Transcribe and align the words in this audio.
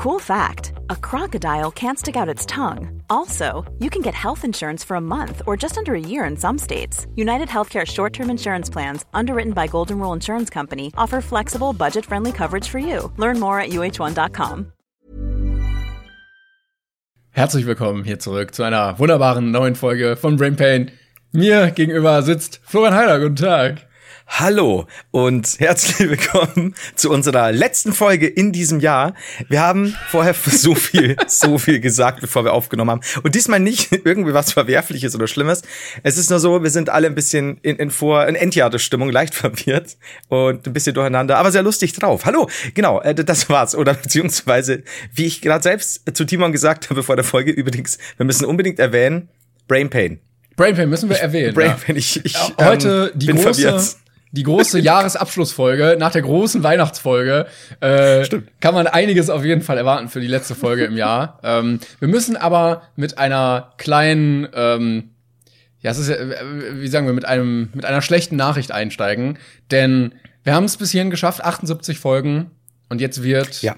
Cool 0.00 0.18
fact 0.18 0.72
a 0.88 0.96
crocodile 0.96 1.70
can't 1.70 1.98
stick 1.98 2.16
out 2.16 2.26
its 2.26 2.46
tongue. 2.46 3.02
Also, 3.10 3.70
you 3.80 3.90
can 3.90 4.00
get 4.00 4.14
health 4.14 4.46
insurance 4.46 4.82
for 4.82 4.94
a 4.96 5.00
month 5.00 5.42
or 5.46 5.58
just 5.58 5.76
under 5.76 5.94
a 5.94 6.00
year 6.00 6.24
in 6.24 6.38
some 6.38 6.56
states. 6.56 7.06
United 7.16 7.48
Healthcare 7.48 7.86
short 7.86 8.14
term 8.14 8.30
insurance 8.30 8.70
plans, 8.70 9.04
underwritten 9.12 9.52
by 9.52 9.66
Golden 9.66 9.98
Rule 9.98 10.14
Insurance 10.14 10.48
Company, 10.48 10.90
offer 10.96 11.20
flexible, 11.20 11.74
budget 11.74 12.06
friendly 12.06 12.32
coverage 12.32 12.66
for 12.66 12.78
you. 12.78 13.12
Learn 13.18 13.38
more 13.38 13.60
at 13.60 13.72
uh1.com. 13.72 14.72
Herzlich 17.32 17.66
willkommen 17.66 18.02
hier 18.04 18.18
zurück 18.18 18.54
zu 18.54 18.62
einer 18.62 18.98
wunderbaren 18.98 19.50
neuen 19.50 19.74
Folge 19.74 20.16
von 20.16 20.38
Brain 20.38 20.56
Pain. 20.56 20.92
Mir 21.32 21.72
gegenüber 21.72 22.22
sitzt 22.22 22.62
Florian 22.64 22.94
Heiler. 22.94 23.20
Guten 23.20 23.36
Tag. 23.36 23.89
Hallo 24.38 24.86
und 25.10 25.58
herzlich 25.58 26.08
willkommen 26.08 26.74
zu 26.94 27.10
unserer 27.10 27.50
letzten 27.52 27.92
Folge 27.92 28.26
in 28.28 28.52
diesem 28.52 28.78
Jahr. 28.80 29.14
Wir 29.48 29.60
haben 29.60 29.94
vorher 30.08 30.34
so 30.46 30.74
viel, 30.74 31.16
so 31.26 31.58
viel 31.58 31.80
gesagt, 31.80 32.20
bevor 32.20 32.44
wir 32.44 32.54
aufgenommen 32.54 32.90
haben. 32.90 33.00
Und 33.22 33.34
diesmal 33.34 33.58
nicht 33.58 33.90
irgendwie 33.92 34.32
was 34.32 34.52
Verwerfliches 34.52 35.14
oder 35.14 35.26
Schlimmes. 35.26 35.62
Es 36.04 36.16
ist 36.16 36.30
nur 36.30 36.38
so, 36.38 36.62
wir 36.62 36.70
sind 36.70 36.88
alle 36.88 37.08
ein 37.08 37.14
bisschen 37.14 37.58
in, 37.62 37.76
in 37.76 37.90
Vor-, 37.90 38.26
in 38.28 38.36
Endjahresstimmung, 38.36 39.10
leicht 39.10 39.34
verwirrt 39.34 39.98
und 40.28 40.66
ein 40.66 40.72
bisschen 40.72 40.94
durcheinander, 40.94 41.36
aber 41.36 41.50
sehr 41.50 41.64
lustig 41.64 41.92
drauf. 41.92 42.24
Hallo, 42.24 42.48
genau, 42.72 43.00
äh, 43.00 43.14
das 43.14 43.50
war's. 43.50 43.74
Oder 43.74 43.94
beziehungsweise, 43.94 44.84
wie 45.12 45.26
ich 45.26 45.42
gerade 45.42 45.64
selbst 45.64 46.02
zu 46.14 46.24
Timon 46.24 46.52
gesagt 46.52 46.88
habe 46.88 47.02
vor 47.02 47.16
der 47.16 47.24
Folge, 47.24 47.50
übrigens, 47.50 47.98
wir 48.16 48.24
müssen 48.24 48.46
unbedingt 48.46 48.78
erwähnen, 48.78 49.28
Brain 49.66 49.90
Pain. 49.90 50.20
Brain 50.56 50.76
Pain 50.76 50.88
müssen 50.88 51.10
wir 51.10 51.16
erwähnen. 51.16 51.52
Brain 51.52 51.74
Pain, 51.76 51.96
ich, 51.96 52.24
ich 52.24 52.36
Heute 52.58 53.10
ähm, 53.12 53.18
die 53.18 53.26
bin 53.26 53.36
große, 53.36 53.62
verwirrt 53.62 53.96
die 54.32 54.42
große 54.44 54.78
Jahresabschlussfolge 55.24 55.96
nach 55.98 56.12
der 56.12 56.22
großen 56.22 56.62
Weihnachtsfolge. 56.62 57.46
Äh, 57.80 58.24
Stimmt. 58.24 58.48
Kann 58.60 58.74
man 58.74 58.86
einiges 58.86 59.28
auf 59.30 59.44
jeden 59.44 59.62
Fall 59.62 59.76
erwarten 59.78 60.08
für 60.08 60.20
die 60.20 60.26
letzte 60.28 60.54
Folge 60.54 60.84
im 60.84 60.96
Jahr. 60.96 61.38
Ähm, 61.42 61.80
wir 61.98 62.08
müssen 62.08 62.36
aber 62.36 62.82
mit 62.96 63.18
einer 63.18 63.72
kleinen, 63.78 64.46
ähm, 64.54 65.10
ja, 65.80 65.90
es 65.90 65.98
ist 65.98 66.08
ja, 66.08 66.16
äh, 66.16 66.80
wie 66.80 66.88
sagen 66.88 67.06
wir, 67.06 67.12
mit 67.14 67.24
einem, 67.24 67.70
mit 67.74 67.84
einer 67.84 68.02
schlechten 68.02 68.36
Nachricht 68.36 68.72
einsteigen, 68.72 69.38
denn 69.70 70.14
wir 70.44 70.54
haben 70.54 70.64
es 70.64 70.76
bis 70.76 70.90
hierhin 70.90 71.10
geschafft, 71.10 71.42
78 71.44 71.98
Folgen, 71.98 72.50
und 72.88 73.00
jetzt 73.00 73.22
wird 73.22 73.62
Ja. 73.62 73.76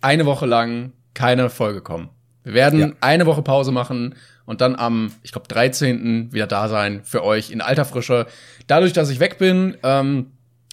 eine 0.00 0.26
Woche 0.26 0.46
lang 0.46 0.92
keine 1.14 1.50
Folge 1.50 1.80
kommen. 1.80 2.08
Wir 2.42 2.54
werden 2.54 2.80
Ja. 2.80 2.88
eine 3.00 3.26
Woche 3.26 3.42
Pause 3.42 3.72
machen 3.72 4.14
und 4.46 4.60
dann 4.60 4.76
am, 4.76 5.12
ich 5.22 5.32
glaube, 5.32 5.48
13. 5.48 6.32
wieder 6.32 6.46
da 6.46 6.68
sein 6.68 7.02
für 7.04 7.24
euch 7.24 7.50
in 7.50 7.60
alter 7.60 7.84
Frische. 7.84 8.26
Dadurch, 8.66 8.92
dass 8.92 9.10
ich 9.10 9.20
weg 9.20 9.38
bin, 9.38 9.76
ähm, 9.82 10.32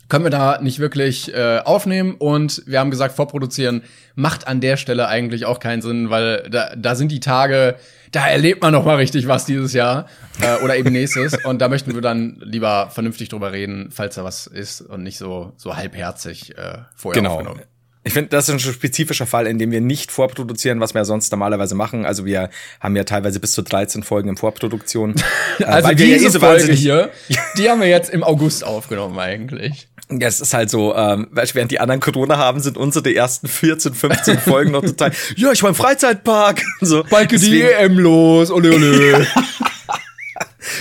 können 0.10 0.26
wir 0.26 0.30
da 0.30 0.60
nicht 0.62 0.80
wirklich 0.80 1.34
äh, 1.34 1.60
aufnehmen 1.64 2.16
und 2.16 2.64
wir 2.66 2.80
haben 2.82 2.92
gesagt, 2.92 3.16
vorproduzieren 3.16 3.84
macht 4.14 4.46
an 4.46 4.60
der 4.60 4.76
Stelle 4.76 5.08
eigentlich 5.08 5.46
auch 5.46 5.60
keinen 5.60 5.82
Sinn, 5.82 6.10
weil 6.10 6.50
da, 6.52 6.76
da 6.76 6.96
sind 6.96 7.14
die 7.14 7.22
Tage, 7.22 7.78
da 8.12 8.28
erlebt 8.28 8.62
man 8.62 8.74
noch 8.74 8.84
mal 8.84 8.98
richtig 8.98 9.30
was 9.30 9.46
dieses 9.46 9.72
Jahr 9.72 10.08
äh, 10.42 10.62
oder 10.66 10.76
eben 10.76 10.92
nächstes 10.92 11.38
und 11.46 11.60
da 11.62 11.70
möchten 11.70 11.94
wir 11.94 12.02
dann 12.02 12.42
lieber 12.44 12.90
vernünftig 12.90 13.30
drüber 13.30 13.54
reden, 13.54 13.88
falls 13.90 14.16
da 14.16 14.26
was 14.26 14.48
ist 14.48 14.82
und 14.82 15.02
nicht 15.04 15.18
so 15.18 15.54
so 15.56 15.78
halbherzig 15.78 16.58
äh, 16.58 16.80
vorher 16.94 17.22
Genau. 17.22 17.36
aufgenommen. 17.36 17.62
Ich 18.04 18.14
finde, 18.14 18.30
das 18.30 18.50
ist 18.50 18.54
ein 18.54 18.60
spezifischer 18.60 19.28
Fall, 19.28 19.46
in 19.46 19.60
dem 19.60 19.70
wir 19.72 19.82
nicht 19.82 20.12
vorproduzieren, 20.12 20.80
was 20.80 20.96
wir 20.96 21.02
ja 21.02 21.06
sonst 21.06 21.32
normalerweise 21.32 21.76
machen. 21.76 22.06
Also 22.06 22.26
wir 22.26 22.50
haben 22.80 22.96
ja 22.96 23.04
teilweise 23.04 23.40
bis 23.40 23.52
zu 23.52 23.62
13 23.62 24.02
Folgen 24.04 24.30
in 24.30 24.38
Vorproduktion. 24.38 25.16
Äh, 25.60 25.66
Also 25.66 25.90
weil 25.90 25.98
wir 25.98 26.06
ja 26.08 26.14
diese 26.16 26.28
eh 26.28 26.30
so 26.32 26.40
Folge 26.40 26.72
hier, 26.72 27.12
die 27.58 27.70
haben 27.70 27.82
wir 27.82 27.88
jetzt 27.88 28.10
im 28.10 28.24
August 28.24 28.64
aufgenommen 28.64 29.20
eigentlich. 29.20 29.90
Ja, 30.10 30.28
es 30.28 30.40
ist 30.42 30.54
halt 30.54 30.70
so, 30.70 30.96
ähm, 30.96 31.28
während 31.32 31.72
die 31.72 31.80
anderen 31.80 32.02
Corona 32.02 32.38
haben, 32.38 32.62
sind 32.62 32.78
unsere 32.78 33.14
ersten 33.14 33.48
14, 33.48 33.94
15 33.94 34.40
Folgen 34.40 34.72
noch 34.72 34.82
total, 34.86 35.12
ja, 35.36 35.52
ich 35.52 35.62
war 35.62 35.70
im 35.70 35.76
Freizeitpark. 35.76 36.64
So, 36.80 37.04
Bald 37.10 37.30
geht 37.30 37.42
die 37.42 37.62
EM 37.62 38.00
los, 38.00 38.50
ole 38.50 38.74
ole. 38.74 39.28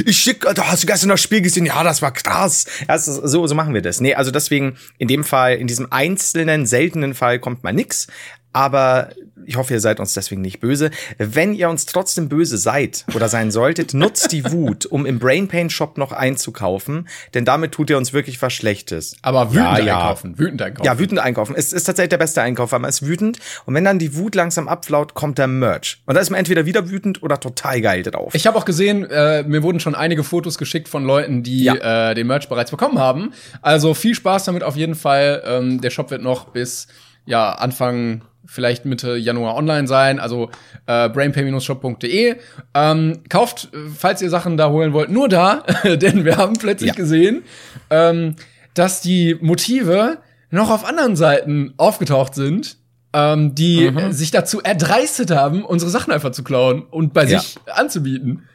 Ich 0.05 0.16
schick, 0.19 0.41
da 0.55 0.66
hast 0.66 0.83
du 0.83 0.86
gestern 0.86 1.08
das 1.08 1.22
Spiel 1.22 1.41
gesehen, 1.41 1.66
ja, 1.66 1.83
das 1.83 2.03
war 2.03 2.12
krass. 2.12 2.66
Ja, 2.88 2.98
so, 2.98 3.47
so 3.47 3.54
machen 3.54 3.75
wir 3.75 3.82
das. 3.82 4.00
Nee, 4.00 4.15
also 4.15 4.31
deswegen, 4.31 4.76
in 4.98 5.09
dem 5.09 5.25
Fall, 5.25 5.56
in 5.56 5.66
diesem 5.66 5.91
einzelnen, 5.91 6.66
seltenen 6.66 7.15
Fall 7.15 7.38
kommt 7.38 7.65
mal 7.65 7.72
nix. 7.72 8.06
Aber 8.53 9.11
ich 9.47 9.56
hoffe, 9.56 9.72
ihr 9.75 9.81
seid 9.81 10.00
uns 10.00 10.12
deswegen 10.12 10.41
nicht 10.43 10.61
böse. 10.61 10.91
Wenn 11.19 11.55
ihr 11.55 11.69
uns 11.71 11.87
trotzdem 11.87 12.28
böse 12.28 12.59
seid 12.59 13.05
oder 13.15 13.28
sein 13.28 13.50
solltet, 13.50 13.94
nutzt 13.94 14.33
die 14.33 14.44
Wut, 14.50 14.87
um 14.87 15.06
im 15.06 15.19
Brain 15.19 15.49
Pain 15.49 15.71
Shop 15.71 15.99
noch 15.99 16.12
einzukaufen, 16.12 17.09
denn 17.34 17.44
damit 17.44 17.72
tut 17.72 17.91
ihr 17.91 17.97
uns 17.97 18.12
wirklich 18.12 18.41
was 18.43 18.53
Schlechtes. 18.53 19.16
Aber 19.22 19.50
wütend 19.53 19.78
Ja, 19.78 19.78
ja. 19.78 19.99
einkaufen, 19.99 20.38
wütend 20.38 20.62
einkaufen. 20.62 20.87
Ja, 20.87 20.99
wütend 20.99 21.21
einkaufen. 21.21 21.55
Es 21.56 21.72
ist 21.72 21.84
tatsächlich 21.84 22.11
der 22.11 22.19
beste 22.19 22.43
Einkauf, 22.43 22.72
weil 22.72 22.81
man 22.81 22.88
ist 22.88 23.06
wütend. 23.06 23.38
Und 23.66 23.75
wenn 23.75 23.84
dann 23.84 23.99
die 23.99 24.16
Wut 24.16 24.34
langsam 24.34 24.69
abflaut, 24.69 25.15
kommt 25.15 25.38
der 25.38 25.47
Merch. 25.47 26.03
Und 26.06 26.15
da 26.17 26.21
ist 26.21 26.31
man 26.31 26.38
entweder 26.38 26.67
wieder 26.67 26.91
wütend 26.91 27.22
oder 27.22 27.38
total 27.41 27.81
geil 27.81 28.03
drauf. 28.03 28.34
Ich 28.34 28.47
habe 28.47 28.59
auch 28.59 28.65
gesehen, 28.65 29.05
äh, 29.11 29.43
mir 29.44 29.62
wurden 29.62 29.81
schon 29.81 29.94
einige 29.94 30.25
Fotos 30.25 30.59
geschickt 30.59 30.88
von 30.88 31.05
Leuten, 31.05 31.43
die 31.43 31.65
Ja. 31.65 32.11
äh, 32.11 32.15
den 32.15 32.27
Merch 32.27 32.49
bereits 32.49 32.71
bekommen 32.71 32.99
haben. 32.99 33.32
Also 33.62 33.94
viel 33.94 34.15
Spaß 34.15 34.44
damit 34.44 34.62
auf 34.65 34.77
jeden 34.77 34.94
Fall. 34.94 35.43
Ähm, 35.47 35.81
der 35.81 35.91
Shop 35.91 36.11
wird 36.11 36.22
noch 36.22 36.47
bis 36.47 36.88
ja 37.27 37.53
Anfang 37.53 38.22
vielleicht 38.50 38.84
Mitte 38.84 39.16
Januar 39.16 39.55
online 39.56 39.87
sein, 39.87 40.19
also 40.19 40.50
äh, 40.87 41.09
brainpay-shop.de. 41.09 42.37
Ähm, 42.75 43.19
kauft, 43.28 43.69
äh, 43.72 43.77
falls 43.97 44.21
ihr 44.22 44.31
Sachen 44.31 44.56
da 44.56 44.71
holen 44.71 44.93
wollt, 44.93 45.11
nur 45.11 45.28
da, 45.28 45.62
denn 45.84 46.25
wir 46.25 46.37
haben 46.37 46.55
plötzlich 46.59 46.88
Ja. 46.91 46.94
gesehen, 46.94 47.43
ähm, 47.91 48.37
dass 48.75 49.00
die 49.00 49.37
Motive 49.41 50.19
noch 50.50 50.71
auf 50.71 50.84
anderen 50.84 51.16
Seiten 51.16 51.75
aufgetaucht 51.77 52.34
sind, 52.34 52.77
ähm, 53.12 53.55
die 53.55 53.87
äh, 53.87 54.12
sich 54.12 54.31
dazu 54.31 54.61
erdreistet 54.61 55.31
haben, 55.31 55.65
unsere 55.65 55.91
Sachen 55.91 56.12
einfach 56.12 56.32
zu 56.32 56.43
klauen 56.44 56.82
und 56.82 57.12
bei 57.12 57.25
Ja. 57.25 57.41
sich 57.41 57.56
anzubieten. 57.72 58.47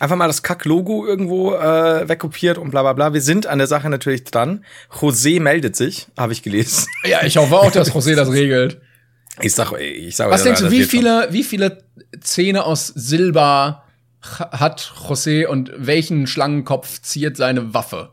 Einfach 0.00 0.14
mal 0.14 0.28
das 0.28 0.44
Kack-Logo 0.44 1.04
irgendwo 1.04 1.54
äh, 1.54 2.08
wegkopiert 2.08 2.56
und 2.56 2.70
bla 2.70 2.82
bla 2.82 2.92
bla. 2.92 3.12
Wir 3.14 3.20
sind 3.20 3.48
an 3.48 3.58
der 3.58 3.66
Sache 3.66 3.90
natürlich 3.90 4.22
dran. 4.22 4.64
José 4.92 5.40
meldet 5.40 5.74
sich, 5.74 6.06
habe 6.16 6.32
ich 6.32 6.44
gelesen. 6.44 6.86
Ja, 7.04 7.24
ich 7.24 7.36
hoffe 7.36 7.56
auch, 7.56 7.72
dass 7.72 7.92
José 7.92 8.14
das 8.14 8.30
regelt. 8.32 8.80
Ich 9.40 9.54
sag, 9.54 9.72
ich 9.80 10.16
sag 10.16 10.30
Was 10.30 10.42
denkst 10.42 10.60
du, 10.60 10.64
das 10.66 10.72
wie 10.72 10.84
viele, 10.84 11.28
wie 11.30 11.44
viele 11.44 11.84
Zähne 12.20 12.64
aus 12.64 12.88
Silber 12.88 13.84
ha- 14.38 14.50
hat 14.60 14.92
José 15.08 15.46
und 15.46 15.70
welchen 15.76 16.26
Schlangenkopf 16.26 17.00
ziert 17.02 17.36
seine 17.36 17.74
Waffe? 17.74 18.10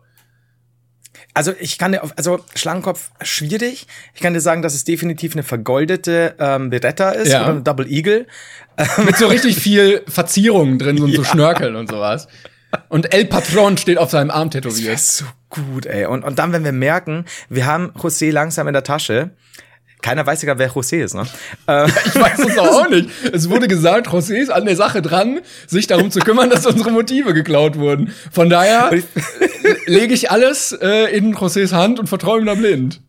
Also 1.34 1.53
ich 1.59 1.78
kann 1.78 1.91
dir, 1.91 2.03
auf- 2.03 2.13
also 2.18 2.40
Schlangenkopf 2.56 3.12
schwierig. 3.22 3.88
Ich 4.13 4.22
kann 4.22 4.34
dir 4.34 4.40
sagen, 4.41 4.62
dass 4.62 4.74
es 4.74 4.84
definitiv 4.86 5.34
eine 5.34 5.44
vergoldete 5.44 6.36
ähm, 6.40 6.69
Beretta 6.69 7.09
ist 7.12 7.31
Ja. 7.31 7.42
oder 7.44 7.52
eine 7.52 7.62
Double 7.62 7.88
Eagle. 7.92 8.28
Mit 9.06 9.18
so 9.18 9.28
richtig 9.28 9.57
viel 9.57 10.02
Verzierungen 10.07 10.80
drin 10.80 11.02
und 11.02 11.12
so 11.13 11.22
Ja. 11.24 11.28
Schnörkeln 11.30 11.75
und 11.75 11.90
sowas. 11.90 12.28
Und 12.90 13.13
El 13.13 13.25
Patron 13.25 13.78
steht 13.78 13.97
auf 13.97 14.12
seinem 14.12 14.31
Arm 14.31 14.50
Das 14.50 14.62
tätowiert. 14.63 14.94
ist 14.96 15.18
so 15.18 15.25
gut, 15.50 15.86
ey. 15.86 16.06
Und, 16.06 16.24
und 16.24 16.40
dann, 16.40 16.52
wenn 16.52 16.63
wir 16.66 16.74
merken, 16.74 17.25
wir 17.50 17.66
haben 17.66 17.92
José 17.97 18.31
langsam 18.31 18.68
in 18.68 18.74
der 18.74 18.84
Tasche. 18.84 19.31
Keiner 20.06 20.24
weiß 20.26 20.40
ja 20.44 20.46
gar, 20.46 20.60
wer 20.60 20.70
José 20.72 20.98
ist, 21.04 21.16
ne? 21.16 21.24
Äh, 21.66 21.88
Ich 22.06 22.14
weiß 22.16 22.38
es 22.48 22.58
auch 22.60 22.88
nicht. 22.90 23.10
Es 23.34 23.50
wurde 23.50 23.68
gesagt, 23.68 24.08
José 24.08 24.36
ist 24.36 24.52
an 24.52 24.66
der 24.66 24.76
Sache 24.76 25.02
dran, 25.02 25.40
sich 25.66 25.88
darum 25.88 26.12
zu 26.12 26.20
kümmern, 26.20 26.52
dass 26.52 26.64
unsere 26.68 26.92
Motive 26.92 27.34
geklaut 27.34 27.76
wurden. 27.80 28.12
Von 28.32 28.50
daher 28.52 28.92
lege 29.88 30.14
ich 30.14 30.30
alles 30.30 30.74
äh, 30.80 31.06
in 31.18 31.34
Josés 31.36 31.72
Hand 31.74 32.00
und 32.00 32.08
vertraue 32.08 32.40
ihm 32.40 32.46
da 32.46 32.54
blind. 32.54 33.02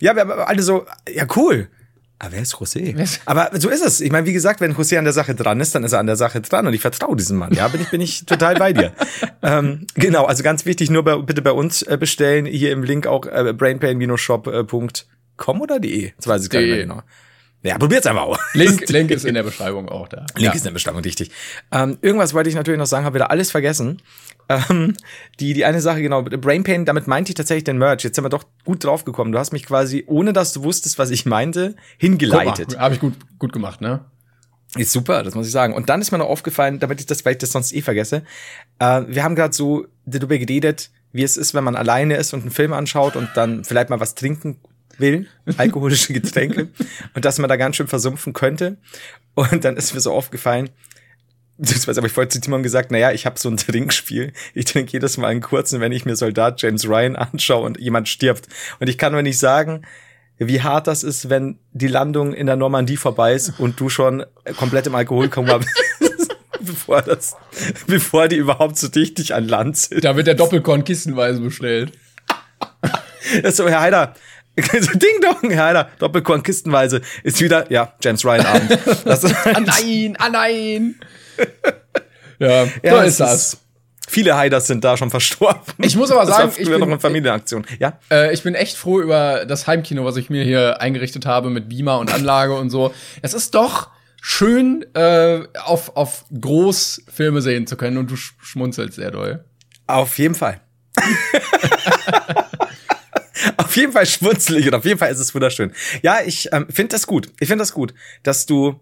ja, 0.00 0.14
wir 0.14 0.22
haben 0.22 0.30
alle 0.32 0.62
so, 0.62 0.86
ja, 1.12 1.26
cool. 1.36 1.68
Aber 2.18 2.32
wer 2.32 2.40
ist 2.42 2.54
José? 2.54 2.92
Wer 2.96 3.04
ist- 3.04 3.20
Aber 3.26 3.50
so 3.60 3.68
ist 3.68 3.84
es. 3.84 4.00
Ich 4.00 4.10
meine, 4.10 4.26
wie 4.26 4.32
gesagt, 4.32 4.60
wenn 4.62 4.74
José 4.74 4.96
an 4.98 5.04
der 5.04 5.12
Sache 5.12 5.34
dran 5.34 5.60
ist, 5.60 5.74
dann 5.74 5.84
ist 5.84 5.92
er 5.92 5.98
an 6.00 6.06
der 6.06 6.16
Sache 6.16 6.40
dran 6.40 6.66
und 6.66 6.72
ich 6.72 6.80
vertraue 6.80 7.14
diesem 7.14 7.36
Mann. 7.36 7.52
Ja, 7.52 7.68
bin 7.68 7.80
ich, 7.82 7.90
bin 7.90 8.00
ich 8.00 8.24
total 8.24 8.54
bei 8.54 8.72
dir. 8.72 8.92
ähm, 9.42 9.86
genau, 9.94 10.24
also 10.24 10.42
ganz 10.42 10.64
wichtig, 10.64 10.88
nur 10.90 11.04
bei, 11.04 11.16
bitte 11.18 11.42
bei 11.42 11.52
uns 11.52 11.82
äh, 11.82 11.96
bestellen. 12.00 12.46
Hier 12.46 12.72
im 12.72 12.82
Link 12.84 13.06
auch 13.06 13.26
äh, 13.26 13.52
brainpain-shop.com 13.52 14.88
oder 15.46 15.80
de? 15.80 16.12
Das 16.16 16.26
weiß 16.26 16.44
ich 16.44 16.50
gar 16.50 16.60
nicht 16.60 16.68
mehr 16.68 16.76
De. 16.78 16.86
genau. 16.86 17.02
Ja, 17.62 17.76
probiert's 17.76 18.06
einfach 18.06 18.22
auch. 18.22 18.38
Link, 18.54 18.88
Link 18.88 19.10
ist 19.10 19.24
in 19.24 19.34
der 19.34 19.42
Beschreibung 19.42 19.88
auch 19.88 20.08
da. 20.08 20.26
Link 20.36 20.46
Ja. 20.46 20.52
ist 20.52 20.58
in 20.60 20.64
der 20.64 20.70
Beschreibung 20.72 21.02
richtig. 21.02 21.30
Ähm, 21.72 21.98
irgendwas 22.02 22.32
wollte 22.34 22.48
ich 22.48 22.54
natürlich 22.54 22.78
noch 22.78 22.86
sagen, 22.86 23.04
habe 23.04 23.14
wieder 23.16 23.30
alles 23.30 23.50
vergessen. 23.50 24.00
Ähm, 24.48 24.94
die, 25.40 25.54
die 25.54 25.64
eine 25.64 25.80
Sache, 25.80 26.00
genau, 26.00 26.22
Brain 26.22 26.62
Pain, 26.64 26.84
damit 26.84 27.06
meinte 27.08 27.30
ich 27.30 27.34
tatsächlich 27.34 27.64
den 27.64 27.78
Merch. 27.78 28.04
Jetzt 28.04 28.14
sind 28.14 28.24
wir 28.24 28.28
doch 28.30 28.44
gut 28.64 28.84
drauf 28.84 29.04
gekommen. 29.04 29.32
Du 29.32 29.38
hast 29.38 29.52
mich 29.52 29.66
quasi, 29.66 30.04
ohne 30.06 30.32
dass 30.32 30.52
du 30.52 30.62
wusstest, 30.62 30.98
was 30.98 31.10
ich 31.10 31.26
meinte, 31.26 31.74
hingeleitet. 31.98 32.78
Habe 32.78 32.94
ich 32.94 33.00
gut, 33.00 33.14
gut 33.38 33.52
gemacht, 33.52 33.80
ne? 33.80 34.04
Ist 34.76 34.92
super, 34.92 35.22
das 35.22 35.34
muss 35.34 35.46
ich 35.46 35.52
sagen. 35.52 35.74
Und 35.74 35.88
dann 35.88 36.00
ist 36.00 36.12
mir 36.12 36.18
noch 36.18 36.28
aufgefallen, 36.28 36.78
damit 36.78 37.00
ich 37.00 37.06
das, 37.06 37.24
weil 37.24 37.32
ich 37.32 37.38
das 37.38 37.52
sonst 37.52 37.72
eh 37.72 37.82
vergesse, 37.82 38.22
äh, 38.78 39.02
wir 39.08 39.24
haben 39.24 39.34
gerade 39.34 39.54
so 39.54 39.86
darüber 40.06 40.38
geredet, 40.38 40.90
wie 41.12 41.22
es 41.24 41.36
ist, 41.36 41.54
wenn 41.54 41.64
man 41.64 41.74
alleine 41.74 42.16
ist 42.16 42.34
und 42.34 42.42
einen 42.42 42.50
Film 42.50 42.72
anschaut 42.72 43.16
und 43.16 43.30
dann 43.34 43.64
vielleicht 43.64 43.90
mal 43.90 43.98
was 43.98 44.14
trinken 44.14 44.58
will, 44.98 45.26
alkoholische 45.56 46.12
Getränke, 46.12 46.68
und 47.14 47.24
dass 47.24 47.38
man 47.38 47.48
da 47.48 47.56
ganz 47.56 47.76
schön 47.76 47.88
versumpfen 47.88 48.32
könnte. 48.32 48.76
Und 49.34 49.64
dann 49.64 49.76
ist 49.76 49.94
mir 49.94 50.00
so 50.00 50.12
aufgefallen, 50.12 50.70
das 51.58 51.88
weiß 51.88 51.98
aber 51.98 52.06
ich 52.06 52.12
vorhin 52.12 52.30
zu 52.30 52.40
Timon 52.40 52.62
gesagt, 52.62 52.92
naja, 52.92 53.10
ich 53.10 53.26
habe 53.26 53.38
so 53.38 53.48
ein 53.48 53.56
Trinkspiel. 53.56 54.32
Ich 54.54 54.64
trinke 54.66 54.92
jedes 54.92 55.16
Mal 55.16 55.26
einen 55.26 55.40
kurzen, 55.40 55.80
wenn 55.80 55.90
ich 55.90 56.04
mir 56.04 56.14
Soldat 56.14 56.62
James 56.62 56.88
Ryan 56.88 57.16
anschaue 57.16 57.64
und 57.64 57.80
jemand 57.80 58.08
stirbt. 58.08 58.46
Und 58.78 58.88
ich 58.88 58.96
kann 58.96 59.12
nur 59.12 59.22
nicht 59.22 59.38
sagen, 59.38 59.82
wie 60.38 60.62
hart 60.62 60.86
das 60.86 61.02
ist, 61.02 61.30
wenn 61.30 61.58
die 61.72 61.88
Landung 61.88 62.32
in 62.32 62.46
der 62.46 62.54
Normandie 62.54 62.96
vorbei 62.96 63.34
ist 63.34 63.58
und 63.58 63.80
du 63.80 63.88
schon 63.88 64.24
komplett 64.56 64.86
im 64.86 64.94
Alkoholkoma 64.94 65.58
bist, 65.98 66.36
bevor 66.60 67.02
das, 67.02 67.36
bevor 67.88 68.28
die 68.28 68.36
überhaupt 68.36 68.78
so 68.78 68.86
dichtig 68.86 69.34
an 69.34 69.48
Land 69.48 69.78
sind. 69.78 70.04
Da 70.04 70.14
wird 70.14 70.28
der 70.28 70.34
Doppelkorn 70.34 70.84
kistenweise 70.84 71.40
bestellt. 71.40 71.92
Das 73.42 73.50
ist 73.50 73.56
so, 73.58 73.68
Herr 73.68 73.80
Heider, 73.80 74.14
so 74.62 74.92
Ding 74.98 75.20
Dong, 75.22 75.50
Herr 75.50 75.64
Heider, 75.66 75.88
Doppelkorn 75.98 76.42
kistenweise 76.42 77.00
ist 77.22 77.40
wieder, 77.40 77.70
ja, 77.70 77.92
James 78.02 78.24
Ryan 78.24 78.46
Abend. 78.46 78.78
Das, 79.04 79.24
Ah 79.46 79.60
nein, 79.60 80.16
ah 80.18 80.28
nein. 80.30 80.94
Ja, 82.40 82.64
ja, 82.84 82.92
so 82.92 82.96
es 82.98 83.06
ist 83.08 83.20
das. 83.20 83.58
Viele 84.08 84.36
Heiders 84.36 84.68
sind 84.68 84.84
da 84.84 84.96
schon 84.96 85.10
verstorben. 85.10 85.60
Ich 85.78 85.96
muss 85.96 86.10
aber 86.10 86.24
das 86.24 86.36
sagen, 86.36 86.52
ich 86.56 86.68
bin- 86.70 86.78
noch 86.80 86.86
eine 86.86 86.98
Familienaktion. 87.00 87.66
Ja, 87.80 87.98
Äh, 88.10 88.32
ich 88.32 88.42
bin 88.44 88.54
echt 88.54 88.76
froh 88.76 89.00
über 89.00 89.44
das 89.44 89.66
Heimkino, 89.66 90.04
was 90.04 90.16
ich 90.16 90.30
mir 90.30 90.44
hier 90.44 90.80
eingerichtet 90.80 91.26
habe 91.26 91.50
mit 91.50 91.68
Beamer 91.68 91.98
und 91.98 92.14
Anlage 92.14 92.54
und 92.54 92.70
so. 92.70 92.94
Es 93.22 93.34
ist 93.34 93.54
doch 93.56 93.90
schön, 94.22 94.86
äh, 94.94 95.40
auf, 95.64 95.96
auf 95.96 96.24
Großfilme 96.40 97.42
sehen 97.42 97.66
zu 97.66 97.76
können 97.76 97.98
und 97.98 98.10
du 98.10 98.16
sch 98.16 98.34
schmunzelst 98.40 98.94
sehr 98.94 99.10
doll. 99.10 99.44
auf 99.88 100.16
jeden 100.18 100.34
Fall. 100.36 100.60
auf 103.64 103.76
jeden 103.76 103.92
Fall 103.92 104.06
schmunzelig 104.06 104.66
und 104.66 104.74
auf 104.74 104.84
jeden 104.84 104.98
Fall 104.98 105.10
ist 105.10 105.18
es 105.18 105.34
wunderschön. 105.34 105.72
Ja, 106.02 106.18
ich 106.24 106.48
ähm, 106.52 106.66
finde 106.70 106.92
das 106.92 107.06
gut. 107.06 107.28
Ich 107.40 107.48
finde 107.48 107.62
das 107.62 107.72
gut, 107.72 107.92
dass 108.22 108.46
du 108.46 108.80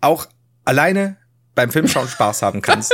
auch 0.00 0.26
alleine 0.64 1.16
beim 1.54 1.70
Filmschauen 1.70 2.08
Spaß 2.08 2.42
haben 2.42 2.62
kannst. 2.62 2.92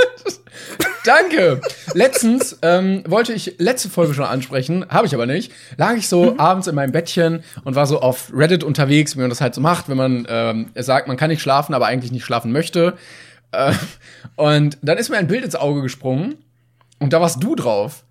Danke. 1.05 1.61
Letztens 1.95 2.59
ähm, 2.61 3.03
wollte 3.07 3.33
ich 3.33 3.55
letzte 3.59 3.89
Folge 3.89 4.13
schon 4.13 4.25
ansprechen, 4.25 4.85
habe 4.91 5.07
ich 5.07 5.15
aber 5.15 5.27
nicht. 5.27 5.53
Lag 5.77 5.95
ich 5.95 6.09
so 6.09 6.39
abends 6.39 6.67
in 6.67 6.75
meinem 6.75 6.93
Bettchen 6.93 7.45
und 7.65 7.77
war 7.77 7.87
so 7.87 8.01
auf 8.01 8.31
Reddit 8.35 8.63
unterwegs, 8.63 9.17
wie 9.17 9.21
man 9.21 9.31
das 9.31 9.41
halt 9.41 9.55
so 9.55 9.61
macht, 9.61 9.89
wenn 9.89 9.97
man 9.97 10.27
ähm, 10.29 10.71
sagt, 10.75 11.09
man 11.09 11.17
kann 11.17 11.31
nicht 11.31 11.41
schlafen, 11.41 11.73
aber 11.73 11.87
eigentlich 11.87 12.13
nicht 12.13 12.25
schlafen 12.25 12.53
möchte. 12.53 12.99
Äh, 13.53 13.73
und 14.37 14.77
dann 14.83 14.99
ist 14.99 15.09
mir 15.09 15.17
ein 15.17 15.29
Bild 15.29 15.45
ins 15.45 15.57
Auge 15.57 15.81
gesprungen 15.81 16.37
und 16.99 17.13
da 17.13 17.21
warst 17.21 17.43
du 17.43 17.55
drauf. 17.55 18.05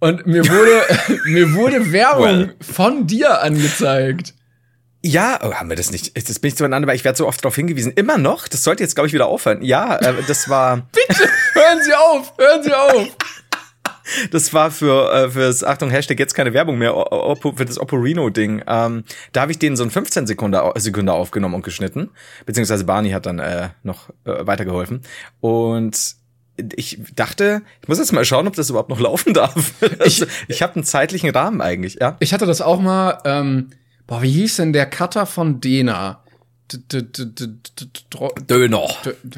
Und 0.00 0.26
mir 0.26 0.46
wurde 0.48 1.20
mir 1.26 1.54
wurde 1.54 1.92
Werbung 1.92 2.24
Well. 2.24 2.54
von 2.60 3.06
dir 3.06 3.42
angezeigt. 3.42 4.34
Ja, 5.02 5.38
oh, 5.42 5.54
haben 5.54 5.70
wir 5.70 5.76
das 5.76 5.92
nicht? 5.92 6.12
Jetzt 6.14 6.40
bin 6.42 6.48
ich 6.48 6.56
zueinander, 6.56 6.86
weil 6.86 6.96
ich 6.96 7.04
werde 7.04 7.16
so 7.16 7.26
oft 7.26 7.42
darauf 7.42 7.54
hingewiesen. 7.54 7.92
Immer 7.92 8.18
noch? 8.18 8.48
Das 8.48 8.64
sollte 8.64 8.82
jetzt, 8.82 8.94
glaube 8.94 9.06
ich, 9.06 9.14
wieder 9.14 9.28
aufhören. 9.28 9.62
Ja, 9.62 9.96
äh, 9.96 10.14
das 10.26 10.50
war, 10.50 10.76
Bitte, 10.92 11.28
hören 11.54 11.82
Sie 11.82 11.94
auf, 11.94 12.34
hören 12.36 12.62
Sie 12.62 12.74
auf. 12.74 13.08
das 14.30 14.52
war 14.52 14.70
für 14.70 15.10
äh, 15.12 15.30
fürs 15.30 15.64
Achtung 15.64 15.88
Hashtag 15.90 16.18
jetzt 16.18 16.34
keine 16.34 16.52
Werbung 16.52 16.78
mehr 16.78 16.94
Oppo, 16.96 17.52
für 17.56 17.64
das 17.64 17.78
Oppo 17.78 17.96
Reno 17.96 18.28
Ding. 18.28 18.62
Ähm, 18.66 19.04
da 19.32 19.42
habe 19.42 19.52
ich 19.52 19.58
den 19.58 19.76
so 19.76 19.84
ein 19.84 19.90
15 19.90 20.26
Sekunde 20.26 20.70
Sekunde 20.76 21.12
aufgenommen 21.12 21.54
und 21.54 21.64
geschnitten, 21.64 22.10
beziehungsweise 22.44 22.84
Barney 22.84 23.10
hat 23.10 23.24
dann 23.24 23.38
äh, 23.38 23.70
noch 23.82 24.10
äh, 24.24 24.46
weitergeholfen 24.46 25.02
und 25.40 26.19
ich 26.76 27.00
dachte, 27.14 27.62
ich 27.82 27.88
muss 27.88 27.98
jetzt 27.98 28.12
mal 28.12 28.24
schauen, 28.24 28.46
ob 28.46 28.54
das 28.54 28.70
überhaupt 28.70 28.90
noch 28.90 29.00
laufen 29.08 29.34
darf. 29.34 29.72
Ich, 30.04 30.24
ich 30.48 30.62
habe 30.62 30.74
einen 30.74 30.84
zeitlichen 30.84 31.30
Rahmen 31.30 31.60
eigentlich, 31.60 31.98
ja. 32.00 32.16
Ich 32.20 32.32
hatte 32.32 32.46
das 32.46 32.60
auch 32.60 32.80
mal, 32.80 33.18
ähm, 33.24 33.70
boah, 34.06 34.22
wie 34.22 34.30
hieß 34.30 34.56
denn 34.56 34.72
der 34.72 34.86
Cutter 34.86 35.26
von 35.26 35.60
Dena? 35.60 36.22
Döner. 38.48 38.88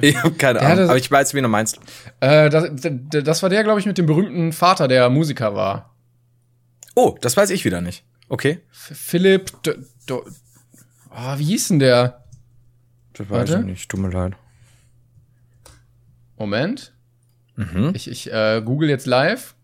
Ich 0.02 0.22
habe 0.22 0.34
keine 0.34 0.60
Ahnung, 0.60 0.84
aber 0.84 0.98
ich 0.98 1.10
weiß, 1.10 1.32
wen 1.32 1.42
du 1.44 1.48
meinst. 1.48 1.78
Äh, 2.20 2.50
das, 2.50 3.42
war 3.42 3.48
der, 3.48 3.64
glaube 3.64 3.80
ich, 3.80 3.86
mit 3.86 3.96
dem 3.96 4.06
berühmten 4.06 4.52
Vater, 4.52 4.86
der 4.86 5.08
Musiker 5.08 5.54
war. 5.54 5.94
Oh, 6.94 7.16
das 7.22 7.36
weiß 7.36 7.50
ich 7.50 7.64
wieder 7.64 7.80
nicht. 7.80 8.04
Okay. 8.28 8.60
Philipp. 8.70 9.52
Oh, 10.10 11.38
wie 11.38 11.44
hieß 11.44 11.68
denn 11.68 11.78
der? 11.78 12.24
Das 13.14 13.30
weiß 13.30 13.50
ich 13.50 13.64
nicht, 13.64 13.90
tut 13.90 14.00
mir 14.00 14.10
leid. 14.10 14.34
Moment. 16.36 16.92
Mhm. 17.56 17.92
Ich, 17.94 18.10
ich 18.10 18.32
äh, 18.32 18.62
google 18.64 18.88
jetzt 18.88 19.06
live. 19.06 19.54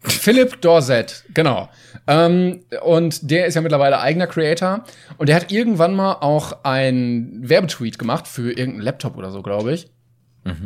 Philipp 0.00 0.60
Dorset, 0.60 1.24
genau. 1.34 1.68
Ähm, 2.06 2.60
und 2.82 3.30
der 3.30 3.46
ist 3.46 3.54
ja 3.54 3.60
mittlerweile 3.60 4.00
eigener 4.00 4.26
Creator. 4.26 4.84
Und 5.16 5.28
der 5.28 5.36
hat 5.36 5.50
irgendwann 5.50 5.94
mal 5.94 6.12
auch 6.20 6.64
ein 6.64 7.40
Werbetweet 7.42 7.98
gemacht 7.98 8.28
für 8.28 8.50
irgendeinen 8.50 8.82
Laptop 8.82 9.16
oder 9.16 9.30
so, 9.30 9.42
glaube 9.42 9.72
ich. 9.72 9.88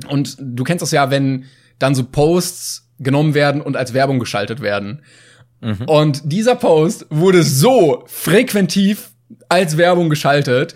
Und 0.09 0.37
du 0.39 0.63
kennst 0.65 0.83
das 0.83 0.91
ja, 0.91 1.11
wenn 1.11 1.47
dann 1.79 1.95
so 1.95 2.05
Posts 2.05 2.91
genommen 2.99 3.33
werden 3.33 3.63
und 3.63 3.79
als 3.79 3.95
Werbung 3.95 4.19
geschaltet 4.19 4.61
werden. 4.61 5.03
Und 5.87 6.23
dieser 6.25 6.55
Post 6.55 7.07
wurde 7.11 7.43
so 7.43 8.05
frequentiv 8.07 9.11
als 9.49 9.77
Werbung 9.77 10.11
geschaltet. 10.11 10.75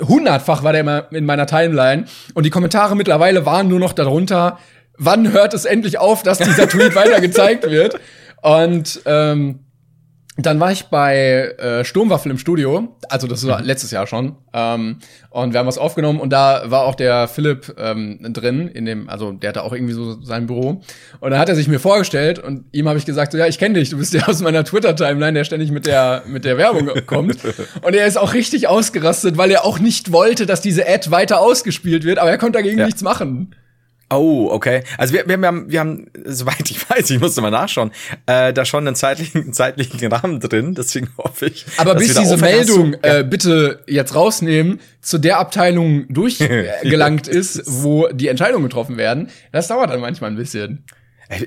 Hundertfach 0.00 0.62
war 0.62 0.72
der 0.72 0.82
immer 0.82 1.06
in 1.12 1.26
meiner 1.26 1.46
Timeline. 1.46 2.04
Und 2.34 2.46
die 2.46 2.50
Kommentare 2.50 2.96
mittlerweile 2.96 3.46
waren 3.46 3.68
nur 3.68 3.78
noch 3.78 3.92
darunter, 3.92 4.58
wann 4.98 5.32
hört 5.32 5.54
es 5.54 5.64
endlich 5.64 5.98
auf, 5.98 6.22
dass 6.22 6.38
dieser 6.38 6.68
Tweet 6.68 6.94
weiter 6.94 7.20
gezeigt 7.20 7.68
wird. 7.70 7.98
Und 8.42 9.00
ähm, 9.06 9.65
dann 10.44 10.60
war 10.60 10.70
ich 10.70 10.86
bei 10.86 11.54
äh, 11.58 11.84
Sturmwaffel 11.84 12.30
im 12.30 12.36
Studio, 12.38 12.94
also 13.08 13.26
das 13.26 13.46
war 13.46 13.62
letztes 13.62 13.90
Jahr 13.90 14.06
schon, 14.06 14.36
ähm, 14.52 14.98
und 15.30 15.52
wir 15.54 15.60
haben 15.60 15.66
was 15.66 15.78
aufgenommen 15.78 16.20
und 16.20 16.30
da 16.30 16.64
war 16.66 16.82
auch 16.82 16.94
der 16.94 17.26
Philipp 17.28 17.74
ähm, 17.78 18.18
drin, 18.34 18.68
in 18.68 18.84
dem, 18.84 19.08
also 19.08 19.32
der 19.32 19.48
hatte 19.50 19.62
auch 19.62 19.72
irgendwie 19.72 19.94
so 19.94 20.20
sein 20.22 20.46
Büro. 20.46 20.82
Und 21.20 21.30
dann 21.30 21.38
hat 21.38 21.48
er 21.48 21.54
sich 21.54 21.68
mir 21.68 21.78
vorgestellt 21.78 22.38
und 22.38 22.64
ihm 22.72 22.86
habe 22.88 22.98
ich 22.98 23.06
gesagt, 23.06 23.32
so 23.32 23.38
ja, 23.38 23.46
ich 23.46 23.58
kenne 23.58 23.78
dich, 23.78 23.88
du 23.90 23.96
bist 23.96 24.12
ja 24.12 24.26
aus 24.28 24.42
meiner 24.42 24.64
Twitter-Timeline, 24.64 25.32
der 25.32 25.44
ständig 25.44 25.70
mit 25.70 25.86
der 25.86 26.22
mit 26.26 26.44
der 26.44 26.58
Werbung 26.58 26.90
kommt. 27.06 27.38
Und 27.82 27.94
er 27.94 28.06
ist 28.06 28.16
auch 28.18 28.34
richtig 28.34 28.68
ausgerastet, 28.68 29.36
weil 29.38 29.50
er 29.50 29.64
auch 29.64 29.78
nicht 29.78 30.12
wollte, 30.12 30.44
dass 30.46 30.60
diese 30.60 30.86
Ad 30.86 31.10
weiter 31.10 31.40
ausgespielt 31.40 32.04
wird, 32.04 32.18
aber 32.18 32.30
er 32.30 32.38
konnte 32.38 32.58
dagegen 32.58 32.78
Ja. 32.78 32.86
nichts 32.86 33.02
machen. 33.02 33.54
Oh, 34.08 34.48
okay. 34.52 34.84
Also 34.98 35.14
wir, 35.14 35.26
wir, 35.26 35.36
haben, 35.48 35.68
wir 35.68 35.80
haben, 35.80 36.06
soweit 36.24 36.70
ich 36.70 36.78
weiß, 36.90 37.10
ich 37.10 37.20
musste 37.20 37.40
mal 37.40 37.50
nachschauen, 37.50 37.90
äh, 38.26 38.52
da 38.52 38.64
schon 38.64 38.86
einen 38.86 38.94
zeitlichen, 38.94 39.42
einen 39.42 39.52
zeitlichen 39.52 40.12
Rahmen 40.12 40.38
drin, 40.40 40.74
deswegen 40.76 41.08
hoffe 41.18 41.46
ich. 41.46 41.66
Aber 41.76 41.94
bis 41.96 42.14
diese 42.14 42.36
du- 42.36 42.40
Meldung, 42.40 42.94
äh, 43.02 43.24
bitte 43.28 43.80
jetzt 43.88 44.14
rausnehmen, 44.14 44.80
zu 45.00 45.18
der 45.18 45.38
Abteilung 45.40 46.06
durchgelangt 46.08 47.26
ist, 47.28 47.62
wo 47.66 48.08
die 48.08 48.28
Entscheidungen 48.28 48.64
getroffen 48.64 48.96
werden, 48.96 49.28
das 49.52 49.68
dauert 49.68 49.90
dann 49.90 50.00
manchmal 50.00 50.30
ein 50.30 50.36
bisschen. 50.36 50.84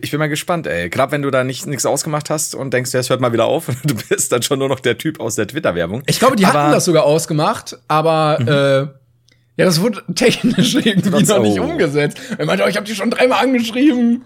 Ich 0.01 0.11
bin 0.11 0.19
mal 0.19 0.27
gespannt, 0.27 0.67
ey. 0.67 0.89
Gerade 0.89 1.13
wenn 1.13 1.21
du 1.21 1.31
da 1.31 1.45
nicht 1.45 1.65
nichts 1.65 1.85
ausgemacht 1.85 2.29
hast 2.29 2.53
und 2.53 2.73
denkst, 2.73 2.93
ja, 2.93 2.99
es 2.99 3.09
hört 3.09 3.21
mal 3.21 3.31
wieder 3.31 3.45
auf 3.45 3.69
und 3.69 3.77
du 3.89 3.95
bist 3.95 4.29
dann 4.33 4.41
schon 4.41 4.59
nur 4.59 4.67
noch 4.67 4.81
der 4.81 4.97
Typ 4.97 5.21
aus 5.21 5.35
der 5.35 5.47
Twitter-Werbung. 5.47 6.03
Ich 6.07 6.19
glaube, 6.19 6.35
die 6.35 6.43
Aber- 6.45 6.53
Mhm. 6.59 6.63
hatten 6.63 6.73
das 6.73 6.83
sogar 6.83 7.05
ausgemacht, 7.05 7.77
aber 7.87 8.91
äh, 8.91 8.98
ja, 9.59 9.65
das 9.65 9.81
wurde 9.81 10.01
technisch 10.15 10.73
irgendwie 10.85 11.09
noch 11.09 11.41
nicht 11.41 11.59
oh. 11.59 11.63
umgesetzt. 11.63 12.17
Er 12.37 12.45
meinte, 12.45 12.63
oh, 12.63 12.67
ich 12.67 12.77
habe 12.77 12.85
die 12.87 12.95
schon 12.95 13.11
dreimal 13.11 13.43
angeschrieben. 13.43 14.23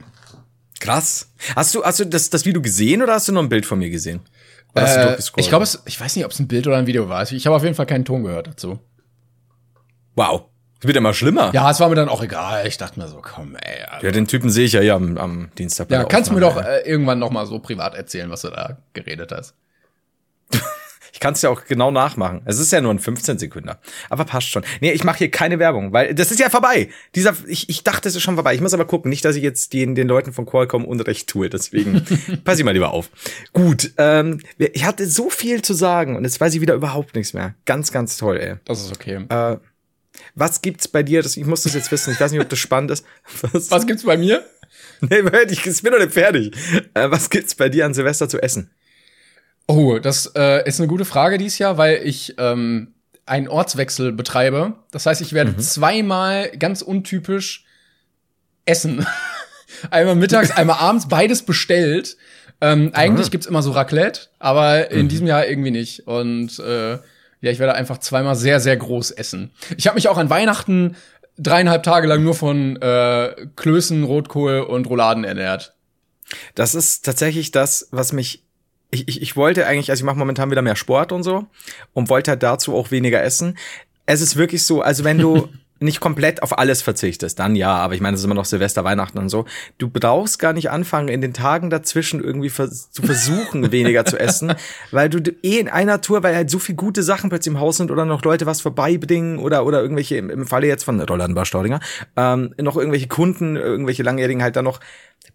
Krass. 0.80 1.32
Hast 1.56 1.74
du, 1.74 1.84
hast 1.84 2.00
du 2.00 2.06
das, 2.06 2.30
das 2.30 2.46
Video 2.46 2.62
gesehen 2.62 3.02
oder 3.02 3.14
hast 3.14 3.28
du 3.28 3.32
nur 3.32 3.42
ein 3.42 3.50
Bild 3.50 3.66
von 3.66 3.80
mir 3.80 3.90
gesehen? 3.90 4.20
Äh, 4.76 5.18
ich 5.38 5.50
glaube, 5.50 5.64
es, 5.64 5.82
ich 5.86 6.00
weiß 6.00 6.16
nicht, 6.16 6.26
ob 6.26 6.32
es 6.32 6.40
ein 6.40 6.48
Bild 6.48 6.68
oder 6.68 6.78
ein 6.78 6.86
Video 6.86 7.10
war. 7.10 7.24
Ich 7.32 7.48
habe 7.48 7.56
auf 7.56 7.64
jeden 7.64 7.74
Fall 7.74 7.88
keinen 7.88 8.06
Ton 8.06 8.24
gehört 8.24 8.46
dazu. 8.46 8.78
Wow. 10.14 10.44
Das 10.80 10.88
wird 10.88 10.98
immer 10.98 11.16
schlimmer. 11.16 11.50
Ja, 11.52 11.72
es 11.72 11.80
war 11.80 11.90
mir 11.90 11.96
dann 11.96 12.10
auch 12.10 12.22
egal. 12.22 12.68
Ich 12.68 12.78
dachte 12.78 13.00
mir 13.00 13.08
so, 13.08 13.20
komm, 13.20 13.56
ey. 13.56 13.86
Also, 13.88 14.06
Ja, 14.06 14.12
den 14.12 14.28
Typen 14.28 14.52
sehe 14.52 14.66
ich 14.66 14.74
ja 14.74 14.82
hier 14.82 14.94
am, 14.94 15.18
am 15.18 15.50
Dienstag. 15.58 15.90
ja, 15.90 16.04
kannst 16.04 16.30
du 16.30 16.36
mir 16.36 16.42
doch 16.42 16.58
äh, 16.58 16.82
irgendwann 16.82 17.18
noch 17.18 17.32
mal 17.32 17.48
so 17.48 17.58
privat 17.58 17.96
erzählen, 17.96 18.30
was 18.30 18.42
du 18.42 18.50
da 18.50 18.78
geredet 18.94 19.32
hast. 19.32 19.56
Ich 21.14 21.20
kann 21.20 21.34
es 21.34 21.44
ja 21.44 21.52
auch 21.52 21.66
genau 21.66 21.92
nachmachen. 21.92 22.42
Es 22.46 22.58
ist 22.58 22.72
ja 22.72 22.82
nur 22.82 22.92
ein 22.92 22.98
15 22.98 23.38
Sekunden. 23.38 23.70
Aber 24.10 24.26
passt 24.26 24.50
schon. 24.50 24.66
Nee, 24.82 24.94
ich 24.94 25.04
mache 25.04 25.20
hier 25.20 25.30
keine 25.30 25.60
Werbung, 25.60 25.94
weil 25.94 26.16
das 26.16 26.32
ist 26.32 26.40
ja 26.40 26.50
vorbei. 26.50 26.90
Dieser, 27.14 27.36
ich, 27.46 27.70
ich 27.70 27.84
dachte, 27.84 28.10
es 28.10 28.16
ist 28.16 28.24
schon 28.24 28.34
vorbei. 28.34 28.56
Ich 28.56 28.62
muss 28.62 28.74
aber 28.74 28.86
gucken, 28.86 29.10
nicht, 29.10 29.24
dass 29.24 29.36
ich 29.36 29.44
jetzt 29.44 29.74
den, 29.74 29.94
den 29.94 30.08
Leuten 30.08 30.34
von 30.34 30.48
Qualcomm 30.48 30.86
Unrecht 30.86 31.30
tue. 31.30 31.50
Deswegen 31.50 32.04
pass 32.44 32.58
ich 32.58 32.66
mal 32.66 32.72
lieber 32.72 32.92
auf. 32.92 33.12
Gut, 33.54 33.92
ähm, 33.98 34.40
ich 34.58 34.86
hatte 34.86 35.06
so 35.06 35.30
viel 35.30 35.62
zu 35.62 35.76
sagen 35.76 36.16
und 36.16 36.24
jetzt 36.24 36.42
weiß 36.42 36.56
ich 36.56 36.62
wieder 36.62 36.74
überhaupt 36.74 37.16
nichts 37.16 37.34
mehr. 37.34 37.54
Ganz, 37.66 37.92
ganz 37.92 38.18
toll, 38.18 38.38
ey. 38.38 38.56
Das 38.66 38.82
ist 38.82 38.92
okay. 38.92 39.24
Äh, 39.30 39.58
was 40.34 40.64
gibt's 40.64 40.88
bei 40.88 41.04
dir? 41.04 41.22
Das, 41.22 41.38
ich 41.38 41.46
muss 41.46 41.62
das 41.62 41.76
jetzt 41.76 41.92
wissen. 41.92 42.12
Ich 42.12 42.20
weiß 42.20 42.32
nicht, 42.32 42.42
ob 42.42 42.50
das 42.50 42.58
spannend 42.58 42.90
ist. 42.90 43.06
Was? 43.52 43.70
Was 43.72 43.86
gibt's 43.86 44.04
bei 44.04 44.18
mir? 44.18 44.44
Nee, 45.02 45.20
ich 45.50 45.82
bin 45.84 45.92
noch 45.92 46.00
nicht 46.00 46.14
fertig. 46.14 46.56
Äh, 46.96 47.12
was 47.12 47.30
gibt's 47.30 47.56
bei 47.56 47.70
dir 47.70 47.86
an 47.86 47.94
Silvester 47.94 48.28
zu 48.28 48.42
essen? 48.42 48.72
Oh, 49.68 50.00
das 50.00 50.32
äh, 50.36 50.68
ist 50.68 50.80
eine 50.80 50.88
gute 50.88 51.06
Frage 51.06 51.38
dieses 51.38 51.58
Jahr, 51.58 51.78
weil 51.78 52.02
ich 52.04 52.36
ähm, 52.38 52.94
einen 53.26 53.48
Ortswechsel 53.48 54.12
betreibe. 54.12 54.74
Das 54.92 55.06
heißt, 55.06 55.22
ich 55.22 55.34
werde 55.34 55.56
zweimal 55.58 56.50
ganz 56.52 56.82
untypisch 56.82 57.66
essen. 58.66 59.06
einmal 59.92 60.16
mittags, 60.16 60.52
einmal 60.58 60.78
abends, 60.80 61.08
beides 61.08 61.44
bestellt. 61.44 62.18
Ähm, 62.62 62.92
eigentlich 62.94 63.32
gibt's 63.32 63.48
immer 63.48 63.62
so 63.62 63.72
Raclette, 63.72 64.28
aber 64.40 64.92
in 64.92 65.10
diesem 65.10 65.28
Jahr 65.28 65.48
irgendwie 65.48 65.72
nicht. 65.72 66.08
Und 66.08 66.60
äh, 66.60 66.94
ja, 66.94 67.52
ich 67.52 67.60
werde 67.60 67.74
einfach 67.74 67.98
zweimal 67.98 68.36
sehr, 68.36 68.60
sehr 68.60 68.78
groß 68.78 69.12
essen. 69.12 69.52
Ich 69.78 69.88
habe 69.88 69.96
mich 69.96 70.08
auch 70.08 70.18
an 70.18 70.30
Weihnachten 70.30 70.96
dreieinhalb 71.38 71.84
Tage 71.84 72.08
lang 72.08 72.24
nur 72.24 72.36
von 72.36 72.82
äh, 72.82 73.36
Klößen, 73.56 74.04
Rotkohl 74.04 74.62
und 74.62 74.88
Rouladen 74.88 75.24
ernährt. 75.24 75.74
Das 76.56 76.74
ist 76.74 77.04
tatsächlich 77.04 77.52
das, 77.52 77.90
was 77.92 78.14
mich 78.14 78.44
ich, 78.94 79.08
ich, 79.08 79.22
ich 79.22 79.36
wollte 79.36 79.66
eigentlich, 79.66 79.90
also 79.90 80.02
ich 80.02 80.06
mache 80.06 80.18
momentan 80.18 80.52
wieder 80.52 80.62
mehr 80.62 80.76
Sport 80.76 81.12
und 81.12 81.24
so 81.24 81.48
und 81.94 82.10
wollte 82.10 82.32
halt 82.32 82.44
dazu 82.44 82.76
auch 82.76 82.92
weniger 82.92 83.22
essen. 83.24 83.58
Es 84.06 84.22
ist 84.22 84.38
wirklich 84.38 84.64
so, 84.64 84.82
also 84.82 85.04
wenn 85.04 85.18
du 85.18 85.50
nicht 85.80 86.00
komplett 86.00 86.42
auf 86.44 86.58
alles 86.58 86.82
verzichtest, 86.82 87.40
dann 87.40 87.56
ja, 87.56 87.76
aber 87.76 87.94
ich 87.94 88.00
meine, 88.00 88.14
es 88.16 88.22
ist 88.22 88.26
immer 88.26 88.36
noch 88.36 88.46
Silvester, 88.46 88.86
Weihnachten 88.86 89.18
und 89.18 89.28
so. 89.28 89.46
Du 89.78 89.90
brauchst 89.90 90.40
gar 90.40 90.54
nicht 90.54 90.70
anfangen, 90.70 91.10
in 91.10 91.20
den 91.20 91.34
Tagen 91.34 91.70
dazwischen 91.70 92.24
irgendwie 92.24 92.50
vers 92.50 92.92
zu 92.92 93.02
versuchen, 93.02 93.72
weniger 93.72 94.06
zu 94.06 94.18
essen, 94.18 94.54
weil 94.92 95.10
du 95.10 95.20
eh 95.44 95.60
in 95.60 95.68
einer 95.68 96.00
Tour, 96.00 96.24
weil 96.24 96.36
halt 96.36 96.50
so 96.50 96.60
viele 96.60 96.78
gute 96.78 97.04
Sachen 97.04 97.30
plötzlich 97.30 97.54
im 97.54 97.60
Haus 97.60 97.78
sind 97.78 97.92
oder 97.92 98.06
noch 98.06 98.24
Leute 98.24 98.46
was 98.46 98.62
vorbeibringen 98.62 99.40
oder, 99.40 99.66
oder 99.66 99.82
irgendwelche, 99.82 100.16
im, 100.16 100.30
im 100.30 100.48
Falle 100.48 100.68
jetzt 100.68 100.84
von 100.84 101.02
Roland 101.02 101.36
Barstaudinger, 101.36 101.82
ähm, 102.16 102.54
noch 102.62 102.78
irgendwelche 102.78 103.08
Kunden, 103.08 103.58
irgendwelche 103.58 104.04
Langjährigen 104.04 104.42
halt 104.42 104.56
dann 104.56 104.66
noch 104.66 104.80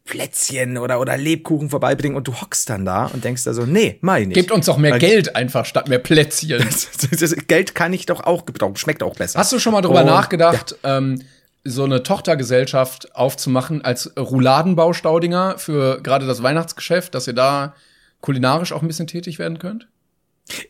Plätzchen 0.04 0.78
oder, 0.78 1.00
oder 1.00 1.16
Lebkuchen 1.16 1.68
vorbeibringen 1.68 2.16
und 2.16 2.26
du 2.26 2.40
hockst 2.40 2.70
dann 2.70 2.84
da 2.84 3.06
und 3.06 3.24
denkst 3.24 3.44
da 3.44 3.52
so, 3.52 3.66
nee, 3.66 3.98
mach 4.00 4.16
ich 4.16 4.26
nicht. 4.26 4.36
Gebt 4.36 4.50
uns 4.50 4.66
doch 4.66 4.78
mehr 4.78 4.92
Weil 4.92 5.00
Geld 5.00 5.36
einfach 5.36 5.66
statt 5.66 5.88
mehr 5.88 5.98
Plätzchen. 5.98 6.66
Geld 7.48 7.74
kann 7.74 7.92
ich 7.92 8.06
doch 8.06 8.24
auch 8.24 8.46
gebrauchen, 8.46 8.76
schmeckt 8.76 9.02
auch 9.02 9.14
besser. 9.14 9.38
Hast 9.38 9.52
du 9.52 9.58
schon 9.58 9.72
mal 9.72 9.82
drüber 9.82 10.02
oh, 10.02 10.06
nachgedacht, 10.06 10.76
ja. 10.82 10.96
ähm, 10.98 11.22
so 11.64 11.84
eine 11.84 12.02
Tochtergesellschaft 12.02 13.14
aufzumachen 13.14 13.84
als 13.84 14.12
Rouladenbaustaudinger 14.16 15.58
für 15.58 16.00
gerade 16.02 16.26
das 16.26 16.42
Weihnachtsgeschäft, 16.42 17.14
dass 17.14 17.26
ihr 17.26 17.34
da 17.34 17.74
kulinarisch 18.20 18.72
auch 18.72 18.82
ein 18.82 18.88
bisschen 18.88 19.06
tätig 19.06 19.38
werden 19.38 19.58
könnt? 19.58 19.88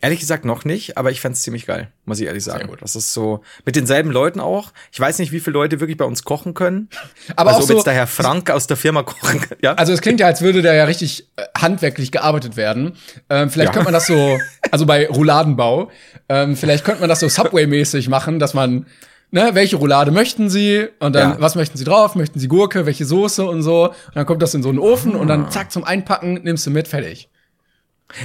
Ehrlich 0.00 0.20
gesagt 0.20 0.44
noch 0.44 0.64
nicht, 0.64 0.98
aber 0.98 1.10
ich 1.10 1.20
fände 1.20 1.38
ziemlich 1.38 1.66
geil, 1.66 1.88
muss 2.04 2.18
ich 2.18 2.26
ehrlich 2.26 2.42
sagen. 2.42 2.68
Das 2.80 2.96
ist 2.96 3.12
so 3.12 3.42
mit 3.64 3.76
denselben 3.76 4.10
Leuten 4.10 4.40
auch. 4.40 4.72
Ich 4.92 4.98
weiß 4.98 5.18
nicht, 5.18 5.30
wie 5.30 5.40
viele 5.40 5.54
Leute 5.54 5.80
wirklich 5.80 5.96
bei 5.96 6.04
uns 6.04 6.24
kochen 6.24 6.54
können. 6.54 6.88
Aber 7.36 7.50
also, 7.50 7.58
auch 7.58 7.62
ob 7.62 7.68
so, 7.68 7.74
jetzt 7.74 7.86
der 7.86 7.94
Herr 7.94 8.06
Frank 8.06 8.50
aus 8.50 8.66
der 8.66 8.76
Firma 8.76 9.02
kochen 9.04 9.40
kann. 9.40 9.58
Ja? 9.62 9.74
Also 9.74 9.92
es 9.92 10.00
klingt 10.00 10.20
ja, 10.20 10.26
als 10.26 10.42
würde 10.42 10.62
da 10.62 10.74
ja 10.74 10.84
richtig 10.84 11.28
äh, 11.36 11.44
handwerklich 11.56 12.10
gearbeitet 12.10 12.56
werden. 12.56 12.96
Ähm, 13.30 13.50
vielleicht 13.50 13.68
ja. 13.68 13.72
könnte 13.72 13.84
man 13.84 13.94
das 13.94 14.06
so, 14.06 14.38
also 14.70 14.84
bei 14.84 15.08
Rouladenbau, 15.08 15.90
ähm, 16.28 16.56
vielleicht 16.56 16.84
könnte 16.84 17.00
man 17.00 17.08
das 17.08 17.20
so 17.20 17.28
Subway-mäßig 17.28 18.08
machen, 18.08 18.38
dass 18.38 18.54
man 18.54 18.86
Ne, 19.30 19.50
welche 19.52 19.76
Roulade 19.76 20.10
möchten 20.10 20.48
Sie? 20.48 20.88
Und 21.00 21.14
dann, 21.14 21.32
ja. 21.32 21.36
was 21.38 21.54
möchten 21.54 21.76
Sie 21.76 21.84
drauf? 21.84 22.14
Möchten 22.14 22.38
Sie 22.38 22.48
Gurke? 22.48 22.86
Welche 22.86 23.04
Soße 23.04 23.44
und 23.44 23.60
so? 23.60 23.88
Und 23.88 24.16
dann 24.16 24.24
kommt 24.24 24.40
das 24.40 24.54
in 24.54 24.62
so 24.62 24.70
einen 24.70 24.78
Ofen 24.78 25.14
ah. 25.14 25.18
und 25.18 25.28
dann 25.28 25.50
zack 25.50 25.70
zum 25.70 25.84
Einpacken 25.84 26.40
nimmst 26.44 26.66
du 26.66 26.70
mit, 26.70 26.88
fertig. 26.88 27.28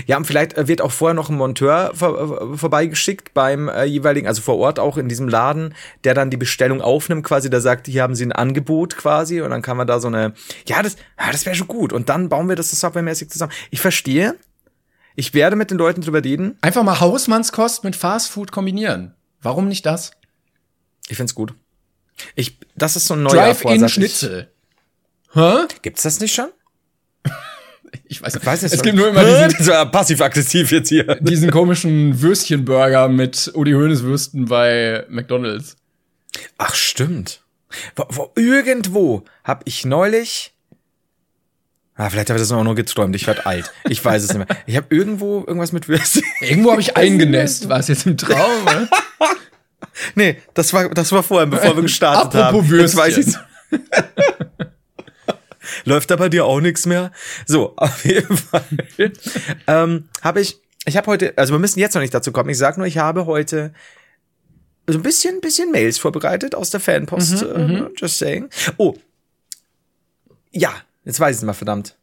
Ja, 0.06 0.18
und 0.18 0.26
vielleicht 0.26 0.58
äh, 0.58 0.68
wird 0.68 0.82
auch 0.82 0.92
vorher 0.92 1.14
noch 1.14 1.30
ein 1.30 1.36
Monteur 1.36 1.92
vor, 1.94 2.54
äh, 2.54 2.58
vorbeigeschickt 2.58 3.34
beim 3.34 3.68
äh, 3.68 3.84
jeweiligen, 3.84 4.28
also 4.28 4.42
vor 4.42 4.58
Ort 4.58 4.80
auch 4.80 4.98
in 4.98 5.10
diesem 5.10 5.28
Laden, 5.28 5.76
der 6.04 6.14
dann 6.14 6.30
die 6.30 6.38
Bestellung 6.38 6.82
aufnimmt, 6.82 7.26
quasi, 7.26 7.50
der 7.50 7.60
sagt, 7.60 7.88
hier 7.88 8.02
haben 8.02 8.16
sie 8.16 8.26
ein 8.26 8.32
Angebot 8.32 8.96
quasi 8.96 9.42
und 9.42 9.50
dann 9.50 9.62
kann 9.62 9.76
man 9.76 9.88
da 9.88 10.00
so 10.00 10.08
eine, 10.08 10.34
ja, 10.68 10.82
das, 10.82 10.96
ja, 11.20 11.32
das 11.32 11.46
wäre 11.46 11.56
schon 11.56 11.68
gut. 11.68 11.92
Und 11.92 12.10
dann 12.10 12.30
bauen 12.30 12.48
wir 12.48 12.56
das 12.56 12.70
so 12.70 12.78
softwaremäßig 12.78 13.30
zusammen. 13.30 13.52
Ich 13.72 13.82
verstehe. 13.82 14.36
Ich 15.16 15.34
werde 15.34 15.56
mit 15.56 15.70
den 15.70 15.78
Leuten 15.78 16.02
drüber 16.02 16.24
reden. 16.24 16.58
Einfach 16.62 16.84
mal 16.84 17.00
Hausmannskost 17.00 17.84
mit 17.84 17.96
Fastfood 17.96 18.52
kombinieren. 18.52 19.14
Warum 19.42 19.68
nicht 19.68 19.86
das? 19.86 20.12
Ich 21.08 21.18
find's 21.18 21.36
gut. 21.36 21.54
Ich, 22.36 22.58
das 22.76 22.96
ist 22.96 23.08
so 23.08 23.14
ein 23.16 23.24
neuer 23.24 23.34
Drive-in 23.34 23.90
Schnitzel. 23.90 24.50
Hä? 25.34 25.68
Gibt's 25.82 26.04
das 26.04 26.20
nicht 26.20 26.34
schon? 26.34 26.50
Ich 28.06 28.22
weiß, 28.22 28.36
ich 28.36 28.46
weiß 28.46 28.62
nicht. 28.64 28.74
Es 28.74 28.82
gibt 28.82 28.96
nur 28.96 29.10
immer 29.10 29.24
diesen 29.48 29.92
passiv-aggressiv 29.92 30.72
jetzt 30.72 30.90
hier. 30.90 31.16
Diesen 31.22 31.52
komischen 31.52 32.22
Würstchenburger 32.22 33.08
mit 33.08 33.52
Udi 33.56 33.72
Hoeneß 33.74 34.04
Würsten 34.04 34.46
bei 34.46 35.06
McDonald's. 35.10 35.76
Ach 36.58 36.74
stimmt. 36.74 37.42
Wo, 37.96 38.06
wo, 38.10 38.32
irgendwo 38.36 39.24
hab 39.44 39.64
ich 39.66 39.86
neulich 39.86 40.54
Ah, 41.96 42.10
vielleicht 42.10 42.30
habe 42.30 42.40
ich 42.40 42.42
das 42.42 42.52
auch 42.52 42.64
nur 42.64 42.74
geträumt. 42.74 43.16
Ich 43.16 43.28
werde 43.28 43.46
alt. 43.46 43.72
Ich 43.88 44.04
weiß 44.04 44.24
es 44.24 44.34
nicht 44.34 44.48
mehr. 44.48 44.58
Ich 44.66 44.76
habe 44.76 44.88
irgendwo 44.90 45.44
irgendwas 45.46 45.74
mit 45.74 45.88
Würstchen. 45.88 46.24
Irgendwo 46.42 46.72
habe 46.72 46.82
ich 46.82 46.98
eingenässt. 46.98 47.70
War 47.70 47.80
es 47.80 47.88
jetzt 47.88 48.08
im 48.08 48.18
Traum? 48.18 48.66
Ne? 48.66 48.90
nee, 50.16 50.38
das 50.56 50.74
war 50.74 50.90
das 50.90 51.12
war 51.12 51.22
vorher, 51.22 51.46
bevor 51.46 51.76
wir 51.76 51.84
gestartet 51.84 52.34
Apropos 52.34 52.64
haben. 52.64 52.70
Würstchen. 52.70 52.80
Jetzt 52.80 52.96
weiß 52.98 53.18
ich's. 53.18 53.40
Läuft 55.86 56.12
da 56.12 56.16
bei 56.16 56.30
dir 56.30 56.46
auch 56.46 56.62
nichts 56.62 56.86
mehr? 56.86 57.12
So, 57.46 57.74
auf 57.78 58.06
jeden 58.06 58.38
Fall 58.38 58.64
ähm, 59.68 60.10
habe 60.22 60.42
ich, 60.42 60.58
ich 60.86 60.98
habe 60.98 61.08
heute, 61.08 61.34
also 61.38 61.54
wir 61.54 61.60
müssen 61.60 61.80
jetzt 61.80 61.94
noch 61.94 62.02
nicht 62.02 62.14
dazu 62.14 62.32
kommen. 62.32 62.50
Ich 62.50 62.58
sag 62.58 62.78
nur, 62.78 62.88
ich 62.88 62.98
habe 62.98 63.26
heute 63.26 63.74
so 64.88 64.98
ein 64.98 65.04
bisschen, 65.04 65.40
bisschen 65.42 65.72
Mails 65.72 65.98
vorbereitet 65.98 66.56
aus 66.56 66.70
der 66.70 66.80
Fanpost. 66.80 67.44
Mhm, 67.44 67.50
äh, 67.50 67.68
mhm. 67.68 67.90
just 67.96 68.18
saying. 68.18 68.50
Oh, 68.78 68.96
ja, 70.52 70.74
jetzt 71.06 71.20
weiß 71.20 71.36
ich 71.36 71.42
es 71.42 71.46
mal, 71.46 71.54
verdammt. 71.54 71.98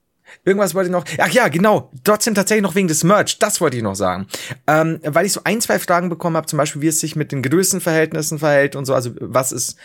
Irgendwas 0.44 0.74
wollte 0.74 0.88
ich 0.88 0.92
noch. 0.92 1.04
Ach 1.18 1.30
ja, 1.30 1.48
genau. 1.48 1.90
Trotzdem 2.04 2.34
tatsächlich 2.34 2.62
noch 2.62 2.74
wegen 2.74 2.88
des 2.88 3.04
Merch. 3.04 3.38
Das 3.38 3.60
wollte 3.60 3.76
ich 3.76 3.82
noch 3.82 3.96
sagen. 3.96 4.26
Ähm, 4.66 5.00
weil 5.02 5.26
ich 5.26 5.32
so 5.32 5.40
ein, 5.44 5.60
zwei 5.60 5.78
Fragen 5.78 6.08
bekommen 6.08 6.36
habe, 6.36 6.46
zum 6.46 6.56
Beispiel, 6.56 6.82
wie 6.82 6.88
es 6.88 7.00
sich 7.00 7.16
mit 7.16 7.32
den 7.32 7.42
Größenverhältnissen 7.42 8.38
verhält 8.38 8.76
und 8.76 8.84
so. 8.84 8.94
Also 8.94 9.10
was 9.20 9.52
ist 9.52 9.76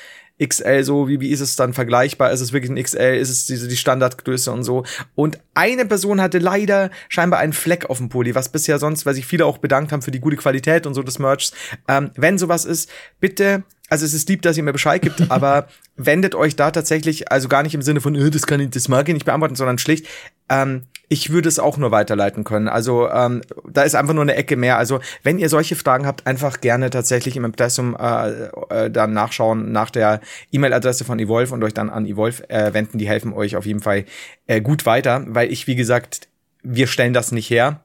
XL 0.44 0.84
so, 0.84 1.08
wie, 1.08 1.20
wie 1.20 1.30
ist 1.30 1.40
es 1.40 1.56
dann 1.56 1.74
vergleichbar? 1.74 2.32
Ist 2.32 2.42
es 2.42 2.52
wirklich 2.52 2.72
ein 2.72 2.82
XL? 2.82 3.16
Ist 3.16 3.30
es 3.30 3.46
diese, 3.46 3.68
die 3.68 3.78
Standardgröße 3.78 4.52
und 4.52 4.64
so? 4.64 4.84
Und 5.16 5.40
eine 5.54 5.86
Person 5.86 6.22
hatte 6.22 6.40
leider 6.40 6.92
scheinbar 7.08 7.40
einen 7.40 7.54
Fleck 7.54 7.90
auf 7.90 8.00
dem 8.00 8.10
Pulli, 8.10 8.36
was 8.36 8.50
bisher 8.50 8.80
sonst, 8.80 9.06
weil 9.06 9.14
sich 9.14 9.26
viele 9.26 9.46
auch 9.46 9.60
bedankt 9.60 9.92
haben 9.92 10.02
für 10.02 10.12
die 10.12 10.20
gute 10.20 10.36
Qualität 10.36 10.86
und 10.86 10.94
so 10.94 11.04
des 11.04 11.20
Merchs. 11.20 11.54
Ähm, 11.88 12.12
wenn 12.16 12.38
sowas 12.38 12.66
ist, 12.66 12.90
bitte 13.20 13.64
also 13.90 14.06
es 14.06 14.14
ist 14.14 14.28
lieb, 14.30 14.42
dass 14.42 14.58
ihr 14.58 14.64
mir 14.64 14.74
Bescheid 14.74 15.02
gibt, 15.02 15.22
aber 15.30 15.68
wendet 15.96 16.36
euch 16.36 16.56
da 16.56 16.72
tatsächlich, 16.72 17.32
also 17.32 17.48
gar 17.48 17.64
nicht 17.64 17.76
im 17.76 17.82
Sinne 17.82 18.02
von, 18.02 18.16
äh, 18.16 18.30
das 18.30 18.48
kann 18.48 18.60
ich, 18.60 18.70
das 18.70 18.88
mag 18.88 19.08
ich 19.08 19.14
nicht 19.14 19.26
beantworten, 19.26 19.56
sondern 19.56 19.78
schlicht, 19.78 20.08
ähm, 20.50 20.84
ich 21.08 21.30
würde 21.30 21.48
es 21.48 21.60
auch 21.60 21.78
nur 21.78 21.92
weiterleiten 21.92 22.44
können. 22.44 22.68
Also 22.68 23.10
ähm, 23.10 23.42
da 23.70 23.84
ist 23.84 23.96
einfach 23.96 24.14
nur 24.16 24.24
eine 24.24 24.36
Ecke 24.36 24.56
mehr. 24.56 24.78
Also 24.78 25.02
wenn 25.22 25.38
ihr 25.38 25.50
solche 25.50 25.76
Fragen 25.76 26.08
habt, 26.08 26.26
einfach 26.26 26.62
gerne 26.62 26.90
tatsächlich 26.90 27.38
im 27.38 27.46
Impressum 27.46 27.96
äh, 27.96 28.48
äh, 28.70 28.90
dann 28.90 29.14
nachschauen 29.14 29.72
nach 29.72 29.92
der 29.92 30.20
E-Mail-Adresse 30.52 31.06
von 31.06 31.20
Evolve 31.20 31.54
und 31.54 31.64
euch 31.64 31.76
dann 31.76 31.92
an 31.92 32.08
Evolve 32.08 32.50
äh, 32.50 32.74
wenden. 32.74 32.98
Die 32.98 33.08
helfen 33.08 33.34
euch 33.34 33.56
auf 33.56 33.68
jeden 33.68 33.82
Fall 33.82 34.06
äh, 34.48 34.62
gut 34.62 34.88
weiter, 34.88 35.24
weil 35.28 35.52
ich, 35.52 35.68
wie 35.68 35.76
gesagt, 35.76 36.28
wir 36.64 36.88
stellen 36.88 37.14
das 37.14 37.32
nicht 37.32 37.50
her 37.52 37.82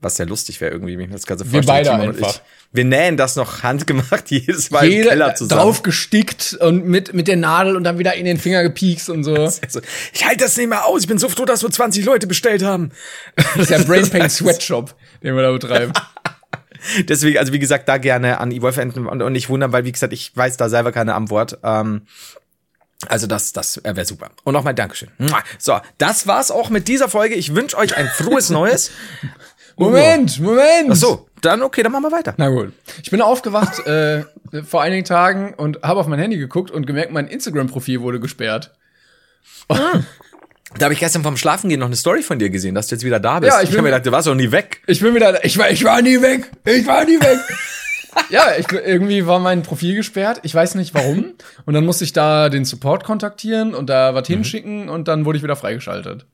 was 0.00 0.16
sehr 0.16 0.26
lustig 0.26 0.60
wäre 0.60 0.72
irgendwie, 0.72 0.96
wenn 0.96 1.06
ich 1.06 1.10
das 1.10 1.26
Ganze 1.26 1.44
vorstellen. 1.44 1.66
Wir 1.66 1.72
beide 1.72 1.90
Timon 1.90 2.14
einfach. 2.14 2.40
Wir 2.70 2.84
nähen 2.84 3.16
das 3.16 3.36
noch 3.36 3.62
handgemacht 3.62 4.30
jedes 4.30 4.70
Mal 4.70 4.84
Jede, 4.84 5.04
im 5.04 5.08
Keller 5.08 5.34
zusammen. 5.34 5.62
Drauf 5.62 5.82
gestickt 5.82 6.56
und 6.60 6.84
mit, 6.86 7.14
mit 7.14 7.26
der 7.26 7.36
Nadel 7.36 7.76
und 7.76 7.84
dann 7.84 7.98
wieder 7.98 8.14
in 8.14 8.26
den 8.26 8.38
Finger 8.38 8.62
gepiekst 8.62 9.08
und 9.08 9.24
so. 9.24 9.34
Also, 9.34 9.80
ich 10.12 10.24
halte 10.26 10.44
das 10.44 10.56
nicht 10.56 10.68
mehr 10.68 10.84
aus. 10.84 11.02
Ich 11.02 11.08
bin 11.08 11.18
so 11.18 11.28
froh, 11.28 11.46
dass 11.46 11.62
wir 11.62 11.70
20 11.70 12.04
Leute 12.04 12.26
bestellt 12.26 12.62
haben. 12.62 12.90
Das 13.36 13.56
ist 13.56 13.70
der 13.70 13.78
Brain 13.84 14.08
Pain 14.10 14.28
Sweatshop, 14.28 14.94
den 15.22 15.34
wir 15.34 15.42
da 15.42 15.52
betreiben. 15.52 15.92
Deswegen, 17.08 17.38
also 17.38 17.52
wie 17.52 17.58
gesagt, 17.58 17.88
da 17.88 17.96
gerne 17.96 18.38
an 18.38 18.52
Evolve 18.52 18.80
enden 18.80 19.06
und, 19.06 19.22
und 19.22 19.32
nicht 19.32 19.48
wundern, 19.48 19.72
weil 19.72 19.84
wie 19.84 19.92
gesagt, 19.92 20.12
ich 20.12 20.36
weiß 20.36 20.58
da 20.58 20.68
selber 20.68 20.92
keine 20.92 21.14
Antwort. 21.14 21.58
Ähm, 21.64 22.02
also 23.06 23.26
das, 23.26 23.52
das 23.52 23.80
wäre 23.82 24.04
super. 24.04 24.30
Und 24.44 24.54
nochmal 24.54 24.74
Dankeschön. 24.74 25.08
So, 25.58 25.80
das 25.98 26.26
war's 26.26 26.50
auch 26.50 26.68
mit 26.68 26.88
dieser 26.88 27.08
Folge. 27.08 27.34
Ich 27.34 27.54
wünsche 27.54 27.76
euch 27.78 27.96
ein 27.96 28.08
frohes 28.08 28.50
Neues. 28.50 28.90
Moment, 29.76 30.40
Moment. 30.40 30.90
Ach 30.90 30.96
so, 30.96 31.27
dann 31.42 31.62
okay, 31.62 31.82
dann 31.82 31.92
machen 31.92 32.04
wir 32.04 32.12
weiter. 32.12 32.34
Na 32.36 32.48
gut. 32.48 32.72
Ich 33.02 33.10
bin 33.10 33.20
aufgewacht 33.20 33.78
äh, 33.86 34.24
vor 34.64 34.82
einigen 34.82 35.04
Tagen 35.04 35.54
und 35.54 35.82
habe 35.82 36.00
auf 36.00 36.06
mein 36.06 36.18
Handy 36.18 36.38
geguckt 36.38 36.70
und 36.70 36.86
gemerkt, 36.86 37.12
mein 37.12 37.28
Instagram-Profil 37.28 38.00
wurde 38.00 38.20
gesperrt. 38.20 38.72
Ah. 39.68 40.00
Da 40.76 40.84
habe 40.84 40.94
ich 40.94 41.00
gestern 41.00 41.22
vom 41.22 41.36
Schlafengehen 41.36 41.80
noch 41.80 41.86
eine 41.86 41.96
Story 41.96 42.22
von 42.22 42.38
dir 42.38 42.50
gesehen, 42.50 42.74
dass 42.74 42.88
du 42.88 42.94
jetzt 42.94 43.04
wieder 43.04 43.20
da 43.20 43.40
bist. 43.40 43.52
Ja, 43.52 43.62
ich, 43.62 43.70
ich 43.70 43.74
habe 43.74 43.82
mir 43.82 43.88
gedacht, 43.88 44.06
du 44.06 44.12
warst 44.12 44.26
doch 44.26 44.34
nie 44.34 44.52
weg. 44.52 44.82
Ich 44.86 45.00
bin 45.00 45.14
wieder, 45.14 45.44
ich 45.44 45.56
war, 45.56 45.70
ich 45.70 45.82
war 45.84 46.02
nie 46.02 46.20
weg. 46.20 46.50
Ich 46.64 46.86
war 46.86 47.04
nie 47.04 47.18
weg. 47.20 47.38
ja, 48.30 48.52
ich, 48.58 48.70
irgendwie 48.70 49.26
war 49.26 49.38
mein 49.38 49.62
Profil 49.62 49.94
gesperrt. 49.94 50.40
Ich 50.42 50.54
weiß 50.54 50.74
nicht 50.74 50.94
warum. 50.94 51.34
Und 51.64 51.74
dann 51.74 51.86
musste 51.86 52.04
ich 52.04 52.12
da 52.12 52.50
den 52.50 52.64
Support 52.64 53.04
kontaktieren 53.04 53.74
und 53.74 53.88
da 53.88 54.14
was 54.14 54.28
mhm. 54.28 54.34
hinschicken 54.34 54.88
und 54.88 55.08
dann 55.08 55.24
wurde 55.24 55.38
ich 55.38 55.44
wieder 55.44 55.56
freigeschaltet. 55.56 56.26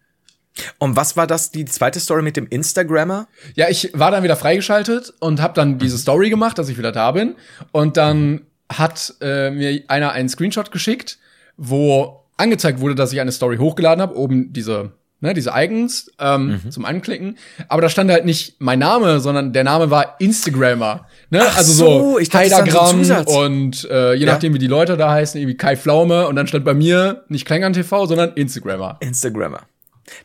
Und 0.78 0.96
was 0.96 1.16
war 1.16 1.26
das, 1.26 1.50
die 1.50 1.64
zweite 1.64 2.00
Story 2.00 2.23
mit 2.23 2.37
dem 2.37 2.46
Instagrammer? 2.46 3.26
Ja, 3.54 3.68
ich 3.68 3.90
war 3.94 4.11
dann 4.11 4.23
wieder 4.23 4.37
freigeschaltet 4.37 5.12
und 5.20 5.40
habe 5.40 5.54
dann 5.54 5.78
diese 5.78 5.99
Story 5.99 6.30
gemacht, 6.30 6.58
dass 6.58 6.68
ich 6.68 6.78
wieder 6.78 6.92
da 6.92 7.12
bin. 7.12 7.34
Und 7.73 7.96
dann 7.96 8.42
hat 8.73 9.14
äh, 9.20 9.50
mir 9.50 9.82
einer 9.88 10.12
einen 10.12 10.28
Screenshot 10.28 10.70
geschickt, 10.70 11.18
wo 11.56 12.25
angezeigt 12.37 12.80
wurde, 12.80 12.94
dass 12.94 13.12
ich 13.12 13.20
eine 13.20 13.32
Story 13.32 13.58
hochgeladen 13.58 14.00
habe, 14.00 14.16
oben 14.16 14.52
diese 14.52 14.92
ne, 15.25 15.34
diese 15.34 15.52
Icons 15.54 16.11
ähm, 16.20 16.61
mhm. 16.64 16.70
zum 16.70 16.84
Anklicken. 16.84 17.38
Aber 17.68 17.82
da 17.82 17.88
stand 17.88 18.11
halt 18.11 18.25
nicht 18.25 18.56
mein 18.61 18.78
Name, 18.78 19.20
sondern 19.20 19.52
der 19.52 19.64
Name 19.64 19.90
war 19.90 20.16
Instagrammer. 20.20 21.06
Ne? 21.30 21.40
Ach 21.42 21.56
also 21.56 21.73
so, 21.73 22.18
ich 22.18 22.32
Heidagramm 22.32 23.02
so 23.02 23.14
und 23.40 23.88
äh, 23.90 24.14
je 24.14 24.26
ja. 24.26 24.32
nachdem, 24.32 24.54
wie 24.54 24.58
die 24.58 24.66
Leute 24.66 24.96
da 24.96 25.11
heißen, 25.11 25.40
irgendwie 25.40 25.56
Kai 25.56 25.76
Pflaume 25.76 26.28
und 26.28 26.37
dann 26.37 26.46
stand 26.46 26.64
bei 26.64 26.75
mir 26.75 27.25
nicht 27.28 27.46
Klängern 27.46 27.73
TV, 27.73 28.06
sondern 28.06 28.34
Instagrammer. 28.34 28.99
Instagrammer. 29.00 29.62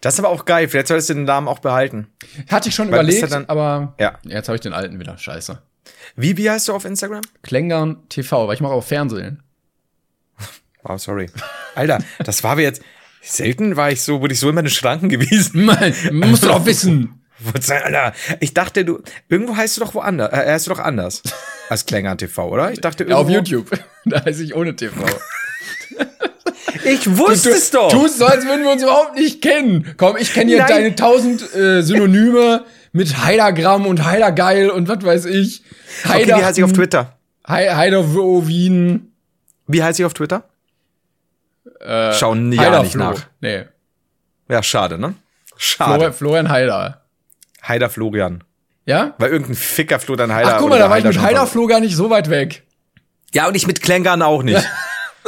Das 0.01 0.15
ist 0.15 0.19
aber 0.19 0.29
auch 0.29 0.45
geil. 0.45 0.67
Vielleicht 0.67 0.87
solltest 0.87 1.09
du 1.09 1.13
den 1.13 1.23
Namen 1.23 1.47
auch 1.47 1.59
behalten. 1.59 2.07
Hatte 2.49 2.69
ich 2.69 2.75
schon 2.75 2.87
Weil 2.91 3.03
überlegt, 3.05 3.31
dann, 3.31 3.45
aber 3.45 3.95
ja. 3.99 4.17
jetzt 4.23 4.47
habe 4.47 4.55
ich 4.55 4.61
den 4.61 4.73
alten 4.73 4.99
wieder. 4.99 5.17
Scheiße. 5.17 5.61
Wie, 6.15 6.37
wie 6.37 6.49
heißt 6.49 6.67
du 6.67 6.73
auf 6.73 6.85
Instagram? 6.85 7.21
Klängern 7.43 8.07
TV, 8.09 8.47
weil 8.47 8.55
ich 8.55 8.61
mache 8.61 8.73
auch 8.73 8.83
Fernsehen. 8.83 9.43
Oh, 10.81 10.97
sorry. 10.97 11.29
Alter, 11.75 11.99
das 12.23 12.41
war 12.41 12.55
wir 12.55 12.63
jetzt. 12.63 12.81
Selten 13.21 13.75
war 13.75 13.91
ich 13.91 14.01
so, 14.01 14.21
wurde 14.21 14.33
ich 14.33 14.39
so 14.39 14.47
in 14.47 14.55
meine 14.55 14.69
Schranken 14.69 15.09
gewiesen. 15.09 15.65
Mann, 15.65 15.93
musst 16.11 16.45
du 16.45 16.51
auch 16.51 16.65
wissen. 16.65 17.21
Alter, 17.69 18.13
ich 18.39 18.53
dachte, 18.53 18.85
du, 18.85 19.01
irgendwo 19.27 19.57
heißt 19.57 19.75
du 19.75 19.81
doch 19.81 19.93
woanders, 19.93 20.31
äh, 20.31 20.53
heißt 20.53 20.67
du 20.67 20.71
doch 20.71 20.79
anders 20.79 21.21
als 21.67 21.85
Klängern 21.85 22.17
TV, 22.17 22.47
oder? 22.47 22.71
Ich 22.71 22.79
dachte 22.79 23.03
Ja, 23.03 23.17
auf 23.17 23.29
irgendwo. 23.29 23.57
YouTube. 23.57 23.77
Da 24.05 24.23
heiße 24.23 24.41
ich 24.41 24.55
ohne 24.55 24.73
TV. 24.73 25.05
Ich 26.89 27.17
wusste 27.17 27.51
es 27.51 27.71
doch. 27.71 27.91
Tust 27.91 28.17
so, 28.19 28.25
als 28.25 28.45
würden 28.45 28.63
wir 28.63 28.71
uns 28.71 28.81
überhaupt 28.81 29.15
nicht 29.15 29.41
kennen. 29.41 29.93
Komm, 29.97 30.17
ich 30.17 30.33
kenne 30.33 30.49
hier 30.51 30.59
Nein. 30.59 30.67
deine 30.67 30.95
tausend 30.95 31.53
äh, 31.55 31.81
Synonyme 31.81 32.65
mit 32.91 33.23
Heidergramm 33.23 33.85
und 33.85 34.05
Heidergeil 34.05 34.69
und 34.69 34.87
was 34.87 35.03
weiß 35.03 35.25
ich. 35.25 35.63
okay, 36.05 36.27
wie 36.27 36.33
heiße 36.33 36.59
ich 36.59 36.63
auf 36.63 36.73
Twitter? 36.73 37.17
Hei 37.47 37.69
Heiderwin. 37.75 39.11
Wie 39.67 39.83
heiße 39.83 40.01
ich 40.01 40.05
auf 40.05 40.13
Twitter? 40.13 40.43
Äh, 41.79 42.13
Schauen 42.13 42.51
ja 42.51 42.81
nicht 42.81 42.95
nach. 42.95 43.27
Nee. 43.41 43.65
Ja, 44.49 44.63
schade, 44.63 44.97
ne? 44.97 45.13
Schade. 45.57 45.93
Florian, 45.93 46.13
Florian 46.13 46.49
Heider. 46.49 47.01
Heider 47.67 47.89
Florian. 47.89 48.43
Ja? 48.85 49.13
Weil 49.19 49.31
irgendein 49.31 49.55
Ficker 49.55 49.99
Florian 49.99 50.33
Heider. 50.33 50.55
Ach, 50.55 50.59
guck 50.59 50.69
mal, 50.69 50.79
da 50.79 50.89
war 50.89 50.97
ich 50.97 51.03
Heider 51.03 51.09
mit 51.09 51.15
schon 51.15 51.23
Heiderflo 51.23 51.67
gar 51.67 51.79
nicht 51.79 51.95
so 51.95 52.09
weit 52.09 52.29
weg. 52.29 52.63
Ja, 53.33 53.47
und 53.47 53.55
ich 53.55 53.67
mit 53.67 53.81
Klängern 53.81 54.21
auch 54.21 54.41
nicht. 54.41 54.67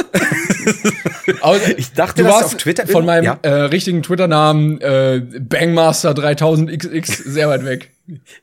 Ich 1.77 1.93
dachte, 1.93 2.23
du 2.23 2.29
warst 2.29 2.45
auf 2.45 2.57
Twitter 2.57 2.85
von 2.87 3.05
meinem 3.05 3.23
ja. 3.23 3.39
äh, 3.41 3.49
richtigen 3.63 4.03
Twitter-Namen 4.03 4.79
äh, 4.81 5.21
Bangmaster 5.39 6.11
3000XX 6.11 7.29
sehr 7.29 7.49
weit 7.49 7.65
weg. 7.65 7.91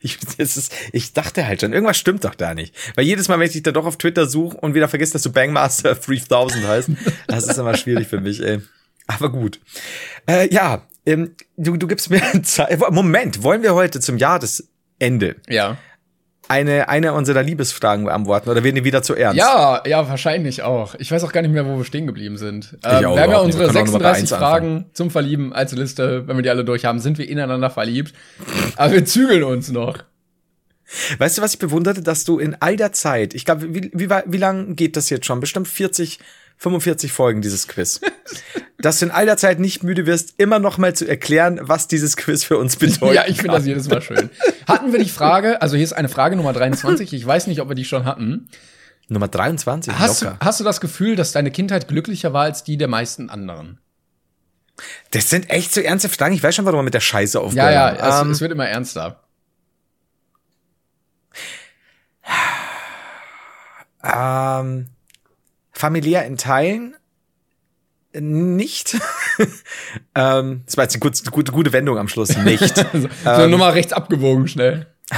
Ich, 0.01 0.19
das 0.39 0.57
ist, 0.57 0.73
ich 0.93 1.13
dachte 1.13 1.47
halt 1.47 1.61
schon, 1.61 1.73
irgendwas 1.73 1.99
stimmt 1.99 2.25
doch 2.25 2.35
da 2.35 2.55
nicht. 2.55 2.75
Weil 2.95 3.05
jedes 3.05 3.29
Mal, 3.29 3.39
wenn 3.39 3.47
ich 3.47 3.53
dich 3.53 3.63
da 3.63 3.73
doch 3.73 3.87
auf 3.87 3.99
Twitter 3.99 4.27
suche 4.27 4.57
und 4.57 4.75
wieder 4.75 4.89
vergisst, 4.89 5.15
dass 5.15 5.23
du 5.23 5.33
Bangmaster 5.33 5.95
3000 6.07 6.67
heißt, 6.67 6.91
das 7.27 7.47
ist 7.47 7.59
immer 7.59 7.77
schwierig 7.77 8.09
für 8.09 8.21
mich, 8.21 8.43
ey. 8.43 8.61
Aber 9.07 9.31
gut. 9.31 9.61
Äh, 10.27 10.53
ja, 10.53 10.83
ähm, 11.07 11.35
du, 11.57 11.77
du 11.77 11.87
gibst 11.87 12.11
mir 12.11 12.23
Zeit. 12.43 12.79
Moment, 12.91 13.43
wollen 13.43 13.63
wir 13.63 13.75
heute 13.75 14.01
zum 14.01 14.19
Jahresende 14.19 15.37
Ja. 15.49 15.79
Eine, 16.49 16.89
eine 16.89 17.13
unserer 17.13 17.43
Liebesfragen 17.43 18.07
beantworten 18.07 18.49
oder 18.49 18.65
werden 18.65 18.77
die 18.77 18.85
wieder 18.85 19.03
zu 19.03 19.15
ernst? 19.15 19.39
Ja, 19.39 19.83
ja, 19.87 20.09
wahrscheinlich 20.09 20.63
auch. 20.63 20.95
Ich 20.99 21.13
weiß 21.13 21.23
auch 21.25 21.33
gar 21.33 21.43
nicht 21.43 21.53
mehr, 21.53 21.67
wo 21.67 21.77
wir 21.77 21.85
stehen 21.85 22.07
geblieben 22.07 22.39
sind. 22.39 22.77
Ähm, 22.83 22.91
auch 22.91 23.01
wir 23.01 23.23
haben 23.23 23.31
ja. 23.31 23.39
Wir 23.39 23.43
unsere 23.43 23.67
können 23.67 23.77
auch 23.79 23.93
nur 23.93 23.99
bei 24.01 24.15
36 24.15 24.23
eins 24.23 24.31
Fragen 24.31 24.87
zum 24.95 25.11
Verlieben 25.11 25.53
als 25.53 25.73
Liste. 25.73 26.27
Wenn 26.27 26.37
wir 26.37 26.43
die 26.43 26.51
alle 26.51 26.65
durch 26.65 26.85
haben, 26.85 27.01
sind 27.01 27.19
wir 27.19 27.29
ineinander 27.29 27.71
verliebt. 27.71 28.15
Aber 28.77 28.93
wir 28.93 29.05
zügeln 29.05 29.45
uns 29.45 29.71
noch. 29.71 29.99
Weißt 31.19 31.37
du, 31.37 31.43
was 31.43 31.53
ich 31.53 31.59
bewunderte, 31.59 32.03
dass 32.03 32.25
du 32.25 32.39
in 32.39 32.57
all 32.61 32.77
der 32.77 32.93
Zeit, 32.93 33.35
ich 33.35 33.45
glaube, 33.45 33.75
wie, 33.75 33.91
wie, 33.93 34.09
wie, 34.09 34.15
wie 34.27 34.37
lang 34.39 34.75
geht 34.75 34.97
das 34.97 35.11
jetzt 35.11 35.27
schon? 35.27 35.41
Bestimmt 35.41 35.69
40, 35.69 36.19
45 36.59 37.13
Folgen, 37.13 37.41
dieses 37.43 37.67
Quiz. 37.69 38.01
dass 38.79 38.99
du 39.01 39.07
in 39.07 39.11
all 39.11 39.27
der 39.27 39.37
Zeit 39.37 39.59
nicht 39.59 39.83
müde 39.83 40.07
wirst, 40.07 40.35
immer 40.39 40.59
noch 40.59 40.79
mal 40.79 40.95
zu 40.95 41.07
erklären, 41.09 41.59
was 41.63 41.89
dieses 41.89 42.17
Quiz 42.17 42.45
für 42.45 42.59
uns 42.59 42.77
bedeutet. 42.77 43.15
Ja, 43.17 43.27
ich 43.27 43.39
finde 43.39 43.57
das 43.57 43.67
jedes 43.67 43.89
Mal 43.89 44.03
schön. 44.03 44.31
Hatten 44.69 44.93
wir 44.93 44.99
die 45.01 45.09
Frage, 45.09 45.61
also 45.63 45.77
hier 45.77 45.85
ist 45.85 45.93
eine 45.95 46.09
Frage 46.09 46.37
Nummer 46.37 46.53
23, 46.53 47.13
ich 47.13 47.27
weiß 47.27 47.47
nicht, 47.49 47.61
ob 47.61 47.69
wir 47.69 47.75
die 47.75 47.85
schon 47.85 48.05
hatten. 48.05 48.49
Nummer 49.09 49.27
23, 49.29 49.93
Hast, 49.99 50.21
du- 50.23 50.27
locker. 50.27 50.39
hast 50.45 50.61
du 50.61 50.65
das 50.65 50.81
Gefühl, 50.81 51.17
dass 51.17 51.33
deine 51.33 51.51
Kindheit 51.51 51.89
glücklicher 51.89 52.33
war 52.33 52.43
als 52.45 52.63
die 52.63 52.77
der 52.77 52.89
meisten 52.89 53.31
anderen? 53.31 53.79
Das 55.11 55.29
sind 55.31 55.51
echt 55.51 55.73
so 55.75 55.81
ernste 55.81 56.09
Fragen. 56.09 56.35
Ich 56.35 56.43
weiß 56.43 56.55
schon, 56.55 56.65
warum 56.65 56.79
wir 56.81 56.85
mit 56.85 56.95
der 56.95 57.01
Scheiße 57.01 57.39
Ja, 57.39 57.45
aufgehört 57.45 57.73
ja, 57.73 57.99
haben. 57.99 58.15
es, 58.15 58.21
Ähm, 58.27 58.31
es 58.33 58.41
wird 58.41 58.53
immer 58.53 58.69
ernster. 58.69 59.25
ähm, 64.05 64.87
familiär 65.79 66.27
in 66.27 66.37
Teilen 66.37 66.97
nicht. 68.13 68.99
ähm, 70.15 70.63
das 70.67 70.77
war 70.77 70.85
jetzt 70.85 70.95
eine 70.95 71.01
gute, 71.01 71.31
gute, 71.31 71.53
gute 71.53 71.73
Wendung 71.73 71.99
am 71.99 72.09
Schluss. 72.09 72.37
Nicht. 72.37 72.85
So, 72.93 73.09
so 73.25 73.47
nur 73.47 73.59
mal 73.59 73.73
rechts 73.73 73.93
abgewogen 73.93 74.49
schnell. 74.49 74.87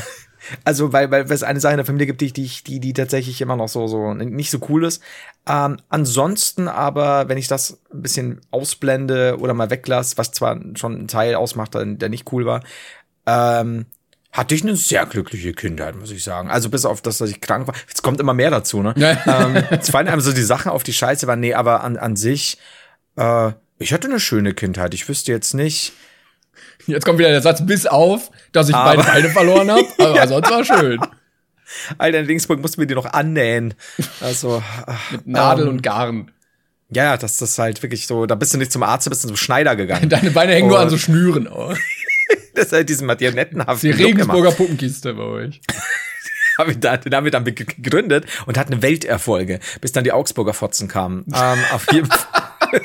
Also, 0.65 0.93
weil, 0.93 1.13
weil 1.13 1.31
es 1.31 1.45
eine 1.45 1.61
Sache 1.61 1.75
in 1.75 1.77
der 1.77 1.87
Familie 1.87 2.09
gibt, 2.09 2.21
die, 2.23 2.33
die, 2.33 2.51
die, 2.67 2.81
die 2.81 2.93
tatsächlich 2.93 3.41
immer 3.41 3.55
noch 3.55 3.69
so, 3.69 3.87
so 3.87 4.15
nicht 4.15 4.51
so 4.51 4.59
cool 4.69 4.85
ist. 4.85 5.01
Ähm, 5.47 5.77
ansonsten 5.91 6.67
aber, 6.67 7.29
wenn 7.29 7.39
ich 7.39 7.47
das 7.47 7.79
ein 7.93 8.03
bisschen 8.03 8.41
ausblende 8.51 9.37
oder 9.39 9.55
mal 9.55 9.71
weglasse, 9.71 10.19
was 10.19 10.33
zwar 10.33 10.59
schon 10.75 11.03
ein 11.03 11.07
Teil 11.07 11.37
ausmacht, 11.37 11.75
der 11.75 11.85
der 11.85 12.09
nicht 12.09 12.33
cool 12.33 12.47
war, 12.47 12.65
ähm, 13.27 13.87
hatte 14.33 14.55
ich 14.55 14.63
eine 14.63 14.77
sehr 14.77 15.07
glückliche 15.07 15.53
Kindheit, 15.53 15.97
muss 15.97 16.11
ich 16.11 16.23
sagen. 16.23 16.51
Also 16.51 16.71
bis 16.71 16.85
auf 16.85 17.03
das, 17.03 17.19
dass 17.19 17.31
ich 17.31 17.41
krank 17.41 17.67
war. 17.67 17.75
Jetzt 17.89 18.03
kommt 18.03 18.21
immer 18.21 18.35
mehr 18.35 18.51
dazu, 18.51 18.83
ne? 18.83 18.95
Ja. 18.97 19.19
ähm, 19.47 19.57
es 19.71 19.91
fallen 19.91 20.07
einem 20.09 20.21
so 20.21 20.33
die 20.33 20.43
Sachen 20.43 20.71
auf 20.71 20.83
die 20.85 20.93
Scheiße 20.93 21.27
waren. 21.27 21.41
Nee, 21.41 21.55
aber 21.55 21.83
an, 21.83 21.97
an 21.97 22.15
sich, 22.17 22.59
äh, 23.17 23.51
ich 23.79 23.93
hatte 23.93 24.09
eine 24.09 24.21
schöne 24.21 24.55
Kindheit. 24.55 24.95
Ich 24.95 25.09
wüsste 25.09 25.33
jetzt 25.33 25.55
nicht, 25.55 25.93
Jetzt 26.87 27.05
kommt 27.05 27.19
wieder 27.19 27.29
der 27.31 27.43
Satz, 27.43 27.65
bis 27.65 27.87
auf, 27.87 28.31
dass 28.53 28.69
ich 28.69 28.75
Aber- 28.75 28.97
beide 28.97 29.03
Beine 29.09 29.29
verloren 29.31 29.71
habe. 29.71 29.85
Aber 29.99 30.27
sonst 30.29 30.51
war 30.51 30.65
schön. 30.65 30.99
Alter, 31.99 32.19
in 32.21 32.27
Dingsburg 32.27 32.61
mussten 32.61 32.81
wir 32.81 32.87
die 32.87 32.95
noch 32.95 33.07
annähen. 33.07 33.75
Also, 34.21 34.63
Mit 35.11 35.27
Nadel 35.27 35.67
ähm, 35.67 35.71
und 35.75 35.83
Garn. 35.83 36.31
Ja, 36.91 37.05
ja, 37.05 37.17
das, 37.17 37.37
das 37.37 37.51
ist 37.53 37.59
halt 37.59 37.83
wirklich 37.83 38.07
so, 38.07 38.27
da 38.27 38.35
bist 38.35 38.53
du 38.55 38.59
nicht 38.59 38.73
zum 38.73 38.83
Arzt, 38.83 39.07
da 39.07 39.11
bist 39.11 39.23
du 39.25 39.29
zum 39.29 39.37
Schneider 39.37 39.77
gegangen. 39.77 40.09
Deine 40.09 40.31
Beine 40.33 40.53
hängen 40.55 40.69
nur 40.69 40.79
Und- 40.79 40.85
an 40.85 40.91
so 40.91 40.99
Schnüren. 40.99 41.47
Oh. 41.49 41.73
halt 42.73 42.89
diesen 42.89 43.07
marionettenhaften 43.07 43.93
Die. 43.93 44.03
Regensburger 44.05 44.51
Puppenkiste 44.53 45.15
bei 45.15 45.23
euch. 45.23 45.61
Den 46.59 47.15
haben 47.15 47.25
wir 47.25 47.31
dann 47.31 47.45
ge- 47.45 47.55
gegründet 47.65 48.27
und 48.45 48.59
hatten 48.59 48.83
Welterfolge, 48.83 49.61
bis 49.81 49.93
dann 49.93 50.05
die 50.05 50.13
Augsburger 50.13 50.53
Fotzen 50.53 50.89
kamen. 50.89 51.25
ähm, 51.35 51.59
auf 51.73 51.91
jeden 51.93 52.07
Fall. 52.07 52.19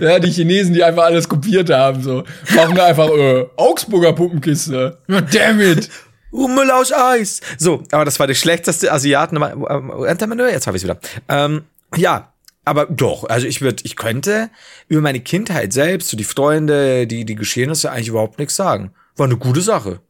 Ja, 0.00 0.18
die 0.18 0.30
Chinesen, 0.32 0.74
die 0.74 0.82
einfach 0.82 1.04
alles 1.04 1.28
kopiert 1.28 1.70
haben, 1.70 2.02
so. 2.02 2.24
Machen 2.56 2.74
wir 2.74 2.84
einfach, 2.84 3.08
äh, 3.10 3.46
Augsburger 3.56 4.12
Puppenkiste. 4.14 4.98
Damn 5.06 5.60
it. 5.60 5.88
Hummel 6.32 6.70
aus 6.72 6.92
Eis. 6.92 7.40
So, 7.56 7.84
aber 7.92 8.04
das 8.04 8.18
war 8.18 8.26
die 8.26 8.34
schlechteste 8.34 8.90
Asiaten. 8.90 9.36
Jetzt 9.36 10.66
habe 10.66 10.76
ich 10.76 10.82
wieder. 10.82 10.98
Ähm, 11.28 11.62
ja, 11.94 12.32
aber 12.64 12.86
doch. 12.86 13.28
Also 13.28 13.46
ich 13.46 13.60
würde, 13.60 13.84
ich 13.84 13.94
könnte 13.94 14.50
über 14.88 15.02
meine 15.02 15.20
Kindheit 15.20 15.72
selbst, 15.72 16.08
so 16.08 16.16
die 16.16 16.24
Freunde, 16.24 17.06
die 17.06 17.24
die 17.24 17.36
Geschehnisse 17.36 17.92
eigentlich 17.92 18.08
überhaupt 18.08 18.38
nichts 18.40 18.56
sagen. 18.56 18.92
War 19.16 19.26
eine 19.26 19.36
gute 19.36 19.60
Sache. 19.60 20.00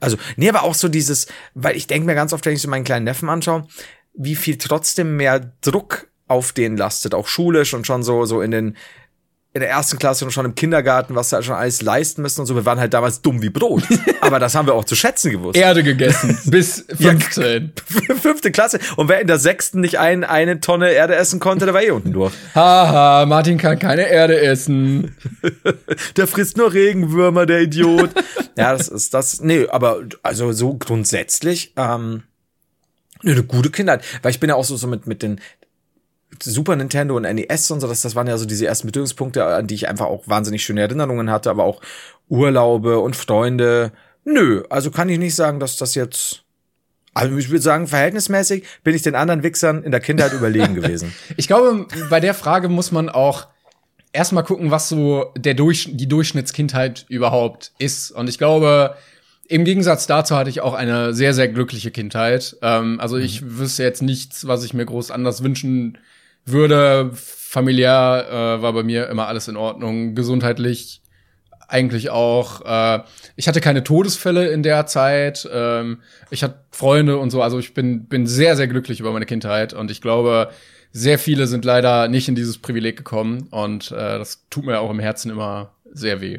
Also, 0.00 0.16
nee, 0.36 0.48
aber 0.48 0.62
auch 0.62 0.74
so 0.74 0.88
dieses, 0.88 1.26
weil 1.54 1.76
ich 1.76 1.88
denke 1.88 2.06
mir 2.06 2.14
ganz 2.14 2.32
oft, 2.32 2.46
wenn 2.46 2.52
ich 2.52 2.62
so 2.62 2.68
meinen 2.68 2.84
kleinen 2.84 3.04
Neffen 3.04 3.28
anschaue, 3.28 3.66
wie 4.14 4.36
viel 4.36 4.56
trotzdem 4.56 5.16
mehr 5.16 5.52
Druck 5.60 6.08
auf 6.28 6.52
den 6.52 6.76
lastet, 6.76 7.14
auch 7.14 7.26
schulisch 7.26 7.74
und 7.74 7.86
schon 7.86 8.02
so, 8.04 8.24
so 8.24 8.40
in 8.40 8.50
den, 8.52 8.76
in 9.58 9.62
der 9.62 9.70
ersten 9.70 9.98
Klasse 9.98 10.24
und 10.24 10.30
schon 10.30 10.44
im 10.44 10.54
Kindergarten, 10.54 11.16
was 11.16 11.30
da 11.30 11.42
schon 11.42 11.56
alles 11.56 11.82
leisten 11.82 12.22
müssen 12.22 12.40
und 12.40 12.46
so. 12.46 12.54
Wir 12.54 12.64
waren 12.64 12.78
halt 12.78 12.94
damals 12.94 13.20
dumm 13.22 13.42
wie 13.42 13.50
Brot. 13.50 13.82
aber 14.20 14.38
das 14.38 14.54
haben 14.54 14.66
wir 14.66 14.74
auch 14.74 14.84
zu 14.84 14.94
schätzen 14.94 15.32
gewusst. 15.32 15.58
Erde 15.58 15.82
gegessen. 15.82 16.38
Bis 16.46 16.84
15. 16.88 17.72
Fünfte 18.22 18.52
Klasse. 18.52 18.78
Und 18.96 19.08
wer 19.08 19.20
in 19.20 19.26
der 19.26 19.38
sechsten 19.38 19.80
nicht 19.80 19.98
ein, 19.98 20.22
eine 20.22 20.60
Tonne 20.60 20.90
Erde 20.90 21.16
essen 21.16 21.40
konnte, 21.40 21.64
der 21.64 21.74
war 21.74 21.82
eh 21.82 21.90
unten 21.90 22.12
durch. 22.12 22.32
Haha, 22.54 23.26
Martin 23.26 23.58
kann 23.58 23.78
keine 23.80 24.08
Erde 24.08 24.40
essen. 24.40 25.16
Der 26.16 26.28
frisst 26.28 26.56
nur 26.56 26.72
Regenwürmer, 26.72 27.44
der 27.44 27.62
Idiot. 27.62 28.10
ja, 28.56 28.72
das 28.72 28.86
ist 28.86 29.12
das. 29.12 29.40
Nee, 29.40 29.66
aber 29.68 30.02
also 30.22 30.52
so 30.52 30.74
grundsätzlich, 30.74 31.72
ähm, 31.76 32.22
eine 33.24 33.42
gute 33.42 33.70
Kindheit. 33.70 34.04
Weil 34.22 34.30
ich 34.30 34.38
bin 34.38 34.50
ja 34.50 34.54
auch 34.54 34.64
so, 34.64 34.76
so 34.76 34.86
mit, 34.86 35.08
mit 35.08 35.22
den 35.22 35.40
Super 36.42 36.76
Nintendo 36.76 37.16
und 37.16 37.22
NES 37.22 37.70
und 37.70 37.80
so, 37.80 37.88
das, 37.88 38.02
das 38.02 38.14
waren 38.14 38.26
ja 38.26 38.36
so 38.36 38.46
diese 38.46 38.66
ersten 38.66 38.88
Berührungspunkte, 38.88 39.44
an 39.44 39.66
die 39.66 39.74
ich 39.74 39.88
einfach 39.88 40.06
auch 40.06 40.28
wahnsinnig 40.28 40.62
schöne 40.62 40.82
Erinnerungen 40.82 41.30
hatte, 41.30 41.50
aber 41.50 41.64
auch 41.64 41.80
Urlaube 42.28 42.98
und 42.98 43.16
Freunde. 43.16 43.92
Nö, 44.24 44.62
also 44.68 44.90
kann 44.90 45.08
ich 45.08 45.18
nicht 45.18 45.34
sagen, 45.34 45.58
dass 45.60 45.76
das 45.76 45.94
jetzt. 45.94 46.44
Also 47.14 47.36
ich 47.36 47.48
würde 47.48 47.62
sagen, 47.62 47.88
verhältnismäßig 47.88 48.64
bin 48.84 48.94
ich 48.94 49.02
den 49.02 49.16
anderen 49.16 49.42
Wichsern 49.42 49.82
in 49.82 49.90
der 49.90 50.00
Kindheit 50.00 50.32
überlegen 50.32 50.74
gewesen. 50.80 51.12
Ich 51.36 51.48
glaube, 51.48 51.86
bei 52.10 52.20
der 52.20 52.34
Frage 52.34 52.68
muss 52.68 52.92
man 52.92 53.08
auch 53.08 53.48
erstmal 54.12 54.44
gucken, 54.44 54.70
was 54.70 54.88
so 54.88 55.32
der 55.36 55.54
Durch 55.54 55.88
die 55.92 56.08
Durchschnittskindheit 56.08 57.06
überhaupt 57.08 57.72
ist. 57.78 58.12
Und 58.12 58.28
ich 58.28 58.38
glaube, 58.38 58.94
im 59.48 59.64
Gegensatz 59.64 60.06
dazu 60.06 60.36
hatte 60.36 60.50
ich 60.50 60.60
auch 60.60 60.74
eine 60.74 61.14
sehr, 61.14 61.34
sehr 61.34 61.48
glückliche 61.48 61.90
Kindheit. 61.90 62.56
Ähm, 62.62 63.00
also 63.00 63.16
ich 63.16 63.58
wüsste 63.58 63.82
jetzt 63.82 64.02
nichts, 64.02 64.46
was 64.46 64.62
ich 64.62 64.74
mir 64.74 64.84
groß 64.84 65.10
anders 65.10 65.42
wünschen 65.42 65.98
würde. 66.50 67.10
Familiär 67.14 68.26
äh, 68.58 68.62
war 68.62 68.72
bei 68.72 68.82
mir 68.82 69.08
immer 69.08 69.26
alles 69.28 69.48
in 69.48 69.56
Ordnung, 69.56 70.14
gesundheitlich 70.14 71.02
eigentlich 71.66 72.10
auch. 72.10 72.62
Äh, 72.64 73.02
ich 73.36 73.48
hatte 73.48 73.60
keine 73.60 73.84
Todesfälle 73.84 74.48
in 74.48 74.62
der 74.62 74.86
Zeit. 74.86 75.48
Ähm, 75.52 76.00
ich 76.30 76.42
hatte 76.42 76.60
Freunde 76.70 77.18
und 77.18 77.30
so. 77.30 77.42
Also 77.42 77.58
ich 77.58 77.74
bin 77.74 78.06
bin 78.06 78.26
sehr 78.26 78.56
sehr 78.56 78.68
glücklich 78.68 79.00
über 79.00 79.12
meine 79.12 79.26
Kindheit 79.26 79.72
und 79.74 79.90
ich 79.90 80.00
glaube, 80.00 80.50
sehr 80.92 81.18
viele 81.18 81.46
sind 81.46 81.64
leider 81.64 82.08
nicht 82.08 82.28
in 82.28 82.34
dieses 82.34 82.58
Privileg 82.58 82.96
gekommen 82.96 83.48
und 83.50 83.90
äh, 83.92 84.18
das 84.18 84.46
tut 84.50 84.64
mir 84.64 84.80
auch 84.80 84.90
im 84.90 84.98
Herzen 85.00 85.30
immer 85.30 85.72
sehr 85.92 86.20
weh. 86.20 86.38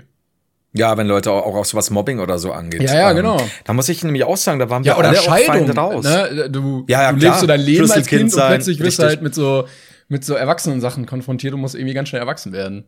Ja, 0.73 0.95
wenn 0.97 1.07
Leute 1.07 1.31
auch, 1.31 1.45
auch 1.45 1.55
auf 1.55 1.65
sowas 1.65 1.89
Mobbing 1.89 2.19
oder 2.19 2.37
so 2.37 2.51
angeht. 2.51 2.83
Ja, 2.83 2.93
ja, 2.93 3.09
Ähm, 3.11 3.17
genau. 3.17 3.41
Da 3.65 3.73
muss 3.73 3.89
ich 3.89 4.03
nämlich 4.03 4.23
auch 4.23 4.37
sagen, 4.37 4.59
da 4.59 4.69
waren 4.69 4.83
Ja, 4.83 4.93
wir 4.93 4.99
oder 4.99 5.09
alle 5.09 5.19
auch 5.19 5.25
fein 5.25 5.45
Scheidung. 5.45 5.71
raus. 5.71 6.05
Ne? 6.05 6.49
Du, 6.51 6.85
Ja, 6.87 7.01
ja, 7.03 7.11
du 7.11 7.19
lebst 7.19 7.39
so 7.39 7.47
dein 7.47 7.59
Leben 7.61 7.89
als 7.91 8.05
Kind 8.05 8.23
und 8.23 8.29
sein, 8.29 8.53
plötzlich 8.53 8.79
wirst 8.79 8.99
du 8.99 9.03
halt 9.03 9.21
mit 9.23 9.33
so 9.33 9.65
mit 10.09 10.25
so 10.25 10.33
erwachsenen 10.33 10.81
Sachen 10.81 11.05
konfrontiert 11.05 11.53
und 11.53 11.61
musst 11.61 11.75
irgendwie 11.75 11.93
ganz 11.93 12.09
schnell 12.09 12.21
erwachsen 12.21 12.51
werden. 12.51 12.85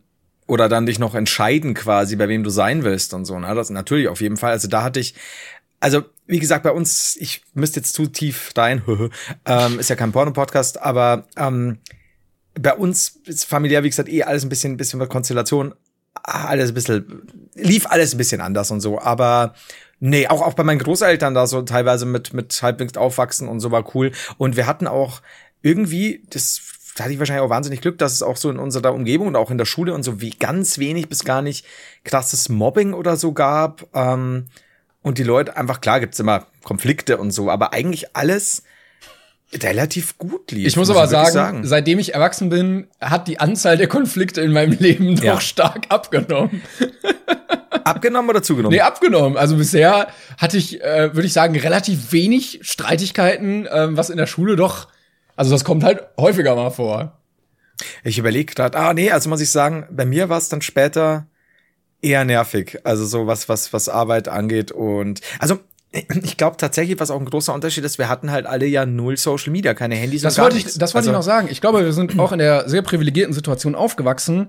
oder 0.48 0.68
dann 0.68 0.86
dich 0.86 0.98
noch 0.98 1.14
entscheiden 1.14 1.72
quasi, 1.72 2.16
bei 2.16 2.28
wem 2.28 2.42
du 2.42 2.50
sein 2.50 2.82
willst 2.82 3.14
und 3.14 3.24
so. 3.24 3.38
Ne? 3.38 3.54
Das 3.54 3.70
natürlich 3.70 4.08
auf 4.08 4.20
jeden 4.20 4.36
Fall. 4.36 4.50
Also 4.50 4.68
da 4.68 4.82
hatte 4.82 5.00
ich, 5.00 5.14
also 5.80 6.02
wie 6.26 6.40
gesagt, 6.40 6.64
bei 6.64 6.72
uns, 6.72 7.16
ich 7.18 7.42
müsste 7.54 7.80
jetzt 7.80 7.94
zu 7.94 8.06
tief 8.08 8.52
rein, 8.56 8.82
ähm, 9.46 9.78
ist 9.78 9.88
ja 9.88 9.96
kein 9.96 10.12
Porno-Podcast, 10.12 10.82
aber 10.82 11.26
ähm, 11.36 11.78
bei 12.60 12.74
uns 12.74 13.20
ist 13.24 13.44
familiär, 13.44 13.82
wie 13.84 13.88
gesagt, 13.88 14.08
eh 14.08 14.24
alles 14.24 14.44
ein 14.44 14.48
bisschen, 14.48 14.76
bisschen 14.76 15.08
Konstellation, 15.08 15.74
alles 16.22 16.70
ein 16.70 16.74
bisschen, 16.74 17.22
lief 17.54 17.86
alles 17.86 18.12
ein 18.14 18.18
bisschen 18.18 18.40
anders 18.40 18.70
und 18.70 18.80
so, 18.80 19.00
aber 19.00 19.54
nee, 20.00 20.26
auch, 20.26 20.42
auch 20.42 20.54
bei 20.54 20.64
meinen 20.64 20.80
Großeltern 20.80 21.34
da 21.34 21.46
so 21.46 21.62
teilweise 21.62 22.04
mit, 22.04 22.34
mit 22.34 22.60
halbwegs 22.62 22.96
aufwachsen 22.96 23.48
und 23.48 23.60
so 23.60 23.70
war 23.70 23.94
cool. 23.94 24.10
Und 24.36 24.56
wir 24.56 24.66
hatten 24.66 24.88
auch 24.88 25.22
irgendwie, 25.62 26.24
das 26.28 26.60
da 26.94 27.04
hatte 27.04 27.12
ich 27.12 27.18
wahrscheinlich 27.18 27.44
auch 27.44 27.50
wahnsinnig 27.50 27.80
Glück, 27.80 27.98
dass 27.98 28.12
es 28.12 28.22
auch 28.22 28.36
so 28.36 28.50
in 28.50 28.58
unserer 28.58 28.92
Umgebung 28.92 29.28
und 29.28 29.36
auch 29.36 29.50
in 29.50 29.58
der 29.58 29.64
Schule 29.64 29.94
und 29.94 30.02
so 30.02 30.20
wie 30.20 30.30
ganz 30.30 30.78
wenig 30.78 31.08
bis 31.08 31.24
gar 31.24 31.40
nicht 31.40 31.64
krasses 32.04 32.48
Mobbing 32.48 32.92
oder 32.92 33.16
so 33.16 33.32
gab. 33.32 33.86
Ähm, 33.94 34.46
und 35.00 35.18
die 35.18 35.24
Leute 35.24 35.56
einfach, 35.56 35.80
klar 35.80 36.00
gibt's 36.00 36.20
immer 36.20 36.46
Konflikte 36.62 37.16
und 37.16 37.30
so, 37.32 37.50
aber 37.50 37.72
eigentlich 37.72 38.14
alles 38.14 38.62
relativ 39.54 40.16
gut 40.18 40.50
lief. 40.52 40.66
Ich 40.66 40.76
muss, 40.76 40.88
muss 40.88 40.96
aber 40.96 41.06
sagen, 41.08 41.32
sagen, 41.32 41.64
seitdem 41.64 41.98
ich 41.98 42.14
erwachsen 42.14 42.48
bin, 42.48 42.86
hat 43.00 43.28
die 43.28 43.40
Anzahl 43.40 43.76
der 43.76 43.88
Konflikte 43.88 44.40
in 44.40 44.52
meinem 44.52 44.78
Leben 44.78 45.16
doch 45.16 45.24
ja. 45.24 45.40
stark 45.40 45.86
abgenommen. 45.88 46.62
abgenommen 47.84 48.30
oder 48.30 48.42
zugenommen? 48.42 48.74
Nee, 48.74 48.80
abgenommen. 48.82 49.36
Also 49.36 49.56
bisher 49.56 50.08
hatte 50.38 50.56
ich, 50.56 50.82
äh, 50.82 51.14
würde 51.14 51.26
ich 51.26 51.32
sagen, 51.32 51.58
relativ 51.58 52.12
wenig 52.12 52.60
Streitigkeiten, 52.62 53.66
äh, 53.66 53.88
was 53.96 54.10
in 54.10 54.16
der 54.16 54.26
Schule 54.26 54.56
doch, 54.56 54.88
also 55.36 55.50
das 55.50 55.64
kommt 55.64 55.84
halt 55.84 56.02
häufiger 56.18 56.54
mal 56.54 56.70
vor. 56.70 57.18
Ich 58.04 58.18
überlege 58.18 58.54
gerade, 58.54 58.78
ah 58.78 58.94
nee, 58.94 59.10
also 59.10 59.28
muss 59.28 59.40
ich 59.40 59.50
sagen, 59.50 59.86
bei 59.90 60.04
mir 60.04 60.28
war 60.28 60.38
es 60.38 60.48
dann 60.48 60.62
später 60.62 61.26
eher 62.00 62.24
nervig. 62.24 62.78
Also 62.84 63.04
so 63.06 63.26
was, 63.26 63.48
was, 63.48 63.72
was 63.72 63.88
Arbeit 63.88 64.28
angeht 64.28 64.72
und 64.72 65.20
also 65.38 65.58
ich 66.22 66.36
glaube 66.38 66.56
tatsächlich, 66.56 66.98
was 67.00 67.10
auch 67.10 67.20
ein 67.20 67.26
großer 67.26 67.52
Unterschied 67.52 67.84
ist, 67.84 67.98
wir 67.98 68.08
hatten 68.08 68.30
halt 68.30 68.46
alle 68.46 68.66
ja 68.66 68.86
null 68.86 69.16
Social 69.16 69.52
Media, 69.52 69.74
keine 69.74 69.94
Handys. 69.94 70.22
Das 70.22 70.38
wollte 70.38 70.56
ich, 70.56 70.64
das 70.64 70.94
wollte 70.94 70.96
also, 70.96 71.10
ich 71.10 71.16
noch 71.16 71.22
sagen. 71.22 71.48
Ich 71.50 71.60
glaube, 71.60 71.84
wir 71.84 71.92
sind 71.92 72.18
auch 72.18 72.32
in 72.32 72.38
der 72.38 72.68
sehr 72.68 72.82
privilegierten 72.82 73.34
Situation 73.34 73.74
aufgewachsen, 73.74 74.48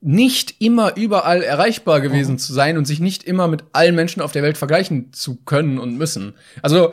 nicht 0.00 0.60
immer 0.60 0.96
überall 0.96 1.42
erreichbar 1.42 2.00
gewesen 2.00 2.36
oh. 2.36 2.38
zu 2.38 2.52
sein 2.52 2.78
und 2.78 2.84
sich 2.84 3.00
nicht 3.00 3.24
immer 3.24 3.48
mit 3.48 3.64
allen 3.72 3.96
Menschen 3.96 4.22
auf 4.22 4.30
der 4.30 4.42
Welt 4.42 4.58
vergleichen 4.58 5.12
zu 5.12 5.36
können 5.36 5.78
und 5.78 5.98
müssen. 5.98 6.34
Also 6.62 6.92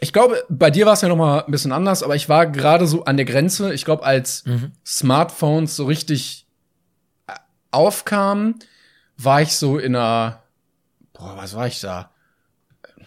ich 0.00 0.12
glaube, 0.12 0.44
bei 0.48 0.70
dir 0.70 0.86
war 0.86 0.94
es 0.94 1.02
ja 1.02 1.08
noch 1.08 1.16
mal 1.16 1.44
ein 1.44 1.50
bisschen 1.50 1.72
anders, 1.72 2.02
aber 2.02 2.16
ich 2.16 2.28
war 2.28 2.46
gerade 2.46 2.86
so 2.86 3.04
an 3.04 3.16
der 3.16 3.26
Grenze. 3.26 3.72
Ich 3.72 3.84
glaube, 3.84 4.04
als 4.04 4.44
mhm. 4.44 4.72
Smartphones 4.84 5.76
so 5.76 5.86
richtig 5.86 6.46
äh, 7.26 7.34
aufkamen, 7.70 8.56
war 9.16 9.42
ich 9.42 9.56
so 9.56 9.78
in 9.78 9.94
einer, 9.94 10.42
boah, 11.12 11.36
was 11.36 11.54
war 11.54 11.66
ich 11.66 11.80
da? 11.80 12.10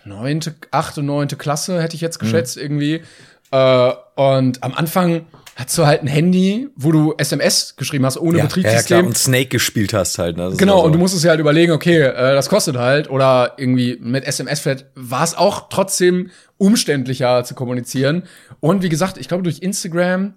Neunte, 0.05 0.55
achte, 0.71 1.03
neunte 1.03 1.35
Klasse 1.35 1.81
hätte 1.81 1.95
ich 1.95 2.01
jetzt 2.01 2.19
geschätzt 2.19 2.55
mhm. 2.55 2.63
irgendwie. 2.63 3.03
Äh, 3.51 3.93
und 4.15 4.63
am 4.63 4.73
Anfang 4.73 5.25
hast 5.57 5.75
du 5.77 5.87
halt 5.87 6.03
ein 6.03 6.07
Handy, 6.07 6.69
wo 6.75 6.91
du 6.91 7.15
SMS 7.17 7.75
geschrieben 7.75 8.05
hast 8.05 8.17
ohne 8.17 8.37
ja, 8.37 8.43
Betriebssystem. 8.43 8.95
Ja, 8.95 9.01
klar. 9.01 9.07
Und 9.07 9.17
Snake 9.17 9.47
gespielt 9.47 9.91
hast 9.91 10.19
halt. 10.19 10.37
Ne? 10.37 10.53
Genau, 10.55 10.79
so. 10.79 10.85
und 10.85 10.91
du 10.93 10.99
musstest 10.99 11.23
ja 11.23 11.31
halt 11.31 11.39
überlegen, 11.39 11.71
okay, 11.71 12.01
äh, 12.01 12.13
das 12.35 12.47
kostet 12.47 12.77
halt. 12.77 13.09
Oder 13.09 13.53
irgendwie 13.57 13.97
mit 13.99 14.25
SMS 14.25 14.59
vielleicht 14.59 14.85
war 14.93 15.23
es 15.23 15.35
auch 15.35 15.69
trotzdem 15.69 16.29
umständlicher 16.57 17.43
zu 17.43 17.55
kommunizieren. 17.55 18.23
Und 18.59 18.83
wie 18.83 18.89
gesagt, 18.89 19.17
ich 19.17 19.27
glaube, 19.27 19.43
durch 19.43 19.59
Instagram 19.59 20.35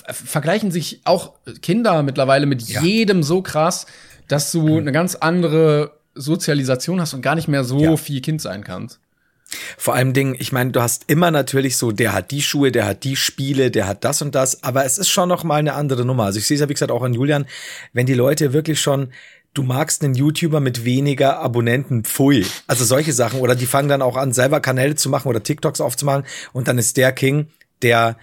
vergleichen 0.00 0.70
sich 0.70 1.02
auch 1.04 1.34
Kinder 1.62 2.02
mittlerweile 2.02 2.46
mit 2.46 2.62
ja. 2.62 2.82
jedem 2.82 3.22
so 3.22 3.42
krass, 3.42 3.86
dass 4.26 4.50
du 4.50 4.78
eine 4.78 4.90
ganz 4.90 5.14
andere 5.14 5.98
Sozialisation 6.14 7.00
hast 7.00 7.14
und 7.14 7.22
gar 7.22 7.36
nicht 7.36 7.46
mehr 7.46 7.62
so 7.62 7.78
ja. 7.78 7.96
viel 7.96 8.20
Kind 8.22 8.40
sein 8.40 8.64
kannst. 8.64 9.00
Vor 9.76 9.94
allem 9.94 10.12
Dingen, 10.12 10.36
ich 10.38 10.52
meine, 10.52 10.70
du 10.70 10.80
hast 10.80 11.04
immer 11.08 11.30
natürlich 11.30 11.76
so, 11.76 11.92
der 11.92 12.12
hat 12.12 12.30
die 12.30 12.42
Schuhe, 12.42 12.70
der 12.70 12.86
hat 12.86 13.04
die 13.04 13.16
Spiele, 13.16 13.70
der 13.70 13.86
hat 13.86 14.04
das 14.04 14.22
und 14.22 14.34
das, 14.34 14.62
aber 14.62 14.84
es 14.84 14.98
ist 14.98 15.08
schon 15.08 15.28
noch 15.28 15.44
eine 15.44 15.74
andere 15.74 16.04
Nummer. 16.04 16.24
Also 16.24 16.38
ich 16.38 16.46
sehe 16.46 16.54
es 16.54 16.60
ja 16.60 16.68
wie 16.68 16.74
gesagt 16.74 16.92
auch 16.92 17.02
an 17.02 17.14
Julian, 17.14 17.46
wenn 17.92 18.06
die 18.06 18.14
Leute 18.14 18.52
wirklich 18.52 18.80
schon 18.80 19.10
du 19.54 19.62
magst 19.62 20.04
einen 20.04 20.14
YouTuber 20.14 20.60
mit 20.60 20.84
weniger 20.84 21.38
Abonnenten, 21.40 22.04
pfui. 22.04 22.46
Also 22.66 22.84
solche 22.84 23.12
Sachen 23.12 23.40
oder 23.40 23.56
die 23.56 23.66
fangen 23.66 23.88
dann 23.88 24.02
auch 24.02 24.16
an 24.16 24.32
selber 24.32 24.60
Kanäle 24.60 24.94
zu 24.94 25.08
machen 25.08 25.28
oder 25.28 25.42
TikToks 25.42 25.80
aufzumachen 25.80 26.24
und 26.52 26.68
dann 26.68 26.78
ist 26.78 26.96
der 26.96 27.12
King, 27.12 27.48
der 27.82 28.16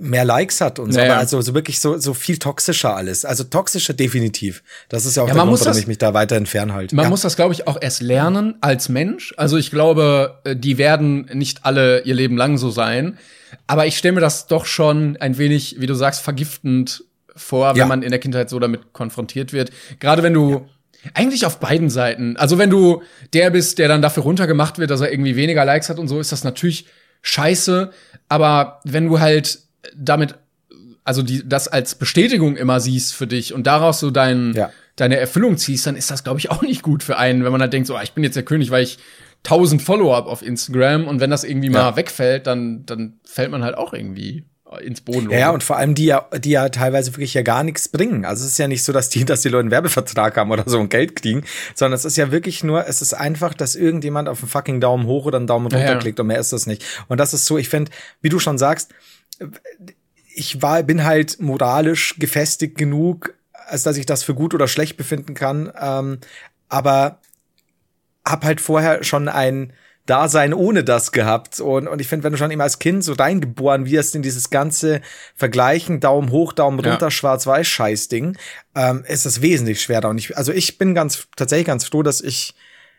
mehr 0.00 0.24
Likes 0.24 0.60
hat 0.60 0.78
und 0.78 0.92
so, 0.92 0.98
naja. 0.98 1.12
aber 1.12 1.20
also 1.20 1.40
so 1.40 1.54
wirklich 1.54 1.80
so, 1.80 1.96
so 1.98 2.12
viel 2.14 2.38
toxischer 2.38 2.96
alles. 2.96 3.24
Also 3.24 3.44
toxischer 3.44 3.94
definitiv. 3.94 4.62
Das 4.88 5.06
ist 5.06 5.16
ja 5.16 5.22
auch 5.22 5.28
ja, 5.28 5.34
der 5.34 5.44
Grund, 5.44 5.60
warum 5.60 5.78
ich 5.78 5.86
mich 5.86 5.98
da 5.98 6.12
weiter 6.12 6.36
entfernen 6.36 6.72
halte. 6.72 6.94
Man 6.96 7.04
ja. 7.04 7.08
muss 7.08 7.22
das, 7.22 7.36
glaube 7.36 7.54
ich, 7.54 7.66
auch 7.66 7.78
erst 7.80 8.02
lernen 8.02 8.56
als 8.60 8.88
Mensch. 8.88 9.32
Also 9.36 9.56
ich 9.56 9.70
glaube, 9.70 10.40
äh, 10.44 10.56
die 10.56 10.78
werden 10.78 11.30
nicht 11.32 11.64
alle 11.64 12.00
ihr 12.02 12.14
Leben 12.14 12.36
lang 12.36 12.58
so 12.58 12.70
sein. 12.70 13.18
Aber 13.66 13.86
ich 13.86 13.96
stelle 13.96 14.14
mir 14.14 14.20
das 14.20 14.46
doch 14.46 14.66
schon 14.66 15.16
ein 15.18 15.38
wenig, 15.38 15.76
wie 15.78 15.86
du 15.86 15.94
sagst, 15.94 16.22
vergiftend 16.22 17.04
vor, 17.34 17.70
wenn 17.70 17.78
ja. 17.78 17.86
man 17.86 18.02
in 18.02 18.10
der 18.10 18.20
Kindheit 18.20 18.50
so 18.50 18.58
damit 18.58 18.92
konfrontiert 18.92 19.52
wird. 19.52 19.70
Gerade 19.98 20.22
wenn 20.22 20.34
du 20.34 20.66
Eigentlich 21.14 21.46
auf 21.46 21.60
beiden 21.60 21.88
Seiten. 21.88 22.36
Also 22.36 22.58
wenn 22.58 22.68
du 22.68 23.02
der 23.32 23.50
bist, 23.50 23.78
der 23.78 23.88
dann 23.88 24.02
dafür 24.02 24.22
runtergemacht 24.22 24.78
wird, 24.78 24.90
dass 24.90 25.00
er 25.00 25.10
irgendwie 25.10 25.34
weniger 25.34 25.64
Likes 25.64 25.88
hat 25.88 25.98
und 25.98 26.08
so, 26.08 26.20
ist 26.20 26.30
das 26.30 26.44
natürlich 26.44 26.86
scheiße. 27.22 27.90
Aber 28.28 28.80
wenn 28.84 29.08
du 29.08 29.20
halt 29.20 29.60
damit, 29.94 30.36
also 31.04 31.22
die, 31.22 31.48
das 31.48 31.68
als 31.68 31.94
Bestätigung 31.94 32.56
immer 32.56 32.80
siehst 32.80 33.14
für 33.14 33.26
dich 33.26 33.54
und 33.54 33.66
daraus 33.66 34.00
so 34.00 34.10
dein, 34.10 34.54
ja. 34.54 34.70
deine 34.96 35.16
Erfüllung 35.16 35.56
ziehst, 35.56 35.86
dann 35.86 35.96
ist 35.96 36.10
das, 36.10 36.24
glaube 36.24 36.38
ich, 36.38 36.50
auch 36.50 36.62
nicht 36.62 36.82
gut 36.82 37.02
für 37.02 37.16
einen, 37.16 37.44
wenn 37.44 37.52
man 37.52 37.60
halt 37.60 37.72
denkt, 37.72 37.86
so, 37.86 37.96
ah, 37.96 38.02
ich 38.02 38.12
bin 38.12 38.24
jetzt 38.24 38.36
der 38.36 38.44
König, 38.44 38.70
weil 38.70 38.82
ich 38.82 38.98
tausend 39.42 39.82
Follower 39.82 40.16
hab 40.16 40.26
auf 40.26 40.42
Instagram 40.42 41.08
und 41.08 41.20
wenn 41.20 41.30
das 41.30 41.44
irgendwie 41.44 41.72
ja. 41.72 41.72
mal 41.72 41.96
wegfällt, 41.96 42.46
dann, 42.46 42.84
dann 42.84 43.20
fällt 43.24 43.50
man 43.50 43.64
halt 43.64 43.76
auch 43.76 43.94
irgendwie 43.94 44.44
ins 44.78 45.00
Boden. 45.00 45.30
Ja, 45.30 45.50
und 45.50 45.62
vor 45.62 45.76
allem 45.76 45.94
die 45.94 46.06
ja, 46.06 46.28
die 46.38 46.50
ja 46.50 46.68
teilweise 46.68 47.12
wirklich 47.12 47.34
ja 47.34 47.42
gar 47.42 47.64
nichts 47.64 47.88
bringen. 47.88 48.24
Also 48.24 48.44
es 48.44 48.52
ist 48.52 48.58
ja 48.58 48.68
nicht 48.68 48.84
so, 48.84 48.92
dass 48.92 49.08
die, 49.08 49.24
dass 49.26 49.42
die 49.42 49.48
Leute 49.48 49.62
einen 49.62 49.70
Werbevertrag 49.70 50.36
haben 50.36 50.50
oder 50.50 50.64
so 50.66 50.78
und 50.78 50.90
Geld 50.90 51.16
kriegen, 51.16 51.44
sondern 51.74 51.96
es 51.96 52.04
ist 52.04 52.16
ja 52.16 52.30
wirklich 52.30 52.62
nur, 52.62 52.86
es 52.86 53.02
ist 53.02 53.14
einfach, 53.14 53.54
dass 53.54 53.74
irgendjemand 53.74 54.28
auf 54.28 54.40
einen 54.40 54.48
fucking 54.48 54.80
Daumen 54.80 55.06
hoch 55.06 55.26
oder 55.26 55.38
einen 55.38 55.46
Daumen 55.46 55.66
runter 55.66 55.84
ja, 55.84 55.98
klickt 55.98 56.20
und 56.20 56.28
mehr 56.28 56.38
ist 56.38 56.52
das 56.52 56.66
nicht. 56.66 56.84
Und 57.08 57.18
das 57.18 57.34
ist 57.34 57.46
so, 57.46 57.58
ich 57.58 57.68
finde, 57.68 57.90
wie 58.20 58.28
du 58.28 58.38
schon 58.38 58.58
sagst, 58.58 58.92
ich 60.34 60.62
war, 60.62 60.82
bin 60.82 61.04
halt 61.04 61.40
moralisch 61.40 62.16
gefestigt 62.18 62.78
genug, 62.78 63.34
als 63.52 63.82
dass 63.82 63.96
ich 63.96 64.06
das 64.06 64.22
für 64.22 64.34
gut 64.34 64.54
oder 64.54 64.68
schlecht 64.68 64.96
befinden 64.96 65.34
kann. 65.34 65.72
Ähm, 65.80 66.18
aber 66.68 67.20
hab 68.24 68.44
halt 68.44 68.60
vorher 68.60 69.02
schon 69.02 69.28
ein 69.28 69.72
Dasein 70.06 70.54
ohne 70.54 70.82
das 70.84 71.12
gehabt. 71.12 71.60
Und, 71.60 71.88
und 71.88 72.00
ich 72.00 72.08
finde, 72.08 72.24
wenn 72.24 72.32
du 72.32 72.38
schon 72.38 72.50
immer 72.50 72.64
als 72.64 72.78
Kind 72.78 73.04
so 73.04 73.12
reingeboren 73.12 73.86
wirst 73.86 74.14
in 74.14 74.22
dieses 74.22 74.50
ganze 74.50 75.00
Vergleichen, 75.36 76.00
Daumen 76.00 76.30
hoch, 76.30 76.52
Daumen 76.52 76.80
runter, 76.80 77.06
ja. 77.06 77.10
Schwarz-Weiß-Scheiß-Ding, 77.10 78.36
ähm, 78.74 79.04
ist 79.06 79.26
es 79.26 79.42
wesentlich 79.42 79.82
schwerer. 79.82 80.08
Und 80.08 80.18
ich, 80.18 80.36
also 80.36 80.52
ich 80.52 80.78
bin 80.78 80.94
ganz, 80.94 81.28
tatsächlich 81.36 81.66
ganz 81.66 81.84
froh, 81.84 82.02
dass 82.02 82.20
ich 82.20 82.54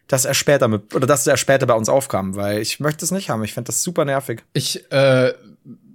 dass 0.07 0.25
er 0.25 0.33
später 0.33 0.67
mit, 0.67 0.93
oder 0.93 1.07
dass 1.07 1.25
er 1.25 1.37
später 1.37 1.65
bei 1.65 1.73
uns 1.73 1.87
aufkam, 1.87 2.35
weil 2.35 2.59
ich 2.59 2.81
möchte 2.81 3.05
es 3.05 3.11
nicht 3.11 3.29
haben. 3.29 3.43
Ich 3.45 3.53
finde 3.53 3.67
das 3.67 3.81
super 3.81 4.03
nervig. 4.03 4.43
Ich 4.51 4.91
äh, 4.91 5.31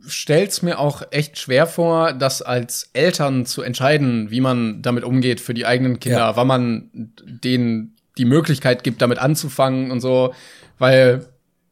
stell's 0.06 0.62
mir 0.62 0.78
auch 0.78 1.02
echt 1.10 1.38
schwer 1.38 1.66
vor, 1.66 2.12
das 2.12 2.40
als 2.40 2.90
Eltern 2.92 3.44
zu 3.44 3.62
entscheiden, 3.62 4.30
wie 4.30 4.40
man 4.40 4.80
damit 4.82 5.04
umgeht 5.04 5.40
für 5.40 5.54
die 5.54 5.66
eigenen 5.66 6.00
Kinder, 6.00 6.18
ja. 6.18 6.36
wann 6.36 6.46
man 6.46 6.90
denen 6.94 7.96
die 8.16 8.24
Möglichkeit 8.24 8.82
gibt, 8.84 9.02
damit 9.02 9.18
anzufangen 9.18 9.90
und 9.90 10.00
so, 10.00 10.32
weil 10.78 11.26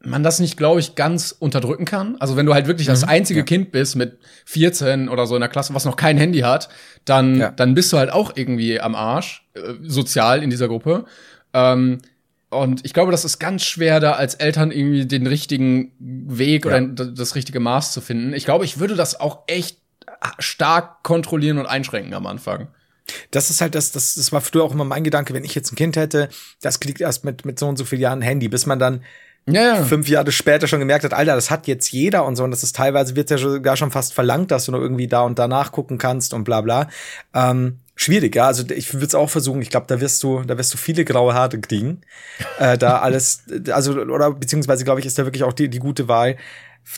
man 0.05 0.23
das 0.23 0.39
nicht, 0.39 0.57
glaube 0.57 0.79
ich, 0.79 0.95
ganz 0.95 1.35
unterdrücken 1.37 1.85
kann. 1.85 2.15
Also 2.19 2.35
wenn 2.37 2.45
du 2.45 2.53
halt 2.53 2.67
wirklich 2.67 2.87
mhm, 2.87 2.91
das 2.91 3.03
einzige 3.03 3.39
ja. 3.39 3.45
Kind 3.45 3.71
bist 3.71 3.95
mit 3.95 4.19
14 4.45 5.09
oder 5.09 5.25
so 5.25 5.35
in 5.35 5.41
der 5.41 5.49
Klasse, 5.49 5.73
was 5.73 5.85
noch 5.85 5.95
kein 5.95 6.17
Handy 6.17 6.39
hat, 6.39 6.69
dann, 7.05 7.39
ja. 7.39 7.51
dann 7.51 7.73
bist 7.73 7.91
du 7.91 7.97
halt 7.97 8.11
auch 8.11 8.33
irgendwie 8.35 8.79
am 8.79 8.95
Arsch, 8.95 9.47
äh, 9.53 9.73
sozial 9.81 10.43
in 10.43 10.49
dieser 10.49 10.67
Gruppe. 10.67 11.05
Ähm, 11.53 11.99
und 12.49 12.85
ich 12.85 12.93
glaube, 12.93 13.11
das 13.11 13.25
ist 13.25 13.39
ganz 13.39 13.65
schwer, 13.65 13.99
da 13.99 14.13
als 14.13 14.35
Eltern 14.35 14.71
irgendwie 14.71 15.05
den 15.05 15.27
richtigen 15.27 15.91
Weg 15.99 16.65
ja. 16.65 16.71
oder 16.71 16.81
das 16.81 17.35
richtige 17.35 17.59
Maß 17.59 17.91
zu 17.91 18.01
finden. 18.01 18.33
Ich 18.33 18.45
glaube, 18.45 18.65
ich 18.65 18.79
würde 18.79 18.95
das 18.95 19.19
auch 19.19 19.43
echt 19.47 19.79
stark 20.39 21.03
kontrollieren 21.03 21.57
und 21.57 21.65
einschränken 21.65 22.13
am 22.13 22.27
Anfang. 22.27 22.67
Das 23.31 23.49
ist 23.49 23.61
halt 23.61 23.75
das, 23.75 23.91
das, 23.91 24.15
das 24.15 24.31
war 24.31 24.41
früher 24.41 24.63
auch 24.63 24.73
immer 24.73 24.85
mein 24.85 25.03
Gedanke, 25.03 25.33
wenn 25.33 25.43
ich 25.43 25.55
jetzt 25.55 25.71
ein 25.71 25.75
Kind 25.75 25.95
hätte, 25.95 26.29
das 26.61 26.79
kriegt 26.79 27.01
erst 27.01 27.23
mit, 27.23 27.45
mit 27.45 27.59
so 27.59 27.67
und 27.67 27.77
so 27.77 27.85
vielen 27.85 28.01
Jahren 28.01 28.21
Handy, 28.21 28.47
bis 28.47 28.65
man 28.65 28.79
dann 28.79 29.01
ja, 29.47 29.75
ja. 29.75 29.83
fünf 29.83 30.09
Jahre 30.09 30.31
später 30.31 30.67
schon 30.67 30.79
gemerkt 30.79 31.03
hat, 31.03 31.13
Alter, 31.13 31.35
das 31.35 31.51
hat 31.51 31.67
jetzt 31.67 31.91
jeder 31.91 32.25
und 32.25 32.35
so. 32.35 32.43
Und 32.43 32.51
das 32.51 32.63
ist 32.63 32.75
teilweise 32.75 33.15
wird 33.15 33.29
ja 33.29 33.37
sogar 33.37 33.77
schon 33.77 33.91
fast 33.91 34.13
verlangt, 34.13 34.49
dass 34.49 34.65
du 34.65 34.71
nur 34.71 34.81
irgendwie 34.81 35.07
da 35.07 35.21
und 35.21 35.37
da 35.37 35.47
nachgucken 35.47 35.97
kannst 35.97 36.33
und 36.33 36.45
bla 36.45 36.61
bla. 36.61 36.89
Ähm, 37.33 37.79
schwierig, 37.95 38.35
ja. 38.35 38.47
Also 38.47 38.63
ich 38.69 38.93
würde 38.93 39.05
es 39.05 39.13
auch 39.13 39.29
versuchen. 39.29 39.61
Ich 39.61 39.69
glaube, 39.69 39.85
da 39.87 40.01
wirst 40.01 40.23
du, 40.23 40.41
da 40.41 40.57
wirst 40.57 40.73
du 40.73 40.77
viele 40.77 41.05
graue 41.05 41.35
Haare 41.35 41.59
kriegen. 41.59 42.01
äh, 42.59 42.77
da 42.77 42.99
alles, 43.01 43.43
also 43.71 43.93
oder 43.93 44.31
beziehungsweise 44.31 44.83
glaube 44.83 44.99
ich, 44.99 45.05
ist 45.05 45.19
da 45.19 45.25
wirklich 45.25 45.43
auch 45.43 45.53
die, 45.53 45.69
die 45.69 45.79
gute 45.79 46.07
Wahl, 46.07 46.37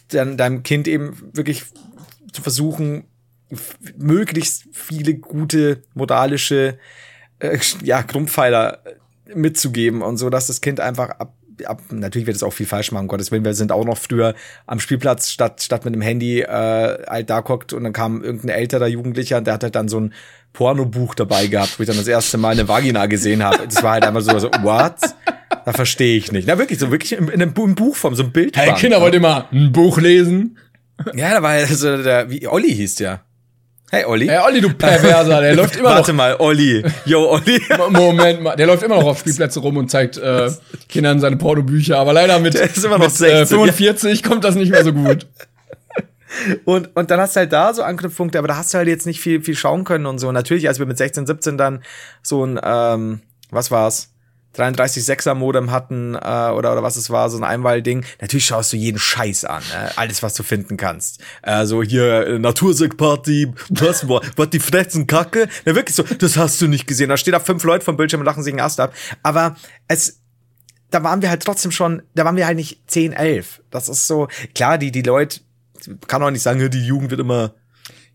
dann 0.09 0.37
deinem 0.37 0.63
Kind 0.63 0.87
eben 0.87 1.17
wirklich 1.33 1.65
zu 2.31 2.41
versuchen, 2.41 3.05
möglichst 3.97 4.65
viele 4.71 5.15
gute 5.15 5.83
moralische 5.93 6.77
äh, 7.39 7.59
ja, 7.83 8.01
Grundpfeiler 8.01 8.79
mitzugeben 9.33 10.01
und 10.01 10.17
so, 10.17 10.29
dass 10.29 10.47
das 10.47 10.61
Kind 10.61 10.79
einfach 10.79 11.09
ab 11.09 11.33
ab, 11.65 11.81
natürlich 11.91 12.27
wird 12.27 12.35
es 12.35 12.43
auch 12.43 12.53
viel 12.53 12.65
falsch 12.65 12.91
machen, 12.91 13.03
um 13.03 13.07
Gottes 13.07 13.31
Willen. 13.31 13.43
Wir 13.43 13.53
sind 13.53 13.71
auch 13.71 13.85
noch 13.85 13.97
früher 13.97 14.35
am 14.65 14.79
Spielplatz 14.79 15.31
statt, 15.31 15.61
statt 15.61 15.85
mit 15.85 15.93
dem 15.93 16.01
Handy 16.01 16.41
äh, 16.41 16.47
halt 16.47 17.29
da 17.29 17.39
guckt 17.41 17.73
und 17.73 17.83
dann 17.83 17.93
kam 17.93 18.23
irgendein 18.23 18.49
älterer 18.49 18.87
Jugendlicher 18.87 19.37
und 19.37 19.47
der 19.47 19.55
hat 19.55 19.63
halt 19.63 19.75
dann 19.75 19.87
so 19.87 19.99
ein 19.99 20.13
Pornobuch 20.53 21.15
dabei 21.15 21.47
gehabt, 21.47 21.77
wo 21.77 21.83
ich 21.83 21.87
dann 21.87 21.97
das 21.97 22.07
erste 22.07 22.37
Mal 22.37 22.51
eine 22.51 22.67
Vagina 22.67 23.05
gesehen 23.05 23.43
habe. 23.43 23.67
Das 23.67 23.83
war 23.83 23.93
halt 23.93 24.05
einfach 24.05 24.21
so, 24.21 24.37
so 24.39 24.49
what? 24.61 24.95
Da 25.65 25.73
verstehe 25.73 26.17
ich 26.17 26.31
nicht. 26.31 26.47
Na 26.47 26.57
wirklich, 26.57 26.79
so 26.79 26.91
wirklich 26.91 27.13
in, 27.13 27.27
in 27.27 27.41
einem 27.41 27.53
Buchform, 27.53 28.15
so 28.15 28.23
ein 28.23 28.31
Bild. 28.31 28.55
Hey, 28.57 28.73
Kinder 28.73 29.01
wollt 29.01 29.15
immer 29.15 29.47
ein 29.51 29.71
Buch 29.71 29.97
lesen. 29.97 30.57
Ja, 31.13 31.33
da 31.33 31.43
war 31.43 31.51
also 31.51 32.01
der, 32.01 32.29
wie 32.31 32.47
Olli 32.47 32.73
hieß 32.73 32.95
der. 32.95 33.21
Hey 33.89 34.03
Olli. 34.03 34.27
Hey 34.27 34.39
Olli, 34.45 34.59
du 34.59 34.73
Perverser, 34.73 35.39
der 35.39 35.55
läuft 35.55 35.77
immer 35.77 35.89
Warte 35.95 36.11
noch. 36.11 36.17
mal, 36.17 36.35
Olli. 36.39 36.83
Yo, 37.05 37.29
Olli. 37.29 37.61
Moment 37.89 38.41
mal, 38.41 38.55
der 38.57 38.67
läuft 38.67 38.83
immer 38.83 38.95
noch 38.97 39.05
auf 39.07 39.19
Spielplätze 39.19 39.61
rum 39.61 39.77
und 39.77 39.89
zeigt 39.89 40.17
äh, 40.17 40.51
Kindern 40.89 41.21
seine 41.21 41.37
Pornobücher, 41.37 41.97
aber 41.97 42.11
leider 42.11 42.39
mit, 42.39 42.53
Der 42.53 42.63
ist 42.63 42.83
immer 42.83 42.97
noch 42.97 43.05
mit 43.05 43.13
äh, 43.13 43.45
16, 43.45 43.47
45 43.47 44.23
kommt 44.23 44.43
das 44.43 44.55
nicht 44.55 44.71
mehr 44.71 44.83
so 44.83 44.91
gut. 44.93 45.25
Und, 46.65 46.95
und 46.95 47.09
dann 47.09 47.19
hast 47.21 47.35
du 47.35 47.39
halt 47.39 47.53
da 47.53 47.73
so 47.73 47.81
Anknüpfpunkte, 47.81 48.37
aber 48.37 48.49
da 48.49 48.57
hast 48.57 48.73
du 48.73 48.77
halt 48.77 48.89
jetzt 48.89 49.07
nicht 49.07 49.21
viel, 49.21 49.41
viel 49.41 49.55
schauen 49.55 49.85
können 49.85 50.05
und 50.05 50.19
so. 50.19 50.31
Natürlich, 50.31 50.67
als 50.67 50.77
wir 50.77 50.85
mit 50.85 50.97
16, 50.97 51.25
17 51.25 51.57
dann 51.57 51.81
so 52.21 52.45
ein, 52.45 52.59
ähm, 52.61 53.21
was 53.49 53.71
war's? 53.71 54.09
33,6er 54.57 55.33
Modem 55.33 55.71
hatten 55.71 56.15
äh, 56.15 56.17
oder 56.17 56.71
oder 56.71 56.83
was 56.83 56.95
es 56.95 57.09
war, 57.09 57.29
so 57.29 57.37
ein 57.37 57.43
Einwahlding. 57.43 58.03
Natürlich 58.19 58.45
schaust 58.45 58.73
du 58.73 58.77
jeden 58.77 58.99
Scheiß 58.99 59.45
an, 59.45 59.63
äh, 59.73 59.89
alles 59.95 60.23
was 60.23 60.33
du 60.33 60.43
finden 60.43 60.77
kannst. 60.77 61.21
Äh, 61.43 61.65
so 61.65 61.83
hier 61.83 62.27
äh, 62.27 62.39
Natursekt-Party, 62.39 63.53
was 63.69 64.07
was 64.07 64.49
die 64.49 64.59
fressen 64.59 65.07
Kacke? 65.07 65.47
Ja, 65.65 65.75
wirklich 65.75 65.95
so, 65.95 66.03
das 66.03 66.37
hast 66.37 66.61
du 66.61 66.67
nicht 66.67 66.87
gesehen. 66.87 67.09
Da 67.09 67.17
steht 67.17 67.33
da 67.33 67.39
fünf 67.39 67.63
Leute 67.63 67.85
vom 67.85 67.97
Bildschirm 67.97 68.21
und 68.21 68.25
lachen 68.25 68.43
sich 68.43 68.53
einen 68.53 68.61
Ast 68.61 68.79
ab. 68.79 68.93
Aber 69.23 69.55
es 69.87 70.21
da 70.89 71.03
waren 71.03 71.21
wir 71.21 71.29
halt 71.29 71.43
trotzdem 71.43 71.71
schon, 71.71 72.01
da 72.15 72.23
waren 72.25 72.37
wir 72.37 72.45
halt 72.45 72.55
nicht 72.55 72.89
10, 72.89 73.11
11. 73.11 73.61
Das 73.71 73.89
ist 73.89 74.07
so, 74.07 74.29
klar, 74.55 74.77
die 74.77 74.91
die 74.91 75.01
Leute 75.01 75.41
kann 76.07 76.23
auch 76.23 76.31
nicht 76.31 76.41
sagen, 76.41 76.69
die 76.69 76.85
Jugend 76.85 77.11
wird 77.11 77.21
immer 77.21 77.53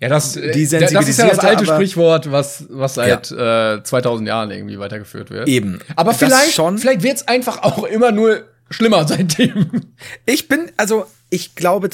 Ja, 0.03 0.09
das, 0.09 0.35
äh, 0.35 0.51
Die 0.51 0.67
das 0.67 1.09
ist 1.09 1.21
ja 1.21 1.29
das 1.29 1.39
alte 1.39 1.65
Sprichwort, 1.65 2.33
was, 2.33 2.65
was 2.71 2.95
seit 2.95 3.31
äh, 3.31 3.85
2000 3.85 4.27
Jahren 4.27 4.51
irgendwie 4.51 4.77
weitergeführt 4.81 5.31
wird. 5.31 5.47
Eben. 5.47 5.79
Aber 5.95 6.13
vielleicht, 6.13 6.55
vielleicht 6.55 7.05
wird's 7.05 7.29
einfach 7.29 7.63
auch 7.63 7.85
immer 7.85 8.11
nur 8.11 8.43
schlimmer 8.69 9.07
seitdem. 9.07 9.71
Ich 10.27 10.49
bin, 10.49 10.73
also 10.77 11.07
ich 11.31 11.55
glaube, 11.55 11.89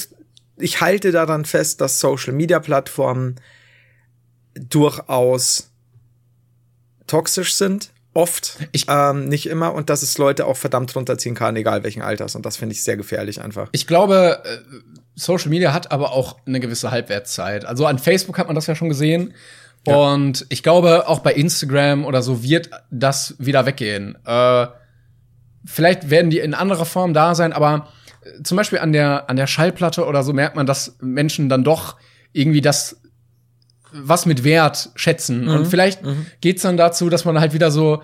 ich 0.57 0.81
halte 0.81 1.11
daran 1.11 1.45
fest, 1.45 1.81
dass 1.81 1.99
Social 1.99 2.33
Media 2.33 2.59
Plattformen 2.59 3.35
durchaus 4.55 5.69
toxisch 7.05 7.53
sind. 7.53 7.91
Oft, 8.19 8.57
Ich- 8.71 8.85
ähm, 8.89 9.25
nicht 9.29 9.47
immer, 9.47 9.73
und 9.73 9.89
dass 9.89 10.01
es 10.03 10.17
Leute 10.17 10.45
auch 10.45 10.57
verdammt 10.57 10.95
runterziehen 10.95 11.35
kann, 11.35 11.55
egal 11.55 11.83
welchen 11.83 12.01
Alters. 12.01 12.35
Und 12.35 12.45
das 12.45 12.57
finde 12.57 12.73
ich 12.73 12.83
sehr 12.83 12.97
gefährlich 12.97 13.41
einfach. 13.41 13.69
Ich 13.71 13.87
glaube, 13.87 14.41
äh, 14.43 14.57
Social 15.15 15.49
Media 15.49 15.73
hat 15.73 15.91
aber 15.91 16.11
auch 16.11 16.37
eine 16.45 16.59
gewisse 16.59 16.91
Halbwertszeit. 16.91 17.65
Also 17.65 17.85
an 17.85 17.99
Facebook 17.99 18.37
hat 18.37 18.47
man 18.47 18.55
das 18.55 18.67
ja 18.67 18.75
schon 18.75 18.89
gesehen. 18.89 19.33
Und 19.85 20.45
ich 20.49 20.61
glaube, 20.61 21.07
auch 21.07 21.19
bei 21.19 21.33
Instagram 21.33 22.05
oder 22.05 22.21
so 22.21 22.43
wird 22.43 22.69
das 22.91 23.35
wieder 23.39 23.65
weggehen. 23.65 24.17
Äh, 24.25 24.67
vielleicht 25.65 26.09
werden 26.09 26.29
die 26.29 26.39
in 26.39 26.53
anderer 26.53 26.85
Form 26.85 27.13
da 27.13 27.33
sein, 27.35 27.53
aber 27.53 27.87
äh, 28.23 28.43
zum 28.43 28.57
Beispiel 28.57 28.79
an 28.79 28.91
der, 28.93 29.29
an 29.29 29.37
der 29.37 29.47
Schallplatte 29.47 30.05
oder 30.05 30.23
so 30.23 30.33
merkt 30.33 30.55
man, 30.55 30.65
dass 30.65 30.97
Menschen 31.01 31.47
dann 31.49 31.63
doch 31.63 31.95
irgendwie 32.33 32.61
das 32.61 33.01
was 33.91 34.25
mit 34.25 34.43
Wert 34.43 34.89
schätzen. 34.95 35.47
Und 35.47 35.67
vielleicht 35.67 36.01
geht's 36.41 36.61
dann 36.61 36.77
dazu, 36.77 37.09
dass 37.09 37.25
man 37.25 37.39
halt 37.39 37.53
wieder 37.53 37.71
so, 37.71 38.01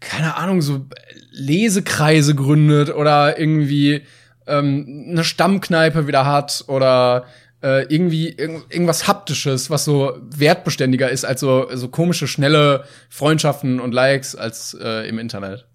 keine 0.00 0.36
Ahnung, 0.36 0.62
so 0.62 0.86
Lesekreise 1.30 2.34
gründet 2.34 2.94
oder 2.94 3.38
irgendwie 3.38 4.02
ähm, 4.46 5.06
eine 5.10 5.24
Stammkneipe 5.24 6.06
wieder 6.06 6.26
hat 6.26 6.64
oder 6.68 7.24
äh, 7.62 7.84
irgendwie 7.92 8.28
irg 8.28 8.66
irgendwas 8.68 9.08
Haptisches, 9.08 9.70
was 9.70 9.84
so 9.84 10.18
wertbeständiger 10.20 11.10
ist 11.10 11.24
als 11.24 11.40
so, 11.40 11.68
so 11.72 11.88
komische, 11.88 12.26
schnelle 12.26 12.84
Freundschaften 13.08 13.80
und 13.80 13.92
Likes 13.92 14.36
als 14.36 14.76
äh, 14.80 15.08
im 15.08 15.18
Internet. 15.18 15.66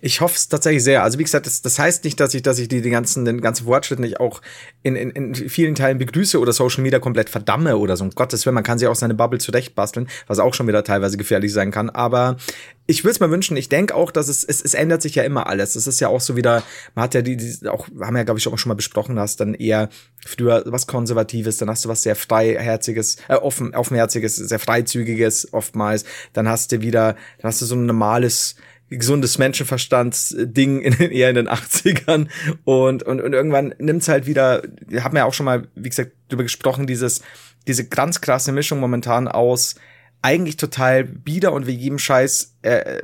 Ich 0.00 0.20
hoffe 0.20 0.36
es 0.36 0.48
tatsächlich 0.48 0.84
sehr. 0.84 1.02
Also 1.02 1.18
wie 1.18 1.24
gesagt, 1.24 1.46
das, 1.46 1.62
das 1.62 1.78
heißt 1.78 2.04
nicht, 2.04 2.20
dass 2.20 2.34
ich, 2.34 2.42
dass 2.42 2.58
ich 2.58 2.68
die, 2.68 2.82
den 2.82 2.92
ganzen, 2.92 3.24
den 3.24 3.40
ganzen 3.40 3.64
Fortschritt 3.64 3.98
nicht 3.98 4.20
auch 4.20 4.42
in, 4.82 4.96
in, 4.96 5.10
in 5.10 5.34
vielen 5.34 5.74
Teilen 5.74 5.98
begrüße 5.98 6.38
oder 6.38 6.52
Social 6.52 6.82
Media 6.82 6.98
komplett 6.98 7.30
verdamme 7.30 7.76
oder 7.76 7.96
so. 7.96 8.04
Um 8.04 8.10
Gottes 8.10 8.44
Willen, 8.46 8.54
man 8.54 8.64
kann 8.64 8.78
sich 8.78 8.88
auch 8.88 8.94
seine 8.94 9.14
Bubble 9.14 9.38
zurechtbasteln, 9.38 10.08
was 10.26 10.38
auch 10.38 10.54
schon 10.54 10.68
wieder 10.68 10.84
teilweise 10.84 11.16
gefährlich 11.16 11.52
sein 11.52 11.70
kann. 11.70 11.90
Aber 11.90 12.36
ich 12.86 13.04
würde 13.04 13.12
es 13.12 13.20
mir 13.20 13.30
wünschen, 13.30 13.56
ich 13.56 13.68
denke 13.68 13.94
auch, 13.94 14.10
dass 14.10 14.28
es, 14.28 14.44
es, 14.44 14.60
es 14.60 14.74
ändert 14.74 15.02
sich 15.02 15.14
ja 15.14 15.22
immer 15.22 15.46
alles. 15.46 15.76
Es 15.76 15.86
ist 15.86 16.00
ja 16.00 16.08
auch 16.08 16.20
so 16.20 16.36
wieder, 16.36 16.62
man 16.94 17.04
hat 17.04 17.14
ja 17.14 17.22
die, 17.22 17.36
die 17.36 17.68
auch, 17.68 17.88
haben 18.00 18.16
ja, 18.16 18.24
glaube 18.24 18.38
ich, 18.38 18.48
auch 18.48 18.58
schon 18.58 18.70
mal 18.70 18.74
besprochen, 18.74 19.18
hast 19.18 19.40
dann 19.40 19.54
eher 19.54 19.88
früher 20.24 20.62
was 20.66 20.86
Konservatives, 20.86 21.58
dann 21.58 21.70
hast 21.70 21.84
du 21.84 21.88
was 21.88 22.02
sehr 22.02 22.16
freiherziges, 22.16 23.16
äh, 23.28 23.34
offen, 23.34 23.74
offenherziges, 23.74 24.36
sehr 24.36 24.58
freizügiges 24.58 25.52
oftmals. 25.52 26.04
Dann 26.32 26.48
hast 26.48 26.72
du 26.72 26.82
wieder, 26.82 27.14
dann 27.38 27.48
hast 27.48 27.62
du 27.62 27.66
so 27.66 27.74
ein 27.74 27.86
normales, 27.86 28.56
gesundes 28.98 29.38
Menschenverstandsding 29.38 30.80
in 30.80 30.92
eher 31.10 31.30
in 31.30 31.36
den 31.36 31.48
80ern 31.48 32.28
und, 32.64 33.02
und, 33.02 33.20
und 33.20 33.32
irgendwann 33.32 33.74
nimmt's 33.78 34.08
halt 34.08 34.26
wieder, 34.26 34.62
wir 34.86 35.04
haben 35.04 35.16
ja 35.16 35.24
auch 35.24 35.34
schon 35.34 35.46
mal, 35.46 35.68
wie 35.74 35.88
gesagt, 35.88 36.12
drüber 36.28 36.42
gesprochen, 36.42 36.86
dieses, 36.86 37.22
diese 37.66 37.86
ganz 37.88 38.20
krasse 38.20 38.52
Mischung 38.52 38.80
momentan 38.80 39.28
aus 39.28 39.76
eigentlich 40.22 40.56
total 40.56 41.04
bieder 41.04 41.52
und 41.52 41.66
wie 41.66 41.72
jedem 41.72 41.98
Scheiß 41.98 42.56
äh, 42.62 43.02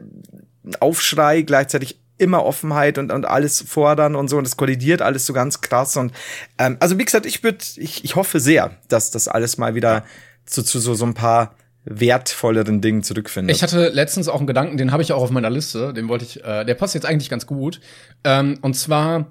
Aufschrei, 0.81 1.43
gleichzeitig 1.43 2.01
immer 2.19 2.45
Offenheit 2.45 2.99
und, 2.99 3.13
und 3.13 3.27
alles 3.27 3.63
fordern 3.63 4.15
und 4.15 4.29
so. 4.29 4.39
Und 4.39 4.45
das 4.45 4.57
kollidiert 4.57 5.03
alles 5.03 5.25
so 5.27 5.33
ganz 5.33 5.61
krass. 5.61 5.97
Und 5.97 6.13
ähm, 6.59 6.77
also 6.81 6.99
wie 6.99 7.05
gesagt, 7.05 7.27
ich 7.27 7.43
würde, 7.43 7.65
ich, 7.77 8.05
ich 8.05 8.17
hoffe 8.17 8.41
sehr, 8.41 8.73
dass 8.89 9.11
das 9.11 9.29
alles 9.29 9.57
mal 9.57 9.75
wieder 9.75 10.05
zu, 10.45 10.63
zu 10.63 10.81
so, 10.81 10.95
so 10.95 11.07
ein 11.07 11.15
paar 11.15 11.55
wertvolleren 11.89 12.81
Dingen 12.81 13.03
zurückfindet. 13.03 13.55
Ich 13.55 13.63
hatte 13.63 13.89
letztens 13.89 14.29
auch 14.29 14.39
einen 14.39 14.47
Gedanken, 14.47 14.77
den 14.77 14.93
habe 14.93 15.03
ich 15.03 15.13
auch 15.13 15.23
auf 15.23 15.31
meiner 15.31 15.51
Liste, 15.51 15.93
den 15.95 16.09
wollte 16.09 16.25
ich, 16.25 16.45
äh, 16.45 16.65
der 16.65 16.75
passt 16.75 16.95
jetzt 16.95 17.07
eigentlich 17.07 17.31
ganz 17.31 17.47
gut. 17.47 17.81
Ähm, 18.25 18.59
und 18.63 18.75
zwar, 18.75 19.27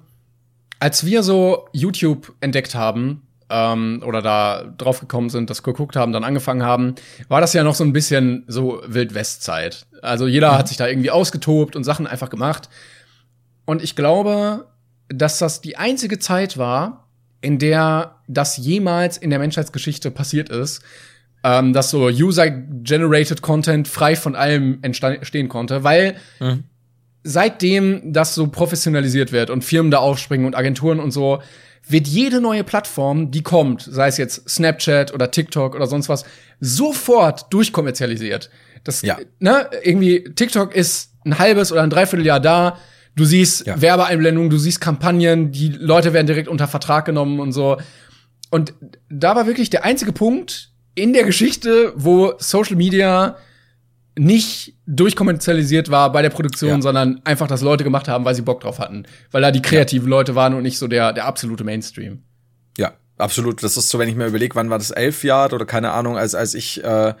als 0.80 1.04
wir 1.04 1.22
so 1.22 1.68
YouTube 1.72 2.34
entdeckt 2.40 2.74
haben, 2.74 3.22
ähm, 3.50 4.02
oder 4.04 4.22
da 4.22 4.64
drauf 4.76 5.00
gekommen 5.00 5.30
sind, 5.30 5.50
das 5.50 5.62
geguckt 5.62 5.96
haben, 5.96 6.12
dann 6.12 6.24
angefangen 6.24 6.62
haben, 6.62 6.94
war 7.28 7.40
das 7.40 7.52
ja 7.52 7.62
noch 7.62 7.74
so 7.74 7.84
ein 7.84 7.92
bisschen 7.92 8.44
so 8.46 8.82
Wild-West-Zeit. 8.86 9.86
Also 10.02 10.26
jeder 10.26 10.56
hat 10.56 10.68
sich 10.68 10.76
da 10.76 10.86
irgendwie 10.86 11.10
ausgetobt 11.10 11.76
und 11.76 11.84
Sachen 11.84 12.06
einfach 12.06 12.30
gemacht. 12.30 12.68
Und 13.64 13.82
ich 13.82 13.96
glaube, 13.96 14.66
dass 15.08 15.38
das 15.38 15.60
die 15.60 15.76
einzige 15.76 16.18
Zeit 16.18 16.58
war, 16.58 17.08
in 17.40 17.58
der 17.58 18.16
das 18.26 18.56
jemals 18.56 19.16
in 19.16 19.30
der 19.30 19.38
Menschheitsgeschichte 19.38 20.10
passiert 20.10 20.48
ist, 20.48 20.82
ähm, 21.44 21.72
dass 21.72 21.90
so 21.90 22.06
User-Generated 22.06 23.42
Content 23.42 23.88
frei 23.88 24.16
von 24.16 24.34
allem 24.34 24.78
entstehen 24.82 25.48
konnte, 25.48 25.84
weil 25.84 26.16
seitdem 27.22 28.12
das 28.12 28.34
so 28.34 28.46
professionalisiert 28.48 29.32
wird 29.32 29.50
und 29.50 29.64
Firmen 29.64 29.90
da 29.90 29.98
aufspringen 29.98 30.46
und 30.46 30.54
Agenturen 30.56 31.00
und 31.00 31.10
so, 31.10 31.42
wird 31.88 32.06
jede 32.06 32.40
neue 32.40 32.64
Plattform, 32.64 33.30
die 33.30 33.42
kommt, 33.42 33.82
sei 33.82 34.08
es 34.08 34.18
jetzt 34.18 34.48
Snapchat 34.48 35.12
oder 35.14 35.30
TikTok 35.30 35.74
oder 35.74 35.86
sonst 35.86 36.08
was, 36.08 36.24
sofort 36.60 37.52
durchkommerzialisiert. 37.52 38.50
Das, 38.84 39.02
Ja. 39.02 39.18
ne, 39.38 39.68
irgendwie, 39.82 40.24
TikTok 40.24 40.74
ist 40.74 41.12
ein 41.24 41.38
halbes 41.38 41.72
oder 41.72 41.82
ein 41.82 41.90
Dreivierteljahr 41.90 42.40
da. 42.40 42.78
Du 43.16 43.24
siehst 43.24 43.66
Ja. 43.66 43.80
Werbeeinblendungen, 43.80 44.50
du 44.50 44.58
siehst 44.58 44.80
Kampagnen, 44.80 45.50
die 45.50 45.68
Leute 45.68 46.12
werden 46.12 46.26
direkt 46.26 46.48
unter 46.48 46.68
Vertrag 46.68 47.04
genommen 47.04 47.40
und 47.40 47.52
so. 47.52 47.78
Und 48.50 48.74
da 49.10 49.34
war 49.34 49.46
wirklich 49.46 49.70
der 49.70 49.84
einzige 49.84 50.12
Punkt 50.12 50.70
in 50.94 51.12
der 51.12 51.24
Geschichte, 51.24 51.92
wo 51.96 52.34
Social 52.38 52.76
Media 52.76 53.36
nicht 54.18 54.74
durchkommerzialisiert 54.86 55.90
war 55.90 56.10
bei 56.10 56.22
der 56.22 56.30
Produktion, 56.30 56.70
Ja. 56.76 56.82
sondern 56.82 57.20
einfach, 57.24 57.46
dass 57.46 57.62
Leute 57.62 57.84
gemacht 57.84 58.08
haben, 58.08 58.24
weil 58.24 58.34
sie 58.34 58.42
Bock 58.42 58.60
drauf 58.60 58.78
hatten. 58.80 59.04
Weil 59.30 59.42
da 59.42 59.50
die 59.52 59.62
kreativen 59.62 60.08
Leute 60.08 60.34
waren 60.34 60.54
und 60.54 60.62
nicht 60.62 60.78
so 60.78 60.88
der, 60.88 61.12
der 61.12 61.24
absolute 61.26 61.62
Mainstream. 61.62 62.22
Ja, 62.76 62.94
absolut. 63.16 63.62
Das 63.62 63.76
ist 63.76 63.88
so, 63.90 63.98
wenn 64.00 64.08
ich 64.08 64.16
mir 64.16 64.26
überlege, 64.26 64.56
wann 64.56 64.70
war 64.70 64.78
das 64.78 64.90
elf 64.90 65.22
Jahre 65.22 65.54
oder 65.54 65.66
keine 65.66 65.92
Ahnung, 65.92 66.16
als 66.16 66.34
als 66.34 66.54
ich 66.54 66.82
äh, 66.82 67.14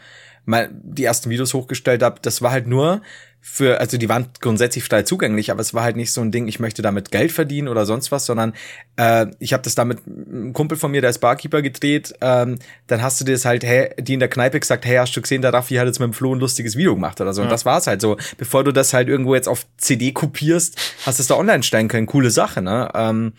mal 0.44 0.70
die 0.72 1.04
ersten 1.04 1.30
Videos 1.30 1.54
hochgestellt 1.54 2.02
habe, 2.02 2.18
das 2.20 2.42
war 2.42 2.50
halt 2.50 2.66
nur 2.66 3.00
für, 3.40 3.80
also 3.80 3.96
die 3.96 4.08
waren 4.08 4.28
grundsätzlich 4.40 4.84
frei 4.84 5.02
zugänglich, 5.02 5.50
aber 5.50 5.60
es 5.60 5.74
war 5.74 5.82
halt 5.82 5.96
nicht 5.96 6.12
so 6.12 6.20
ein 6.20 6.30
Ding, 6.30 6.48
ich 6.48 6.60
möchte 6.60 6.82
damit 6.82 7.10
Geld 7.10 7.32
verdienen 7.32 7.68
oder 7.68 7.86
sonst 7.86 8.12
was, 8.12 8.26
sondern 8.26 8.52
äh, 8.96 9.26
ich 9.38 9.52
habe 9.52 9.62
das 9.62 9.74
da 9.74 9.84
mit 9.84 10.00
einem 10.06 10.52
Kumpel 10.52 10.76
von 10.76 10.90
mir, 10.90 11.00
der 11.00 11.10
ist 11.10 11.18
Barkeeper 11.18 11.62
gedreht, 11.62 12.14
ähm, 12.20 12.58
dann 12.86 13.02
hast 13.02 13.20
du 13.20 13.24
dir 13.24 13.32
das 13.32 13.44
halt, 13.44 13.64
hey, 13.64 13.90
die 13.98 14.14
in 14.14 14.20
der 14.20 14.28
Kneipe 14.28 14.60
gesagt, 14.60 14.84
hey, 14.84 14.96
hast 14.96 15.16
du 15.16 15.22
gesehen, 15.22 15.42
der 15.42 15.52
Raffi 15.52 15.74
hat 15.76 15.86
jetzt 15.86 15.98
mit 15.98 16.06
dem 16.06 16.12
Flo 16.12 16.34
ein 16.34 16.40
lustiges 16.40 16.76
Video 16.76 16.94
gemacht 16.94 17.20
oder 17.20 17.32
so. 17.32 17.42
Und 17.42 17.50
das 17.50 17.64
war's 17.64 17.86
halt 17.86 18.00
so. 18.00 18.16
Bevor 18.36 18.64
du 18.64 18.72
das 18.72 18.92
halt 18.92 19.08
irgendwo 19.08 19.34
jetzt 19.34 19.48
auf 19.48 19.66
CD 19.76 20.12
kopierst, 20.12 20.78
hast 21.06 21.18
du 21.18 21.22
es 21.22 21.26
da 21.26 21.36
online 21.36 21.62
stellen 21.62 21.88
können. 21.88 22.06
Coole 22.06 22.30
Sache, 22.30 22.62
ne? 22.62 22.90
Ähm, 22.94 23.32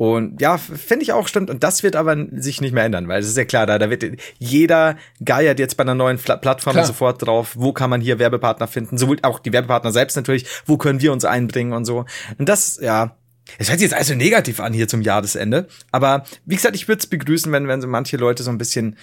Und 0.00 0.40
ja, 0.40 0.56
finde 0.56 1.02
ich 1.02 1.12
auch 1.12 1.28
stimmt. 1.28 1.50
Und 1.50 1.62
das 1.62 1.82
wird 1.82 1.94
aber 1.94 2.16
sich 2.32 2.62
nicht 2.62 2.72
mehr 2.72 2.84
ändern, 2.84 3.06
weil 3.06 3.20
es 3.20 3.28
ist 3.28 3.36
ja 3.36 3.44
klar, 3.44 3.66
da, 3.66 3.78
da 3.78 3.90
wird 3.90 4.02
jeder 4.38 4.96
geiert 5.22 5.58
jetzt 5.58 5.76
bei 5.76 5.82
einer 5.82 5.94
neuen 5.94 6.16
Plattform 6.16 6.72
klar. 6.72 6.86
sofort 6.86 7.20
drauf, 7.20 7.52
wo 7.54 7.74
kann 7.74 7.90
man 7.90 8.00
hier 8.00 8.18
Werbepartner 8.18 8.66
finden, 8.66 8.96
sowohl 8.96 9.18
auch 9.20 9.40
die 9.40 9.52
Werbepartner 9.52 9.92
selbst 9.92 10.16
natürlich, 10.16 10.46
wo 10.64 10.78
können 10.78 11.02
wir 11.02 11.12
uns 11.12 11.26
einbringen 11.26 11.74
und 11.74 11.84
so. 11.84 12.06
Und 12.38 12.48
das, 12.48 12.80
ja, 12.80 13.14
es 13.58 13.68
hört 13.68 13.78
sich 13.78 13.90
jetzt 13.90 13.98
also 13.98 14.14
negativ 14.14 14.58
an 14.58 14.72
hier 14.72 14.88
zum 14.88 15.02
Jahresende. 15.02 15.68
Aber 15.92 16.24
wie 16.46 16.56
gesagt, 16.56 16.76
ich 16.76 16.88
würde 16.88 17.00
es 17.00 17.06
begrüßen, 17.06 17.52
wenn, 17.52 17.68
wenn 17.68 17.82
so 17.82 17.86
manche 17.86 18.16
Leute 18.16 18.42
so 18.42 18.50
ein 18.50 18.56
bisschen 18.56 18.96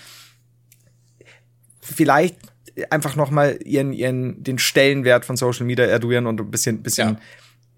vielleicht 1.80 2.38
einfach 2.90 3.16
noch 3.16 3.30
mal 3.30 3.60
ihren, 3.64 3.94
ihren, 3.94 4.44
den 4.44 4.58
Stellenwert 4.58 5.26
von 5.26 5.38
Social 5.38 5.68
Media 5.68 5.86
erduieren 5.86 6.26
und 6.26 6.42
ein 6.42 6.50
bisschen, 6.50 6.82
bisschen 6.82 7.10
ja. 7.10 7.20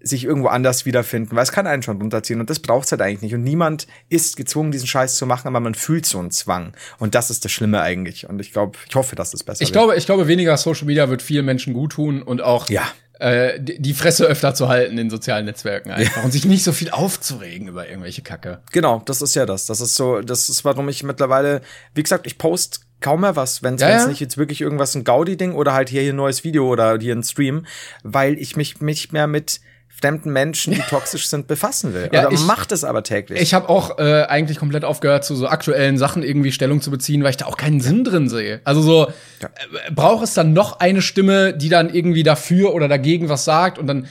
Sich 0.02 0.24
irgendwo 0.24 0.48
anders 0.48 0.86
wiederfinden, 0.86 1.36
weil 1.36 1.42
es 1.42 1.52
kann 1.52 1.66
einen 1.66 1.82
schon 1.82 1.98
runterziehen 2.00 2.40
und 2.40 2.50
das 2.50 2.60
braucht's 2.60 2.90
halt 2.92 3.02
eigentlich 3.02 3.22
nicht. 3.22 3.34
Und 3.34 3.42
niemand 3.42 3.86
ist 4.08 4.36
gezwungen, 4.36 4.72
diesen 4.72 4.86
Scheiß 4.86 5.16
zu 5.16 5.26
machen, 5.26 5.48
aber 5.48 5.60
man 5.60 5.74
fühlt 5.74 6.06
so 6.06 6.18
einen 6.18 6.30
Zwang. 6.30 6.72
Und 6.98 7.14
das 7.14 7.30
ist 7.30 7.44
das 7.44 7.52
Schlimme 7.52 7.80
eigentlich. 7.82 8.28
Und 8.28 8.40
ich 8.40 8.52
glaube, 8.52 8.78
ich 8.88 8.94
hoffe, 8.94 9.16
dass 9.16 9.30
das 9.30 9.44
besser 9.44 9.62
ich 9.62 9.68
wird. 9.68 9.74
Glaube, 9.74 9.96
ich 9.96 10.06
glaube, 10.06 10.26
weniger 10.26 10.56
Social 10.56 10.86
Media 10.86 11.08
wird 11.08 11.22
vielen 11.22 11.44
Menschen 11.44 11.74
gut 11.74 11.92
tun 11.92 12.22
und 12.22 12.42
auch 12.42 12.68
ja 12.68 12.82
äh, 13.20 13.60
die 13.60 13.92
Fresse 13.92 14.24
öfter 14.24 14.54
zu 14.54 14.68
halten 14.68 14.96
in 14.96 15.10
sozialen 15.10 15.44
Netzwerken 15.44 15.90
einfach 15.90 16.16
ja. 16.18 16.22
und 16.22 16.32
sich 16.32 16.46
nicht 16.46 16.64
so 16.64 16.72
viel 16.72 16.90
aufzuregen 16.90 17.68
über 17.68 17.86
irgendwelche 17.86 18.22
Kacke. 18.22 18.62
Genau, 18.72 19.02
das 19.04 19.20
ist 19.20 19.34
ja 19.34 19.44
das. 19.44 19.66
Das 19.66 19.82
ist 19.82 19.94
so, 19.94 20.22
das 20.22 20.48
ist, 20.48 20.64
warum 20.64 20.88
ich 20.88 21.02
mittlerweile, 21.02 21.60
wie 21.94 22.02
gesagt, 22.02 22.26
ich 22.26 22.38
post 22.38 22.80
kaum 23.00 23.20
mehr 23.22 23.36
was, 23.36 23.62
wenn 23.62 23.74
es 23.74 23.82
ja, 23.82 23.90
ja. 23.90 24.06
nicht 24.06 24.20
jetzt 24.20 24.38
wirklich 24.38 24.60
irgendwas 24.60 24.94
ein 24.94 25.04
Gaudi-Ding 25.04 25.54
oder 25.54 25.74
halt 25.74 25.90
hier, 25.90 26.02
hier 26.02 26.12
ein 26.14 26.16
neues 26.16 26.44
Video 26.44 26.66
oder 26.66 26.98
hier 26.98 27.14
ein 27.14 27.22
Stream, 27.22 27.66
weil 28.02 28.38
ich 28.38 28.56
mich 28.56 28.80
nicht 28.80 29.12
mehr 29.12 29.26
mit 29.26 29.60
fremden 30.00 30.32
Menschen, 30.32 30.74
die 30.74 30.80
toxisch 30.80 31.28
sind, 31.28 31.46
befassen 31.46 31.94
will. 31.94 32.08
Ja, 32.12 32.26
Oder 32.26 32.32
ich, 32.32 32.40
macht 32.44 32.72
es 32.72 32.84
aber 32.84 33.02
täglich. 33.02 33.40
Ich 33.40 33.54
habe 33.54 33.68
auch 33.68 33.98
äh, 33.98 34.24
eigentlich 34.24 34.58
komplett 34.58 34.84
aufgehört, 34.84 35.24
zu 35.24 35.36
so 35.36 35.48
aktuellen 35.48 35.98
Sachen 35.98 36.22
irgendwie 36.22 36.52
Stellung 36.52 36.80
zu 36.80 36.90
beziehen, 36.90 37.22
weil 37.22 37.30
ich 37.30 37.36
da 37.36 37.46
auch 37.46 37.56
keinen 37.56 37.80
Sinn 37.80 38.04
drin 38.04 38.28
sehe. 38.28 38.60
Also 38.64 38.82
so, 38.82 39.08
ja. 39.40 39.48
äh, 39.86 39.90
braucht 39.92 40.24
es 40.24 40.34
dann 40.34 40.52
noch 40.52 40.80
eine 40.80 41.02
Stimme, 41.02 41.52
die 41.52 41.68
dann 41.68 41.92
irgendwie 41.92 42.22
dafür 42.22 42.74
oder 42.74 42.88
dagegen 42.88 43.28
was 43.28 43.44
sagt 43.44 43.78
und 43.78 43.86
dann, 43.86 44.06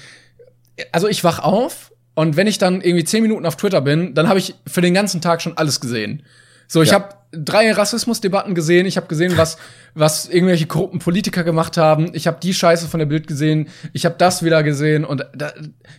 also 0.91 1.07
ich 1.07 1.23
wach 1.23 1.39
auf 1.39 1.91
und 2.15 2.35
wenn 2.37 2.47
ich 2.47 2.57
dann 2.57 2.81
irgendwie 2.81 3.03
zehn 3.03 3.21
Minuten 3.21 3.45
auf 3.45 3.55
Twitter 3.55 3.81
bin, 3.81 4.13
dann 4.13 4.27
habe 4.27 4.39
ich 4.39 4.55
für 4.67 4.81
den 4.81 4.93
ganzen 4.93 5.21
Tag 5.21 5.41
schon 5.41 5.57
alles 5.57 5.79
gesehen. 5.79 6.23
So, 6.69 6.83
ich 6.83 6.89
ja. 6.89 6.95
habe 6.95 7.15
drei 7.31 7.71
Rassismusdebatten 7.71 8.55
gesehen. 8.55 8.85
Ich 8.85 8.95
habe 8.95 9.07
gesehen, 9.07 9.37
was 9.37 9.57
was 9.95 10.29
irgendwelche 10.29 10.67
korrupten 10.67 10.99
Politiker 10.99 11.43
gemacht 11.43 11.77
haben. 11.77 12.11
Ich 12.13 12.27
habe 12.27 12.37
die 12.41 12.53
Scheiße 12.53 12.87
von 12.87 12.99
der 12.99 13.07
Bild 13.07 13.27
gesehen. 13.27 13.67
Ich 13.91 14.05
habe 14.05 14.15
das 14.17 14.43
wieder 14.43 14.63
gesehen 14.63 15.03
und 15.03 15.25
da, 15.35 15.51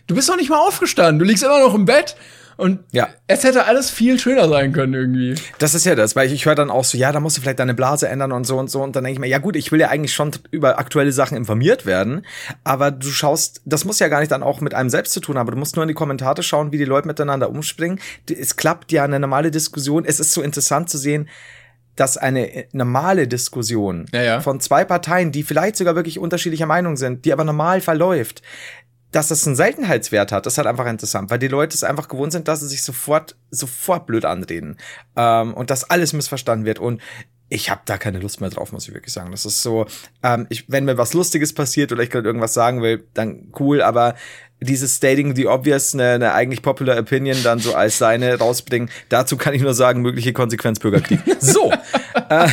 du 0.07 0.15
bist 0.15 0.29
doch 0.29 0.37
nicht 0.37 0.49
mal 0.49 0.59
aufgestanden. 0.59 1.19
Du 1.19 1.25
liegst 1.25 1.43
immer 1.43 1.59
noch 1.59 1.75
im 1.75 1.85
Bett 1.85 2.15
und 2.57 2.79
ja. 2.91 3.07
es 3.27 3.43
hätte 3.43 3.65
alles 3.65 3.89
viel 3.89 4.19
schöner 4.19 4.47
sein 4.49 4.73
können 4.73 4.93
irgendwie. 4.93 5.35
Das 5.59 5.73
ist 5.73 5.85
ja 5.85 5.95
das, 5.95 6.15
weil 6.15 6.27
ich, 6.27 6.33
ich 6.33 6.45
höre 6.45 6.55
dann 6.55 6.69
auch 6.69 6.83
so, 6.83 6.97
ja, 6.97 7.11
da 7.11 7.19
musst 7.19 7.37
du 7.37 7.41
vielleicht 7.41 7.59
deine 7.59 7.73
Blase 7.73 8.07
ändern 8.07 8.31
und 8.31 8.45
so 8.45 8.57
und 8.57 8.69
so. 8.69 8.81
Und 8.81 8.95
dann 8.95 9.03
denke 9.03 9.15
ich 9.15 9.19
mir, 9.19 9.27
ja 9.27 9.37
gut, 9.37 9.55
ich 9.55 9.71
will 9.71 9.79
ja 9.79 9.89
eigentlich 9.89 10.13
schon 10.13 10.31
über 10.51 10.79
aktuelle 10.79 11.11
Sachen 11.11 11.37
informiert 11.37 11.85
werden. 11.85 12.25
Aber 12.63 12.91
du 12.91 13.07
schaust, 13.07 13.61
das 13.65 13.85
muss 13.85 13.99
ja 13.99 14.07
gar 14.07 14.19
nicht 14.19 14.31
dann 14.31 14.43
auch 14.43 14.61
mit 14.61 14.73
einem 14.73 14.89
selbst 14.89 15.13
zu 15.13 15.19
tun 15.19 15.37
haben. 15.37 15.49
Du 15.49 15.57
musst 15.57 15.75
nur 15.75 15.83
in 15.83 15.89
die 15.89 15.93
Kommentare 15.93 16.43
schauen, 16.43 16.71
wie 16.71 16.77
die 16.77 16.85
Leute 16.85 17.07
miteinander 17.07 17.49
umspringen. 17.49 17.99
Es 18.29 18.55
klappt 18.55 18.91
ja 18.91 19.03
eine 19.03 19.19
normale 19.19 19.51
Diskussion. 19.51 20.05
Es 20.05 20.19
ist 20.19 20.31
so 20.31 20.41
interessant 20.41 20.89
zu 20.89 20.97
sehen, 20.97 21.27
dass 21.95 22.17
eine 22.17 22.65
normale 22.71 23.27
Diskussion 23.27 24.05
ja, 24.13 24.23
ja. 24.23 24.41
von 24.41 24.59
zwei 24.59 24.85
Parteien, 24.85 25.31
die 25.31 25.43
vielleicht 25.43 25.75
sogar 25.75 25.95
wirklich 25.95 26.19
unterschiedlicher 26.19 26.65
Meinung 26.65 26.95
sind, 26.97 27.25
die 27.25 27.33
aber 27.33 27.43
normal 27.43 27.81
verläuft, 27.81 28.41
dass 29.11 29.27
das 29.27 29.45
einen 29.45 29.55
Seltenheitswert 29.55 30.31
hat, 30.31 30.45
das 30.45 30.53
ist 30.53 30.57
halt 30.57 30.67
einfach 30.67 30.87
interessant, 30.87 31.29
weil 31.29 31.39
die 31.39 31.47
Leute 31.47 31.75
es 31.75 31.83
einfach 31.83 32.07
gewohnt 32.07 32.31
sind, 32.31 32.47
dass 32.47 32.61
sie 32.61 32.67
sich 32.67 32.83
sofort, 32.83 33.35
sofort 33.49 34.07
blöd 34.07 34.25
anreden 34.25 34.77
ähm, 35.15 35.53
und 35.53 35.69
dass 35.69 35.89
alles 35.89 36.13
missverstanden 36.13 36.65
wird 36.65 36.79
und 36.79 37.01
ich 37.49 37.69
habe 37.69 37.81
da 37.83 37.97
keine 37.97 38.19
Lust 38.19 38.39
mehr 38.39 38.49
drauf, 38.49 38.71
muss 38.71 38.87
ich 38.87 38.93
wirklich 38.93 39.13
sagen. 39.13 39.31
Das 39.31 39.45
ist 39.45 39.61
so, 39.61 39.85
ähm, 40.23 40.47
ich, 40.47 40.69
wenn 40.69 40.85
mir 40.85 40.97
was 40.97 41.13
Lustiges 41.13 41.51
passiert 41.51 41.91
oder 41.91 42.01
ich 42.01 42.09
gerade 42.09 42.25
irgendwas 42.25 42.53
sagen 42.53 42.81
will, 42.81 43.03
dann 43.13 43.51
cool, 43.59 43.81
aber 43.81 44.15
dieses 44.61 44.95
Stating 44.95 45.35
the 45.35 45.47
Obvious, 45.47 45.93
eine, 45.93 46.11
eine 46.11 46.33
eigentlich 46.33 46.61
popular 46.61 46.97
Opinion, 46.97 47.43
dann 47.43 47.59
so 47.59 47.75
als 47.75 47.97
seine 47.97 48.37
rausbringen, 48.37 48.89
dazu 49.09 49.35
kann 49.35 49.53
ich 49.53 49.61
nur 49.61 49.73
sagen, 49.73 50.01
mögliche 50.01 50.31
Konsequenz 50.31 50.79
Bürgerkrieg. 50.79 51.19
so. 51.39 51.71
äh, 52.29 52.47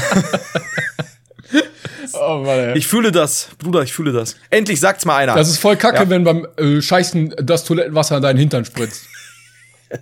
Oh 2.15 2.43
Mann, 2.45 2.59
ey. 2.59 2.79
Ich 2.79 2.87
fühle 2.87 3.13
das, 3.13 3.49
Bruder, 3.59 3.83
ich 3.83 3.93
fühle 3.93 4.13
das. 4.13 4.37
Endlich 4.51 4.81
sagt's 4.81 5.05
mal 5.05 5.17
einer. 5.17 5.35
Das 5.35 5.49
ist 5.49 5.59
voll 5.59 5.77
kacke, 5.77 5.99
ja. 5.99 6.11
wenn 6.11 6.25
beim 6.25 6.47
äh, 6.57 6.81
Scheißen 6.81 7.35
das 7.43 7.65
Toilettenwasser 7.65 8.17
in 8.17 8.23
deinen 8.23 8.39
Hintern 8.39 8.65
spritzt. 8.65 9.05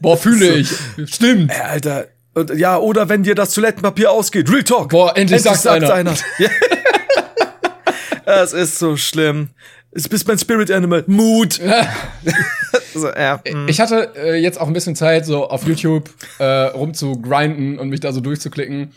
Boah, 0.00 0.16
fühle 0.16 0.48
ich. 0.54 0.70
Stimmt. 1.06 1.50
Ey, 1.52 1.60
Alter. 1.60 2.06
Und, 2.34 2.54
ja, 2.54 2.76
oder 2.76 3.08
wenn 3.08 3.22
dir 3.22 3.34
das 3.34 3.54
Toilettenpapier 3.54 4.10
ausgeht. 4.10 4.50
Real 4.50 4.62
Talk. 4.62 4.90
Boah, 4.90 5.16
endlich, 5.16 5.38
endlich 5.38 5.42
sagt's, 5.42 5.62
sagt's 5.62 5.90
einer. 5.90 6.10
einer. 6.10 6.16
Es 8.26 8.52
ist 8.52 8.78
so 8.78 8.96
schlimm. 8.96 9.50
Es 9.92 10.08
bist 10.08 10.28
mein 10.28 10.38
Spirit 10.38 10.70
Animal. 10.70 11.04
Mut. 11.06 11.60
so, 12.92 13.08
ja. 13.08 13.40
Mm. 13.50 13.68
Ich 13.68 13.80
hatte 13.80 14.12
äh, 14.16 14.34
jetzt 14.36 14.60
auch 14.60 14.66
ein 14.66 14.72
bisschen 14.72 14.96
Zeit, 14.96 15.24
so 15.24 15.48
auf 15.48 15.66
YouTube 15.66 16.10
äh, 16.38 16.44
rumzugrinden 16.44 17.78
und 17.78 17.88
mich 17.88 18.00
da 18.00 18.12
so 18.12 18.20
durchzuklicken. 18.20 18.92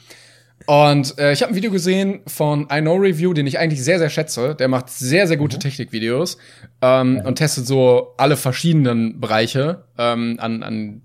Und 0.69 1.17
äh, 1.17 1.33
ich 1.33 1.41
habe 1.41 1.51
ein 1.51 1.55
Video 1.55 1.71
gesehen 1.71 2.19
von 2.27 2.67
I 2.71 2.81
Know 2.81 2.93
Review, 2.93 3.33
den 3.33 3.47
ich 3.47 3.57
eigentlich 3.57 3.83
sehr, 3.83 3.97
sehr 3.97 4.11
schätze. 4.11 4.53
Der 4.53 4.67
macht 4.67 4.91
sehr, 4.91 5.25
sehr 5.25 5.35
gute 5.35 5.55
mhm. 5.55 5.61
Technikvideos 5.61 6.37
ähm, 6.83 7.13
mhm. 7.13 7.21
und 7.21 7.35
testet 7.37 7.65
so 7.65 8.13
alle 8.17 8.37
verschiedenen 8.37 9.19
Bereiche 9.19 9.85
ähm, 9.97 10.37
an, 10.39 10.61
an 10.61 11.01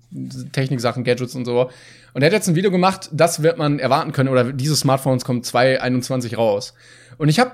Techniksachen, 0.51 1.03
Gadgets 1.03 1.33
und 1.33 1.45
so. 1.45 1.71
Und 2.13 2.21
er 2.21 2.27
hat 2.27 2.33
jetzt 2.33 2.47
ein 2.47 2.53
Video 2.53 2.69
gemacht, 2.69 3.09
das 3.11 3.41
wird 3.41 3.57
man 3.57 3.79
erwarten 3.79 4.11
können, 4.11 4.29
oder 4.29 4.53
diese 4.53 4.75
Smartphones 4.75 5.25
kommen 5.25 5.41
2021 5.41 6.37
raus. 6.37 6.75
Und 7.17 7.29
ich 7.29 7.39
habe 7.39 7.53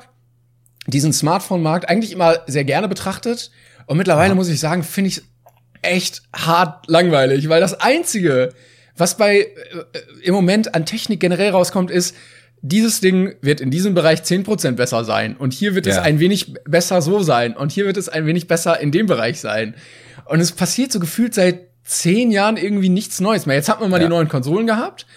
diesen 0.88 1.14
Smartphone-Markt 1.14 1.88
eigentlich 1.88 2.12
immer 2.12 2.40
sehr 2.46 2.66
gerne 2.66 2.90
betrachtet. 2.90 3.52
Und 3.86 3.96
mittlerweile 3.96 4.32
ja. 4.32 4.36
muss 4.36 4.50
ich 4.50 4.60
sagen, 4.60 4.84
finde 4.84 5.12
ich 5.12 5.22
echt 5.82 6.24
hart 6.36 6.90
langweilig, 6.90 7.48
weil 7.48 7.62
das 7.62 7.80
Einzige, 7.80 8.50
was 8.98 9.18
bei 9.18 9.38
äh, 9.38 9.48
im 10.24 10.34
Moment 10.34 10.76
an 10.76 10.86
Technik 10.86 11.20
generell 11.20 11.52
rauskommt, 11.52 11.92
ist, 11.92 12.16
dieses 12.62 13.02
Ding 13.02 13.36
wird 13.42 13.60
in 13.60 13.72
diesem 13.72 13.94
Bereich 13.94 14.22
10% 14.22 14.74
besser 14.74 15.04
sein. 15.04 15.36
Und 15.36 15.54
hier 15.54 15.74
wird 15.74 15.88
ja. 15.88 15.94
es 15.94 15.98
ein 15.98 16.20
wenig 16.20 16.54
besser 16.66 17.02
so 17.02 17.22
sein. 17.24 17.56
Und 17.56 17.72
hier 17.72 17.86
wird 17.86 17.98
es 17.98 18.08
ein 18.08 18.26
wenig 18.26 18.48
besser 18.48 18.80
in 18.80 18.92
dem 18.92 19.08
Bereich 19.08 19.40
sein. 19.40 19.76
Und 20.26 20.40
es 20.40 20.52
passiert 20.52 20.92
so 20.92 21.00
gefühlt 21.00 21.34
seit 21.34 21.62
zehn 21.84 22.30
Jahren 22.30 22.58
irgendwie 22.58 22.90
nichts 22.90 23.20
Neues 23.20 23.48
mehr. 23.48 23.56
Jetzt 23.56 23.70
hat 23.70 23.82
man 23.82 23.90
mal 23.90 24.00
ja. 24.00 24.08
die 24.08 24.10
neuen 24.10 24.28
Konsolen 24.30 24.68
gehabt. 24.68 25.08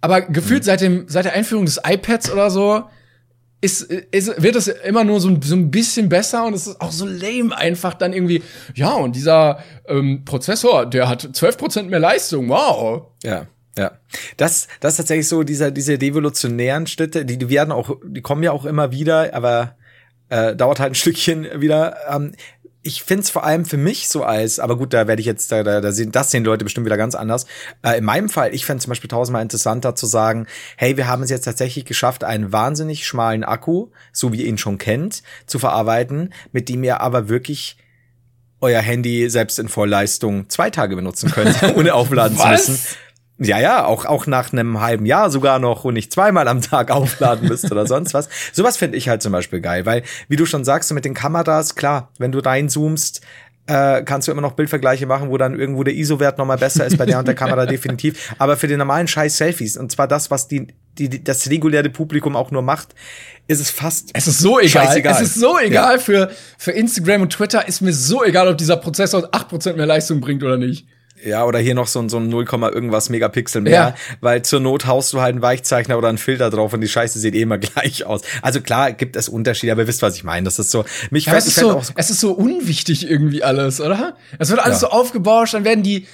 Aber 0.00 0.20
gefühlt 0.20 0.62
mhm. 0.62 0.66
seit 0.66 0.80
dem, 0.82 1.04
seit 1.08 1.24
der 1.24 1.32
Einführung 1.32 1.64
des 1.64 1.80
iPads 1.84 2.30
oder 2.30 2.50
so, 2.50 2.84
ist, 3.64 3.82
ist, 3.82 4.42
wird 4.42 4.56
es 4.56 4.68
immer 4.68 5.04
nur 5.04 5.20
so, 5.20 5.34
so 5.42 5.56
ein 5.56 5.70
bisschen 5.70 6.10
besser 6.10 6.44
und 6.44 6.52
es 6.52 6.66
ist 6.66 6.80
auch 6.82 6.92
so 6.92 7.06
lame 7.06 7.56
einfach 7.56 7.94
dann 7.94 8.12
irgendwie, 8.12 8.42
ja, 8.74 8.92
und 8.92 9.16
dieser 9.16 9.58
ähm, 9.88 10.22
Prozessor, 10.26 10.84
der 10.84 11.08
hat 11.08 11.24
12% 11.24 11.84
mehr 11.84 11.98
Leistung, 11.98 12.48
wow. 12.50 13.06
Ja. 13.22 13.46
Ja, 13.76 13.98
das, 14.36 14.68
das 14.78 14.92
ist 14.92 14.96
tatsächlich 14.98 15.26
so, 15.26 15.42
dieser, 15.42 15.72
diese 15.72 15.98
devolutionären 15.98 16.86
Schritte, 16.86 17.24
die, 17.24 17.38
die 17.38 17.48
werden 17.48 17.72
auch, 17.72 17.96
die 18.04 18.22
kommen 18.22 18.44
ja 18.44 18.52
auch 18.52 18.66
immer 18.66 18.92
wieder, 18.92 19.34
aber 19.34 19.74
äh, 20.28 20.54
dauert 20.54 20.78
halt 20.78 20.92
ein 20.92 20.94
Stückchen 20.94 21.60
wieder. 21.60 21.96
Ähm, 22.08 22.36
ich 22.84 23.02
find's 23.02 23.30
vor 23.30 23.44
allem 23.44 23.64
für 23.64 23.78
mich 23.78 24.08
so 24.08 24.22
als, 24.24 24.58
aber 24.58 24.76
gut, 24.76 24.92
da 24.92 25.08
werde 25.08 25.20
ich 25.20 25.26
jetzt, 25.26 25.50
da, 25.50 25.62
da, 25.62 25.80
da 25.80 25.90
sehen, 25.90 26.12
das 26.12 26.30
sehen 26.30 26.44
Leute 26.44 26.64
bestimmt 26.64 26.84
wieder 26.84 26.98
ganz 26.98 27.14
anders. 27.14 27.46
Äh, 27.82 27.98
in 27.98 28.04
meinem 28.04 28.28
Fall, 28.28 28.54
ich 28.54 28.66
fände 28.66 28.82
zum 28.82 28.90
Beispiel 28.90 29.08
tausendmal 29.08 29.42
interessanter 29.42 29.94
zu 29.94 30.06
sagen, 30.06 30.46
hey, 30.76 30.96
wir 30.98 31.08
haben 31.08 31.22
es 31.22 31.30
jetzt 31.30 31.44
tatsächlich 31.44 31.86
geschafft, 31.86 32.24
einen 32.24 32.52
wahnsinnig 32.52 33.06
schmalen 33.06 33.42
Akku, 33.42 33.88
so 34.12 34.32
wie 34.32 34.42
ihr 34.42 34.46
ihn 34.46 34.58
schon 34.58 34.76
kennt, 34.76 35.22
zu 35.46 35.58
verarbeiten, 35.58 36.32
mit 36.52 36.68
dem 36.68 36.84
ihr 36.84 37.00
aber 37.00 37.28
wirklich 37.28 37.78
euer 38.60 38.80
Handy 38.80 39.28
selbst 39.30 39.58
in 39.58 39.68
Vollleistung 39.68 40.48
zwei 40.50 40.70
Tage 40.70 40.94
benutzen 40.94 41.30
könnt, 41.30 41.62
ohne 41.76 41.94
aufladen 41.94 42.36
zu 42.36 42.46
müssen. 42.46 42.78
Ja, 43.38 43.58
ja, 43.58 43.84
auch, 43.84 44.04
auch 44.04 44.26
nach 44.26 44.52
einem 44.52 44.80
halben 44.80 45.06
Jahr 45.06 45.28
sogar 45.28 45.58
noch 45.58 45.84
und 45.84 45.94
nicht 45.94 46.12
zweimal 46.12 46.46
am 46.46 46.60
Tag 46.60 46.90
aufladen 46.92 47.48
müsst 47.48 47.70
oder 47.70 47.86
sonst 47.86 48.14
was. 48.14 48.28
Sowas 48.52 48.76
finde 48.76 48.96
ich 48.96 49.08
halt 49.08 49.22
zum 49.22 49.32
Beispiel 49.32 49.60
geil, 49.60 49.86
weil, 49.86 50.04
wie 50.28 50.36
du 50.36 50.46
schon 50.46 50.64
sagst, 50.64 50.92
mit 50.92 51.04
den 51.04 51.14
Kameras, 51.14 51.74
klar, 51.74 52.10
wenn 52.18 52.30
du 52.30 52.38
reinzoomst, 52.38 53.22
äh, 53.66 54.02
kannst 54.02 54.28
du 54.28 54.32
immer 54.32 54.42
noch 54.42 54.52
Bildvergleiche 54.52 55.06
machen, 55.06 55.30
wo 55.30 55.38
dann 55.38 55.58
irgendwo 55.58 55.84
der 55.84 55.94
ISO-Wert 55.94 56.38
nochmal 56.38 56.58
besser 56.58 56.84
ist 56.84 56.98
bei 56.98 57.06
der 57.06 57.18
und 57.18 57.26
der 57.26 57.34
Kamera 57.34 57.66
definitiv. 57.66 58.34
Aber 58.38 58.56
für 58.56 58.68
den 58.68 58.78
normalen 58.78 59.08
Scheiß 59.08 59.36
Selfies, 59.36 59.76
und 59.76 59.90
zwar 59.90 60.06
das, 60.06 60.30
was 60.30 60.48
die, 60.48 60.68
die, 60.98 61.24
das 61.24 61.48
reguläre 61.48 61.88
Publikum 61.88 62.36
auch 62.36 62.50
nur 62.50 62.62
macht, 62.62 62.94
ist 63.48 63.60
es 63.60 63.70
fast. 63.70 64.10
Es 64.12 64.26
ist 64.26 64.40
so 64.40 64.60
egal. 64.60 64.86
Scheißegal. 64.86 65.12
Es 65.14 65.20
ist 65.22 65.34
so 65.34 65.58
egal 65.58 65.94
ja. 65.94 65.98
für, 65.98 66.30
für 66.58 66.72
Instagram 66.72 67.22
und 67.22 67.32
Twitter 67.32 67.66
ist 67.66 67.80
mir 67.80 67.92
so 67.92 68.22
egal, 68.22 68.48
ob 68.48 68.58
dieser 68.58 68.76
Prozessor 68.76 69.30
8% 69.30 69.74
mehr 69.74 69.86
Leistung 69.86 70.20
bringt 70.20 70.42
oder 70.42 70.58
nicht. 70.58 70.86
Ja, 71.22 71.44
oder 71.44 71.58
hier 71.58 71.74
noch 71.74 71.86
so, 71.86 72.00
ein 72.00 72.08
so 72.08 72.18
ein 72.18 72.28
0, 72.28 72.44
irgendwas 72.44 73.08
Megapixel 73.08 73.62
mehr, 73.62 73.72
ja. 73.72 73.94
weil 74.20 74.42
zur 74.42 74.60
Not 74.60 74.86
haust 74.86 75.12
du 75.12 75.20
halt 75.20 75.32
einen 75.32 75.42
Weichzeichner 75.42 75.96
oder 75.96 76.08
einen 76.08 76.18
Filter 76.18 76.50
drauf 76.50 76.72
und 76.72 76.80
die 76.80 76.88
Scheiße 76.88 77.18
sieht 77.18 77.34
eh 77.34 77.42
immer 77.42 77.58
gleich 77.58 78.04
aus. 78.04 78.22
Also 78.42 78.60
klar 78.60 78.92
gibt 78.92 79.16
es 79.16 79.28
Unterschiede, 79.28 79.72
aber 79.72 79.82
ihr 79.82 79.86
wisst, 79.86 80.02
was 80.02 80.16
ich 80.16 80.24
meine. 80.24 80.44
Das 80.44 80.58
ist 80.58 80.70
so, 80.70 80.84
mich 81.10 81.26
ja, 81.26 81.32
fällt, 81.32 81.44
es, 81.44 81.48
ist 81.48 81.60
so 81.60 81.80
es 81.94 82.10
ist 82.10 82.20
so 82.20 82.32
unwichtig 82.32 83.08
irgendwie 83.08 83.44
alles, 83.44 83.80
oder? 83.80 84.16
Es 84.38 84.50
wird 84.50 84.60
alles 84.60 84.82
ja. 84.82 84.88
so 84.88 84.94
aufgebauscht, 84.94 85.54
dann 85.54 85.64
werden 85.64 85.84
die, 85.84 86.06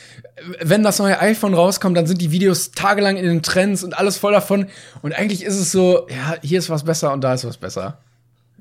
wenn 0.60 0.82
das 0.82 0.98
neue 0.98 1.18
iPhone 1.18 1.54
rauskommt, 1.54 1.96
dann 1.96 2.06
sind 2.06 2.20
die 2.20 2.30
Videos 2.30 2.72
tagelang 2.72 3.16
in 3.16 3.24
den 3.24 3.42
Trends 3.42 3.82
und 3.82 3.98
alles 3.98 4.18
voll 4.18 4.32
davon. 4.32 4.66
Und 5.02 5.14
eigentlich 5.14 5.44
ist 5.44 5.56
es 5.56 5.72
so, 5.72 6.06
ja, 6.08 6.36
hier 6.42 6.58
ist 6.58 6.68
was 6.68 6.84
besser 6.84 7.12
und 7.12 7.22
da 7.22 7.32
ist 7.32 7.44
was 7.44 7.56
besser. 7.56 7.98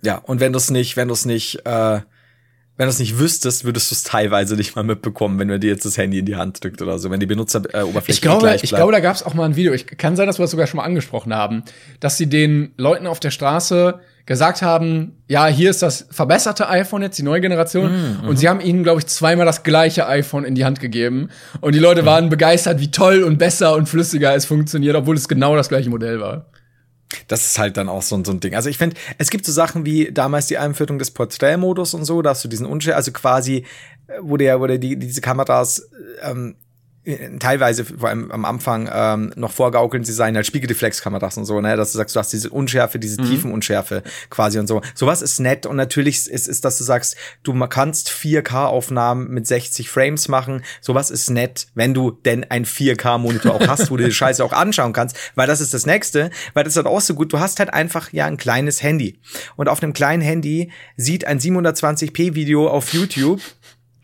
Ja, 0.01 0.15
und 0.15 0.39
wenn 0.39 0.53
du 0.53 0.57
es 0.57 0.71
nicht, 0.71 0.95
wenn 0.95 1.09
du 1.09 1.13
es 1.13 1.25
nicht, 1.25 1.65
äh, 1.65 1.99
wenn 2.79 2.85
du 2.85 2.91
es 2.91 2.99
nicht 2.99 3.19
wüsstest, 3.19 3.65
würdest 3.65 3.91
du 3.91 3.95
es 3.95 4.03
teilweise 4.03 4.55
nicht 4.55 4.73
mal 4.73 4.83
mitbekommen, 4.83 5.37
wenn 5.37 5.49
du 5.49 5.59
dir 5.59 5.69
jetzt 5.69 5.85
das 5.85 5.97
Handy 5.97 6.19
in 6.19 6.25
die 6.25 6.37
Hand 6.37 6.63
drückt 6.63 6.81
oder 6.81 6.97
so, 6.97 7.11
wenn 7.11 7.19
die 7.19 7.25
Benutzeroberfläche 7.25 8.09
ich 8.09 8.21
glaube, 8.21 8.57
Ich 8.61 8.69
glaube, 8.69 8.93
da 8.93 9.01
gab 9.01 9.17
es 9.17 9.21
auch 9.21 9.33
mal 9.33 9.43
ein 9.43 9.57
Video. 9.57 9.73
Ich 9.73 9.85
kann 9.85 10.15
sein, 10.15 10.27
dass 10.27 10.39
wir 10.39 10.43
das 10.43 10.51
sogar 10.51 10.65
schon 10.65 10.77
mal 10.77 10.85
angesprochen 10.85 11.35
haben, 11.35 11.63
dass 11.99 12.15
sie 12.15 12.27
den 12.27 12.71
Leuten 12.77 13.05
auf 13.05 13.19
der 13.19 13.31
Straße 13.31 13.99
gesagt 14.25 14.61
haben, 14.61 15.17
ja, 15.27 15.47
hier 15.47 15.69
ist 15.71 15.81
das 15.81 16.07
verbesserte 16.09 16.69
iPhone 16.69 17.01
jetzt, 17.01 17.19
die 17.19 17.23
neue 17.23 17.41
Generation. 17.41 18.21
Mm, 18.21 18.29
und 18.29 18.37
sie 18.37 18.47
haben 18.47 18.61
ihnen, 18.61 18.83
glaube 18.83 18.99
ich, 18.99 19.07
zweimal 19.07 19.45
das 19.45 19.63
gleiche 19.63 20.07
iPhone 20.07 20.45
in 20.45 20.55
die 20.55 20.63
Hand 20.63 20.79
gegeben. 20.79 21.27
Und 21.59 21.75
die 21.75 21.79
Leute 21.79 22.03
mm. 22.03 22.05
waren 22.05 22.29
begeistert, 22.29 22.79
wie 22.79 22.91
toll 22.91 23.23
und 23.23 23.39
besser 23.39 23.75
und 23.75 23.89
flüssiger 23.89 24.33
es 24.35 24.45
funktioniert, 24.45 24.95
obwohl 24.95 25.17
es 25.17 25.27
genau 25.27 25.57
das 25.57 25.67
gleiche 25.67 25.89
Modell 25.89 26.21
war. 26.21 26.45
Das 27.27 27.45
ist 27.45 27.59
halt 27.59 27.77
dann 27.77 27.89
auch 27.89 28.01
so, 28.01 28.21
so 28.23 28.31
ein 28.31 28.39
Ding. 28.39 28.55
Also 28.55 28.69
ich 28.69 28.77
finde, 28.77 28.95
es 29.17 29.29
gibt 29.29 29.45
so 29.45 29.51
Sachen 29.51 29.85
wie 29.85 30.11
damals 30.11 30.47
die 30.47 30.57
Einführung 30.57 30.99
des 30.99 31.11
Porträtmodus 31.11 31.93
und 31.93 32.05
so, 32.05 32.21
dass 32.21 32.41
du 32.41 32.47
diesen 32.47 32.65
Unschärfe, 32.65 32.97
also 32.97 33.11
quasi, 33.11 33.65
äh, 34.07 34.19
wo 34.21 34.37
der, 34.37 34.59
wo 34.59 34.67
der 34.67 34.77
die, 34.77 34.97
diese 34.97 35.21
Kameras 35.21 35.89
ähm, 36.21 36.55
teilweise 37.39 37.85
vor 37.85 38.09
allem 38.09 38.31
am 38.31 38.45
Anfang 38.45 38.89
ähm, 38.91 39.31
noch 39.35 39.51
vorgaukeln, 39.51 40.03
sie 40.03 40.13
seien 40.13 40.35
halt 40.35 40.45
Spiegelreflexkameras 40.45 41.37
und 41.37 41.45
so, 41.45 41.59
ne, 41.61 41.75
dass 41.75 41.91
du 41.91 41.97
sagst, 41.97 42.15
du 42.15 42.19
hast 42.19 42.33
diese 42.33 42.49
Unschärfe, 42.49 42.99
diese 42.99 43.21
mhm. 43.21 43.25
Tiefenunschärfe 43.25 44.03
quasi 44.29 44.59
und 44.59 44.67
so. 44.67 44.81
Sowas 44.95 45.21
ist 45.21 45.39
nett 45.39 45.65
und 45.65 45.75
natürlich 45.75 46.27
ist, 46.27 46.47
ist, 46.47 46.65
dass 46.65 46.77
du 46.77 46.83
sagst, 46.83 47.15
du 47.43 47.57
kannst 47.67 48.09
4K-Aufnahmen 48.09 49.29
mit 49.29 49.47
60 49.47 49.89
Frames 49.89 50.27
machen. 50.27 50.63
Sowas 50.81 51.09
ist 51.11 51.29
nett, 51.29 51.67
wenn 51.75 51.93
du 51.93 52.11
denn 52.11 52.45
ein 52.49 52.65
4K-Monitor 52.65 53.55
auch 53.55 53.67
hast, 53.67 53.91
wo 53.91 53.97
du 53.97 54.05
die 54.05 54.11
Scheiße 54.19 54.43
auch 54.43 54.53
anschauen 54.53 54.93
kannst, 54.93 55.15
weil 55.35 55.47
das 55.47 55.61
ist 55.61 55.73
das 55.73 55.85
Nächste, 55.85 56.31
weil 56.53 56.63
das 56.63 56.73
ist 56.73 56.77
halt 56.77 56.87
auch 56.87 57.01
so 57.01 57.13
gut. 57.13 57.33
Du 57.33 57.39
hast 57.39 57.59
halt 57.59 57.73
einfach 57.73 58.11
ja 58.13 58.25
ein 58.25 58.37
kleines 58.37 58.81
Handy 58.83 59.19
und 59.55 59.69
auf 59.69 59.81
einem 59.81 59.93
kleinen 59.93 60.21
Handy 60.21 60.71
sieht 60.97 61.25
ein 61.25 61.39
720p-Video 61.39 62.67
auf 62.67 62.93
YouTube 62.93 63.41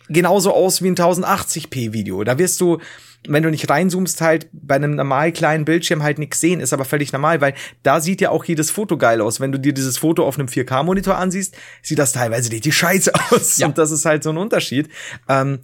genauso 0.10 0.54
aus 0.54 0.82
wie 0.82 0.88
ein 0.88 0.96
1080p 0.96 1.94
Video. 1.94 2.24
Da 2.24 2.38
wirst 2.38 2.62
du, 2.62 2.80
wenn 3.28 3.44
du 3.44 3.50
nicht 3.50 3.70
reinzoomst, 3.70 4.22
halt 4.22 4.48
bei 4.52 4.76
einem 4.76 4.96
normal 4.96 5.32
kleinen 5.32 5.66
Bildschirm 5.66 6.04
halt 6.04 6.20
nichts 6.20 6.40
sehen, 6.40 6.60
ist 6.60 6.74
aber 6.74 6.86
völlig 6.86 7.12
normal, 7.12 7.42
weil 7.42 7.54
da 7.84 8.00
sieht 8.02 8.22
ja 8.22 8.30
auch 8.30 8.46
jedes 8.46 8.72
Foto 8.72 8.98
geil 8.98 9.22
aus. 9.22 9.40
Wenn 9.40 9.52
du 9.52 9.60
dir 9.60 9.74
dieses 9.74 9.98
Foto 9.98 10.26
auf 10.26 10.38
einem 10.38 10.48
4K-Monitor 10.48 11.18
ansiehst, 11.18 11.56
sieht 11.82 12.00
das 12.00 12.14
teilweise 12.14 12.52
richtig 12.52 12.76
scheiße 12.76 13.12
aus. 13.32 13.58
Ja. 13.58 13.68
Und 13.68 13.78
das 13.78 13.92
ist 13.92 14.06
halt 14.06 14.24
so 14.24 14.30
ein 14.30 14.38
Unterschied. 14.38 14.90
Ähm, 15.28 15.60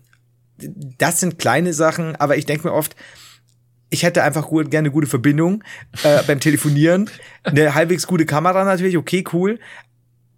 das 0.98 1.20
sind 1.20 1.39
kleine 1.39 1.74
Sachen, 1.74 2.16
aber 2.16 2.38
ich 2.38 2.46
denke 2.46 2.68
mir 2.68 2.74
oft, 2.74 2.96
ich 3.89 4.04
hätte 4.04 4.24
einfach 4.24 4.48
gut, 4.48 4.72
gerne 4.72 4.88
eine 4.88 4.94
gute 4.94 5.08
Verbindung 5.08 5.64
äh, 6.04 6.24
beim 6.24 6.39
Telefonieren, 6.39 7.10
eine 7.44 7.76
halbwegs 7.76 8.08
gute 8.08 8.26
Kamera 8.26 8.64
natürlich, 8.64 8.96
okay, 8.98 9.24
cool, 9.34 9.60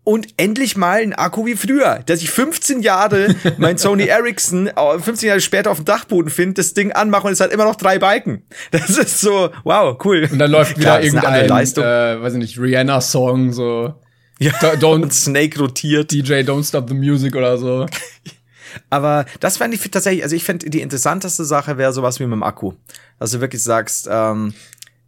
und 0.03 0.27
endlich 0.37 0.75
mal 0.75 1.01
ein 1.01 1.13
Akku 1.13 1.45
wie 1.45 1.55
früher, 1.55 2.01
dass 2.05 2.21
ich 2.21 2.29
15 2.29 2.81
Jahre 2.81 3.35
mein 3.57 3.77
Sony 3.77 4.03
Ericsson 4.03 4.69
15 4.99 5.27
Jahre 5.27 5.41
später 5.41 5.71
auf 5.71 5.77
dem 5.77 5.85
Dachboden 5.85 6.29
finde, 6.29 6.55
das 6.55 6.73
Ding 6.73 6.91
anmache 6.91 7.27
und 7.27 7.33
es 7.33 7.39
hat 7.39 7.51
immer 7.51 7.65
noch 7.65 7.75
drei 7.75 7.99
Balken. 7.99 8.43
Das 8.71 8.89
ist 8.97 9.19
so, 9.19 9.51
wow, 9.63 9.97
cool. 10.03 10.27
Und 10.31 10.39
dann 10.39 10.51
läuft 10.51 10.71
wieder 10.77 10.99
Klar, 10.99 11.03
irgendein, 11.03 11.47
Leistung. 11.47 11.83
Äh, 11.83 12.21
weiß 12.21 12.33
ich 12.33 12.39
nicht, 12.39 12.59
Rihanna-Song, 12.59 13.53
so. 13.53 13.93
Ja, 14.39 14.51
don't, 14.51 15.11
Snake 15.11 15.59
rotiert. 15.59 16.11
DJ 16.11 16.41
Don't 16.41 16.67
Stop 16.67 16.89
the 16.89 16.95
Music 16.95 17.35
oder 17.35 17.57
so. 17.57 17.85
Aber 18.89 19.25
das 19.39 19.57
fände 19.57 19.77
ich 19.77 19.91
tatsächlich, 19.91 20.23
also 20.23 20.35
ich 20.35 20.43
finde, 20.43 20.69
die 20.69 20.81
interessanteste 20.81 21.45
Sache 21.45 21.77
wäre 21.77 21.93
sowas 21.93 22.19
wie 22.19 22.23
mit 22.23 22.33
dem 22.33 22.43
Akku. 22.43 22.73
Dass 23.19 23.31
du 23.31 23.39
wirklich 23.39 23.63
sagst, 23.63 24.09
ähm, 24.11 24.53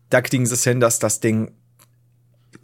da 0.09 0.21
kriegen 0.21 0.45
sie 0.45 0.53
es 0.53 0.63
hin, 0.63 0.79
dass 0.79 0.99
das 0.99 1.19
Ding 1.19 1.51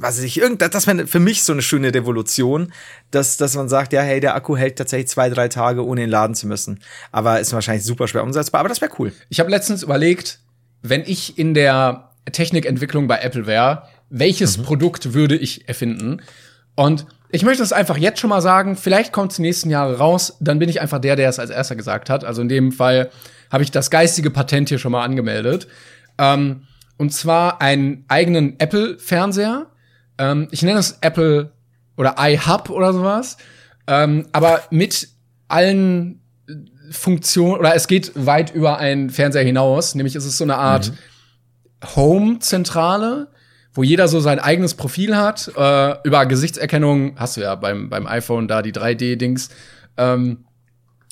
was 0.02 0.20
ich 0.20 0.39
irgend 0.39 0.62
das 0.62 0.88
wäre 0.88 1.08
für 1.08 1.20
mich 1.20 1.43
so 1.43 1.54
eine 1.54 1.62
schöne 1.62 1.93
Revolution, 1.93 2.74
dass 3.12 3.38
dass 3.38 3.56
man 3.56 3.70
sagt, 3.70 3.93
ja, 3.93 4.02
hey, 4.02 4.20
der 4.20 4.36
Akku 4.36 4.58
hält 4.58 4.78
tatsächlich 4.78 5.10
zwei, 5.10 5.30
drei 5.30 5.47
Tage 5.47 5.86
ohne 5.86 6.04
ihn 6.04 6.10
laden 6.10 6.36
zu 6.36 6.47
müssen. 6.47 6.80
Aber 7.12 7.39
ist 7.39 7.54
wahrscheinlich 7.54 7.86
super 7.86 8.08
schwer 8.08 8.24
umsetzbar, 8.24 8.60
aber 8.60 8.70
das 8.70 8.82
wäre 8.82 8.91
cool. 8.99 9.14
Ich 9.30 9.39
habe 9.39 9.49
letztens 9.49 9.84
überlegt, 9.84 10.39
wenn 10.82 11.04
ich 11.06 11.38
in 11.38 11.54
der 11.54 12.10
Technikentwicklung 12.32 13.08
bei 13.08 13.20
Apple 13.20 13.45
wäre, 13.45 13.84
welches 14.10 14.58
mhm. 14.58 14.64
Produkt 14.64 15.14
würde 15.14 15.38
ich 15.38 15.68
erfinden? 15.68 16.22
Und 16.76 17.06
ich 17.30 17.43
möchte 17.43 17.64
es 17.64 17.72
einfach 17.72 17.97
jetzt 17.97 18.20
schon 18.20 18.30
mal 18.30 18.41
sagen, 18.41 18.76
vielleicht 18.76 19.14
kommt 19.14 19.32
es 19.32 19.38
die 19.38 19.43
nächsten 19.43 19.70
Jahre 19.70 19.97
raus, 19.97 20.38
dann 20.39 20.60
bin 20.60 20.70
ich 20.70 20.82
einfach 20.82 20.99
der, 20.99 21.16
der 21.16 21.30
es 21.30 21.39
als 21.39 21.49
erster 21.49 21.76
gesagt 21.76 22.10
hat. 22.10 22.24
Also 22.24 22.41
in 22.41 22.49
dem 22.49 22.72
Fall 22.72 23.10
habe 23.52 23.64
ich 23.64 23.72
das 23.72 23.89
geistige 23.89 24.32
Patent 24.32 24.70
hier 24.70 24.80
schon 24.80 24.91
mal 24.91 25.04
angemeldet. 25.04 25.68
Ähm, 26.18 26.64
und 26.97 27.14
zwar 27.14 27.62
einen 27.62 28.06
eigenen 28.10 28.60
Apple-Fernseher, 28.60 29.68
ähm, 30.22 30.47
ich 30.51 30.61
nenne 30.61 30.80
es 30.80 30.99
Apple 31.01 31.51
oder 31.97 32.15
iHub 32.19 32.69
oder 32.69 32.93
sowas. 32.93 33.38
Ähm, 33.88 34.28
aber 34.32 34.61
mit 34.69 35.09
allen 35.47 36.22
Funktionen, 36.91 37.59
oder 37.59 37.76
es 37.76 37.88
geht 37.88 38.11
weit 38.15 38.53
über 38.53 38.78
einen 38.78 39.09
Fernseher 39.09 39.43
hinaus, 39.43 39.95
nämlich 39.95 40.15
ist 40.15 40.26
es 40.26 40.38
so 40.38 40.43
eine 40.43 40.57
Art 40.57 40.91
mhm. 40.91 41.95
Home-Zentrale, 41.95 43.30
wo 43.74 43.82
jeder 43.82 44.07
so 44.07 44.19
sein 44.19 44.39
eigenes 44.39 44.76
Profil 44.76 45.17
hat. 45.17 45.51
Äh, 45.57 45.95
über 46.03 46.26
Gesichtserkennung 46.28 47.15
hast 47.17 47.38
du 47.38 47.41
ja 47.41 47.55
beim, 47.55 47.89
beim 47.89 48.05
iPhone 48.05 48.47
da 48.47 48.61
die 48.61 48.74
3D-Dings. 48.74 49.49
Ähm, 49.97 50.45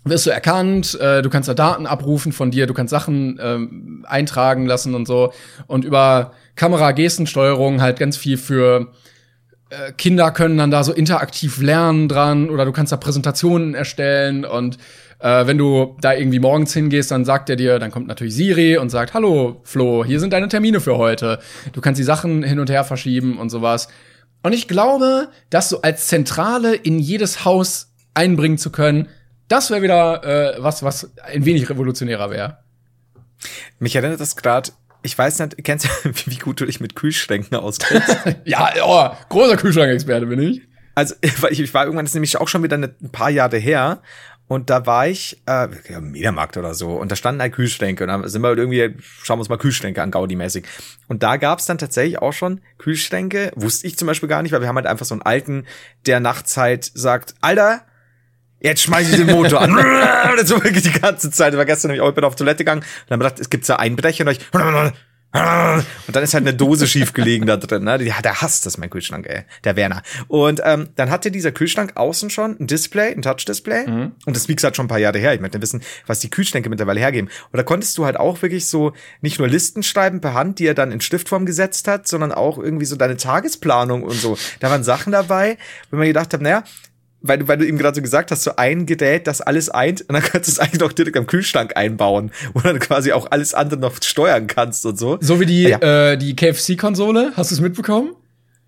wirst 0.05 0.25
du 0.25 0.29
erkannt, 0.29 0.97
äh, 0.99 1.21
du 1.21 1.29
kannst 1.29 1.49
da 1.49 1.53
Daten 1.53 1.85
abrufen 1.85 2.31
von 2.31 2.51
dir, 2.51 2.67
du 2.67 2.73
kannst 2.73 2.91
Sachen 2.91 3.39
ähm, 3.41 4.05
eintragen 4.07 4.65
lassen 4.65 4.95
und 4.95 5.05
so. 5.05 5.33
Und 5.67 5.85
über 5.85 6.31
Kamera-Gestensteuerung 6.55 7.81
halt 7.81 7.99
ganz 7.99 8.17
viel 8.17 8.37
für 8.37 8.93
äh, 9.69 9.91
Kinder 9.93 10.31
können 10.31 10.57
dann 10.57 10.71
da 10.71 10.83
so 10.83 10.93
interaktiv 10.93 11.61
lernen 11.61 12.07
dran 12.07 12.49
oder 12.49 12.65
du 12.65 12.71
kannst 12.71 12.91
da 12.91 12.97
Präsentationen 12.97 13.75
erstellen 13.75 14.45
und 14.45 14.77
äh, 15.19 15.45
wenn 15.45 15.57
du 15.57 15.97
da 16.01 16.13
irgendwie 16.13 16.39
morgens 16.39 16.73
hingehst, 16.73 17.11
dann 17.11 17.25
sagt 17.25 17.49
er 17.49 17.55
dir, 17.55 17.77
dann 17.77 17.91
kommt 17.91 18.07
natürlich 18.07 18.35
Siri 18.35 18.77
und 18.77 18.89
sagt, 18.89 19.13
hallo 19.13 19.59
Flo, 19.63 20.05
hier 20.05 20.19
sind 20.19 20.33
deine 20.33 20.47
Termine 20.47 20.79
für 20.79 20.97
heute. 20.97 21.39
Du 21.73 21.81
kannst 21.81 21.99
die 21.99 22.05
Sachen 22.05 22.41
hin 22.41 22.59
und 22.59 22.69
her 22.69 22.83
verschieben 22.83 23.37
und 23.37 23.49
sowas. 23.49 23.89
Und 24.43 24.53
ich 24.53 24.69
glaube, 24.69 25.27
das 25.49 25.69
so 25.69 25.81
als 25.81 26.07
Zentrale 26.07 26.73
in 26.73 26.99
jedes 26.99 27.43
Haus 27.43 27.91
einbringen 28.13 28.57
zu 28.57 28.71
können, 28.71 29.09
das 29.49 29.69
wäre 29.69 29.81
wieder 29.81 30.23
äh, 30.23 30.63
was, 30.63 30.81
was 30.83 31.11
ein 31.23 31.43
wenig 31.43 31.69
revolutionärer 31.69 32.29
wäre. 32.29 32.59
Mich 33.79 33.95
erinnert 33.95 34.19
das 34.19 34.35
gerade 34.35 34.71
ich 35.01 35.17
weiß 35.17 35.39
nicht, 35.39 35.63
kennst 35.63 35.85
du, 35.85 35.89
wie 36.25 36.37
gut 36.37 36.59
du 36.59 36.65
dich 36.65 36.79
mit 36.79 36.95
Kühlschränken 36.95 37.57
auskennst? 37.57 38.17
ja, 38.45 38.69
oh, 38.83 39.09
großer 39.29 39.57
Kühlschrankexperte 39.57 40.25
bin 40.25 40.41
ich. 40.41 40.61
Also, 40.95 41.15
ich, 41.21 41.59
ich 41.59 41.73
war 41.73 41.85
irgendwann, 41.85 42.05
das 42.05 42.11
ist 42.11 42.15
nämlich 42.15 42.37
auch 42.37 42.47
schon 42.47 42.63
wieder 42.63 42.77
ein 42.77 43.11
paar 43.11 43.29
Jahre 43.29 43.57
her. 43.57 44.01
Und 44.47 44.71
da 44.71 44.87
war 44.87 45.07
ich, 45.07 45.39
äh, 45.45 45.67
ja, 45.89 46.01
Mediamarkt 46.01 46.57
oder 46.57 46.73
so, 46.73 46.95
und 46.95 47.11
da 47.11 47.15
standen 47.15 47.39
halt 47.39 47.53
Kühlschränke. 47.53 48.05
Und 48.05 48.07
dann 48.07 48.27
sind 48.27 48.41
wir 48.41 48.57
irgendwie, 48.57 48.95
schauen 49.21 49.37
wir 49.37 49.41
uns 49.41 49.49
mal 49.49 49.59
Kühlschränke 49.59 50.01
an, 50.01 50.09
Gaudi-mäßig. 50.09 50.65
Und 51.07 51.21
da 51.21 51.37
gab's 51.37 51.67
dann 51.67 51.77
tatsächlich 51.77 52.17
auch 52.17 52.33
schon 52.33 52.59
Kühlschränke, 52.79 53.51
wusste 53.55 53.85
ich 53.85 53.95
zum 53.95 54.07
Beispiel 54.07 54.27
gar 54.27 54.41
nicht, 54.41 54.51
weil 54.51 54.61
wir 54.61 54.67
haben 54.67 54.75
halt 54.75 54.87
einfach 54.87 55.05
so 55.05 55.13
einen 55.13 55.21
alten, 55.21 55.67
der 56.07 56.19
nachts 56.19 56.57
halt 56.57 56.83
sagt, 56.83 57.35
Alter, 57.41 57.83
Jetzt 58.59 58.83
schmeiß 58.83 59.09
ich 59.09 59.17
den 59.17 59.27
Motor 59.27 59.61
an. 59.61 59.71
und 60.39 60.47
so 60.47 60.63
wirklich 60.63 60.83
die 60.83 60.99
ganze 60.99 61.31
Zeit. 61.31 61.53
Ich 61.53 61.57
war 61.57 61.65
gestern 61.65 61.89
nämlich 61.89 62.01
auch, 62.01 62.09
ich 62.09 62.15
bin 62.15 62.23
auf 62.23 62.35
Toilette 62.35 62.59
gegangen 62.59 62.81
und 62.81 63.11
dann 63.11 63.19
gedacht, 63.19 63.39
es 63.39 63.49
gibt 63.49 63.67
da 63.67 63.77
Einbrecher 63.77 64.25
und 64.25 64.31
ich 64.31 64.39
und 65.31 66.15
dann 66.15 66.23
ist 66.23 66.33
halt 66.33 66.47
eine 66.47 66.55
Dose 66.55 66.87
schief 66.87 67.13
gelegen 67.13 67.45
da 67.45 67.55
drin. 67.55 67.83
Ne? 67.83 68.01
Ja, 68.01 68.19
der 68.19 68.41
hasst 68.41 68.65
das, 68.65 68.79
mein 68.79 68.89
Kühlschrank, 68.89 69.27
ey. 69.27 69.43
Der 69.63 69.75
Werner. 69.75 70.01
Und 70.27 70.59
ähm, 70.63 70.89
dann 70.95 71.11
hatte 71.11 71.29
dieser 71.29 71.51
Kühlschrank 71.51 71.91
außen 71.97 72.31
schon 72.31 72.57
ein 72.59 72.65
Display, 72.65 73.13
ein 73.13 73.21
Touch-Display. 73.21 73.87
Mhm. 73.87 74.11
Und 74.25 74.35
das, 74.35 74.47
wie 74.47 74.55
gesagt, 74.55 74.75
schon 74.75 74.85
ein 74.85 74.89
paar 74.89 74.97
Jahre 74.97 75.19
her. 75.19 75.35
Ich 75.35 75.39
möchte 75.39 75.61
wissen, 75.61 75.83
was 76.07 76.19
die 76.19 76.31
Kühlschränke 76.31 76.67
mittlerweile 76.67 76.99
hergeben. 76.99 77.29
Und 77.51 77.57
da 77.57 77.61
konntest 77.61 77.95
du 77.99 78.05
halt 78.05 78.17
auch 78.17 78.41
wirklich 78.41 78.65
so 78.65 78.93
nicht 79.21 79.37
nur 79.37 79.47
Listen 79.47 79.83
schreiben 79.83 80.19
per 80.19 80.33
Hand, 80.33 80.57
die 80.57 80.65
er 80.65 80.73
dann 80.73 80.91
in 80.91 80.99
Stiftform 80.99 81.45
gesetzt 81.45 81.87
hat, 81.87 82.07
sondern 82.07 82.31
auch 82.31 82.57
irgendwie 82.57 82.85
so 82.85 82.95
deine 82.95 83.15
Tagesplanung 83.15 84.01
und 84.01 84.15
so. 84.15 84.35
Da 84.61 84.71
waren 84.71 84.83
Sachen 84.83 85.11
dabei, 85.11 85.59
wo 85.91 85.97
man 85.97 86.07
gedacht 86.07 86.33
hat, 86.33 86.41
naja, 86.41 86.63
weil 87.21 87.39
du, 87.39 87.47
weil 87.47 87.57
du 87.57 87.65
eben 87.65 87.77
gerade 87.77 87.95
so 87.95 88.01
gesagt 88.01 88.31
hast, 88.31 88.43
so 88.43 88.55
ein 88.55 88.85
Gerät, 88.85 89.27
das 89.27 89.41
alles 89.41 89.69
eint, 89.69 90.01
und 90.01 90.13
dann 90.13 90.21
kannst 90.23 90.47
du 90.47 90.51
es 90.51 90.59
eigentlich 90.59 90.79
noch 90.79 90.93
direkt 90.93 91.17
am 91.17 91.27
Kühlschrank 91.27 91.75
einbauen, 91.75 92.31
wo 92.53 92.61
dann 92.61 92.79
quasi 92.79 93.11
auch 93.11 93.27
alles 93.31 93.53
andere 93.53 93.79
noch 93.79 93.95
steuern 94.01 94.47
kannst 94.47 94.85
und 94.85 94.97
so. 94.97 95.17
So 95.21 95.39
wie 95.39 95.45
die, 95.45 95.63
ja. 95.63 96.11
äh, 96.11 96.17
die 96.17 96.35
KFC-Konsole, 96.35 97.33
hast 97.35 97.51
du 97.51 97.55
es 97.55 97.61
mitbekommen? 97.61 98.11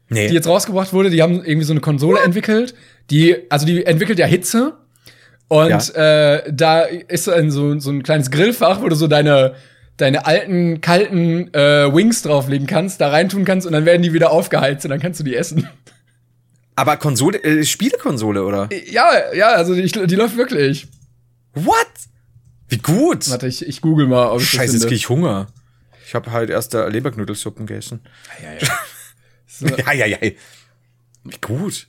Nee. 0.10 0.28
Die 0.28 0.34
jetzt 0.34 0.47
rausgebracht 0.47 0.91
wurde, 0.91 1.10
die 1.10 1.22
haben 1.22 1.43
irgendwie 1.43 1.66
so 1.66 1.74
eine 1.74 1.80
Konsole 1.80 2.20
entwickelt, 2.20 2.76
die, 3.10 3.38
also 3.49 3.66
die 3.66 3.86
entwickelt 3.86 4.20
ja 4.20 4.26
Hitze 4.26 4.74
Und 5.47 5.95
äh, 5.95 6.43
da 6.52 6.82
ist 6.82 7.30
ein, 7.30 7.49
so, 7.49 7.80
so 7.80 7.91
ein 7.91 8.04
kleines 8.04 8.30
Grillfach, 8.32 8.82
wo 8.82 8.89
du 8.89 8.95
so 8.95 9.08
deine 9.08 9.56
deine 9.97 10.26
alten, 10.26 10.82
kalten 10.82 11.54
äh, 11.54 11.93
Wings 11.93 12.24
drauflegen 12.24 12.66
kannst, 12.66 13.02
da 13.02 13.10
reintun 13.10 13.45
kannst 13.45 13.68
und 13.68 13.74
dann 13.74 13.86
werden 13.86 14.02
die 14.02 14.14
wieder 14.14 14.32
aufgeheizt 14.32 14.84
und 14.86 14.89
dann 14.89 14.99
kannst 14.99 15.20
du 15.20 15.24
die 15.24 15.36
essen. 15.36 15.70
Aber 16.82 16.97
Konsole, 16.97 17.43
äh, 17.43 17.63
Spielekonsole, 17.63 18.43
oder? 18.43 18.67
Ja, 18.88 19.32
ja, 19.36 19.49
also 19.49 19.75
die, 19.75 19.84
die 19.84 20.15
läuft 20.15 20.36
wirklich. 20.36 20.88
What? 21.53 21.86
Wie 22.69 22.79
gut. 22.79 23.29
Warte, 23.29 23.45
ich, 23.45 23.67
ich 23.67 23.82
google 23.82 24.07
mal, 24.07 24.32
ob 24.32 24.41
ich 24.41 24.49
Scheiße, 24.49 24.77
jetzt 24.77 24.88
krieg 24.88 24.95
ich 24.95 25.07
Hunger. 25.07 25.45
Ich 26.07 26.15
habe 26.15 26.32
halt 26.32 26.49
erst 26.49 26.73
da 26.73 26.88
Leberknudelsuppen 26.88 27.67
gegessen. 27.67 27.99
Ja, 28.41 28.53
ja. 28.53 28.79
So. 29.45 29.67
Ja, 29.77 29.93
ja, 29.93 30.07
ja. 30.07 30.17
Wie 31.23 31.38
gut. 31.39 31.86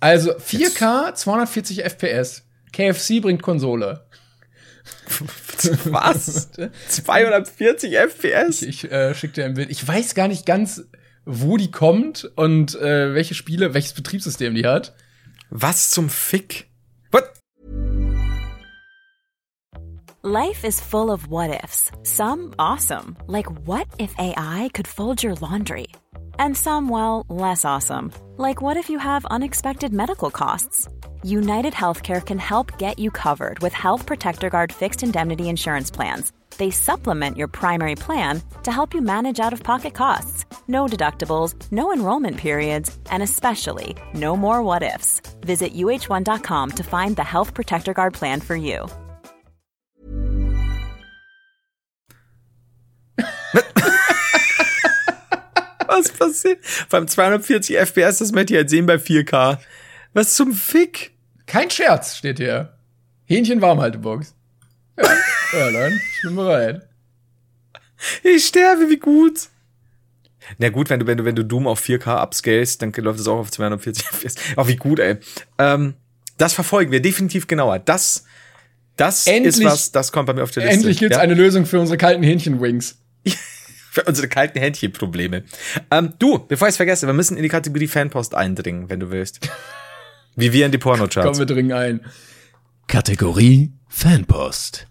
Also 0.00 0.32
4K, 0.32 1.14
240 1.14 1.84
FPS. 1.84 2.42
KFC 2.72 3.22
bringt 3.22 3.40
Konsole. 3.40 4.04
Was? 5.84 6.50
240 6.88 7.96
FPS? 7.96 8.62
Ich 8.62 8.90
äh, 8.90 9.14
schick 9.14 9.34
dir 9.34 9.44
ein 9.44 9.54
Bild. 9.54 9.70
Ich 9.70 9.86
weiß 9.86 10.16
gar 10.16 10.26
nicht 10.26 10.44
ganz, 10.44 10.82
wo 11.26 11.56
die 11.56 11.70
kommt 11.70 12.30
und 12.36 12.74
äh, 12.74 13.14
welche 13.14 13.34
Spiele, 13.34 13.74
welches 13.74 13.92
Betriebssystem 13.92 14.54
die 14.54 14.66
hat. 14.66 14.94
Was 15.50 15.90
zum 15.90 16.08
Fick? 16.08 16.70
What? 17.10 17.32
Life 20.22 20.64
is 20.64 20.80
full 20.80 21.10
of 21.10 21.28
what 21.28 21.62
ifs. 21.62 21.90
Some 22.02 22.52
awesome, 22.58 23.16
like 23.26 23.46
what 23.66 23.86
if 23.98 24.14
AI 24.18 24.70
could 24.72 24.88
fold 24.88 25.22
your 25.22 25.34
laundry? 25.34 25.88
And 26.38 26.56
some, 26.56 26.88
well, 26.88 27.24
less 27.28 27.64
awesome, 27.64 28.10
like 28.36 28.60
what 28.60 28.76
if 28.76 28.88
you 28.88 28.98
have 28.98 29.24
unexpected 29.26 29.92
medical 29.92 30.30
costs? 30.30 30.88
United 31.22 31.72
Healthcare 31.72 32.24
can 32.24 32.38
help 32.38 32.78
get 32.78 32.98
you 32.98 33.10
covered 33.10 33.58
with 33.60 33.72
Health 33.72 34.06
Protector 34.06 34.50
Guard 34.50 34.72
fixed 34.72 35.02
indemnity 35.02 35.48
insurance 35.48 35.90
plans. 35.90 36.32
They 36.58 36.70
supplement 36.70 37.36
your 37.36 37.48
primary 37.48 37.94
plan 37.94 38.42
to 38.64 38.70
help 38.70 38.94
you 38.94 39.00
manage 39.00 39.40
out 39.40 39.52
of 39.52 39.62
pocket 39.62 39.94
costs. 39.94 40.44
No 40.66 40.86
deductibles, 40.86 41.54
no 41.70 41.92
enrollment 41.92 42.36
periods, 42.36 42.98
and 43.10 43.22
especially 43.22 43.94
no 44.14 44.36
more 44.36 44.62
what 44.62 44.82
ifs. 44.82 45.20
Visit 45.40 45.74
uh1.com 45.74 46.70
to 46.70 46.82
find 46.82 47.16
the 47.16 47.24
Health 47.24 47.54
Protector 47.54 47.92
Guard 47.92 48.14
plan 48.14 48.40
for 48.40 48.56
you. 48.56 48.86
Was 55.86 56.10
passiert? 56.10 56.58
Beim 56.90 57.06
240 57.06 57.76
FPS, 57.76 58.18
das 58.18 58.32
möchte 58.32 58.54
ich 58.54 58.58
halt 58.58 58.70
sehen 58.70 58.86
bei 58.86 58.96
4K. 58.96 59.58
Was 60.12 60.34
zum 60.34 60.52
Fick? 60.52 61.12
Kein 61.46 61.70
Scherz, 61.70 62.16
steht 62.16 62.38
hier. 62.38 62.76
Hähnchen 63.26 63.60
Warmhaltebox. 63.60 64.34
Ja, 64.98 65.04
ja 65.52 65.70
dann, 65.70 65.92
ich 65.92 66.22
bin 66.22 66.36
bereit. 66.36 66.88
Ich 68.22 68.46
sterbe, 68.46 68.88
wie 68.90 68.98
gut. 68.98 69.48
Na 70.58 70.68
gut, 70.68 70.90
wenn 70.90 71.00
du, 71.00 71.06
wenn 71.06 71.18
du, 71.18 71.24
wenn 71.24 71.34
du 71.36 71.44
Doom 71.44 71.66
auf 71.66 71.80
4K 71.82 72.22
upscalest, 72.22 72.82
dann 72.82 72.92
läuft 72.92 73.20
es 73.20 73.26
auch 73.28 73.38
auf 73.38 73.50
240 73.50 74.04
FPS. 74.12 74.34
Oh, 74.56 74.66
wie 74.68 74.76
gut, 74.76 74.98
ey. 74.98 75.16
Ähm, 75.58 75.94
das 76.38 76.52
verfolgen 76.52 76.90
wir 76.90 77.00
definitiv 77.00 77.46
genauer. 77.46 77.78
Das, 77.78 78.24
das 78.96 79.26
Endlich- 79.26 79.56
ist 79.58 79.64
was, 79.64 79.92
das 79.92 80.12
kommt 80.12 80.26
bei 80.26 80.34
mir 80.34 80.42
auf 80.42 80.50
der 80.50 80.64
Liste. 80.64 80.74
Endlich 80.76 80.98
gibt's 80.98 81.16
Ja? 81.16 81.22
eine 81.22 81.34
Lösung 81.34 81.64
für 81.66 81.80
unsere 81.80 81.96
kalten 81.96 82.22
Hähnchenwings. 82.22 82.98
Für 83.94 84.02
unsere 84.02 84.26
kalten 84.26 84.58
Händchenprobleme. 84.58 85.44
Ähm, 85.92 86.14
du, 86.18 86.40
bevor 86.40 86.66
ich 86.66 86.72
es 86.72 86.76
vergesse, 86.78 87.06
wir 87.06 87.14
müssen 87.14 87.36
in 87.36 87.44
die 87.44 87.48
Kategorie 87.48 87.86
Fanpost 87.86 88.34
eindringen, 88.34 88.90
wenn 88.90 88.98
du 88.98 89.12
willst. 89.12 89.48
Wie 90.34 90.52
wir 90.52 90.66
in 90.66 90.72
die 90.72 90.78
Kommen 90.78 90.98
Pornocharts. 90.98 91.38
wir 91.38 91.46
dringen 91.46 91.70
ein. 91.72 92.00
Kategorie 92.88 93.70
Fanpost. 93.88 94.88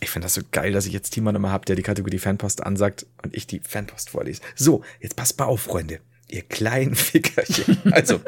Ich 0.00 0.10
finde 0.10 0.26
das 0.26 0.34
so 0.34 0.40
geil, 0.50 0.72
dass 0.72 0.86
ich 0.86 0.92
jetzt 0.92 1.14
jemanden 1.14 1.42
immer 1.42 1.52
hab, 1.52 1.66
der 1.66 1.76
die 1.76 1.82
Kategorie 1.82 2.18
Fanpost 2.18 2.64
ansagt 2.64 3.06
und 3.22 3.36
ich 3.36 3.46
die 3.46 3.60
Fanpost 3.60 4.10
vorlese. 4.10 4.40
So, 4.54 4.82
jetzt 5.00 5.16
passt 5.16 5.38
mal 5.38 5.44
auf, 5.44 5.60
Freunde. 5.60 6.00
Ihr 6.28 6.42
kleinen 6.42 6.94
Fickerchen. 6.96 7.78
Also, 7.92 8.20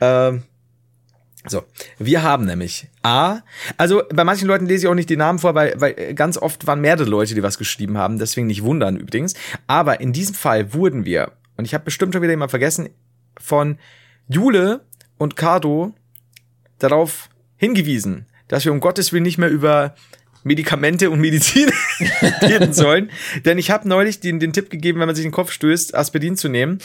ähm, 0.00 0.42
so, 1.46 1.62
wir 1.98 2.22
haben 2.22 2.46
nämlich 2.46 2.88
A, 3.02 3.40
also 3.76 4.02
bei 4.12 4.24
manchen 4.24 4.48
Leuten 4.48 4.64
lese 4.64 4.86
ich 4.86 4.88
auch 4.90 4.94
nicht 4.94 5.10
die 5.10 5.16
Namen 5.16 5.38
vor, 5.38 5.54
weil, 5.54 5.74
weil 5.78 6.14
ganz 6.14 6.38
oft 6.38 6.66
waren 6.66 6.80
mehrere 6.80 7.04
Leute, 7.04 7.34
die 7.34 7.42
was 7.42 7.58
geschrieben 7.58 7.98
haben, 7.98 8.18
deswegen 8.18 8.46
nicht 8.46 8.62
wundern 8.62 8.96
übrigens. 8.96 9.34
Aber 9.66 10.00
in 10.00 10.14
diesem 10.14 10.34
Fall 10.34 10.72
wurden 10.72 11.04
wir, 11.04 11.32
und 11.56 11.66
ich 11.66 11.74
habe 11.74 11.84
bestimmt 11.84 12.14
schon 12.14 12.22
wieder 12.22 12.32
jemand 12.32 12.50
vergessen, 12.50 12.88
von 13.38 13.78
Jule 14.26 14.86
und 15.18 15.36
Cardo 15.36 15.94
darauf 16.78 17.28
hingewiesen, 17.56 18.26
dass 18.48 18.64
wir 18.64 18.72
um 18.72 18.80
Gottes 18.80 19.12
Willen 19.12 19.22
nicht 19.22 19.38
mehr 19.38 19.50
über 19.50 19.94
Medikamente 20.44 21.10
und 21.10 21.20
Medizin 21.20 21.70
reden 22.42 22.72
sollen. 22.72 23.10
Denn 23.44 23.58
ich 23.58 23.70
habe 23.70 23.88
neulich 23.88 24.20
den, 24.20 24.38
den 24.38 24.52
Tipp 24.52 24.70
gegeben, 24.70 25.00
wenn 25.00 25.06
man 25.06 25.16
sich 25.16 25.24
den 25.24 25.32
Kopf 25.32 25.50
stößt, 25.50 25.94
Aspirin 25.94 26.36
zu 26.36 26.48
nehmen. 26.48 26.78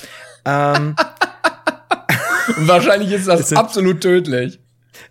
Ähm, 0.45 0.95
wahrscheinlich 2.57 3.11
ist 3.11 3.27
das 3.27 3.49
sind- 3.49 3.57
absolut 3.57 4.01
tödlich. 4.01 4.59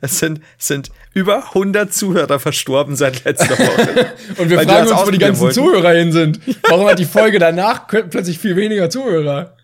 es 0.01 0.18
sind, 0.18 0.40
sind 0.59 0.90
über 1.14 1.49
100 1.49 1.92
Zuhörer 1.92 2.38
verstorben 2.38 2.96
seit 2.96 3.24
letzter 3.24 3.59
Woche. 3.59 4.12
Und 4.38 4.51
wir 4.51 4.61
fragen 4.61 4.88
uns, 4.88 5.07
wo 5.07 5.11
die 5.11 5.18
ganzen 5.18 5.40
wollten. 5.42 5.55
Zuhörer 5.55 5.92
hin 5.92 6.12
sind. 6.12 6.40
Warum 6.68 6.86
hat 6.88 6.99
die 6.99 7.05
Folge 7.05 7.38
danach 7.38 7.86
plötzlich 7.88 8.38
viel 8.38 8.57
weniger 8.57 8.90
Zuhörer? 8.90 9.55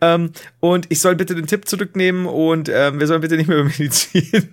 ähm, 0.00 0.32
und 0.58 0.86
ich 0.88 0.98
soll 0.98 1.14
bitte 1.14 1.36
den 1.36 1.46
Tipp 1.46 1.68
zurücknehmen 1.68 2.26
und 2.26 2.68
ähm, 2.68 2.98
wir 2.98 3.06
sollen 3.06 3.20
bitte 3.20 3.36
nicht 3.36 3.46
mehr 3.46 3.58
über 3.58 3.68
Medizin 3.68 4.48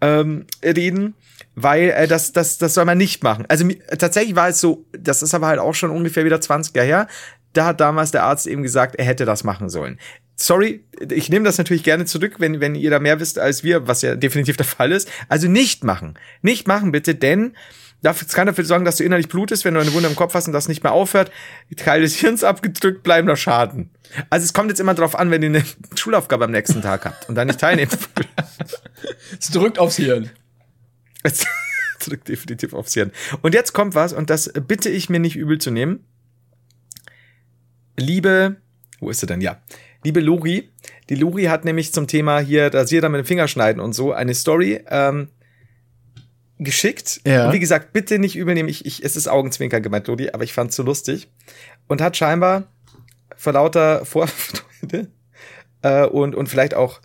ähm, 0.00 0.46
reden, 0.62 1.14
weil 1.54 1.90
äh, 1.90 2.06
das, 2.06 2.32
das, 2.32 2.58
das 2.58 2.74
soll 2.74 2.84
man 2.84 2.98
nicht 2.98 3.22
machen. 3.22 3.44
Also 3.48 3.68
tatsächlich 3.98 4.36
war 4.36 4.48
es 4.48 4.60
so, 4.60 4.84
das 4.92 5.22
ist 5.22 5.34
aber 5.34 5.46
halt 5.48 5.58
auch 5.58 5.74
schon 5.74 5.90
ungefähr 5.90 6.24
wieder 6.24 6.40
20 6.40 6.74
Jahre 6.74 6.86
her. 6.86 7.06
Da 7.52 7.66
hat 7.66 7.80
damals 7.80 8.10
der 8.10 8.24
Arzt 8.24 8.46
eben 8.46 8.62
gesagt, 8.62 8.96
er 8.96 9.04
hätte 9.04 9.24
das 9.24 9.44
machen 9.44 9.68
sollen. 9.68 9.98
Sorry, 10.36 10.84
ich 11.10 11.30
nehme 11.30 11.44
das 11.44 11.58
natürlich 11.58 11.82
gerne 11.82 12.04
zurück, 12.04 12.36
wenn, 12.38 12.60
wenn 12.60 12.76
ihr 12.76 12.90
da 12.90 13.00
mehr 13.00 13.18
wisst 13.18 13.40
als 13.40 13.64
wir, 13.64 13.88
was 13.88 14.02
ja 14.02 14.14
definitiv 14.14 14.56
der 14.56 14.66
Fall 14.66 14.92
ist. 14.92 15.10
Also 15.28 15.48
nicht 15.48 15.82
machen. 15.82 16.14
Nicht 16.42 16.68
machen 16.68 16.92
bitte, 16.92 17.16
denn 17.16 17.56
das 18.02 18.28
kann 18.28 18.46
dafür 18.46 18.64
sorgen, 18.64 18.84
dass 18.84 18.96
du 18.96 19.04
innerlich 19.04 19.28
blutest, 19.28 19.64
wenn 19.64 19.74
du 19.74 19.80
eine 19.80 19.92
Wunde 19.92 20.08
im 20.08 20.14
Kopf 20.14 20.34
hast 20.34 20.46
und 20.46 20.52
das 20.52 20.68
nicht 20.68 20.82
mehr 20.82 20.92
aufhört. 20.92 21.32
Teil 21.76 22.02
des 22.02 22.14
Hirns 22.14 22.44
abgedrückt, 22.44 23.02
bleibender 23.02 23.36
Schaden. 23.36 23.90
Also 24.30 24.44
es 24.44 24.52
kommt 24.52 24.70
jetzt 24.70 24.78
immer 24.78 24.94
drauf 24.94 25.18
an, 25.18 25.30
wenn 25.30 25.42
ihr 25.42 25.48
eine 25.48 25.64
Schulaufgabe 25.96 26.44
am 26.44 26.52
nächsten 26.52 26.80
Tag 26.80 27.04
habt 27.04 27.28
und 27.28 27.34
da 27.34 27.44
nicht 27.44 27.60
teilnehmen 27.60 27.90
wollt. 28.14 28.28
Es 29.40 29.50
drückt 29.50 29.78
aufs 29.78 29.96
Hirn. 29.96 30.30
Es 31.22 31.46
drückt 32.00 32.28
definitiv 32.28 32.72
aufs 32.72 32.94
Hirn. 32.94 33.12
Und 33.42 33.54
jetzt 33.54 33.72
kommt 33.72 33.94
was, 33.94 34.12
und 34.12 34.30
das 34.30 34.52
bitte 34.66 34.88
ich 34.88 35.08
mir 35.08 35.20
nicht 35.20 35.36
übel 35.36 35.58
zu 35.58 35.70
nehmen. 35.70 36.04
Liebe, 37.96 38.56
wo 39.00 39.10
ist 39.10 39.20
sie 39.20 39.26
denn? 39.26 39.40
Ja. 39.40 39.60
Liebe 40.04 40.20
Lori, 40.20 40.70
die 41.08 41.16
Lori 41.16 41.44
hat 41.44 41.64
nämlich 41.64 41.92
zum 41.92 42.06
Thema 42.06 42.38
hier 42.40 42.72
Rasierer 42.72 43.08
mit 43.08 43.20
dem 43.20 43.26
Finger 43.26 43.48
schneiden 43.48 43.80
und 43.80 43.92
so 43.92 44.12
eine 44.12 44.34
Story 44.34 44.80
ähm, 44.88 45.28
geschickt. 46.58 47.20
Ja. 47.26 47.46
Und 47.46 47.52
wie 47.52 47.60
gesagt, 47.60 47.92
bitte 47.92 48.18
nicht 48.18 48.36
übel 48.36 48.54
nehmen. 48.54 48.68
Ich, 48.68 48.84
ich, 48.84 49.04
es 49.04 49.16
ist 49.16 49.28
Augenzwinker 49.28 49.80
gemeint, 49.80 50.06
Lori, 50.08 50.30
aber 50.30 50.44
ich 50.44 50.52
fand's 50.52 50.76
so 50.76 50.82
lustig. 50.82 51.28
Und 51.86 52.00
hat 52.00 52.16
scheinbar 52.16 52.64
vor 53.36 53.52
lauter 53.52 54.04
Vorfreude 54.04 55.08
äh, 55.82 56.04
und, 56.04 56.34
und 56.34 56.48
vielleicht 56.48 56.74
auch 56.74 57.00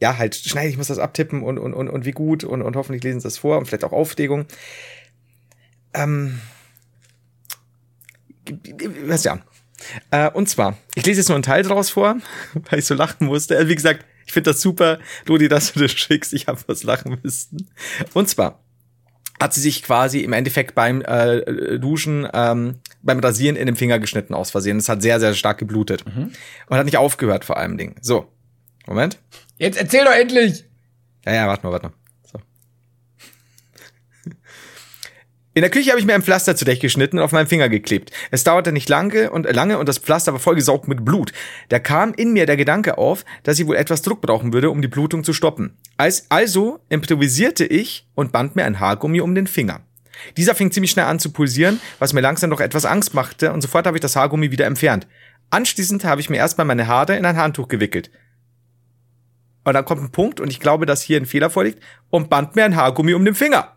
ja, 0.00 0.18
halt, 0.18 0.34
schneide, 0.34 0.68
ich 0.68 0.76
muss 0.76 0.88
das 0.88 0.98
abtippen 0.98 1.42
und, 1.42 1.58
und, 1.58 1.72
und, 1.72 1.88
und 1.88 2.04
wie 2.04 2.10
gut 2.10 2.44
und, 2.44 2.62
und 2.62 2.76
hoffentlich 2.76 3.02
lesen 3.02 3.20
sie 3.20 3.24
das 3.24 3.38
vor 3.38 3.58
und 3.58 3.66
vielleicht 3.66 3.84
auch 3.84 3.92
Aufregung. 3.92 4.46
Ähm, 5.94 6.40
was 9.06 9.24
ja. 9.24 9.38
Äh, 10.10 10.30
und 10.30 10.48
zwar, 10.48 10.76
ich 10.94 11.06
lese 11.06 11.20
jetzt 11.20 11.28
nur 11.28 11.36
einen 11.36 11.42
Teil 11.42 11.62
daraus 11.62 11.90
vor, 11.90 12.16
weil 12.54 12.78
ich 12.78 12.84
so 12.84 12.94
lachen 12.94 13.26
musste. 13.26 13.56
Also, 13.56 13.68
wie 13.68 13.74
gesagt, 13.74 14.04
ich 14.26 14.32
finde 14.32 14.50
das 14.50 14.60
super, 14.60 14.98
Lodi, 15.24 15.48
dass 15.48 15.72
du 15.72 15.80
das 15.80 15.92
schickst. 15.92 16.32
Ich 16.34 16.46
habe 16.46 16.60
was 16.66 16.82
lachen 16.82 17.18
müssen. 17.22 17.70
Und 18.12 18.28
zwar 18.28 18.65
hat 19.40 19.54
sie 19.54 19.60
sich 19.60 19.82
quasi 19.82 20.20
im 20.20 20.32
Endeffekt 20.32 20.74
beim 20.74 21.02
äh, 21.02 21.78
Duschen, 21.78 22.26
ähm, 22.32 22.76
beim 23.02 23.18
Rasieren 23.18 23.56
in 23.56 23.66
den 23.66 23.76
Finger 23.76 23.98
geschnitten 23.98 24.34
aus 24.34 24.50
Versehen. 24.50 24.78
Es 24.78 24.88
hat 24.88 25.02
sehr, 25.02 25.20
sehr 25.20 25.34
stark 25.34 25.58
geblutet. 25.58 26.04
Und 26.68 26.76
hat 26.76 26.84
nicht 26.84 26.96
aufgehört 26.96 27.44
vor 27.44 27.56
allem 27.56 27.76
Ding. 27.76 27.96
So, 28.00 28.26
Moment. 28.86 29.18
Jetzt 29.58 29.78
erzähl 29.78 30.04
doch 30.04 30.12
endlich! 30.12 30.64
Ja, 31.24 31.34
ja, 31.34 31.48
warte 31.48 31.66
mal, 31.66 31.72
warte 31.72 31.86
mal. 31.88 31.94
So. 32.24 32.38
In 35.56 35.62
der 35.62 35.70
Küche 35.70 35.88
habe 35.88 35.98
ich 35.98 36.04
mir 36.04 36.14
ein 36.14 36.20
Pflaster 36.20 36.54
zurechtgeschnitten 36.54 37.18
und 37.18 37.24
auf 37.24 37.32
meinen 37.32 37.46
Finger 37.46 37.70
geklebt. 37.70 38.10
Es 38.30 38.44
dauerte 38.44 38.72
nicht 38.72 38.90
lange 38.90 39.30
und, 39.30 39.50
lange 39.50 39.78
und 39.78 39.88
das 39.88 39.96
Pflaster 39.96 40.32
war 40.32 40.38
vollgesaugt 40.38 40.86
mit 40.86 41.02
Blut. 41.02 41.32
Da 41.70 41.78
kam 41.78 42.12
in 42.12 42.34
mir 42.34 42.44
der 42.44 42.58
Gedanke 42.58 42.98
auf, 42.98 43.24
dass 43.42 43.58
ich 43.58 43.66
wohl 43.66 43.76
etwas 43.76 44.02
Druck 44.02 44.20
brauchen 44.20 44.52
würde, 44.52 44.68
um 44.68 44.82
die 44.82 44.88
Blutung 44.88 45.24
zu 45.24 45.32
stoppen. 45.32 45.74
Als, 45.96 46.26
also 46.30 46.80
improvisierte 46.90 47.64
ich 47.64 48.06
und 48.14 48.32
band 48.32 48.54
mir 48.54 48.66
ein 48.66 48.80
Haargummi 48.80 49.22
um 49.22 49.34
den 49.34 49.46
Finger. 49.46 49.80
Dieser 50.36 50.54
fing 50.54 50.72
ziemlich 50.72 50.90
schnell 50.90 51.06
an 51.06 51.20
zu 51.20 51.30
pulsieren, 51.30 51.80
was 51.98 52.12
mir 52.12 52.20
langsam 52.20 52.50
noch 52.50 52.60
etwas 52.60 52.84
Angst 52.84 53.14
machte 53.14 53.50
und 53.50 53.62
sofort 53.62 53.86
habe 53.86 53.96
ich 53.96 54.02
das 54.02 54.14
Haargummi 54.14 54.50
wieder 54.50 54.66
entfernt. 54.66 55.06
Anschließend 55.48 56.04
habe 56.04 56.20
ich 56.20 56.28
mir 56.28 56.36
erstmal 56.36 56.66
meine 56.66 56.86
Haare 56.86 57.16
in 57.16 57.24
ein 57.24 57.38
Handtuch 57.38 57.68
gewickelt. 57.68 58.10
Und 59.64 59.72
dann 59.72 59.86
kommt 59.86 60.02
ein 60.02 60.12
Punkt 60.12 60.38
und 60.38 60.50
ich 60.50 60.60
glaube, 60.60 60.84
dass 60.84 61.00
hier 61.00 61.18
ein 61.18 61.24
Fehler 61.24 61.48
vorliegt 61.48 61.82
und 62.10 62.28
band 62.28 62.56
mir 62.56 62.66
ein 62.66 62.76
Haargummi 62.76 63.14
um 63.14 63.24
den 63.24 63.34
Finger. 63.34 63.75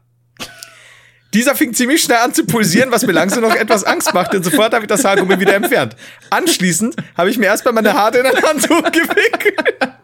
Dieser 1.33 1.53
fing 1.53 1.73
ziemlich 1.75 2.01
schnell 2.01 2.17
an 2.17 2.33
zu 2.33 2.43
pulsieren, 2.43 2.91
was 2.91 3.05
mir 3.05 3.11
langsam 3.11 3.43
noch 3.43 3.53
etwas 3.53 3.83
Angst 3.83 4.13
machte 4.15 4.37
und 4.37 4.43
sofort 4.43 4.73
habe 4.73 4.85
ich 4.85 4.87
das 4.87 5.05
Haargummi 5.05 5.39
wieder 5.39 5.53
entfernt. 5.53 5.95
Anschließend 6.31 6.95
habe 7.15 7.29
ich 7.29 7.37
mir 7.37 7.45
erstmal 7.45 7.73
meine 7.73 7.93
Haare 7.93 8.17
in 8.17 8.25
ein 8.25 8.41
Handtuch 8.41 8.83
gewickelt. 8.91 9.98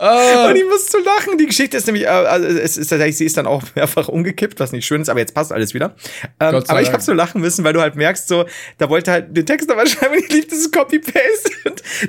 Ah. 0.00 0.48
Und 0.48 0.56
ich 0.56 0.64
muss 0.64 0.86
zu 0.86 0.98
lachen. 0.98 1.36
Die 1.36 1.44
Geschichte 1.44 1.76
ist 1.76 1.86
nämlich, 1.86 2.04
äh, 2.04 2.08
also 2.08 2.46
es 2.46 2.78
ist 2.78 2.88
tatsächlich, 2.88 3.18
sie 3.18 3.26
ist 3.26 3.36
dann 3.36 3.46
auch 3.46 3.62
mehrfach 3.74 4.08
umgekippt, 4.08 4.58
was 4.58 4.72
nicht 4.72 4.86
schön 4.86 5.02
ist, 5.02 5.10
aber 5.10 5.20
jetzt 5.20 5.34
passt 5.34 5.52
alles 5.52 5.74
wieder. 5.74 5.94
Ähm, 6.40 6.54
aber 6.54 6.58
ich 6.58 6.66
Dank. 6.66 6.92
habe 6.94 7.02
so 7.02 7.12
lachen 7.12 7.42
müssen, 7.42 7.64
weil 7.64 7.74
du 7.74 7.82
halt 7.82 7.96
merkst, 7.96 8.26
so, 8.26 8.46
da 8.78 8.88
wollte 8.88 9.10
halt 9.12 9.36
den 9.36 9.44
Text 9.44 9.68
nochmal 9.68 9.86
schreiben 9.88 10.14
und 10.14 10.24
ich 10.24 10.32
liebe 10.32 10.46
dieses 10.46 10.70
Copy-Paste. 10.70 11.50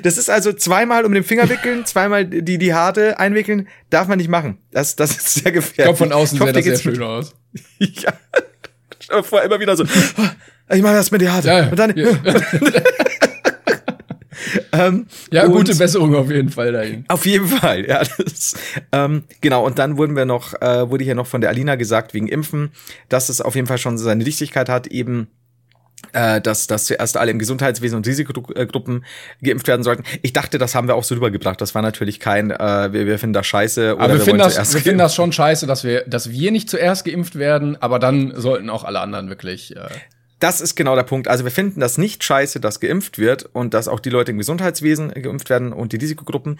Das 0.02 0.16
ist 0.16 0.30
also 0.30 0.52
zweimal 0.54 1.04
um 1.04 1.12
den 1.12 1.22
Finger 1.22 1.48
wickeln, 1.50 1.84
zweimal 1.84 2.24
die, 2.24 2.56
die 2.56 2.72
Haare 2.72 3.18
einwickeln, 3.18 3.68
darf 3.90 4.08
man 4.08 4.16
nicht 4.16 4.30
machen. 4.30 4.58
Das, 4.70 4.96
das 4.96 5.10
ist 5.10 5.34
sehr 5.34 5.52
gefährlich. 5.52 5.78
Ich 5.78 5.84
glaube, 5.84 5.98
von 5.98 6.12
außen 6.12 6.38
Ich 6.38 6.44
sieht 6.44 6.56
das 6.56 6.64
sehr 6.64 6.78
schön 6.78 7.02
aus. 7.02 7.34
ja. 7.78 8.12
Aber 9.08 9.22
vorher 9.22 9.46
immer 9.46 9.60
wieder 9.60 9.76
so, 9.76 9.84
ich 9.84 10.80
mache 10.80 10.94
erst 10.94 11.12
mal 11.12 11.18
die 11.18 11.28
Haare. 11.28 11.46
Ja, 11.46 11.68
und 11.68 11.78
dann, 11.78 11.94
ja. 11.94 12.06
Ähm, 14.72 15.06
Ja, 15.30 15.46
gute 15.46 15.74
Besserung 15.74 16.14
auf 16.14 16.30
jeden 16.30 16.50
Fall 16.50 16.72
dahin. 16.72 17.04
Auf 17.08 17.26
jeden 17.26 17.46
Fall, 17.46 17.86
ja. 17.86 18.02
Das, 18.18 18.54
ähm, 18.92 19.24
genau, 19.40 19.64
und 19.64 19.78
dann 19.78 19.96
wurden 19.96 20.16
wir 20.16 20.24
noch, 20.24 20.54
äh, 20.60 20.88
wurde 20.88 21.04
hier 21.04 21.14
noch 21.14 21.26
von 21.26 21.40
der 21.40 21.50
Alina 21.50 21.76
gesagt, 21.76 22.14
wegen 22.14 22.28
Impfen, 22.28 22.70
dass 23.08 23.28
es 23.28 23.40
auf 23.40 23.54
jeden 23.54 23.66
Fall 23.66 23.78
schon 23.78 23.98
seine 23.98 24.26
Wichtigkeit 24.26 24.68
hat, 24.68 24.86
eben 24.86 25.28
äh, 26.12 26.40
dass, 26.40 26.66
dass 26.66 26.86
zuerst 26.86 27.16
alle 27.16 27.30
im 27.30 27.38
Gesundheitswesen 27.38 27.96
und 27.96 28.06
Risikogruppen 28.06 29.04
geimpft 29.40 29.68
werden 29.68 29.82
sollten. 29.82 30.04
Ich 30.22 30.32
dachte, 30.32 30.58
das 30.58 30.74
haben 30.74 30.88
wir 30.88 30.94
auch 30.94 31.04
so 31.04 31.14
rübergebracht. 31.14 31.60
Das 31.60 31.74
war 31.74 31.82
natürlich 31.82 32.20
kein, 32.20 32.50
äh, 32.50 32.92
wir, 32.92 33.06
wir 33.06 33.18
finden 33.18 33.34
das 33.34 33.46
scheiße. 33.46 33.92
Aber 33.92 34.08
wir, 34.08 34.14
wir 34.14 34.20
finden 34.20 34.38
das, 34.40 34.74
wir 34.74 34.80
finden 34.80 34.98
das 34.98 35.14
schon 35.14 35.32
scheiße, 35.32 35.66
dass 35.66 35.84
wir, 35.84 36.04
dass 36.06 36.30
wir 36.30 36.50
nicht 36.50 36.68
zuerst 36.68 37.04
geimpft 37.04 37.36
werden, 37.36 37.80
aber 37.80 37.98
dann 37.98 38.32
sollten 38.36 38.70
auch 38.70 38.84
alle 38.84 39.00
anderen 39.00 39.28
wirklich. 39.28 39.76
Äh, 39.76 39.88
Das 40.42 40.60
ist 40.60 40.74
genau 40.74 40.96
der 40.96 41.04
Punkt. 41.04 41.28
Also 41.28 41.44
wir 41.44 41.52
finden 41.52 41.78
das 41.78 41.98
nicht 41.98 42.24
scheiße, 42.24 42.58
dass 42.58 42.80
geimpft 42.80 43.16
wird 43.18 43.44
und 43.52 43.74
dass 43.74 43.86
auch 43.86 44.00
die 44.00 44.10
Leute 44.10 44.32
im 44.32 44.38
Gesundheitswesen 44.38 45.10
geimpft 45.10 45.50
werden 45.50 45.72
und 45.72 45.92
die 45.92 45.96
Risikogruppen. 45.98 46.58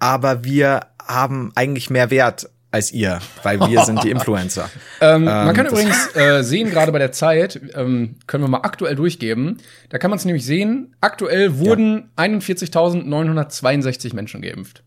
Aber 0.00 0.42
wir 0.42 0.86
haben 1.00 1.52
eigentlich 1.54 1.90
mehr 1.90 2.10
Wert 2.10 2.50
als 2.72 2.90
ihr, 2.90 3.20
weil 3.44 3.60
wir 3.60 3.84
sind 3.84 4.02
die 4.02 4.10
Influencer. 4.10 4.68
Ähm, 5.00 5.24
man 5.24 5.54
kann 5.54 5.66
das- 5.66 5.72
übrigens 5.74 6.16
äh, 6.16 6.42
sehen, 6.42 6.70
gerade 6.70 6.90
bei 6.90 6.98
der 6.98 7.12
Zeit, 7.12 7.60
ähm, 7.74 8.16
können 8.26 8.42
wir 8.42 8.48
mal 8.48 8.62
aktuell 8.62 8.96
durchgeben. 8.96 9.58
Da 9.90 9.98
kann 9.98 10.10
man 10.10 10.18
es 10.18 10.24
nämlich 10.24 10.44
sehen, 10.44 10.96
aktuell 11.00 11.58
wurden 11.58 12.10
41.962 12.16 14.12
Menschen 14.14 14.42
geimpft. 14.42 14.82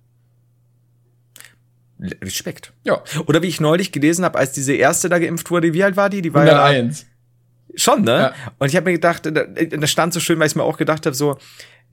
Respekt. 2.00 2.74
Ja, 2.84 3.02
Oder 3.26 3.42
wie 3.42 3.48
ich 3.48 3.60
neulich 3.62 3.92
gelesen 3.94 4.26
habe, 4.26 4.38
als 4.38 4.52
diese 4.52 4.74
erste 4.74 5.08
da 5.10 5.18
geimpft 5.18 5.50
wurde, 5.50 5.74
wie 5.74 5.84
alt 5.84 5.96
war 5.96 6.10
die? 6.10 6.22
Die 6.22 6.34
war 6.34 6.46
ja 6.46 6.62
101. 6.64 7.06
schon, 7.78 8.02
ne? 8.04 8.12
Ja. 8.12 8.34
Und 8.60 8.68
ich 8.68 8.76
habe 8.76 8.86
mir 8.90 8.94
gedacht, 8.94 9.26
da, 9.26 9.44
das 9.44 9.90
stand 9.90 10.14
so 10.14 10.20
schön, 10.20 10.38
weil 10.40 10.48
ich 10.48 10.56
mir 10.56 10.64
auch 10.64 10.78
gedacht 10.78 11.06
habe, 11.06 11.16
so 11.16 11.38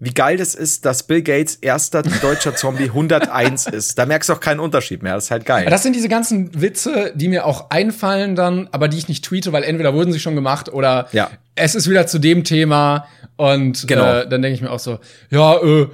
wie 0.00 0.12
geil 0.12 0.36
das 0.36 0.56
ist, 0.56 0.84
dass 0.84 1.06
Bill 1.06 1.22
Gates 1.22 1.54
erster 1.54 2.02
deutscher 2.22 2.56
Zombie 2.56 2.84
101 2.86 3.68
ist. 3.68 3.96
Da 3.96 4.06
merkst 4.06 4.28
du 4.28 4.32
auch 4.34 4.40
keinen 4.40 4.58
Unterschied 4.58 5.04
mehr. 5.04 5.14
Das 5.14 5.24
ist 5.26 5.30
halt 5.30 5.46
geil. 5.46 5.66
Das 5.70 5.84
sind 5.84 5.94
diese 5.94 6.08
ganzen 6.08 6.60
Witze, 6.60 7.12
die 7.14 7.28
mir 7.28 7.46
auch 7.46 7.70
einfallen 7.70 8.34
dann, 8.34 8.68
aber 8.72 8.88
die 8.88 8.98
ich 8.98 9.08
nicht 9.08 9.24
tweete, 9.24 9.52
weil 9.52 9.62
entweder 9.62 9.94
wurden 9.94 10.12
sie 10.12 10.18
schon 10.18 10.34
gemacht 10.34 10.68
oder 10.72 11.06
Ja. 11.12 11.30
es 11.54 11.76
ist 11.76 11.88
wieder 11.88 12.08
zu 12.08 12.18
dem 12.18 12.42
Thema 12.42 13.06
und 13.36 13.86
Genau. 13.86 14.04
äh, 14.22 14.28
dann 14.28 14.42
denke 14.42 14.56
ich 14.56 14.62
mir 14.62 14.70
auch 14.72 14.80
so, 14.80 14.98
ja, 15.30 15.56
äh, 15.62 15.82
äh, 15.82 15.88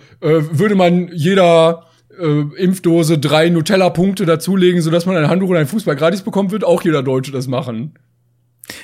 würde 0.50 0.74
man 0.76 1.08
jeder 1.12 1.84
äh, 2.18 2.40
Impfdose 2.62 3.18
drei 3.18 3.50
Nutella-Punkte 3.50 4.24
dazulegen, 4.24 4.80
sodass 4.80 5.04
man 5.06 5.16
ein 5.18 5.28
Handtuch 5.28 5.50
und 5.50 5.56
einen 5.56 5.66
Fußball 5.68 5.96
gratis 5.96 6.22
bekommt, 6.22 6.52
wird 6.52 6.64
auch 6.64 6.82
jeder 6.82 7.02
Deutsche 7.02 7.32
das 7.32 7.46
machen. 7.46 7.94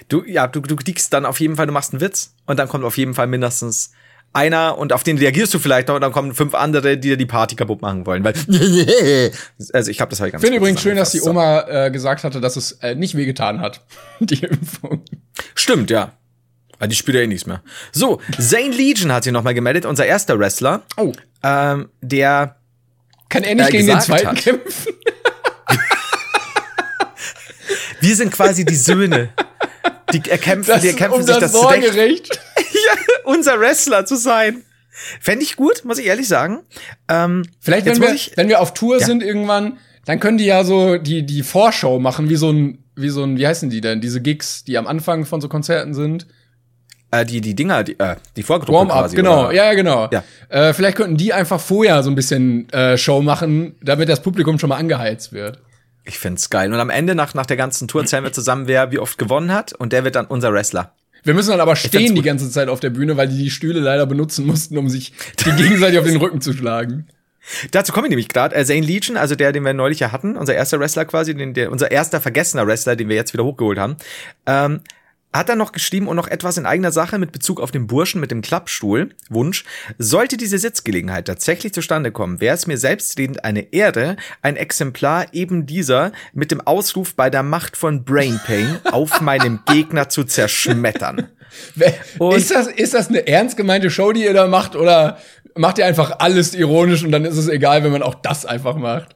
Du, 0.08 0.22
ja, 0.24 0.46
du, 0.46 0.60
du 0.60 0.76
kriegst 0.76 1.12
dann 1.12 1.26
auf 1.26 1.40
jeden 1.40 1.56
Fall, 1.56 1.66
du 1.66 1.72
machst 1.72 1.92
einen 1.92 2.00
Witz 2.00 2.32
und 2.46 2.58
dann 2.58 2.68
kommt 2.68 2.84
auf 2.84 2.96
jeden 2.96 3.14
Fall 3.14 3.26
mindestens 3.26 3.90
einer 4.32 4.76
und 4.78 4.92
auf 4.92 5.02
den 5.02 5.18
reagierst 5.18 5.52
du 5.54 5.58
vielleicht 5.58 5.88
noch 5.88 5.94
und 5.96 6.02
dann 6.02 6.12
kommen 6.12 6.34
fünf 6.34 6.54
andere, 6.54 6.96
die 6.98 7.08
dir 7.08 7.16
die 7.16 7.26
Party 7.26 7.56
kaputt 7.56 7.80
machen 7.82 8.06
wollen. 8.06 8.22
Weil, 8.22 8.34
also 9.72 9.90
ich 9.90 10.00
habe 10.00 10.10
das 10.10 10.20
halt 10.20 10.32
ganz 10.32 10.42
Ich 10.42 10.46
finde 10.46 10.58
übrigens 10.58 10.82
schön, 10.82 10.96
dass 10.96 11.10
die. 11.12 11.22
Oma 11.22 11.86
äh, 11.86 11.90
gesagt 11.90 12.22
hatte, 12.22 12.40
dass 12.40 12.56
es 12.56 12.72
äh, 12.82 12.94
nicht 12.94 13.16
wehgetan 13.16 13.60
hat, 13.60 13.84
die 14.20 14.44
Impfung. 14.44 15.02
Stimmt, 15.54 15.90
ja. 15.90 16.12
Aber 16.78 16.88
die 16.88 16.94
spielt 16.96 17.14
ja 17.16 17.22
eh 17.22 17.26
nichts 17.26 17.46
mehr. 17.46 17.62
So, 17.92 18.20
Zane 18.38 18.68
Legion 18.76 19.10
hat 19.10 19.24
sich 19.24 19.32
noch 19.32 19.42
mal 19.42 19.54
gemeldet, 19.54 19.86
unser 19.86 20.04
erster 20.04 20.38
Wrestler. 20.38 20.82
Oh. 20.98 21.12
Ähm, 21.42 21.88
der 22.02 22.56
Kann 23.30 23.44
er 23.44 23.54
nicht 23.54 23.68
Äh, 23.68 23.72
gegen 23.72 23.86
den 23.86 24.00
zweiten 24.00 24.28
hat. 24.28 24.36
kämpfen? 24.36 24.92
Wir 28.00 28.14
sind 28.14 28.30
quasi 28.32 28.66
die 28.66 28.76
Söhne. 28.76 29.30
Die 30.24 30.30
erkämpfen, 30.30 30.70
Das 30.72 30.82
die 30.82 30.88
erkämpfen 30.88 31.20
um 31.20 31.26
sich 31.26 31.36
das 31.36 31.52
das 31.52 31.70
Recht, 31.70 31.84
Sorgerecht. 31.86 32.40
ja, 32.58 32.92
unser 33.24 33.58
Wrestler 33.60 34.04
zu 34.06 34.16
sein. 34.16 34.62
Fände 35.20 35.44
ich 35.44 35.56
gut, 35.56 35.84
muss 35.84 35.98
ich 35.98 36.06
ehrlich 36.06 36.26
sagen. 36.28 36.60
Ähm, 37.08 37.44
Vielleicht, 37.60 37.86
wenn 37.86 38.00
wir, 38.00 38.14
ich, 38.14 38.32
wenn 38.36 38.48
wir 38.48 38.60
auf 38.60 38.72
Tour 38.74 38.98
Ja. 39.00 39.06
sind 39.06 39.22
irgendwann, 39.22 39.78
dann 40.06 40.20
können 40.20 40.38
die 40.38 40.46
ja 40.46 40.64
so 40.64 40.96
die, 40.96 41.24
die 41.26 41.42
Vorschau 41.42 41.98
machen, 41.98 42.28
wie 42.30 42.36
so 42.36 42.50
ein, 42.50 42.84
wie 42.94 43.10
so 43.10 43.22
ein, 43.22 43.36
wie 43.36 43.46
heißen 43.46 43.68
die 43.68 43.80
denn? 43.82 44.00
Diese 44.00 44.22
Gigs, 44.22 44.64
die 44.64 44.78
am 44.78 44.86
Anfang 44.86 45.26
von 45.26 45.40
so 45.42 45.48
Konzerten 45.48 45.92
sind. 45.92 46.26
äh, 47.10 47.24
die, 47.26 47.40
die 47.42 47.54
Dinger, 47.54 47.84
die, 47.84 47.98
äh, 48.00 48.16
die 48.36 48.42
Vorgruppe 48.42 48.72
Warm-up, 48.72 49.00
quasi. 49.00 49.16
genau. 49.16 49.44
oder? 49.46 49.52
Ja, 49.54 49.64
ja, 49.66 49.74
genau. 49.74 50.08
Ja. 50.10 50.24
Äh, 50.48 50.72
vielleicht 50.72 50.96
könnten 50.96 51.16
die 51.18 51.32
einfach 51.32 51.60
vorher 51.60 52.02
so 52.02 52.10
ein 52.10 52.14
bisschen 52.14 52.68
äh, 52.70 52.96
Show 52.96 53.20
machen, 53.20 53.74
damit 53.82 54.08
das 54.08 54.22
Publikum 54.22 54.58
schon 54.58 54.70
mal 54.70 54.76
angeheizt 54.76 55.32
wird. 55.32 55.58
Ich 56.06 56.18
find's 56.18 56.50
geil. 56.50 56.72
Und 56.72 56.78
am 56.78 56.88
Ende, 56.88 57.14
nach, 57.14 57.34
nach 57.34 57.46
der 57.46 57.56
ganzen 57.56 57.88
Tour, 57.88 58.06
zählen 58.06 58.22
wir 58.22 58.32
zusammen, 58.32 58.68
wer 58.68 58.92
wie 58.92 58.98
oft 58.98 59.18
gewonnen 59.18 59.52
hat. 59.52 59.72
Und 59.72 59.92
der 59.92 60.04
wird 60.04 60.14
dann 60.14 60.26
unser 60.26 60.52
Wrestler. 60.52 60.94
Wir 61.24 61.34
müssen 61.34 61.50
dann 61.50 61.60
aber 61.60 61.74
stehen 61.74 62.14
die 62.14 62.22
ganze 62.22 62.48
Zeit 62.50 62.68
auf 62.68 62.78
der 62.78 62.90
Bühne, 62.90 63.16
weil 63.16 63.26
die 63.26 63.36
die 63.36 63.50
Stühle 63.50 63.80
leider 63.80 64.06
benutzen 64.06 64.46
mussten, 64.46 64.78
um 64.78 64.88
sich 64.88 65.12
die 65.44 65.50
gegenseitig 65.50 65.98
auf 65.98 66.06
den 66.06 66.16
Rücken 66.16 66.40
zu 66.40 66.52
schlagen. 66.52 67.08
Dazu 67.72 67.92
komme 67.92 68.06
ich 68.06 68.10
nämlich 68.10 68.28
gerade. 68.28 68.54
Äh, 68.54 68.64
Zane 68.64 68.80
Legion, 68.80 69.16
also 69.16 69.34
der, 69.34 69.52
den 69.52 69.64
wir 69.64 69.72
neulich 69.72 69.98
ja 69.98 70.12
hatten, 70.12 70.36
unser 70.36 70.54
erster 70.54 70.78
Wrestler 70.78 71.04
quasi, 71.04 71.34
den, 71.34 71.54
der, 71.54 71.72
unser 71.72 71.90
erster 71.90 72.20
vergessener 72.20 72.66
Wrestler, 72.66 72.94
den 72.94 73.08
wir 73.08 73.16
jetzt 73.16 73.32
wieder 73.32 73.44
hochgeholt 73.44 73.78
haben, 73.78 73.96
ähm, 74.46 74.80
hat 75.36 75.48
dann 75.48 75.58
noch 75.58 75.72
geschrieben 75.72 76.08
und 76.08 76.16
noch 76.16 76.28
etwas 76.28 76.56
in 76.58 76.66
eigener 76.66 76.92
Sache 76.92 77.18
mit 77.18 77.32
Bezug 77.32 77.60
auf 77.60 77.70
den 77.70 77.86
Burschen 77.86 78.20
mit 78.20 78.30
dem 78.30 78.42
Klappstuhl. 78.42 79.10
Wunsch. 79.28 79.64
Sollte 79.98 80.36
diese 80.36 80.58
Sitzgelegenheit 80.58 81.26
tatsächlich 81.26 81.72
zustande 81.72 82.12
kommen, 82.12 82.40
wäre 82.40 82.54
es 82.54 82.66
mir 82.66 82.78
selbstredend 82.78 83.44
eine 83.44 83.72
Ehre, 83.72 84.16
ein 84.42 84.56
Exemplar 84.56 85.26
eben 85.32 85.66
dieser 85.66 86.12
mit 86.32 86.50
dem 86.50 86.60
Ausruf 86.60 87.14
bei 87.14 87.30
der 87.30 87.42
Macht 87.42 87.76
von 87.76 88.04
Brain 88.04 88.40
Pain 88.44 88.78
auf 88.90 89.20
meinem 89.20 89.60
Gegner 89.66 90.08
zu 90.08 90.24
zerschmettern. 90.24 91.28
Und- 92.18 92.36
ist 92.36 92.50
das, 92.50 92.66
ist 92.66 92.94
das 92.94 93.08
eine 93.08 93.26
ernst 93.26 93.56
gemeinte 93.56 93.90
Show, 93.90 94.12
die 94.12 94.24
ihr 94.24 94.34
da 94.34 94.46
macht, 94.46 94.76
oder 94.76 95.18
macht 95.54 95.78
ihr 95.78 95.86
einfach 95.86 96.18
alles 96.18 96.54
ironisch 96.54 97.02
und 97.02 97.12
dann 97.12 97.24
ist 97.24 97.36
es 97.36 97.48
egal, 97.48 97.82
wenn 97.84 97.92
man 97.92 98.02
auch 98.02 98.14
das 98.16 98.44
einfach 98.44 98.76
macht? 98.76 99.15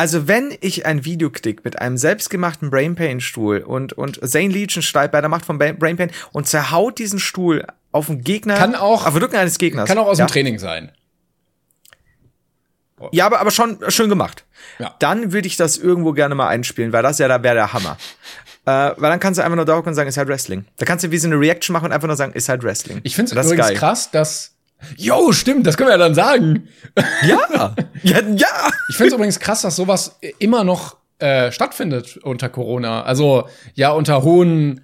Also 0.00 0.26
wenn 0.28 0.56
ich 0.62 0.86
ein 0.86 1.04
Video 1.04 1.28
krieg 1.30 1.62
mit 1.62 1.78
einem 1.78 1.98
selbstgemachten 1.98 2.70
Brain 2.70 2.94
Pain 2.94 3.20
Stuhl 3.20 3.58
und 3.58 3.92
und 3.92 4.18
Zane 4.26 4.48
Legion 4.48 4.82
steigt 4.82 5.12
bei 5.12 5.20
der 5.20 5.28
Macht 5.28 5.44
von 5.44 5.58
Ba- 5.58 5.72
Brain 5.72 5.98
Pain 5.98 6.10
und 6.32 6.46
zerhaut 6.48 6.98
diesen 6.98 7.18
Stuhl 7.18 7.66
auf 7.92 8.06
den 8.06 8.22
Gegner, 8.24 8.54
Kann 8.56 8.74
auch- 8.74 9.04
auf 9.04 9.12
den 9.12 9.22
Rücken 9.22 9.36
eines 9.36 9.58
Gegners. 9.58 9.86
Kann 9.86 9.98
auch 9.98 10.06
aus 10.06 10.18
ja? 10.18 10.24
dem 10.24 10.30
Training 10.32 10.58
sein. 10.58 10.90
Ja, 13.12 13.26
aber 13.26 13.40
aber 13.40 13.50
schon 13.50 13.78
schön 13.88 14.08
gemacht. 14.08 14.46
Ja. 14.78 14.94
Dann 15.00 15.32
würde 15.32 15.46
ich 15.48 15.56
das 15.58 15.76
irgendwo 15.76 16.12
gerne 16.12 16.34
mal 16.34 16.48
einspielen, 16.48 16.92
weil 16.94 17.02
das 17.02 17.18
ja 17.18 17.28
da 17.28 17.42
wäre 17.42 17.54
der 17.54 17.72
Hammer. 17.74 17.96
äh, 18.66 18.70
weil 18.70 19.10
dann 19.10 19.20
kannst 19.20 19.38
du 19.38 19.42
einfach 19.44 19.56
nur 19.56 19.64
da 19.66 19.74
hocken 19.76 19.88
und 19.88 19.94
sagen, 19.94 20.08
ist 20.08 20.16
halt 20.16 20.28
Wrestling. 20.28 20.64
Da 20.78 20.86
kannst 20.86 21.04
du 21.04 21.10
wie 21.10 21.18
so 21.18 21.26
eine 21.26 21.38
Reaction 21.38 21.74
machen 21.74 21.84
und 21.86 21.92
einfach 21.92 22.08
nur 22.08 22.16
sagen, 22.16 22.32
ist 22.32 22.48
halt 22.48 22.62
Wrestling. 22.62 23.00
Ich 23.02 23.16
finde 23.16 23.34
es 23.38 23.46
übrigens 23.46 23.66
geil. 23.68 23.76
krass, 23.76 24.10
dass. 24.10 24.54
Jo, 24.96 25.32
stimmt, 25.32 25.66
das 25.66 25.76
können 25.76 25.88
wir 25.88 25.92
ja 25.92 25.98
dann 25.98 26.14
sagen. 26.14 26.68
Ja, 27.26 27.74
ja, 28.02 28.20
ja. 28.20 28.70
Ich 28.88 28.96
finde 28.96 29.08
es 29.08 29.14
übrigens 29.14 29.40
krass, 29.40 29.62
dass 29.62 29.76
sowas 29.76 30.18
immer 30.38 30.64
noch 30.64 30.96
äh, 31.18 31.52
stattfindet 31.52 32.16
unter 32.18 32.48
Corona. 32.48 33.02
Also 33.02 33.48
ja, 33.74 33.90
unter 33.90 34.22
hohen 34.22 34.80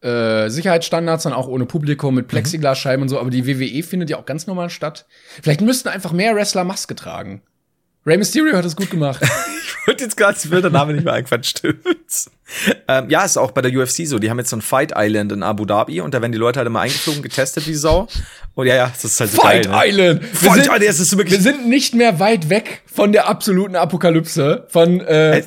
äh, 0.00 0.48
Sicherheitsstandards, 0.48 1.24
dann 1.24 1.32
auch 1.32 1.48
ohne 1.48 1.66
Publikum 1.66 2.14
mit 2.14 2.28
Plexiglasscheiben 2.28 3.02
und 3.02 3.08
so, 3.08 3.18
aber 3.18 3.30
die 3.30 3.46
WWE 3.46 3.82
findet 3.82 4.10
ja 4.10 4.18
auch 4.18 4.26
ganz 4.26 4.46
normal 4.46 4.70
statt. 4.70 5.06
Vielleicht 5.42 5.60
müssten 5.60 5.88
einfach 5.88 6.12
mehr 6.12 6.34
Wrestler 6.36 6.64
Maske 6.64 6.94
tragen. 6.94 7.42
Rey 8.06 8.16
Mysterio 8.16 8.56
hat 8.56 8.64
es 8.64 8.76
gut 8.76 8.90
gemacht. 8.90 9.20
Ich 9.70 9.90
wollte 9.90 10.04
jetzt 10.04 10.16
gerade, 10.18 10.36
mir 10.48 10.60
der 10.60 10.70
Name 10.70 10.92
nicht 10.92 11.04
mehr 11.04 11.14
eingefallen, 11.14 11.44
stimmt's. 11.44 12.30
Ähm, 12.88 13.08
ja, 13.08 13.24
ist 13.24 13.38
auch 13.38 13.52
bei 13.52 13.62
der 13.62 13.72
UFC 13.72 14.06
so. 14.06 14.18
Die 14.18 14.28
haben 14.28 14.38
jetzt 14.38 14.50
so 14.50 14.56
ein 14.56 14.60
Fight 14.60 14.92
Island 14.94 15.32
in 15.32 15.42
Abu 15.42 15.64
Dhabi 15.64 16.02
und 16.02 16.12
da 16.12 16.20
werden 16.20 16.32
die 16.32 16.36
Leute 16.38 16.58
halt 16.58 16.66
immer 16.66 16.80
eingeflogen, 16.80 17.22
getestet 17.22 17.66
wie 17.66 17.72
Sau. 17.72 18.06
Und 18.54 18.66
ja, 18.66 18.74
ja, 18.74 18.88
das 18.92 19.04
ist 19.04 19.18
halt 19.18 19.30
so 19.30 19.40
Fight 19.40 19.64
geil. 19.66 19.72
Ne? 19.72 19.88
Island! 19.88 20.20
Wir 20.22 20.28
Fight 20.28 20.52
sind, 20.52 20.64
Island, 20.64 20.84
das 20.84 21.00
ist 21.00 21.16
wirklich. 21.16 21.32
wir 21.32 21.40
sind 21.40 21.68
nicht 21.68 21.94
mehr 21.94 22.20
weit 22.20 22.50
weg 22.50 22.82
von 22.84 23.12
der 23.12 23.28
absoluten 23.28 23.76
Apokalypse, 23.76 24.66
von 24.68 25.00
äh, 25.00 25.38
Äh, 25.38 25.44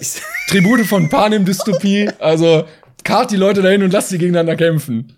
Tribute 0.49 0.88
von 0.88 1.08
Panem 1.08 1.45
Dystopie. 1.45 2.10
Also 2.18 2.66
kart 3.04 3.30
die 3.30 3.38
Leute 3.38 3.62
dahin 3.62 3.84
und 3.84 3.93
lass 3.93 4.10
sie 4.10 4.18
gegeneinander 4.18 4.56
kämpfen. 4.56 5.16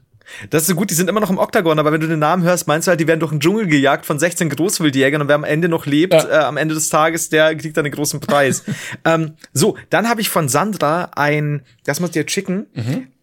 Das 0.50 0.64
ist 0.64 0.68
so 0.70 0.76
gut, 0.76 0.90
die 0.90 0.94
sind 0.94 1.10
immer 1.10 1.20
noch 1.20 1.30
im 1.30 1.38
Oktagon, 1.38 1.80
aber 1.80 1.92
wenn 1.92 2.02
du 2.02 2.08
den 2.08 2.20
Namen 2.20 2.44
hörst, 2.44 2.68
meinst 2.68 2.88
du 2.88 2.90
halt, 2.90 3.00
die 3.00 3.08
werden 3.08 3.20
durch 3.20 3.32
den 3.32 3.40
Dschungel 3.40 3.68
gejagt 3.68 4.06
von 4.06 4.20
16 4.20 4.50
Großwildjägern 4.50 5.22
und 5.22 5.28
wer 5.28 5.36
am 5.36 5.44
Ende 5.44 5.70
noch 5.70 5.86
lebt, 5.86 6.14
Ja. 6.14 6.28
äh, 6.30 6.44
am 6.44 6.58
Ende 6.58 6.76
des 6.76 6.90
Tages, 6.90 7.30
der 7.30 7.56
kriegt 7.56 7.76
dann 7.78 7.86
einen 7.86 7.94
großen 7.94 8.20
Preis. 8.20 8.64
ähm, 9.06 9.34
so, 9.54 9.78
dann 9.90 10.08
habe 10.10 10.22
ich 10.22 10.30
von 10.30 10.50
Sandra 10.50 11.12
ein, 11.16 11.62
das 11.86 12.00
muss 12.00 12.10
ich 12.10 12.14
dir 12.14 12.28
schicken, 12.30 12.68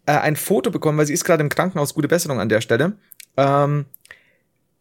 äh, 0.06 0.12
ein 0.12 0.36
Foto 0.36 0.70
bekommen, 0.70 0.98
weil 0.98 1.06
sie 1.06 1.14
ist 1.14 1.24
gerade 1.24 1.42
im 1.42 1.48
Krankenhaus, 1.48 1.94
gute 1.94 2.08
Besserung 2.08 2.40
an 2.40 2.48
der 2.48 2.60
Stelle. 2.60 2.92
Ähm, 3.36 3.86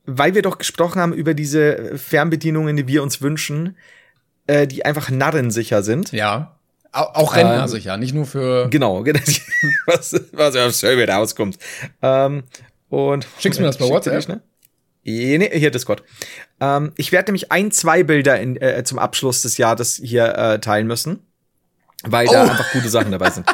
weil 0.06 0.34
wir 0.34 0.42
doch 0.42 0.58
gesprochen 0.58 1.00
haben 1.02 1.14
über 1.14 1.34
diese 1.34 1.98
Fernbedienungen, 1.98 2.76
die 2.76 2.88
wir 2.88 3.04
uns 3.04 3.22
wünschen, 3.22 3.76
äh, 4.48 4.66
die 4.66 4.84
einfach 4.86 5.10
narrensicher 5.12 5.84
sind. 5.84 6.12
Ja. 6.12 6.56
Au 6.92 7.04
auch 7.14 7.36
Rentner 7.36 7.68
sicher, 7.68 7.98
nicht 7.98 8.14
nur 8.16 8.26
für. 8.26 8.68
Genau, 8.70 9.04
genau. 9.04 9.20
was, 9.86 10.14
was 10.32 10.56
auf 10.56 10.74
Survey 10.74 11.04
rauskommt. 11.06 11.58
Ähm, 12.02 12.44
und 12.90 13.28
Schickst 13.40 13.60
du 13.60 13.64
mir 13.64 13.68
das 13.68 13.78
bei 13.78 13.86
WhatsApp? 13.88 14.16
die 14.18 14.22
schnell? 14.24 14.42
Eh, 15.06 15.38
Nee, 15.38 15.52
hier 15.60 15.72
Discord. 15.72 16.04
Ähm, 16.60 16.92
ich 16.98 17.12
werde 17.12 17.28
nämlich 17.32 17.52
ein, 17.52 17.72
zwei 17.72 18.04
Bilder 18.04 18.40
in, 18.40 18.56
äh, 18.60 18.84
zum 18.84 18.98
Abschluss 19.00 19.44
des 19.44 19.58
Jahres 19.58 20.02
hier 20.04 20.36
äh, 20.36 20.60
teilen 20.60 20.88
müssen, 20.88 21.20
weil 22.04 22.26
da 22.28 22.44
Oh. 22.46 22.50
einfach 22.50 22.72
gute 22.72 22.90
Sachen 22.90 23.12
dabei 23.12 23.30
sind. 23.30 23.48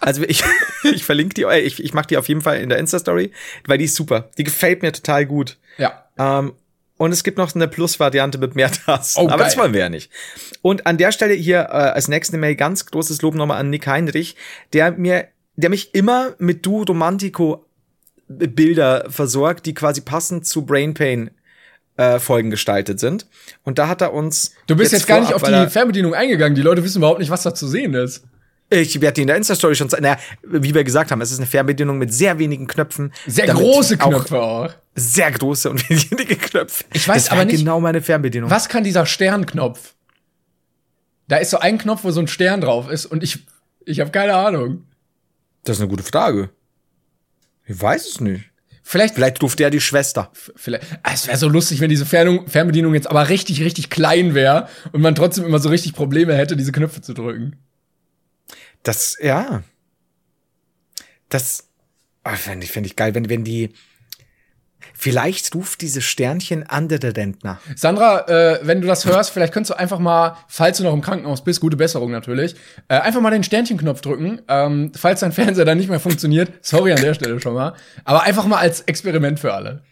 Also 0.00 0.22
ich, 0.24 0.42
ich 0.84 1.04
verlinke 1.04 1.34
die, 1.34 1.42
äh, 1.42 1.60
ich, 1.60 1.82
ich 1.82 1.94
mache 1.94 2.08
die 2.08 2.16
auf 2.16 2.28
jeden 2.28 2.40
Fall 2.42 2.58
in 2.58 2.68
der 2.68 2.78
Insta-Story, 2.78 3.32
weil 3.66 3.78
die 3.78 3.84
ist 3.86 3.94
super. 3.94 4.30
Die 4.36 4.44
gefällt 4.44 4.82
mir 4.82 4.92
total 4.92 5.26
gut. 5.26 5.58
Ja. 5.78 6.04
Ähm, 6.18 6.52
und 6.98 7.12
es 7.12 7.22
gibt 7.24 7.38
noch 7.38 7.54
eine 7.54 7.68
Plus-Variante 7.68 8.38
mit 8.38 8.54
mehr 8.54 8.70
Tasten. 8.70 9.20
Oh, 9.20 9.28
aber 9.28 9.44
das 9.44 9.54
geil. 9.54 9.62
wollen 9.64 9.72
wir 9.74 9.80
ja 9.80 9.88
nicht. 9.88 10.10
Und 10.62 10.86
an 10.86 10.96
der 10.98 11.12
Stelle 11.12 11.34
hier 11.34 11.60
äh, 11.60 11.66
als 11.72 12.08
nächste 12.08 12.36
Mail 12.38 12.56
ganz 12.56 12.86
großes 12.86 13.22
Lob 13.22 13.34
nochmal 13.34 13.58
an 13.60 13.70
Nick 13.70 13.86
Heinrich, 13.86 14.36
der 14.72 14.92
mir, 14.92 15.28
der 15.56 15.70
mich 15.70 15.94
immer 15.94 16.34
mit 16.38 16.64
Du 16.64 16.82
Romantico 16.82 17.66
Bilder 18.28 19.06
versorgt, 19.08 19.66
die 19.66 19.74
quasi 19.74 20.00
passend 20.00 20.46
zu 20.46 20.66
Brain 20.66 20.94
Pain 20.94 21.30
äh, 21.96 22.18
Folgen 22.18 22.50
gestaltet 22.50 22.98
sind. 23.00 23.26
Und 23.62 23.78
da 23.78 23.88
hat 23.88 24.00
er 24.00 24.12
uns. 24.12 24.52
Du 24.66 24.74
bist 24.76 24.92
jetzt, 24.92 25.06
gar 25.06 25.20
nicht 25.20 25.28
vorab, 25.28 25.42
auf 25.42 25.48
weil 25.48 25.54
die 25.54 25.66
er- 25.66 25.70
Fernbedienung 25.70 26.14
eingegangen. 26.14 26.54
Die 26.56 26.62
Leute 26.62 26.82
wissen 26.82 26.98
überhaupt 26.98 27.20
nicht, 27.20 27.30
was 27.30 27.42
da 27.42 27.54
zu 27.54 27.68
sehen 27.68 27.94
ist. 27.94 28.24
Ich 28.68 29.00
werde 29.00 29.14
die 29.14 29.20
in 29.22 29.26
der 29.28 29.36
Insta-Story 29.36 29.76
schon 29.76 29.88
zeigen. 29.88 30.02
Naja, 30.02 30.18
wie 30.42 30.74
wir 30.74 30.82
gesagt 30.82 31.10
haben, 31.12 31.20
es 31.20 31.30
ist 31.30 31.38
eine 31.38 31.46
Fernbedienung 31.46 31.98
mit 31.98 32.12
sehr 32.12 32.38
wenigen 32.38 32.66
Knöpfen. 32.66 33.12
Sehr 33.26 33.46
große 33.46 33.96
Knöpfe 33.96 34.40
auch. 34.42 34.70
Sehr 34.96 35.30
große 35.30 35.70
und 35.70 35.88
wenige 35.90 36.36
Knöpfe. 36.36 36.84
Ich 36.92 37.06
weiß 37.06 37.24
das 37.24 37.32
aber 37.32 37.44
nicht- 37.44 37.58
genau 37.58 37.78
meine 37.80 38.02
Fernbedienung. 38.02 38.50
Was 38.50 38.68
kann 38.68 38.82
dieser 38.82 39.06
Sternknopf? 39.06 39.94
Da 41.28 41.36
ist 41.36 41.50
so 41.50 41.58
ein 41.58 41.78
Knopf, 41.78 42.02
wo 42.04 42.10
so 42.10 42.20
ein 42.20 42.28
Stern 42.28 42.60
drauf 42.60 42.88
ist 42.90 43.06
und 43.06 43.22
ich, 43.22 43.46
ich 43.84 44.00
habe 44.00 44.10
keine 44.10 44.34
Ahnung. 44.34 44.84
Das 45.64 45.76
ist 45.76 45.80
eine 45.82 45.90
gute 45.90 46.04
Frage. 46.04 46.50
Ich 47.66 47.80
weiß 47.80 48.06
es 48.08 48.20
nicht. 48.20 48.44
Vielleicht, 48.82 49.14
Vielleicht 49.16 49.42
ruft 49.42 49.58
der 49.58 49.70
die 49.70 49.80
Schwester. 49.80 50.30
vielleicht. 50.54 50.86
Ah, 51.02 51.10
Es 51.12 51.26
wäre 51.26 51.36
so 51.36 51.48
lustig, 51.48 51.80
wenn 51.80 51.90
diese 51.90 52.06
Fernbedienung 52.06 52.94
jetzt 52.94 53.08
aber 53.10 53.28
richtig, 53.28 53.60
richtig 53.62 53.90
klein 53.90 54.34
wäre 54.34 54.68
und 54.92 55.00
man 55.02 55.16
trotzdem 55.16 55.44
immer 55.44 55.58
so 55.58 55.68
richtig 55.68 55.92
Probleme 55.94 56.34
hätte, 56.36 56.56
diese 56.56 56.70
Knöpfe 56.70 57.00
zu 57.00 57.12
drücken. 57.12 57.56
Das, 58.86 59.16
ja. 59.20 59.64
Das 61.28 61.64
ah, 62.22 62.36
fände 62.36 62.64
ich, 62.64 62.70
fänd 62.70 62.86
ich 62.86 62.94
geil, 62.94 63.16
wenn, 63.16 63.28
wenn 63.28 63.42
die. 63.42 63.72
Vielleicht 64.94 65.52
ruft 65.56 65.80
diese 65.80 66.00
Sternchen 66.00 66.62
andere 66.62 67.16
Rentner. 67.16 67.60
Sandra, 67.74 68.28
äh, 68.28 68.60
wenn 68.62 68.80
du 68.80 68.86
das 68.86 69.04
hörst, 69.04 69.30
vielleicht 69.30 69.52
könntest 69.52 69.72
du 69.72 69.78
einfach 69.78 69.98
mal, 69.98 70.36
falls 70.46 70.78
du 70.78 70.84
noch 70.84 70.92
im 70.92 71.00
Krankenhaus 71.00 71.42
bist, 71.42 71.60
gute 71.60 71.76
Besserung 71.76 72.12
natürlich, 72.12 72.54
äh, 72.86 73.00
einfach 73.00 73.20
mal 73.20 73.30
den 73.30 73.42
Sternchenknopf 73.42 74.00
drücken, 74.02 74.40
ähm, 74.46 74.92
falls 74.94 75.20
dein 75.20 75.32
Fernseher 75.32 75.64
dann 75.64 75.78
nicht 75.78 75.90
mehr 75.90 75.98
funktioniert. 75.98 76.52
Sorry 76.60 76.92
an 76.92 77.00
der 77.00 77.14
Stelle 77.14 77.40
schon 77.40 77.54
mal. 77.54 77.74
Aber 78.04 78.22
einfach 78.22 78.46
mal 78.46 78.58
als 78.58 78.82
Experiment 78.82 79.40
für 79.40 79.52
alle. 79.52 79.82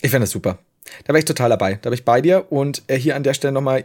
Ich 0.00 0.12
fände 0.12 0.24
das 0.24 0.30
super. 0.30 0.60
Da 1.04 1.08
wäre 1.08 1.18
ich 1.18 1.24
total 1.24 1.50
dabei. 1.50 1.74
Da 1.82 1.90
bin 1.90 1.94
ich 1.94 2.04
bei 2.04 2.20
dir. 2.20 2.52
Und 2.52 2.82
äh, 2.86 2.96
hier 2.96 3.16
an 3.16 3.24
der 3.24 3.34
Stelle 3.34 3.52
nochmal 3.52 3.84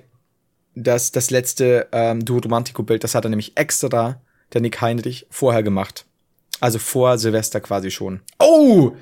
das, 0.76 1.12
das 1.12 1.32
letzte 1.32 1.88
ähm, 1.92 2.24
Duo 2.24 2.40
Romantico-Bild. 2.40 3.04
Das 3.04 3.16
hat 3.16 3.26
er 3.26 3.30
nämlich 3.30 3.58
extra, 3.58 4.22
der 4.54 4.62
Nick 4.62 4.80
Heinrich, 4.82 5.26
vorher 5.30 5.64
gemacht. 5.64 6.06
Also 6.60 6.80
vor 6.80 7.18
Silvester 7.18 7.60
quasi 7.62 7.92
schon. 7.92 8.22
Oh! 8.40 8.94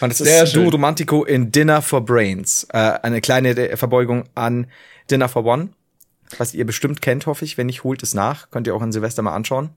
Und 0.00 0.10
das 0.10 0.18
Sehr 0.18 0.44
ist 0.44 0.52
schön. 0.52 0.62
Duo 0.64 0.70
Romantico 0.72 1.24
in 1.24 1.50
Dinner 1.52 1.82
for 1.82 2.04
Brains. 2.04 2.66
Äh, 2.72 2.78
eine 3.02 3.20
kleine 3.20 3.76
Verbeugung 3.76 4.24
an 4.34 4.66
Dinner 5.10 5.28
for 5.28 5.44
One. 5.44 5.70
Was 6.38 6.54
ihr 6.54 6.64
bestimmt 6.66 7.02
kennt, 7.02 7.26
hoffe 7.26 7.44
ich. 7.44 7.58
Wenn 7.58 7.66
nicht, 7.66 7.84
holt 7.84 8.02
es 8.02 8.14
nach. 8.14 8.50
Könnt 8.50 8.66
ihr 8.66 8.74
auch 8.74 8.82
in 8.82 8.92
Silvester 8.92 9.22
mal 9.22 9.34
anschauen. 9.34 9.70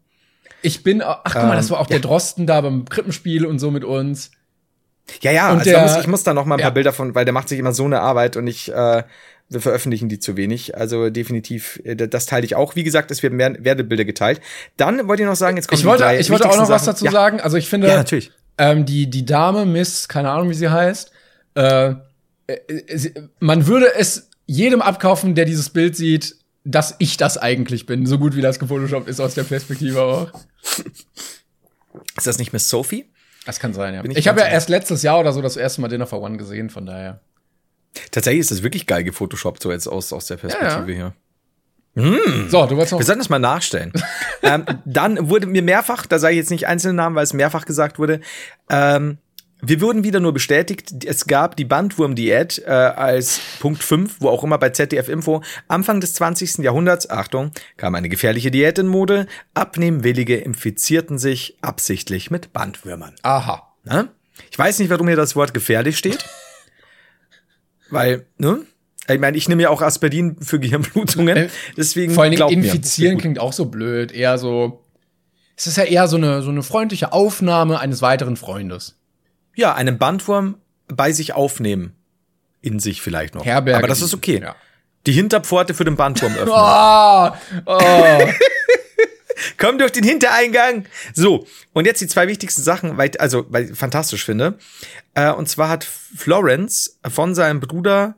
Ich 0.62 0.84
bin, 0.84 1.02
ach 1.02 1.22
guck 1.24 1.44
mal, 1.44 1.56
das 1.56 1.70
war 1.70 1.80
auch 1.80 1.88
der 1.88 2.00
Drosten 2.00 2.48
da 2.48 2.62
beim 2.62 2.86
Krippenspiel 2.86 3.46
und 3.46 3.60
so 3.60 3.72
mit 3.72 3.84
uns. 3.84 4.32
Ja, 5.22 5.32
ja, 5.32 5.52
Und 5.52 5.60
also 5.60 5.70
der- 5.70 5.82
muss, 5.84 5.98
ich 5.98 6.08
muss 6.08 6.24
da 6.24 6.34
noch 6.34 6.46
mal 6.46 6.56
ein 6.56 6.60
paar 6.62 6.70
ja. 6.70 6.74
Bilder 6.74 6.92
von, 6.94 7.14
weil 7.14 7.26
der 7.26 7.34
macht 7.34 7.50
sich 7.50 7.60
immer 7.60 7.74
so 7.74 7.86
eine 7.86 8.00
Arbeit 8.02 8.38
und 8.38 8.48
ich, 8.48 8.72
äh, 8.74 9.04
wir 9.50 9.62
veröffentlichen 9.62 10.10
die 10.10 10.20
zu 10.20 10.38
wenig. 10.38 10.76
Also 10.78 11.10
definitiv, 11.10 11.80
äh, 11.84 11.96
das 11.96 12.26
teile 12.26 12.46
ich 12.46 12.56
auch. 12.56 12.76
Wie 12.76 12.84
gesagt, 12.84 13.12
es 13.12 13.22
werden 13.24 13.36
mehr 13.36 13.56
Werbebilder 13.64 14.06
geteilt. 14.06 14.42
Dann 14.78 15.08
wollte 15.08 15.24
ich 15.24 15.30
noch 15.30 15.36
sagen, 15.36 15.58
jetzt 15.58 15.68
kommen 15.68 15.80
Ich 15.80 15.86
wollte, 15.86 16.04
die 16.04 16.10
drei 16.10 16.20
ich 16.20 16.30
wollte 16.30 16.50
auch 16.50 16.58
noch 16.58 16.70
was 16.70 16.86
Sachen. 16.86 16.94
dazu 16.96 17.06
ja. 17.06 17.12
sagen. 17.12 17.40
Also 17.40 17.58
ich 17.58 17.70
finde, 17.70 17.88
Ja, 17.88 17.96
natürlich. 17.98 18.32
ähm, 18.58 18.86
die, 18.86 19.10
die 19.10 19.26
Dame, 19.26 19.66
Miss, 19.66 20.08
keine 20.08 20.32
Ahnung, 20.32 20.50
wie 20.50 20.56
sie 20.56 20.70
heißt, 20.70 21.12
äh, 21.56 21.94
äh, 22.48 22.56
man 23.40 23.68
würde 23.68 23.94
es 23.96 24.30
jedem 24.48 24.82
abkaufen, 24.82 25.36
der 25.36 25.46
dieses 25.46 25.70
Bild 25.70 25.96
sieht, 25.96 26.36
dass 26.64 26.96
ich 26.98 27.18
das 27.18 27.38
eigentlich 27.38 27.86
bin, 27.86 28.06
so 28.08 28.18
gut 28.18 28.36
wie 28.36 28.42
das 28.42 28.58
gefotoshoppt 28.60 29.08
ist 29.08 29.20
aus 29.20 29.36
der 29.36 29.44
Perspektive 29.44 30.02
auch. 30.02 30.32
Ist 32.18 32.26
das 32.28 32.40
nicht 32.40 32.54
Miss 32.54 32.68
Sophie? 32.68 33.06
Das 33.46 33.60
kann 33.60 33.74
sein, 33.74 33.94
ja. 33.94 34.02
Bin 34.02 34.12
Ich, 34.12 34.18
ich 34.18 34.28
habe 34.28 34.40
ja 34.40 34.48
erst 34.48 34.70
letztes 34.70 35.04
Jahr 35.04 35.20
oder 35.20 35.32
so 35.32 35.42
das 35.42 35.56
erste 35.56 35.82
Mal 35.82 35.88
Dinner 35.88 36.08
for 36.08 36.22
One 36.22 36.38
gesehen, 36.38 36.72
von 36.72 36.86
daher. 36.88 37.22
Tatsächlich 38.12 38.42
ist 38.42 38.52
das 38.52 38.64
wirklich 38.64 38.88
geil 38.88 39.04
gefotoshoppt, 39.04 39.64
so 39.64 39.72
jetzt 39.72 39.88
aus, 39.88 40.14
aus 40.14 40.28
der 40.28 40.38
Perspektive 40.38 40.92
hier. 40.92 41.14
So, 42.50 42.66
du 42.66 42.76
wolltest 42.76 42.92
noch. 42.92 43.00
Wir 43.00 43.06
sollten 43.06 43.20
das 43.20 43.30
mal 43.30 43.40
nachstellen. 43.40 43.94
ähm, 44.44 44.66
dann 44.84 45.30
wurde 45.30 45.48
mir 45.48 45.62
mehrfach, 45.62 46.06
da 46.06 46.20
sage 46.20 46.34
ich 46.34 46.40
jetzt 46.40 46.52
nicht 46.52 46.68
einzelne 46.68 46.94
Namen, 46.94 47.16
weil 47.16 47.24
es 47.24 47.34
mehrfach 47.34 47.66
gesagt 47.66 48.00
wurde, 48.00 48.20
ähm, 48.70 49.18
wir 49.62 49.82
wurden 49.82 50.04
wieder 50.04 50.20
nur 50.20 50.34
bestätigt, 50.34 51.06
es 51.06 51.26
gab 51.26 51.56
die 51.56 51.66
Bandwurm-Diät 51.66 52.64
äh, 52.66 52.70
als 52.70 53.40
Punkt 53.60 53.82
5, 53.82 54.18
wo 54.20 54.30
auch 54.30 54.44
immer 54.44 54.58
bei 54.58 54.70
ZDF 54.70 55.08
Info, 55.08 55.42
Anfang 55.68 56.02
des 56.02 56.14
20. 56.14 56.60
Jahrhunderts, 56.60 57.10
Achtung, 57.10 57.52
kam 57.78 57.96
eine 57.96 58.10
gefährliche 58.10 58.52
Diät 58.52 58.78
in 58.78 58.88
Mode, 58.88 59.28
Abnehmwillige 59.54 60.36
infizierten 60.36 61.18
sich 61.18 61.58
absichtlich 61.62 62.30
mit 62.30 62.52
Bandwürmern. 62.52 63.16
Aha. 63.24 63.74
Ne? 63.86 64.10
Ich 64.52 64.60
weiß 64.60 64.80
nicht, 64.80 64.90
warum 64.90 65.08
hier 65.08 65.18
das 65.18 65.36
Wort 65.36 65.54
gefährlich 65.54 65.98
steht. 65.98 66.26
Weil, 67.90 68.26
ne? 68.38 68.60
Ich 69.08 69.20
meine, 69.20 69.38
ich 69.38 69.48
nehme 69.48 69.62
ja 69.64 69.70
auch 69.70 69.82
Aspirin 69.82 70.38
für 70.42 70.60
Gehirnblutungen. 70.60 71.38
Äh, 71.38 71.50
Deswegen 71.78 72.14
Vor 72.14 72.28
mir. 72.28 72.48
infizieren 72.50 73.18
klingt 73.18 73.40
auch 73.40 73.54
so 73.54 73.66
blöd. 73.66 74.12
Eher 74.12 74.38
so. 74.38 74.84
Es 75.56 75.68
ist 75.68 75.78
ja 75.78 75.84
eher 75.84 76.08
so 76.08 76.18
eine, 76.18 76.42
so 76.42 76.50
eine 76.50 76.64
freundliche 76.64 77.14
Aufnahme 77.14 77.80
eines 77.80 78.02
weiteren 78.02 78.36
Freundes. 78.36 78.98
Ja, 79.56 79.74
einen 79.76 79.98
Bandwurm 79.98 80.56
bei 80.88 81.12
sich 81.12 81.34
aufnehmen. 81.34 81.94
In 82.62 82.80
sich 82.80 83.02
vielleicht 83.02 83.36
noch. 83.36 83.46
Herberge. 83.46 83.78
Aber 83.78 83.88
das 83.88 84.02
ist 84.02 84.14
okay. 84.14 84.42
Ja. 84.42 84.56
Die 85.06 85.12
Hinterpforte 85.12 85.76
für 85.76 85.86
den 85.86 85.96
Bandwurm 85.96 86.34
öffnen. 86.36 86.52
Ah, 86.56 87.38
oh. 87.66 87.80
Komm 89.58 89.78
durch 89.78 89.92
den 89.92 90.04
Hintereingang. 90.04 90.86
So, 91.14 91.48
und 91.74 91.86
jetzt 91.86 92.02
die 92.02 92.08
zwei 92.08 92.28
wichtigsten 92.28 92.62
Sachen, 92.62 92.98
weil, 92.98 93.12
also, 93.20 93.46
weil 93.50 93.72
ich 93.72 93.78
fantastisch 93.78 94.26
finde. 94.26 94.58
Äh, 95.14 95.32
und 95.32 95.50
zwar 95.50 95.70
hat 95.70 95.84
Florence 95.84 97.00
von 97.08 97.36
seinem 97.36 97.60
Bruder 97.60 98.16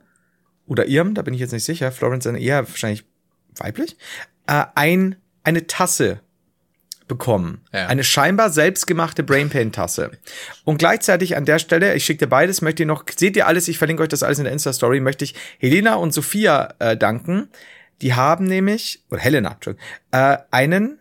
oder 0.66 0.86
ihrem, 0.86 1.14
da 1.14 1.22
bin 1.22 1.34
ich 1.34 1.40
jetzt 1.40 1.52
nicht 1.52 1.64
sicher, 1.64 1.92
Florence 1.92 2.26
eine 2.26 2.40
eher 2.40 2.68
wahrscheinlich 2.68 3.04
weiblich, 3.56 3.96
äh, 4.46 4.64
ein, 4.74 5.16
eine 5.44 5.66
Tasse 5.66 6.20
bekommen. 7.08 7.62
Ja. 7.72 7.86
Eine 7.86 8.04
scheinbar 8.04 8.50
selbstgemachte 8.50 9.24
Brainpain-Tasse. 9.24 10.12
Und 10.64 10.78
gleichzeitig 10.78 11.36
an 11.36 11.46
der 11.46 11.58
Stelle, 11.58 11.94
ich 11.94 12.04
schicke 12.04 12.26
dir 12.26 12.30
beides, 12.30 12.60
möchte 12.60 12.82
ich 12.82 12.86
noch, 12.86 13.04
seht 13.16 13.34
ihr 13.36 13.46
alles, 13.46 13.66
ich 13.66 13.78
verlinke 13.78 14.02
euch 14.02 14.10
das 14.10 14.22
alles 14.22 14.38
in 14.38 14.44
der 14.44 14.52
Insta-Story, 14.52 15.00
möchte 15.00 15.24
ich 15.24 15.34
Helena 15.58 15.94
und 15.94 16.12
Sophia 16.12 16.74
äh, 16.78 16.96
danken. 16.96 17.48
Die 18.02 18.14
haben 18.14 18.44
nämlich, 18.44 19.02
oder 19.10 19.20
Helena, 19.20 19.52
Entschuldigung, 19.52 19.84
äh, 20.12 20.36
einen, 20.50 21.00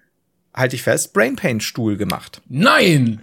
halte 0.58 0.76
ich 0.76 0.84
fest, 0.84 1.14
Brainpain-Stuhl 1.14 1.96
gemacht. 1.98 2.42
Nein! 2.50 3.22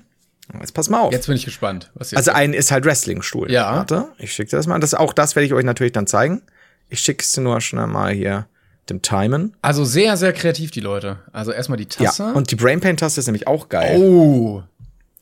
Jetzt 0.60 0.72
pass 0.72 0.88
mal 0.90 1.00
auf. 1.00 1.12
Jetzt 1.12 1.26
bin 1.26 1.36
ich 1.36 1.44
gespannt. 1.44 1.90
Also 1.98 2.30
ein 2.32 2.52
ist 2.52 2.70
halt 2.70 2.84
Wrestling-Stuhl. 2.84 3.50
Ja. 3.50 3.76
Warte, 3.76 4.08
ich 4.18 4.32
schicke 4.32 4.50
dir 4.50 4.56
das 4.58 4.66
mal. 4.66 4.78
Das, 4.78 4.94
auch 4.94 5.12
das 5.12 5.34
werde 5.36 5.46
ich 5.46 5.54
euch 5.54 5.64
natürlich 5.64 5.92
dann 5.94 6.06
zeigen. 6.06 6.42
Ich 6.90 7.00
schicke 7.00 7.22
es 7.22 7.36
nur 7.38 7.60
schnell 7.60 7.86
mal 7.86 8.12
hier 8.12 8.46
dem 8.90 9.00
Timen. 9.00 9.56
also 9.62 9.86
sehr, 9.86 10.18
sehr 10.18 10.34
kreativ, 10.34 10.70
die 10.70 10.80
Leute. 10.80 11.18
Also 11.32 11.52
erstmal 11.52 11.78
die 11.78 11.88
Ja, 11.98 12.06
Tasse. 12.06 12.34
und 12.34 12.50
die 12.50 12.56
Brainpain-Taste 12.56 13.18
ist 13.20 13.26
nämlich 13.26 13.46
auch 13.46 13.70
geil, 13.70 13.98
oh. 13.98 14.62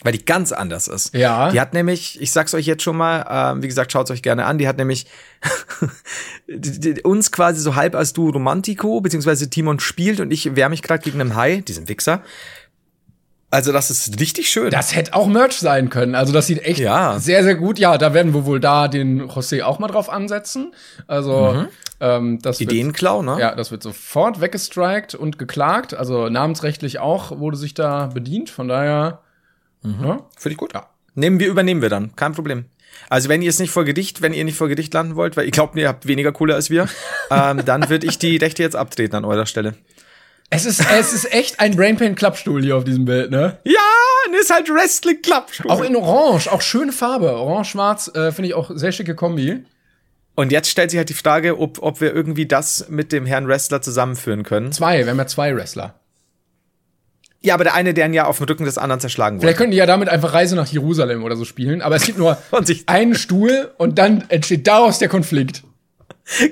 Weil 0.05 0.13
die 0.13 0.25
ganz 0.25 0.53
anders 0.53 0.89
ist. 0.89 1.15
Ja. 1.15 1.51
Die 1.51 1.61
hat 1.61 1.75
nämlich, 1.75 2.21
ich 2.21 2.33
sag's 2.33 2.55
euch 2.55 2.67
jetzt 2.67 2.83
schon 2.83 2.97
mal, 2.97 3.25
ähm, 3.31 3.63
wie 3.63 3.69
gesagt, 3.69 3.93
schaut's 3.93 4.11
euch 4.11 4.23
gerne 4.23 4.45
an, 4.47 4.59
die 4.59 4.67
hat 4.69 4.77
nämlich 4.79 5.07
die- 6.49 6.95
die- 6.95 7.03
uns 7.03 7.33
quasi 7.33 7.61
so 7.61 7.75
halb 7.75 7.95
als 7.95 8.13
Duo 8.13 8.31
Romantico, 8.31 9.01
beziehungsweise 9.01 9.49
Timon 9.51 9.81
spielt 9.81 10.21
und 10.21 10.31
ich 10.33 10.57
wehr 10.57 10.69
mich 10.69 10.83
gerade 10.83 11.03
gegen 11.03 11.21
einen 11.21 11.35
Hai, 11.37 11.63
diesen 11.67 11.89
Wichser. 11.89 12.23
Also 13.51 13.71
das 13.71 13.91
ist 13.91 14.19
richtig 14.19 14.49
schön. 14.49 14.71
Das 14.71 14.97
hätte 14.97 15.13
auch 15.13 15.27
Merch 15.27 15.59
sein 15.59 15.91
können. 15.91 16.15
Also 16.15 16.33
das 16.33 16.47
sieht 16.47 16.65
echt 16.65 16.81
Ja. 16.81 17.19
sehr, 17.19 17.43
sehr 17.43 17.55
gut. 17.55 17.79
Ja, 17.79 17.99
da 17.99 18.15
werden 18.15 18.33
wir 18.33 18.47
wohl 18.47 18.61
da 18.61 18.89
den 18.89 19.29
José 19.29 19.63
auch 19.63 19.79
mal 19.79 19.89
drauf 19.89 20.09
ansetzen. 20.09 20.73
Also 21.07 21.67
ähm, 22.01 22.39
das 22.41 22.63
Ideenklau, 22.63 23.21
ne? 23.21 23.37
Ja, 23.39 23.55
das 23.55 23.71
wird 23.71 23.83
sofort 23.83 24.41
weggestrikt 24.41 25.15
und 25.15 25.39
geklagt. 25.39 25.93
Also 25.93 26.31
namensrechtlich 26.31 26.99
auch 26.99 27.39
wurde 27.41 27.59
sich 27.59 27.75
da 27.75 28.07
bedient. 28.07 28.49
Von 28.49 28.69
daher, 28.69 29.21
ja, 29.83 30.27
Finde 30.37 30.53
ich 30.53 30.57
gut. 30.57 30.75
Ja. 30.75 30.89
Nehmen 31.15 31.41
wir, 31.41 31.49
übernehmen 31.49 31.83
wir 31.83 31.89
dann. 31.89 32.15
Kein 32.17 32.33
Problem. 32.33 32.67
Also 33.09 33.29
wenn 33.29 33.43
ihr 33.43 33.51
es 33.51 33.59
nicht 33.59 33.71
vor 33.71 33.85
Gedicht, 33.85 34.23
wenn 34.23 34.33
ihr 34.33 34.45
nicht 34.45 34.57
vor 34.57 34.69
Gedicht 34.69 34.93
landen 34.95 35.17
wollt, 35.17 35.37
weil 35.37 35.47
ihr 35.47 35.51
glaubt 35.51 35.77
ihr 35.77 35.89
habt 35.89 36.07
weniger 36.07 36.33
Kohle 36.33 36.55
als 36.55 36.71
wir, 36.71 36.89
ähm, 37.31 37.65
dann 37.65 37.89
würde 37.89 38.07
ich 38.07 38.19
die 38.19 38.37
Rechte 38.37 38.63
jetzt 38.63 38.77
abtreten 38.77 39.17
an 39.17 39.25
eurer 39.25 39.47
Stelle. 39.47 39.75
es 40.51 40.65
ist, 40.65 40.85
es 40.93 41.13
ist 41.13 41.33
echt 41.33 41.61
ein 41.61 41.77
Brainpain 41.77 42.15
Klappstuhl 42.15 42.63
hier 42.63 42.77
auf 42.77 42.85
diesem 42.85 43.05
Bild, 43.05 43.31
ne? 43.31 43.59
Ja, 43.65 43.81
und 44.27 44.35
ist 44.35 44.53
halt 44.53 44.69
Wrestling 44.69 45.21
Club. 45.23 45.47
Auch 45.69 45.83
in 45.83 45.97
Orange, 45.97 46.49
auch 46.49 46.61
schöne 46.61 46.93
Farbe. 46.93 47.35
Orange-Schwarz 47.35 48.09
äh, 48.15 48.33
finde 48.33 48.49
ich 48.49 48.55
auch 48.55 48.71
sehr 48.75 48.93
schicke 48.93 49.15
Kombi. 49.15 49.65
Und 50.35 50.51
jetzt 50.51 50.71
stellt 50.71 50.91
sich 50.91 50.99
halt 50.99 51.11
die 51.11 51.15
Frage, 51.15 51.59
ob, 51.59 51.83
ob 51.83 52.01
wir 52.01 52.15
irgendwie 52.15 52.47
das 52.47 52.89
mit 52.89 53.13
dem 53.13 53.27
Herrn 53.27 53.49
Wrestler 53.49 53.83
zusammenführen 53.83 54.45
können. 54.45 54.73
Zwei, 54.73 55.05
wir 55.05 55.11
haben 55.11 55.19
ja 55.19 55.27
zwei 55.27 55.55
Wrestler. 55.55 56.01
Ja, 57.45 57.55
aber 57.55 57.65
der 57.65 57.75
eine, 57.75 57.93
der 57.93 58.07
ihn 58.07 58.15
ja 58.15 58.27
auf 58.27 58.39
dem 58.39 58.47
Rücken 58.47 58.65
des 58.65 58.79
anderen 58.79 59.01
zerschlagen 59.01 59.41
Vielleicht 59.41 59.55
wurde. 59.55 59.59
könnten 59.59 59.71
die 59.73 59.79
ja 59.79 59.87
damit 59.87 60.09
einfach 60.09 60.33
Reise 60.33 60.55
nach 60.55 60.67
Jerusalem 60.69 61.25
oder 61.25 61.37
so 61.37 61.45
spielen, 61.45 61.83
aber 61.83 61.97
es 61.97 62.05
gibt 62.05 62.19
nur 62.19 62.39
einen 62.87 63.15
Stuhl 63.17 63.73
und 63.79 63.99
dann 63.99 64.25
entsteht 64.29 64.67
daraus 64.67 64.99
der 65.01 65.09
Konflikt. 65.09 65.63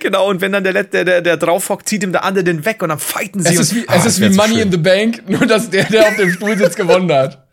Genau, 0.01 0.29
und 0.29 0.41
wenn 0.41 0.51
dann 0.51 0.65
der, 0.65 0.83
der, 0.83 1.05
der, 1.05 1.23
der 1.23 1.37
drauf 1.37 1.69
hockt, 1.69 1.89
zieht 1.89 2.03
ihm 2.03 2.11
der 2.11 2.25
andere 2.25 2.43
den 2.43 2.65
weg 2.65 2.83
und 2.83 2.89
dann 2.89 2.99
fighten 2.99 3.41
sie. 3.41 3.55
Es 3.55 3.61
ist 3.61 3.75
wie, 3.77 3.85
Ah, 3.89 3.95
es 3.97 4.05
ist 4.05 4.21
wie 4.21 4.29
so 4.33 4.37
Money 4.37 4.55
schön. 4.55 4.63
in 4.63 4.71
the 4.73 4.79
Bank, 4.79 5.23
nur 5.29 5.47
dass 5.47 5.71
der, 5.71 5.85
der 5.85 6.09
auf 6.09 6.17
dem 6.17 6.31
Stuhl 6.33 6.59
sitzt, 6.59 6.77
gewonnen 6.77 7.11
hat. 7.13 7.47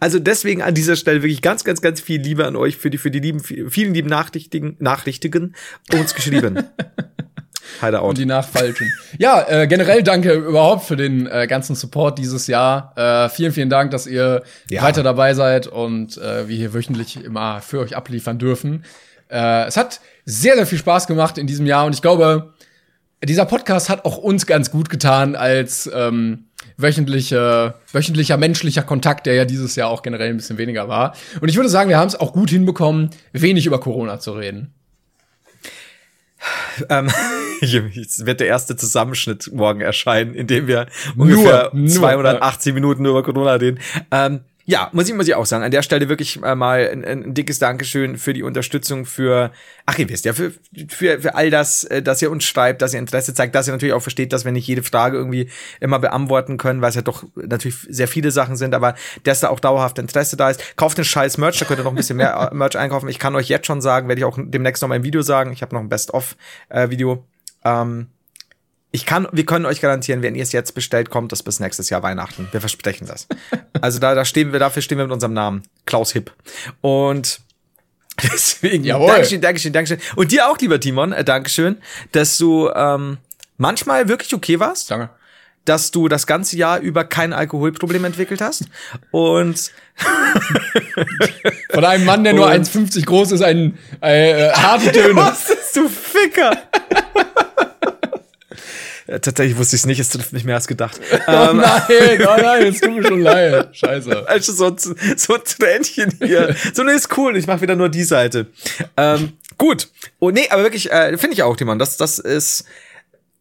Also 0.00 0.18
deswegen 0.18 0.62
an 0.62 0.74
dieser 0.74 0.96
Stelle 0.96 1.22
wirklich 1.22 1.42
ganz, 1.42 1.64
ganz, 1.64 1.80
ganz 1.82 2.00
viel 2.00 2.20
Liebe 2.20 2.46
an 2.46 2.56
euch 2.56 2.76
für 2.78 2.90
die, 2.90 2.98
für 2.98 3.10
die 3.10 3.20
lieben, 3.20 3.40
vielen 3.40 3.94
lieben 3.94 4.08
Nachrichtigen, 4.08 4.76
Nachrichtigen 4.80 5.54
uns 5.92 6.14
geschrieben. 6.14 6.64
Hideout. 7.80 8.08
Und 8.08 8.18
die 8.18 8.26
Nachfalschen. 8.26 8.92
Ja, 9.18 9.44
äh, 9.48 9.66
generell 9.66 10.02
danke 10.02 10.32
überhaupt 10.32 10.84
für 10.84 10.96
den 10.96 11.26
äh, 11.26 11.46
ganzen 11.46 11.74
Support 11.76 12.18
dieses 12.18 12.46
Jahr. 12.46 12.92
Äh, 12.96 13.28
vielen, 13.28 13.52
vielen 13.52 13.70
Dank, 13.70 13.90
dass 13.92 14.06
ihr 14.06 14.42
Ja. 14.70 14.82
weiter 14.82 15.02
dabei 15.02 15.34
seid 15.34 15.66
und 15.66 16.18
äh, 16.18 16.48
wir 16.48 16.56
hier 16.56 16.74
wöchentlich 16.74 17.22
immer 17.24 17.60
für 17.60 17.80
euch 17.80 17.96
abliefern 17.96 18.38
dürfen. 18.38 18.84
Äh, 19.30 19.66
es 19.66 19.76
hat 19.76 20.00
sehr, 20.24 20.54
sehr 20.56 20.66
viel 20.66 20.78
Spaß 20.78 21.06
gemacht 21.06 21.38
in 21.38 21.46
diesem 21.46 21.66
Jahr 21.66 21.86
und 21.86 21.94
ich 21.94 22.02
glaube, 22.02 22.52
dieser 23.24 23.46
Podcast 23.46 23.88
hat 23.88 24.04
auch 24.04 24.18
uns 24.18 24.46
ganz 24.46 24.70
gut 24.72 24.90
getan 24.90 25.36
als 25.36 25.88
ähm, 25.94 26.46
wöchentliche, 26.76 27.74
wöchentlicher 27.92 28.36
menschlicher 28.36 28.82
Kontakt, 28.82 29.26
der 29.26 29.34
ja 29.34 29.44
dieses 29.44 29.76
Jahr 29.76 29.88
auch 29.88 30.02
generell 30.02 30.30
ein 30.30 30.36
bisschen 30.36 30.58
weniger 30.58 30.88
war. 30.88 31.14
Und 31.40 31.48
ich 31.48 31.56
würde 31.56 31.68
sagen, 31.68 31.88
wir 31.88 31.98
haben 31.98 32.08
es 32.08 32.18
auch 32.18 32.32
gut 32.32 32.50
hinbekommen, 32.50 33.10
wenig 33.32 33.66
über 33.66 33.78
Corona 33.80 34.18
zu 34.18 34.32
reden. 34.32 34.74
Ähm, 36.88 37.10
jetzt 37.60 38.26
wird 38.26 38.40
der 38.40 38.48
erste 38.48 38.76
Zusammenschnitt 38.76 39.50
morgen 39.52 39.80
erscheinen, 39.80 40.34
in 40.34 40.46
dem 40.46 40.66
wir 40.66 40.86
ungefähr 41.16 41.70
nur. 41.72 41.88
280 41.88 42.74
Minuten 42.74 43.04
über 43.04 43.22
Corona 43.22 43.54
reden. 43.54 43.78
Ähm, 44.10 44.40
ja, 44.64 44.90
muss 44.92 45.08
ich, 45.08 45.14
muss 45.14 45.26
ich 45.26 45.34
auch 45.34 45.46
sagen. 45.46 45.64
An 45.64 45.70
der 45.70 45.82
Stelle 45.82 46.08
wirklich 46.08 46.40
äh, 46.42 46.54
mal 46.54 46.88
ein, 46.88 47.04
ein 47.04 47.34
dickes 47.34 47.58
Dankeschön 47.58 48.16
für 48.16 48.32
die 48.32 48.42
Unterstützung 48.42 49.04
für, 49.04 49.50
ach 49.86 49.98
ihr 49.98 50.08
wisst 50.08 50.24
ja, 50.24 50.32
für, 50.32 50.52
für, 50.88 51.20
für 51.20 51.34
all 51.34 51.50
das, 51.50 51.84
äh, 51.84 52.02
dass 52.02 52.22
ihr 52.22 52.30
uns 52.30 52.44
schreibt, 52.44 52.80
dass 52.80 52.94
ihr 52.94 53.00
Interesse 53.00 53.34
zeigt, 53.34 53.54
dass 53.54 53.66
ihr 53.66 53.72
natürlich 53.72 53.92
auch 53.92 54.02
versteht, 54.02 54.32
dass 54.32 54.44
wir 54.44 54.52
nicht 54.52 54.66
jede 54.66 54.82
Frage 54.82 55.16
irgendwie 55.16 55.48
immer 55.80 55.98
beantworten 55.98 56.58
können, 56.58 56.80
weil 56.80 56.90
es 56.90 56.94
ja 56.94 57.02
doch 57.02 57.24
natürlich 57.34 57.76
sehr 57.88 58.08
viele 58.08 58.30
Sachen 58.30 58.56
sind, 58.56 58.74
aber 58.74 58.94
dass 59.24 59.40
da 59.40 59.48
auch 59.48 59.60
dauerhaft 59.60 59.98
Interesse 59.98 60.36
da 60.36 60.50
ist. 60.50 60.76
Kauft 60.76 60.98
den 60.98 61.04
scheiß 61.04 61.38
Merch, 61.38 61.58
da 61.58 61.64
könnt 61.64 61.80
ihr 61.80 61.84
noch 61.84 61.92
ein 61.92 61.96
bisschen 61.96 62.16
mehr 62.16 62.50
äh, 62.52 62.54
Merch 62.54 62.78
einkaufen. 62.78 63.08
Ich 63.08 63.18
kann 63.18 63.34
euch 63.34 63.48
jetzt 63.48 63.66
schon 63.66 63.80
sagen, 63.80 64.08
werde 64.08 64.20
ich 64.20 64.24
auch 64.24 64.38
demnächst 64.40 64.82
noch 64.82 64.88
mal 64.88 64.96
im 64.96 65.04
Video 65.04 65.22
sagen. 65.22 65.52
Ich 65.52 65.62
habe 65.62 65.74
noch 65.74 65.82
ein 65.82 65.88
Best-of-Video. 65.88 67.24
ähm, 67.64 68.08
ich 68.94 69.06
kann, 69.06 69.26
wir 69.32 69.46
können 69.46 69.64
euch 69.66 69.80
garantieren, 69.80 70.20
wenn 70.22 70.34
ihr 70.34 70.42
es 70.42 70.52
jetzt 70.52 70.74
bestellt, 70.74 71.08
kommt 71.10 71.32
es 71.32 71.42
bis 71.42 71.60
nächstes 71.60 71.88
Jahr 71.90 72.02
Weihnachten. 72.02 72.46
Wir 72.52 72.60
versprechen 72.60 73.06
das. 73.06 73.26
Also 73.80 73.98
da, 73.98 74.14
da 74.14 74.24
stehen 74.24 74.52
wir, 74.52 74.60
dafür 74.60 74.80
stehen 74.80 74.98
wir 74.98 75.04
mit 75.06 75.12
unserem 75.12 75.32
Namen. 75.32 75.62
Klaus 75.86 76.12
Hipp. 76.12 76.30
Und 76.82 77.40
deswegen, 78.22 78.84
Jawohl. 78.84 79.08
Dankeschön, 79.08 79.40
Dankeschön, 79.40 79.72
Dankeschön. 79.72 79.98
Und 80.14 80.30
dir 80.30 80.48
auch, 80.48 80.56
lieber 80.58 80.78
Timon, 80.78 81.12
äh, 81.12 81.24
Dankeschön, 81.24 81.78
dass 82.12 82.38
du 82.38 82.68
ähm, 82.72 83.18
manchmal 83.56 84.06
wirklich 84.08 84.32
okay 84.34 84.60
warst, 84.60 84.90
Danke. 84.92 85.10
dass 85.64 85.90
du 85.90 86.06
das 86.06 86.28
ganze 86.28 86.56
Jahr 86.56 86.78
über 86.78 87.02
kein 87.04 87.32
Alkoholproblem 87.32 88.04
entwickelt 88.04 88.40
hast. 88.40 88.66
Und 89.10 89.72
Von 91.72 91.84
einem 91.84 92.04
Mann, 92.04 92.22
der 92.24 92.34
nur 92.34 92.46
Und- 92.46 92.52
1,50 92.52 93.04
groß 93.04 93.32
ist, 93.32 93.42
ein 93.42 93.78
äh, 94.02 94.48
äh, 94.48 94.52
harte 94.52 94.92
Töne. 94.92 95.16
Was 95.16 95.50
ist 95.50 95.74
du 95.76 95.88
Ficker? 95.88 96.52
Ja, 99.08 99.18
Tatsächlich 99.18 99.56
wusste 99.58 99.76
ich 99.76 99.82
es 99.82 99.86
nicht, 99.86 99.98
es 99.98 100.08
trifft 100.10 100.32
mich 100.32 100.44
mehr 100.44 100.54
als 100.56 100.66
gedacht. 100.66 101.00
Oh 101.26 101.30
Ähm, 101.50 101.56
nein, 101.58 101.82
oh 102.20 102.40
nein, 102.40 102.62
jetzt 102.66 102.82
tut 102.82 102.94
mir 102.94 103.04
schon 103.06 103.20
leid. 103.20 103.76
Scheiße. 103.76 104.24
Also 104.28 104.52
so, 104.52 104.66
ein- 104.66 105.16
so 105.16 105.34
ein 105.34 105.40
Tränchen 105.44 106.14
hier. 106.22 106.54
So, 106.74 106.82
ne, 106.82 106.92
ist 106.92 107.16
cool. 107.16 107.36
Ich 107.36 107.46
mache 107.46 107.60
wieder 107.62 107.76
nur 107.76 107.88
die 107.88 108.04
Seite. 108.04 108.46
Ähm, 108.96 109.32
gut. 109.58 109.88
Oh, 110.18 110.30
nee, 110.30 110.48
aber 110.50 110.62
wirklich, 110.62 110.90
äh, 110.92 111.16
finde 111.18 111.34
ich 111.34 111.42
auch, 111.42 111.56
Timon. 111.56 111.78
Das, 111.78 111.96
das 111.96 112.18
ist, 112.18 112.64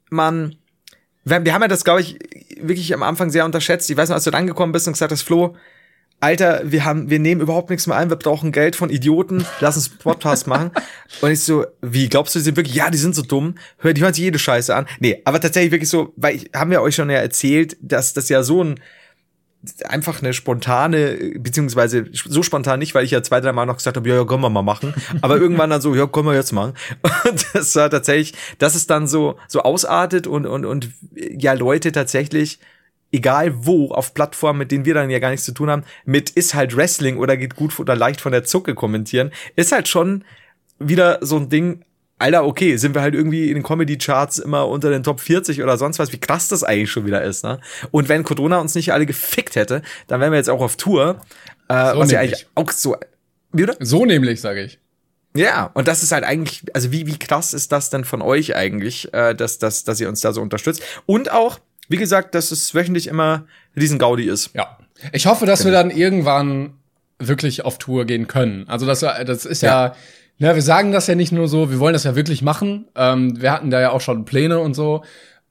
man, 0.09 0.55
wir, 1.23 1.43
wir 1.45 1.53
haben 1.53 1.61
ja 1.61 1.67
das, 1.67 1.83
glaube 1.83 2.01
ich, 2.01 2.17
wirklich 2.61 2.93
am 2.93 3.03
Anfang 3.03 3.29
sehr 3.31 3.45
unterschätzt. 3.45 3.89
Ich 3.89 3.97
weiß 3.97 4.09
noch, 4.09 4.15
als 4.15 4.23
du 4.25 4.31
rangekommen 4.33 4.71
bist 4.71 4.87
und 4.87 4.93
gesagt 4.93 5.11
hast, 5.11 5.21
Flo, 5.23 5.55
Alter, 6.21 6.61
wir 6.63 6.85
haben, 6.85 7.09
wir 7.09 7.17
nehmen 7.17 7.41
überhaupt 7.41 7.71
nichts 7.71 7.87
mehr 7.87 7.97
ein, 7.97 8.11
wir 8.11 8.15
brauchen 8.15 8.51
Geld 8.51 8.75
von 8.75 8.91
Idioten, 8.91 9.43
lass 9.59 9.75
uns 9.75 9.89
Podcast 9.89 10.45
machen. 10.45 10.69
Und 11.21 11.31
ich 11.31 11.43
so, 11.43 11.65
wie, 11.81 12.09
glaubst 12.09 12.35
du, 12.35 12.39
die 12.39 12.45
sind 12.45 12.57
wirklich, 12.57 12.75
ja, 12.75 12.91
die 12.91 12.99
sind 12.99 13.15
so 13.15 13.23
dumm, 13.23 13.55
hör, 13.79 13.91
die 13.91 14.01
hören 14.01 14.13
sich 14.13 14.23
jede 14.23 14.37
Scheiße 14.37 14.73
an. 14.73 14.85
Nee, 14.99 15.19
aber 15.25 15.39
tatsächlich 15.41 15.71
wirklich 15.71 15.89
so, 15.89 16.13
weil 16.15 16.35
ich, 16.35 16.51
haben 16.55 16.69
wir 16.69 16.83
euch 16.83 16.93
schon 16.93 17.09
ja 17.09 17.17
erzählt, 17.17 17.75
dass 17.81 18.13
das 18.13 18.29
ja 18.29 18.43
so 18.43 18.63
ein, 18.63 18.79
einfach 19.85 20.21
eine 20.21 20.33
spontane, 20.33 21.33
beziehungsweise 21.39 22.05
so 22.11 22.43
spontan 22.43 22.77
nicht, 22.77 22.93
weil 22.93 23.03
ich 23.03 23.11
ja 23.11 23.23
zwei, 23.23 23.41
drei 23.41 23.51
Mal 23.51 23.65
noch 23.65 23.77
gesagt 23.77 23.97
habe, 23.97 24.07
ja, 24.07 24.15
ja, 24.15 24.25
können 24.25 24.41
wir 24.41 24.49
mal 24.51 24.61
machen. 24.61 24.93
Aber 25.21 25.37
irgendwann 25.37 25.71
dann 25.71 25.81
so, 25.81 25.95
ja, 25.95 26.05
können 26.05 26.27
wir 26.27 26.35
jetzt 26.35 26.51
machen. 26.51 26.73
Und 27.29 27.45
das 27.53 27.75
war 27.75 27.89
tatsächlich, 27.89 28.33
dass 28.59 28.75
es 28.75 28.85
dann 28.85 29.07
so, 29.07 29.39
so 29.47 29.61
ausartet 29.61 30.27
und, 30.27 30.45
und, 30.45 30.65
und 30.65 30.89
ja, 31.15 31.53
Leute 31.53 31.91
tatsächlich, 31.91 32.59
egal 33.11 33.65
wo, 33.65 33.91
auf 33.91 34.13
Plattformen, 34.13 34.59
mit 34.59 34.71
denen 34.71 34.85
wir 34.85 34.93
dann 34.93 35.09
ja 35.09 35.19
gar 35.19 35.29
nichts 35.29 35.45
zu 35.45 35.53
tun 35.53 35.69
haben, 35.69 35.83
mit 36.05 36.29
ist 36.29 36.53
halt 36.53 36.75
Wrestling 36.75 37.17
oder 37.17 37.37
geht 37.37 37.55
gut 37.55 37.77
oder 37.79 37.95
leicht 37.95 38.21
von 38.21 38.31
der 38.31 38.43
Zucke 38.43 38.75
kommentieren, 38.75 39.31
ist 39.55 39.71
halt 39.71 39.87
schon 39.87 40.23
wieder 40.79 41.19
so 41.21 41.37
ein 41.37 41.49
Ding, 41.49 41.83
Alter, 42.17 42.45
okay, 42.45 42.77
sind 42.77 42.93
wir 42.93 43.01
halt 43.01 43.15
irgendwie 43.15 43.49
in 43.49 43.55
den 43.55 43.63
Comedy-Charts 43.63 44.39
immer 44.39 44.67
unter 44.67 44.91
den 44.91 45.01
Top 45.01 45.19
40 45.19 45.63
oder 45.63 45.77
sonst 45.77 45.97
was, 45.97 46.11
wie 46.11 46.19
krass 46.19 46.47
das 46.47 46.63
eigentlich 46.63 46.91
schon 46.91 47.05
wieder 47.05 47.23
ist, 47.23 47.43
ne? 47.43 47.59
Und 47.89 48.09
wenn 48.09 48.23
Corona 48.23 48.59
uns 48.59 48.75
nicht 48.75 48.93
alle 48.93 49.07
gefickt 49.07 49.55
hätte, 49.55 49.81
dann 50.05 50.21
wären 50.21 50.31
wir 50.31 50.37
jetzt 50.37 50.49
auch 50.49 50.61
auf 50.61 50.75
Tour, 50.75 51.19
äh, 51.67 51.93
So 51.93 51.99
was 51.99 52.11
ja 52.11 52.19
eigentlich 52.19 52.47
auch 52.53 52.71
so, 52.71 52.95
wie 53.51 53.63
oder? 53.63 53.75
So 53.79 54.05
nämlich, 54.05 54.39
sage 54.39 54.63
ich. 54.63 54.79
Ja, 55.35 55.71
und 55.73 55.87
das 55.87 56.03
ist 56.03 56.11
halt 56.11 56.23
eigentlich, 56.23 56.63
also 56.73 56.91
wie, 56.91 57.07
wie 57.07 57.17
krass 57.17 57.53
ist 57.53 57.71
das 57.71 57.89
denn 57.89 58.03
von 58.03 58.21
euch 58.21 58.55
eigentlich, 58.55 59.13
äh, 59.13 59.33
dass, 59.33 59.59
dass, 59.59 59.83
dass 59.83 59.99
ihr 59.99 60.09
uns 60.09 60.21
da 60.21 60.33
so 60.33 60.41
unterstützt? 60.41 60.83
Und 61.05 61.31
auch, 61.31 61.59
wie 61.91 61.97
gesagt, 61.97 62.35
dass 62.35 62.51
es 62.51 62.73
wöchentlich 62.73 63.07
immer 63.07 63.45
riesen 63.75 63.99
Gaudi 63.99 64.23
ist. 64.23 64.51
Ja. 64.53 64.77
Ich 65.13 65.25
hoffe, 65.25 65.45
dass 65.45 65.65
wir 65.65 65.71
dann 65.71 65.89
irgendwann 65.91 66.73
wirklich 67.19 67.65
auf 67.65 67.77
Tour 67.77 68.05
gehen 68.05 68.27
können. 68.27 68.65
Also 68.67 68.85
das, 68.85 68.99
das 69.01 69.45
ist 69.45 69.61
ja, 69.61 69.93
ja, 70.37 70.55
wir 70.55 70.61
sagen 70.61 70.91
das 70.91 71.07
ja 71.07 71.15
nicht 71.15 71.31
nur 71.31 71.47
so, 71.47 71.69
wir 71.71 71.79
wollen 71.79 71.93
das 71.93 72.03
ja 72.03 72.15
wirklich 72.15 72.41
machen. 72.41 72.87
Ähm, 72.95 73.39
wir 73.41 73.51
hatten 73.51 73.69
da 73.69 73.79
ja 73.79 73.91
auch 73.91 74.01
schon 74.01 74.25
Pläne 74.25 74.59
und 74.59 74.73
so. 74.73 75.03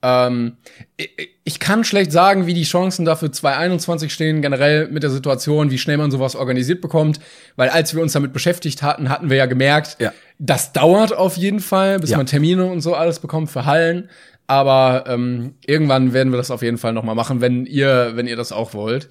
Ähm, 0.03 0.57
ich, 0.97 1.11
ich 1.43 1.59
kann 1.59 1.83
schlecht 1.83 2.11
sagen, 2.11 2.47
wie 2.47 2.53
die 2.53 2.63
Chancen 2.63 3.05
dafür 3.05 3.31
2021 3.31 4.11
stehen, 4.11 4.41
generell 4.41 4.87
mit 4.89 5.03
der 5.03 5.09
Situation, 5.11 5.69
wie 5.71 5.77
schnell 5.77 5.97
man 5.97 6.11
sowas 6.11 6.35
organisiert 6.35 6.81
bekommt. 6.81 7.19
Weil 7.55 7.69
als 7.69 7.93
wir 7.95 8.01
uns 8.01 8.13
damit 8.13 8.33
beschäftigt 8.33 8.81
hatten, 8.83 9.09
hatten 9.09 9.29
wir 9.29 9.37
ja 9.37 9.45
gemerkt, 9.45 9.97
Ja. 9.99 10.11
das 10.39 10.73
dauert 10.73 11.13
auf 11.13 11.37
jeden 11.37 11.59
Fall, 11.59 11.99
bis 11.99 12.09
Ja. 12.09 12.17
man 12.17 12.25
Termine 12.25 12.65
und 12.65 12.81
so 12.81 12.95
alles 12.95 13.19
bekommt 13.19 13.49
für 13.51 13.65
Hallen. 13.65 14.09
Aber 14.51 15.05
ähm, 15.07 15.55
irgendwann 15.65 16.11
werden 16.11 16.33
wir 16.33 16.37
das 16.37 16.51
auf 16.51 16.61
jeden 16.61 16.77
Fall 16.77 16.91
noch 16.91 17.03
mal 17.05 17.15
machen, 17.15 17.39
wenn 17.39 17.65
ihr, 17.65 18.11
wenn 18.15 18.27
ihr 18.27 18.35
das 18.35 18.51
auch 18.51 18.73
wollt. 18.73 19.07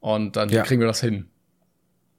Und 0.00 0.36
dann 0.36 0.50
Ja. 0.50 0.64
kriegen 0.64 0.82
wir 0.82 0.86
das 0.86 1.00
hin. 1.00 1.30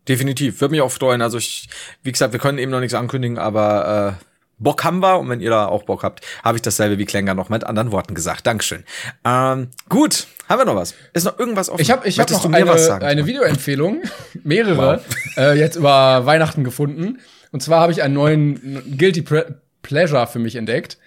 Definitiv. 0.08 0.60
Würde 0.60 0.72
mich 0.72 0.82
auch 0.82 0.92
freuen. 0.92 1.22
Also 1.22 1.38
ich, 1.38 1.70
wie 2.02 2.12
gesagt, 2.12 2.34
wir 2.34 2.40
können 2.40 2.58
eben 2.58 2.72
noch 2.72 2.80
nichts 2.80 2.96
ankündigen, 2.96 3.38
aber 3.38 4.18
äh, 4.20 4.24
Bock 4.58 4.84
haben 4.84 5.02
wir 5.02 5.20
und 5.20 5.30
wenn 5.30 5.40
ihr 5.40 5.52
da 5.52 5.68
auch 5.68 5.84
Bock 5.84 6.02
habt, 6.02 6.22
habe 6.44 6.58
ich 6.58 6.64
dasselbe 6.64 6.98
wie 6.98 7.06
Klänger 7.06 7.36
noch 7.36 7.50
mit 7.50 7.64
anderen 7.64 7.92
Worten 7.92 8.16
gesagt. 8.16 8.48
Dankeschön. 8.48 8.84
Ähm, 9.24 9.68
gut, 9.88 10.26
haben 10.50 10.60
wir 10.60 10.66
noch 10.66 10.76
was? 10.76 10.96
Ist 11.14 11.26
noch 11.26 11.38
irgendwas 11.38 11.70
offen? 11.70 11.80
Ich 11.80 11.92
habe 11.92 12.08
ich 12.08 12.20
hab 12.20 12.32
noch 12.32 12.44
eine, 12.52 12.72
eine 13.04 13.28
Videoempfehlung, 13.28 14.02
mehrere, 14.44 15.04
äh, 15.38 15.60
jetzt 15.60 15.76
über 15.76 16.26
Weihnachten 16.26 16.64
gefunden. 16.64 17.20
Und 17.52 17.62
zwar 17.62 17.82
habe 17.82 17.92
ich 17.92 18.02
einen 18.02 18.16
neuen 18.16 18.98
Guilty 18.98 19.24
Pleasure 19.84 20.26
für 20.26 20.40
mich 20.40 20.56
entdeckt. 20.56 20.98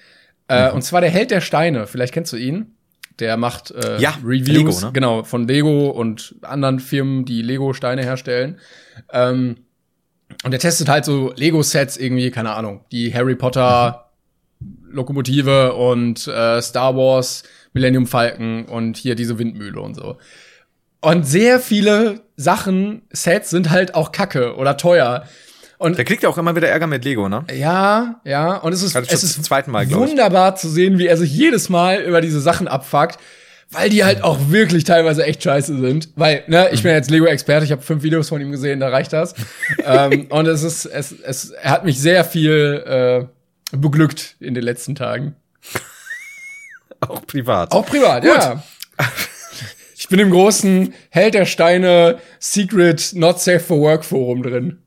Äh, 0.49 0.69
Mhm. 0.71 0.77
Und 0.77 0.83
zwar 0.83 1.01
der 1.01 1.11
Held 1.11 1.31
der 1.31 1.41
Steine. 1.41 1.87
Vielleicht 1.87 2.13
kennst 2.15 2.33
du 2.33 2.37
ihn. 2.37 2.73
Der 3.19 3.37
macht 3.37 3.71
äh, 3.71 3.99
Ja, 3.99 4.17
Reviews, 4.23 4.49
Lego, 4.49 4.87
ne? 4.87 4.91
genau, 4.93 5.25
von 5.25 5.49
Lego 5.49 5.89
und 5.89 6.35
anderen 6.43 6.81
Firmen, 6.81 7.25
die 7.25 7.41
Lego-Steine 7.43 8.03
herstellen. 8.03 8.59
Ähm, 9.11 9.57
und 10.45 10.51
der 10.51 10.61
testet 10.61 10.89
halt 10.89 11.05
so 11.05 11.33
Lego-Sets 11.35 11.97
irgendwie, 11.97 12.31
keine 12.31 12.53
Ahnung, 12.53 12.85
die 12.93 13.15
Harry 13.15 13.35
Potter 13.35 14.11
Lokomotive 14.91 15.75
und 15.75 16.27
äh, 16.29 16.61
Star 16.63 16.97
Wars 16.97 17.43
Millennium 17.73 18.07
Falcon 18.07 18.65
und 18.65 18.97
hier 18.97 19.15
diese 19.15 19.39
Windmühle 19.39 19.81
und 19.81 19.95
so. 19.95 20.17
Und 21.01 21.27
sehr 21.27 21.61
viele 21.61 22.23
Sachen, 22.37 23.03
Sets 23.11 23.51
sind 23.51 23.71
halt 23.71 23.95
auch 23.95 24.13
kacke 24.13 24.57
oder 24.57 24.77
teuer. 24.77 25.25
Und 25.79 25.99
Der 25.99 26.05
kriegt 26.05 26.23
ja 26.23 26.29
auch 26.29 26.39
immer 26.39 26.57
wieder 26.57 26.69
Ärger 26.69 26.87
mit 26.87 27.05
Lego, 27.05 27.29
ne? 27.29 27.45
ja, 27.53 28.21
ja, 28.25 28.57
und 28.57 28.73
es 28.73 28.83
ist, 28.83 28.93
schon 28.93 29.05
es 29.05 29.23
ist 29.23 29.35
zum 29.35 29.45
zweiten 29.45 29.71
Mal, 29.71 29.87
glaub 29.87 30.05
ich. 30.05 30.11
wunderbar 30.11 30.57
zu 30.57 30.69
sehen, 30.69 30.99
wie 30.99 31.07
er 31.07 31.17
sich 31.17 31.31
jedes 31.31 31.69
Mal 31.69 32.01
über 32.03 32.21
diese 32.23 32.41
Sachen 32.41 32.67
abfuckt, 32.67 33.19
weil 33.71 33.91
die 33.91 34.05
halt 34.05 34.23
auch 34.23 34.39
wirklich 34.49 34.85
teilweise 34.85 35.25
echt 35.25 35.43
scheiße 35.43 35.79
sind. 35.79 36.09
Weil, 36.17 36.45
ne, 36.47 36.69
ich 36.73 36.83
bin 36.83 36.93
jetzt 36.93 37.11
Lego-Experte, 37.11 37.65
ich 37.65 37.73
habe 37.73 37.83
fünf 37.83 38.03
Videos 38.03 38.29
von 38.29 38.41
ihm 38.41 38.53
gesehen, 38.53 38.81
da 38.81 38.89
reicht 38.89 39.13
das. 39.13 39.35
ähm, 39.85 40.27
und 40.31 40.47
es 40.47 40.63
ist, 40.63 40.87
es, 40.87 41.13
es, 41.13 41.51
er 41.51 41.71
hat 41.71 41.85
mich 41.85 42.01
sehr 42.01 42.25
viel 42.25 43.29
äh, 43.73 43.77
beglückt 43.77 44.37
in 44.41 44.55
den 44.55 44.63
letzten 44.63 44.95
Tagen. 44.95 45.35
Auch 47.01 47.27
privat. 47.27 47.73
Auch 47.73 47.85
privat, 47.85 48.25
ja. 48.25 48.63
Ich 49.97 50.09
bin 50.09 50.21
im 50.21 50.31
großen 50.31 50.95
Held 51.11 51.35
der 51.35 51.45
Steine 51.45 52.19
Secret 52.39 53.11
Not 53.15 53.41
Safe 53.41 53.61
for 53.61 53.81
Work 53.81 54.05
Forum 54.05 54.43
drin. 54.43 54.79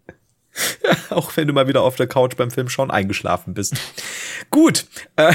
Auch 1.09 1.35
wenn 1.37 1.47
du 1.47 1.53
mal 1.53 1.67
wieder 1.67 1.81
auf 1.81 1.95
der 1.95 2.07
Couch 2.07 2.35
beim 2.35 2.51
Film 2.51 2.69
schon 2.69 2.91
eingeschlafen 2.91 3.53
bist. 3.53 3.75
gut. 4.51 4.85
Äh, 5.15 5.33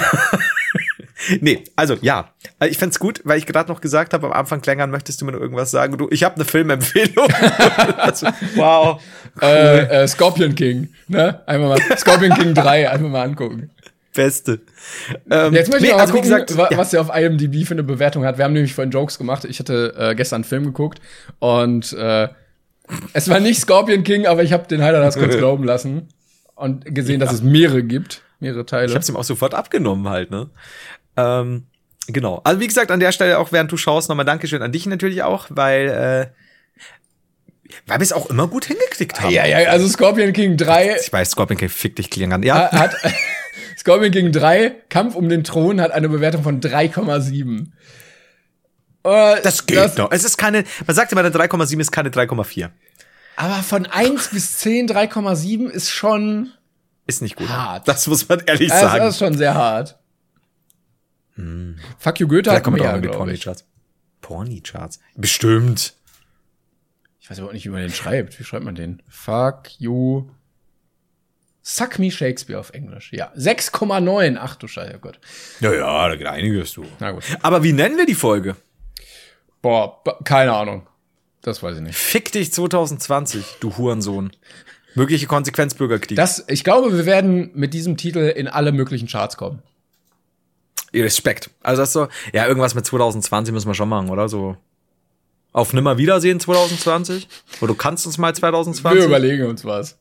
nee, 1.41 1.65
also 1.77 1.97
ja. 2.01 2.31
Also 2.59 2.71
Ich 2.73 2.79
fänd's 2.79 2.99
gut, 2.99 3.21
weil 3.25 3.39
ich 3.39 3.47
gerade 3.47 3.71
noch 3.71 3.81
gesagt 3.81 4.15
habe, 4.15 4.27
am 4.27 4.33
Anfang 4.33 4.61
klängern 4.61 4.91
möchtest 4.91 5.21
du 5.21 5.25
mir 5.25 5.33
noch 5.33 5.41
irgendwas 5.41 5.71
sagen. 5.71 5.97
Du, 5.99 6.09
ich 6.11 6.25
habe 6.25 6.37
eine 6.37 6.45
Filmempfehlung. 6.45 7.29
also, 7.97 8.29
wow. 8.57 9.03
Äh, 9.41 10.03
äh, 10.03 10.09
Scorpion 10.09 10.55
King, 10.55 10.89
ne? 11.09 11.43
Einmal 11.47 11.71
mal 11.79 11.97
Scorpion 11.99 12.33
King 12.35 12.55
3, 12.55 12.91
einfach 12.91 13.09
mal 13.09 13.23
angucken. 13.23 13.71
Beste. 14.15 14.61
Ähm, 15.29 15.55
Jetzt 15.55 15.71
möchte 15.73 15.83
nee, 15.83 15.89
ich 15.89 15.95
mal 15.95 16.01
also 16.03 16.13
gucken, 16.15 16.31
gesagt, 16.31 16.57
wa- 16.57 16.69
ja. 16.71 16.77
was 16.79 16.91
der 16.91 17.01
auf 17.01 17.11
IMDb 17.15 17.67
für 17.67 17.75
eine 17.75 17.83
Bewertung 17.83 18.25
hat. 18.25 18.39
Wir 18.39 18.45
haben 18.45 18.53
nämlich 18.53 18.73
vorhin 18.73 18.93
Jokes 18.93 19.19
gemacht. 19.19 19.45
Ich 19.45 19.59
hatte 19.59 19.93
äh, 19.99 20.15
gestern 20.15 20.37
einen 20.37 20.45
Film 20.45 20.65
geguckt 20.67 21.01
und 21.41 21.93
äh, 21.95 22.29
es 23.13 23.29
war 23.29 23.41
nicht 23.41 23.61
Scorpion 23.61 24.05
King, 24.05 24.27
aber 24.27 24.43
ich 24.43 24.53
habe 24.53 24.67
den 24.67 24.83
Heiler 24.83 25.01
das 25.01 25.17
kurz 25.17 25.37
glauben 25.39 25.65
lassen 25.65 26.09
und 26.55 26.95
gesehen, 26.95 27.21
dass 27.21 27.33
es 27.33 27.43
mehrere 27.43 27.83
gibt, 27.83 28.23
mehrere 28.41 28.67
Teile. 28.67 28.87
Ich 28.87 28.95
hab's 28.95 29.09
ihm 29.09 29.17
auch 29.17 29.25
sofort 29.25 29.55
abgenommen 29.55 30.09
halt, 30.09 30.31
ne? 30.31 30.51
Ähm, 31.17 31.65
genau. 32.07 32.41
Also 32.45 32.61
wie 32.61 32.67
gesagt, 32.67 32.91
an 32.91 33.01
der 33.01 33.13
Stelle 33.13 33.39
auch 33.39 33.53
während 33.53 33.73
du 33.73 33.77
schaust, 33.77 34.09
nochmal 34.09 34.27
Dankeschön 34.27 34.63
an 34.63 34.73
dich 34.73 34.87
natürlich 34.87 35.23
auch, 35.23 35.47
weil 35.51 35.89
äh, 35.89 36.27
weil 37.87 37.99
wir 37.99 38.03
es 38.03 38.13
auch 38.13 38.27
immer 38.31 38.47
gut 38.47 38.67
hingekriegt 38.67 39.21
haben. 39.21 39.31
ja, 39.31 39.47
ja, 39.47 39.71
also 39.71 39.89
Scorpion 39.89 40.33
King 40.33 40.57
3 40.57 40.97
Ich 41.01 41.13
weiß, 41.13 41.31
Scorpion 41.31 41.59
King 41.59 41.69
fick 41.69 41.97
dich 41.97 42.11
klingern. 42.11 42.43
Ja, 42.43 42.71
hat 42.71 42.95
Scorpion 43.79 44.13
King 44.13 44.33
3 44.33 44.75
Kampf 44.89 45.15
um 45.15 45.29
den 45.29 45.45
Thron 45.45 45.81
hat 45.81 45.93
eine 45.93 46.09
Bewertung 46.09 46.43
von 46.43 46.61
3,7. 46.61 47.69
Äh, 49.05 49.41
das 49.43 49.67
geht 49.67 49.99
doch. 49.99 50.11
Es 50.11 50.25
ist 50.25 50.37
keine, 50.39 50.65
man 50.87 50.97
sagt 50.97 51.13
immer, 51.13 51.21
eine 51.21 51.31
3,7 51.31 51.81
ist 51.81 51.93
keine 51.93 52.11
3,4. 52.11 52.71
Aber 53.37 53.63
von 53.63 53.87
1 53.87 54.29
bis 54.29 54.59
10 54.59 54.89
3,7 54.89 55.69
ist 55.69 55.91
schon 55.91 56.53
Ist 57.07 57.21
nicht 57.23 57.37
gut. 57.37 57.49
Hart. 57.49 57.87
Das 57.89 58.07
muss 58.07 58.29
man 58.29 58.41
ehrlich 58.47 58.69
das, 58.71 58.81
sagen. 58.81 58.99
das 59.05 59.15
ist 59.15 59.19
schon 59.19 59.37
sehr 59.37 59.55
hart. 59.55 59.99
Fuck 61.99 62.21
you 62.21 62.29
Goethe 62.29 62.43
Da 62.43 62.55
hat 62.57 62.65
kommt 62.65 62.81
auch 62.81 62.85
mehr, 62.85 62.97
in 62.97 63.03
die. 63.03 63.09
Porny-Charts. 63.09 63.65
Porny-Charts? 64.21 65.01
Bestimmt. 65.17 65.95
Ich 67.21 67.29
weiß 67.29 67.39
überhaupt 67.39 67.55
nicht, 67.55 67.65
wie 67.65 67.71
man 67.71 67.81
den 67.81 67.93
schreibt. 67.93 68.39
Wie 68.39 68.45
schreibt 68.45 68.65
man 68.65 68.75
den? 68.75 69.03
Fuck 69.09 69.79
you. 69.79 70.29
Suck 71.63 71.99
me 71.99 72.11
Shakespeare 72.11 72.61
auf 72.61 72.71
Englisch. 72.71 73.13
Ja. 73.13 73.33
6,9. 73.33 74.37
Ach 74.39 74.55
du 74.57 74.69
Scheiße, 74.69 74.95
oh 74.97 74.99
Gott. 75.01 75.19
Ja, 75.61 75.73
ja, 75.73 76.09
da 76.09 76.15
geht 76.15 76.27
einiges, 76.27 76.75
du. 76.75 76.85
Na 77.01 77.11
gut. 77.13 77.25
Aber 77.43 77.63
wie 77.63 77.73
nennen 77.73 77.97
wir 77.97 78.07
die 78.07 78.15
Folge? 78.15 78.55
Boah, 79.65 80.03
keine 80.25 80.53
Ahnung. 80.53 80.87
Das 81.41 81.63
weiß 81.63 81.77
ich 81.77 81.83
nicht. 81.83 81.97
Fick 81.97 82.31
dich 82.31 82.53
2020, 82.53 83.57
du 83.61 83.75
Hurensohn. 83.79 84.31
Mögliche 84.95 85.27
Konsequenz 85.27 85.73
Bürgerkrieg. 85.73 86.17
Das, 86.17 86.45
ich 86.49 86.65
glaube, 86.65 86.95
wir 86.95 87.07
werden 87.07 87.51
mit 87.55 87.73
diesem 87.73 87.97
Titel 87.97 88.19
in 88.19 88.47
alle 88.47 88.73
möglichen 88.73 89.09
Charts 89.09 89.39
kommen. 89.39 89.63
Respekt. 90.93 91.49
Also 91.63 91.81
das 91.81 91.95
so, 91.95 92.09
ja, 92.35 92.47
irgendwas 92.47 92.75
mit 92.75 92.85
2020 92.85 93.55
müssen 93.55 93.67
wir 93.67 93.75
schon 93.75 93.89
machen, 93.89 94.11
oder? 94.11 94.29
So 94.29 94.59
auf 95.53 95.73
Nimmer 95.73 95.97
Wiedersehen 95.97 96.41
2020? 96.41 97.27
Oder 97.63 97.69
du 97.69 97.75
kannst 97.75 98.05
uns 98.05 98.19
mal 98.19 98.35
2020? 98.35 99.01
Wir 99.01 99.07
überlegen 99.07 99.47
uns 99.47 99.65
was. 99.65 99.97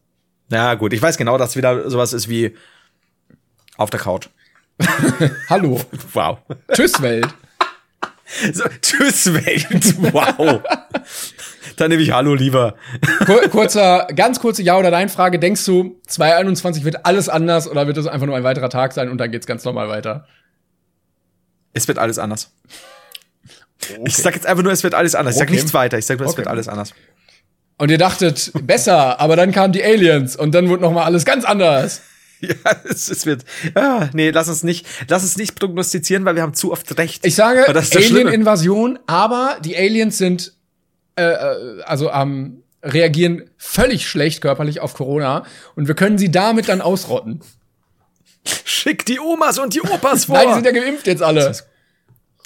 Ja, 0.52 0.74
gut, 0.74 0.92
ich 0.92 1.02
weiß 1.02 1.16
genau, 1.16 1.38
dass 1.38 1.56
wieder 1.56 1.90
sowas 1.90 2.12
ist 2.12 2.28
wie 2.28 2.54
auf 3.78 3.90
der 3.90 4.02
Couch. 4.02 4.28
Hallo. 5.50 5.80
Wow. 6.12 6.40
Tschüss, 6.74 7.02
Welt. 7.02 7.34
So, 8.54 8.64
tschüss, 8.82 9.34
Welt. 9.34 9.96
Wow. 10.14 10.62
Dann 11.78 11.90
nehme 11.90 12.02
ich 12.02 12.12
Hallo 12.12 12.34
lieber. 12.36 12.76
Kur 13.26 13.42
kurzer, 13.50 14.08
ganz 14.16 14.40
kurze 14.40 14.64
Ja- 14.64 14.78
oder 14.78 14.92
Nein-Frage. 14.92 15.40
Denkst 15.40 15.64
du, 15.66 16.00
2021 16.08 16.84
wird 16.84 17.06
alles 17.06 17.30
anders 17.30 17.68
oder 17.68 17.88
wird 17.88 17.98
es 17.98 18.08
einfach 18.08 18.26
nur 18.28 18.36
ein 18.36 18.44
weiterer 18.44 18.70
Tag 18.70 18.94
sein 18.94 19.10
und 19.10 19.18
dann 19.18 19.32
geht's 19.32 19.48
ganz 19.48 19.64
normal 19.66 19.88
weiter? 19.90 20.28
Es 21.74 21.88
wird 21.88 22.00
alles 22.00 22.20
anders. 22.20 22.52
Ich 24.06 24.16
sag 24.18 24.36
jetzt 24.36 24.46
einfach 24.46 24.64
nur, 24.64 24.72
es 24.72 24.84
wird 24.84 24.94
alles 24.94 25.16
anders. 25.16 25.36
Ich 25.36 25.40
sag 25.40 25.48
Okay. 25.48 25.56
nichts 25.56 25.74
weiter. 25.74 25.98
Ich 25.98 26.06
sag 26.06 26.18
nur, 26.20 26.28
es 26.28 26.34
Okay. 26.34 26.40
wird 26.40 26.48
alles 26.48 26.68
anders. 26.68 26.94
Und 27.78 27.90
ihr 27.92 27.98
dachtet, 27.98 28.52
besser, 28.64 29.20
aber 29.20 29.36
dann 29.36 29.52
kamen 29.52 29.74
die 29.74 29.84
Aliens 29.84 30.36
und 30.36 30.54
dann 30.56 30.70
wurde 30.70 30.84
noch 30.84 30.92
mal 30.92 31.04
alles 31.04 31.26
ganz 31.26 31.44
anders. 31.44 32.02
Ja, 32.66 32.76
es, 32.84 33.26
wird. 33.26 33.46
Ah, 33.74 34.10
nee, 34.14 34.32
lass 34.32 34.50
uns 34.50 34.64
nicht, 34.64 34.86
lass 35.08 35.24
uns 35.24 35.38
nicht 35.38 35.56
prognostizieren, 35.58 36.26
weil 36.26 36.36
wir 36.36 36.42
haben 36.42 36.54
zu 36.54 36.72
oft 36.74 36.98
recht. 36.98 37.26
Ich 37.26 37.36
sage. 37.36 37.66
Alien-Invasion, 37.68 39.00
aber 39.08 39.58
die 39.64 39.78
Aliens 39.78 40.18
sind, 40.18 40.54
äh, 41.16 41.24
äh, 41.24 41.82
also 41.84 42.12
ähm, 42.12 42.64
reagieren 42.84 43.50
völlig 43.58 44.10
schlecht 44.10 44.42
körperlich 44.42 44.82
auf 44.82 44.94
Corona 44.94 45.46
und 45.76 45.88
wir 45.88 45.96
können 45.96 46.18
sie 46.18 46.32
damit 46.32 46.68
dann 46.68 46.82
ausrotten. 46.82 47.40
Schick 48.66 49.06
die 49.06 49.20
Omas 49.20 49.58
und 49.58 49.74
die 49.74 49.82
Opas 49.82 50.26
vor. 50.26 50.36
Nein, 50.36 50.48
die 50.50 50.54
sind 50.56 50.66
ja 50.66 50.72
geimpft 50.72 51.08
jetzt 51.08 51.24
alle. 51.24 51.56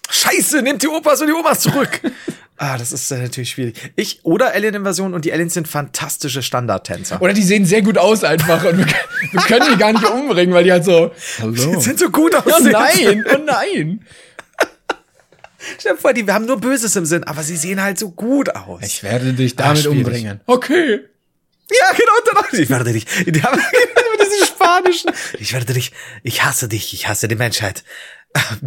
Scheiße, 0.10 0.62
nehmt 0.62 0.84
die 0.84 0.88
Opas 0.88 1.22
und 1.22 1.28
die 1.28 1.34
Omas 1.34 1.62
zurück. 1.62 2.02
ah, 2.58 2.78
das 2.78 2.92
ist 2.92 3.10
äh, 3.12 3.20
natürlich 3.20 3.52
schwierig. 3.52 3.92
Ich 3.96 4.20
oder 4.24 4.54
Alien-Invasion 4.54 5.14
und 5.14 5.26
die 5.26 5.32
Aliens 5.34 5.54
sind 5.54 5.68
fantastische 5.68 6.42
Standardtänzer. 6.44 7.22
Oder 7.22 7.34
die 7.34 7.44
sehen 7.44 7.66
sehr 7.66 7.82
gut 7.82 7.98
aus 7.98 8.24
einfach 8.24 8.64
und 8.66 8.78
wir, 8.80 8.86
wir 8.86 9.42
können 9.42 9.66
die 9.72 9.78
gar 9.78 9.94
nicht 9.94 10.06
umbringen, 10.10 10.54
weil 10.54 10.64
die 10.64 10.72
halt 10.72 10.86
so, 10.86 11.12
hallo. 11.40 11.54
Die 11.76 11.76
sind 11.82 12.00
so 12.00 12.10
gut 12.10 12.34
Oh 12.36 12.50
aussehen. 12.50 12.72
nein, 12.72 13.26
oh 13.34 13.38
nein. 13.46 14.06
Stell 15.80 15.94
dir 15.96 15.98
vor, 15.98 16.14
die 16.14 16.26
wir 16.26 16.34
haben 16.34 16.46
nur 16.46 16.60
Böses 16.60 16.96
im 16.96 17.06
Sinn, 17.06 17.24
aber 17.24 17.44
sie 17.44 17.58
sehen 17.58 17.82
halt 17.82 18.00
so 18.00 18.10
gut 18.12 18.50
aus. 18.56 18.82
Ich 18.84 19.04
werde 19.04 19.34
dich 19.34 19.56
damit 19.56 19.80
schwierig. 19.80 19.98
umbringen. 19.98 20.40
Okay. 20.46 21.00
ja, 21.72 21.96
genau, 21.98 22.42
dann 22.52 22.60
Ich 22.62 22.70
werde 22.70 22.94
dich. 22.94 23.06
Die 23.26 23.42
haben 23.44 23.60
spanischen. 24.68 25.12
Ich 25.40 25.54
werde 25.54 25.74
dich. 25.74 25.92
Ich 26.24 26.44
hasse 26.44 26.68
dich. 26.68 26.94
Ich 26.94 27.08
hasse 27.08 27.28
die 27.28 27.36
Menschheit. 27.36 27.84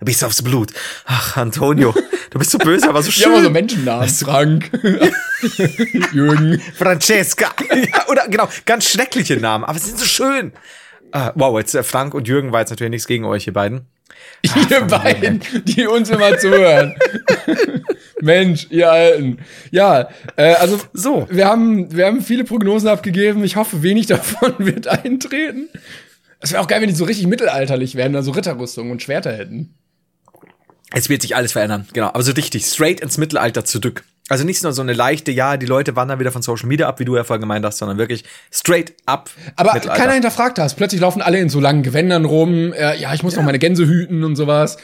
Bis 0.00 0.22
aufs 0.22 0.42
Blut. 0.42 0.72
Ach, 1.06 1.36
Antonio, 1.36 1.94
du 2.30 2.38
bist 2.38 2.50
so 2.50 2.58
böse, 2.58 2.88
aber 2.88 3.02
so 3.02 3.10
Die 3.10 3.24
haben 3.24 3.32
auch 3.32 3.36
so 3.38 3.42
schön. 3.44 3.52
Menschennamen. 3.52 4.08
Frank. 4.08 4.70
Jürgen. 6.12 6.60
Francesca. 6.76 7.54
ja, 7.70 8.06
oder 8.08 8.28
genau, 8.28 8.48
ganz 8.64 8.88
schreckliche 8.88 9.36
Namen, 9.38 9.64
aber 9.64 9.78
sie 9.78 9.86
sind 9.86 9.98
so 9.98 10.04
schön. 10.04 10.52
Ah, 11.10 11.32
wow, 11.34 11.58
jetzt 11.58 11.74
äh, 11.74 11.82
Frank 11.82 12.14
und 12.14 12.28
Jürgen 12.28 12.52
war 12.52 12.60
jetzt 12.60 12.70
natürlich 12.70 12.90
nichts 12.90 13.06
gegen 13.06 13.24
euch, 13.24 13.46
ihr 13.46 13.52
beiden. 13.54 13.86
Ihr 14.70 14.80
beiden, 14.82 15.40
die 15.64 15.86
uns 15.86 16.10
immer 16.10 16.38
zuhören. 16.38 16.94
Mensch, 18.20 18.66
ihr 18.70 18.90
Alten. 18.90 19.38
Ja, 19.70 20.08
äh, 20.36 20.54
also 20.54 20.80
So. 20.92 21.26
wir 21.30 21.46
haben, 21.46 21.94
wir 21.94 22.06
haben 22.06 22.20
viele 22.20 22.44
Prognosen 22.44 22.88
abgegeben. 22.88 23.44
Ich 23.44 23.56
hoffe, 23.56 23.82
wenig 23.82 24.06
davon 24.06 24.54
wird 24.58 24.88
eintreten. 24.88 25.68
Es 26.40 26.52
wäre 26.52 26.62
auch 26.62 26.68
geil, 26.68 26.80
wenn 26.80 26.88
die 26.88 26.94
so 26.94 27.04
richtig 27.04 27.26
mittelalterlich 27.26 27.94
wären, 27.94 28.14
also 28.14 28.30
Ritterrüstungen 28.30 28.92
und 28.92 29.02
Schwerter 29.02 29.32
hätten. 29.32 29.74
Es 30.92 31.08
wird 31.08 31.22
sich 31.22 31.36
alles 31.36 31.52
verändern, 31.52 31.86
genau. 31.92 32.08
Aber 32.08 32.22
so 32.22 32.32
richtig, 32.32 32.64
straight 32.64 33.00
ins 33.00 33.18
Mittelalter 33.18 33.64
zurück. 33.64 34.04
Also 34.28 34.44
nicht 34.44 34.62
nur 34.62 34.72
so 34.72 34.82
eine 34.82 34.92
leichte, 34.92 35.32
ja, 35.32 35.56
die 35.56 35.66
Leute 35.66 35.96
wandern 35.96 36.20
wieder 36.20 36.32
von 36.32 36.42
Social 36.42 36.68
Media 36.68 36.86
ab, 36.86 37.00
wie 37.00 37.04
du 37.04 37.16
ja 37.16 37.24
vorhin 37.24 37.40
gemeint 37.40 37.64
hast, 37.64 37.78
sondern 37.78 37.96
wirklich 37.96 38.24
straight 38.52 38.92
up. 39.06 39.30
Aber 39.56 39.72
keiner 39.72 40.12
hinterfragt 40.12 40.58
das. 40.58 40.74
Plötzlich 40.74 41.00
laufen 41.00 41.22
alle 41.22 41.38
in 41.38 41.48
so 41.48 41.60
langen 41.60 41.82
Gewändern 41.82 42.26
rum. 42.26 42.72
Äh, 42.72 43.00
ja, 43.00 43.14
ich 43.14 43.22
muss 43.22 43.36
noch 43.36 43.42
meine 43.42 43.58
Gänse 43.58 43.86
hüten 43.86 44.24
und 44.24 44.36
sowas. 44.36 44.76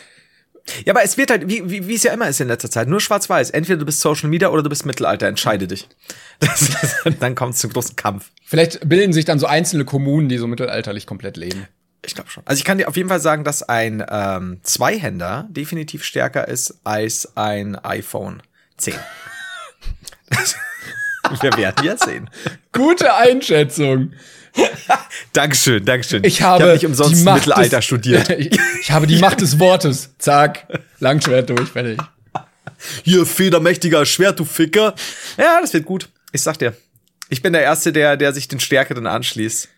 Ja, 0.86 0.95
aber 0.95 1.05
es 1.05 1.18
wird 1.18 1.30
halt, 1.30 1.49
wie, 1.49 1.68
wie, 1.68 1.86
wie 1.88 1.95
es 1.95 2.03
ja 2.05 2.12
immer 2.12 2.26
ist 2.28 2.40
in 2.40 2.49
letzter 2.49 2.70
Zeit, 2.70 2.88
nur 2.88 3.01
schwarz-weiß. 3.01 3.51
Entweder 3.51 3.78
du 3.78 3.84
bist 3.84 4.01
Social 4.01 4.30
Media 4.30 4.49
oder 4.49 4.62
du 4.62 4.70
bist 4.70 4.86
Mittelalter. 4.86 5.26
Entscheide 5.28 5.66
dich. 5.66 5.88
Das, 6.40 6.68
das, 7.05 7.18
dann 7.20 7.36
kommt 7.36 7.55
es 7.55 7.61
zum 7.61 7.72
großen 7.72 7.95
Kampf. 7.95 8.30
Vielleicht 8.45 8.86
bilden 8.88 9.12
sich 9.12 9.24
dann 9.24 9.38
so 9.38 9.47
einzelne 9.47 9.84
Kommunen, 9.84 10.28
die 10.28 10.36
so 10.36 10.49
mittelalterlich 10.49 11.07
komplett 11.07 11.36
leben. 11.36 11.68
Ich 12.05 12.16
glaube 12.16 12.28
schon. 12.28 12.42
Also 12.45 12.59
ich 12.59 12.64
kann 12.64 12.76
dir 12.76 12.88
auf 12.88 12.97
jeden 12.97 13.09
Fall 13.09 13.20
sagen, 13.20 13.45
dass 13.45 13.62
ein 13.62 14.05
ähm, 14.11 14.59
Zweihänder 14.64 15.47
definitiv 15.49 16.03
stärker 16.03 16.49
ist 16.49 16.80
als 16.82 17.36
ein 17.36 17.76
iPhone 17.76 18.42
10. 18.78 18.95
Wir 21.41 21.57
werden 21.57 21.85
ja 21.85 21.97
sehen. 21.97 22.29
Gute 22.72 23.14
Einschätzung. 23.14 24.12
Dankeschön, 25.33 25.85
Dankeschön. 25.85 26.22
Ich 26.25 26.43
habe 26.43 26.72
nicht 26.72 26.87
umsonst 26.87 27.20
die 27.20 27.25
Macht 27.25 27.47
Mittelalter 27.47 27.77
des, 27.77 27.85
studiert. 27.85 28.31
ich, 28.31 28.51
ich 28.81 28.91
habe 28.91 29.07
die 29.07 29.18
Macht 29.18 29.41
des 29.41 29.59
Wortes. 29.59 30.11
Zack. 30.18 30.66
Langschwert 31.01 31.51
durch, 31.51 31.70
fertig. 31.70 31.99
Hier, 33.03 33.27
federmächtiger 33.27 34.05
Schwert, 34.07 34.39
du 34.39 34.45
Ficker. 34.45 34.95
Ja, 35.37 35.61
das 35.61 35.72
wird 35.72 35.87
gut. 35.87 36.09
Ich 36.33 36.43
sag 36.43 36.59
dir. 36.59 36.75
Ich 37.31 37.43
bin 37.43 37.53
der 37.53 37.62
Erste, 37.62 37.93
der, 37.93 38.16
der 38.16 38.33
sich 38.33 38.49
den 38.49 38.61
Stärkeren 38.61 39.07
anschließt. 39.07 39.68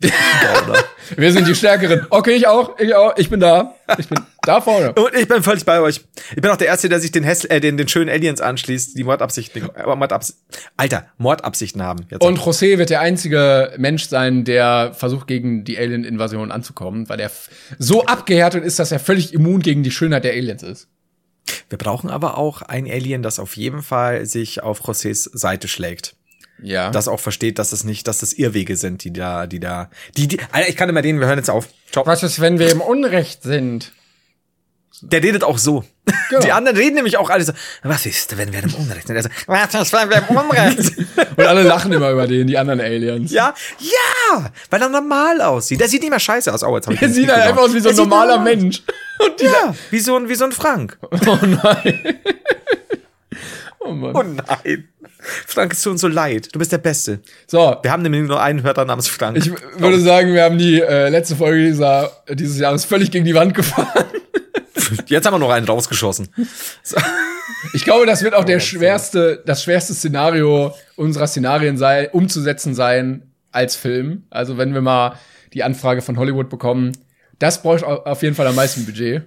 Wir 1.16 1.32
sind 1.32 1.48
die 1.48 1.54
Stärkeren. 1.54 2.06
Okay, 2.10 2.32
ich 2.32 2.46
auch. 2.46 2.78
Ich 2.78 2.94
auch. 2.94 3.16
Ich 3.16 3.30
bin 3.30 3.40
da. 3.40 3.74
Ich 3.98 4.08
bin 4.08 4.20
da 4.42 4.60
vorne. 4.60 4.92
Und 4.92 5.14
ich 5.14 5.26
bin 5.26 5.42
völlig 5.42 5.64
bei 5.64 5.80
euch. 5.80 6.02
Ich 6.34 6.42
bin 6.42 6.50
auch 6.50 6.56
der 6.56 6.66
Erste, 6.66 6.88
der 6.88 7.00
sich 7.00 7.12
den, 7.12 7.24
Hässl 7.24 7.46
äh, 7.50 7.60
den, 7.60 7.78
den 7.78 7.88
schönen 7.88 8.10
Aliens 8.10 8.40
anschließt, 8.40 8.96
die 8.98 9.04
Mordabsichten, 9.04 9.70
äh, 9.74 9.96
Mordabs 9.96 10.42
Alter, 10.76 11.06
Mordabsichten 11.16 11.82
haben. 11.82 12.06
Jetzt 12.10 12.22
Und 12.22 12.38
José 12.38 12.76
wird 12.76 12.90
der 12.90 13.00
einzige 13.00 13.72
Mensch 13.78 14.06
sein, 14.06 14.44
der 14.44 14.92
versucht, 14.92 15.26
gegen 15.26 15.64
die 15.64 15.78
Alien-Invasion 15.78 16.52
anzukommen, 16.52 17.08
weil 17.08 17.20
er 17.20 17.30
so 17.78 18.04
abgehärtet 18.04 18.64
ist, 18.64 18.78
dass 18.78 18.92
er 18.92 18.98
völlig 18.98 19.32
immun 19.32 19.60
gegen 19.60 19.82
die 19.82 19.90
Schönheit 19.90 20.24
der 20.24 20.32
Aliens 20.32 20.62
ist. 20.62 20.88
Wir 21.68 21.78
brauchen 21.78 22.10
aber 22.10 22.36
auch 22.36 22.62
ein 22.62 22.90
Alien, 22.90 23.22
das 23.22 23.38
auf 23.38 23.56
jeden 23.56 23.82
Fall 23.82 24.26
sich 24.26 24.62
auf 24.62 24.82
Josés 24.82 25.30
Seite 25.32 25.68
schlägt. 25.68 26.16
Ja. 26.62 26.90
Das 26.90 27.08
auch 27.08 27.20
versteht, 27.20 27.58
dass 27.58 27.72
es 27.72 27.84
nicht, 27.84 28.08
dass 28.08 28.18
das 28.18 28.32
Irrwege 28.32 28.76
sind, 28.76 29.04
die 29.04 29.12
da, 29.12 29.46
die 29.46 29.60
da, 29.60 29.90
die, 30.16 30.26
die, 30.28 30.38
Alter, 30.52 30.68
ich 30.68 30.76
kann 30.76 30.88
immer 30.88 31.02
denen, 31.02 31.20
wir 31.20 31.26
hören 31.26 31.38
jetzt 31.38 31.50
auf. 31.50 31.68
Ciao. 31.92 32.06
Was 32.06 32.22
ist, 32.22 32.40
wenn 32.40 32.58
wir 32.58 32.70
im 32.70 32.80
Unrecht 32.80 33.42
sind? 33.42 33.92
Der 35.02 35.22
redet 35.22 35.44
auch 35.44 35.58
so. 35.58 35.84
Genau. 36.30 36.40
Die 36.40 36.52
anderen 36.52 36.76
reden 36.78 36.94
nämlich 36.94 37.18
auch 37.18 37.28
alle 37.28 37.44
so, 37.44 37.52
was 37.82 38.06
ist, 38.06 38.38
wenn 38.38 38.52
wir 38.52 38.62
im 38.62 38.72
Unrecht 38.74 39.06
sind? 39.06 39.16
Also, 39.16 39.28
was 39.46 39.74
ist, 39.74 39.92
wenn 39.92 40.08
wir 40.08 40.24
im 40.26 40.36
Unrecht 40.36 40.82
sind? 40.82 41.06
Und 41.36 41.44
alle 41.46 41.62
lachen 41.64 41.92
immer 41.92 42.10
über 42.10 42.26
den, 42.26 42.46
die 42.46 42.56
anderen 42.56 42.80
Aliens. 42.80 43.30
Ja, 43.30 43.52
ja, 43.78 44.50
weil 44.70 44.80
er 44.80 44.88
normal 44.88 45.42
aussieht. 45.42 45.80
Der 45.80 45.88
sieht 45.88 46.00
nicht 46.00 46.10
mehr 46.10 46.18
scheiße 46.20 46.52
aus. 46.52 46.62
Oh, 46.62 46.74
jetzt 46.76 46.86
hab 46.86 46.94
ich 46.94 47.02
Er 47.02 47.08
den 47.08 47.14
sieht 47.14 47.30
halt 47.30 47.42
einfach 47.42 47.62
aus 47.62 47.74
wie 47.74 47.80
so 47.80 47.90
ein 47.90 47.94
Er 47.94 47.98
normaler 47.98 48.36
normal. 48.38 48.56
Mensch. 48.56 48.82
Und 49.18 49.40
Ja, 49.42 49.74
wie 49.90 49.98
so 49.98 50.16
ein, 50.16 50.28
wie 50.30 50.34
so 50.34 50.44
ein 50.44 50.52
Frank. 50.52 50.96
Oh 51.02 51.38
nein. 51.42 52.18
Oh 53.78 53.92
Mann. 53.92 54.16
Oh 54.16 54.22
nein. 54.22 54.88
Frank, 55.46 55.72
es 55.72 55.82
tut 55.82 55.92
uns 55.92 56.00
so 56.00 56.08
leid. 56.08 56.48
Du 56.52 56.58
bist 56.58 56.72
der 56.72 56.78
Beste. 56.78 57.20
So, 57.46 57.76
Wir 57.82 57.90
haben 57.90 58.02
nämlich 58.02 58.22
nur 58.22 58.40
einen 58.40 58.62
Hörer 58.62 58.84
namens 58.84 59.08
Frank. 59.08 59.36
ich 59.38 59.50
würde 59.78 60.00
sagen, 60.00 60.32
wir 60.34 60.44
haben 60.44 60.58
die 60.58 60.80
äh, 60.80 61.08
letzte 61.08 61.36
Folge 61.36 61.64
dieser, 61.64 62.10
dieses 62.30 62.58
Jahres 62.58 62.84
völlig 62.84 63.10
gegen 63.10 63.24
die 63.24 63.34
Wand 63.34 63.54
gefahren. 63.54 64.04
Jetzt 65.06 65.26
haben 65.26 65.34
wir 65.34 65.38
noch 65.38 65.50
einen 65.50 65.66
rausgeschossen. 65.66 66.28
Ich 67.74 67.84
glaube, 67.84 68.06
das 68.06 68.22
wird 68.22 68.34
auch 68.34 68.44
der 68.44 68.60
schwerste, 68.60 69.42
das 69.46 69.62
schwerste 69.62 69.94
Szenario 69.94 70.74
unserer 70.96 71.26
Szenarien 71.26 71.76
sei, 71.78 72.10
umzusetzen 72.10 72.74
sein 72.74 73.22
als 73.50 73.76
Film. 73.76 74.24
Also 74.30 74.56
wenn 74.58 74.74
wir 74.74 74.80
mal 74.80 75.18
die 75.52 75.62
Anfrage 75.62 76.02
von 76.02 76.18
Hollywood 76.18 76.48
bekommen, 76.48 76.92
das 77.38 77.62
bräuchte 77.62 77.86
au- 77.86 78.02
auf 78.04 78.22
jeden 78.22 78.34
Fall 78.34 78.46
am 78.46 78.54
meisten 78.54 78.84
Budget. 78.84 79.22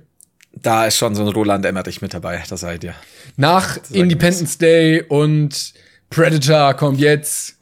Da 0.54 0.86
ist 0.86 0.98
schon 0.98 1.16
so 1.16 1.22
ein 1.24 1.28
Roland 1.30 1.66
Emmerich 1.66 2.02
mit 2.02 2.14
dabei, 2.14 2.44
das 2.50 2.62
seid 2.62 2.84
ihr. 2.84 2.94
Nach 3.38 3.78
Independence 3.92 4.58
Day 4.58 5.02
und 5.08 5.74
Predator 6.10 6.74
kommt 6.74 7.00
jetzt. 7.00 7.56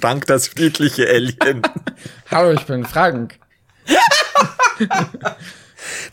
Frank, 0.00 0.26
das 0.26 0.48
friedliche 0.48 1.06
Alien. 1.08 1.62
Hallo, 2.30 2.52
ich 2.52 2.62
bin 2.62 2.84
Frank. 2.84 3.38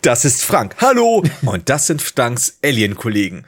Das 0.02 0.26
ist 0.26 0.43
Frank. 0.43 0.76
Hallo. 0.82 1.24
Und 1.43 1.70
das 1.70 1.88
sind 1.88 2.02
Franks 2.02 2.58
Alien-Kollegen. 2.64 3.45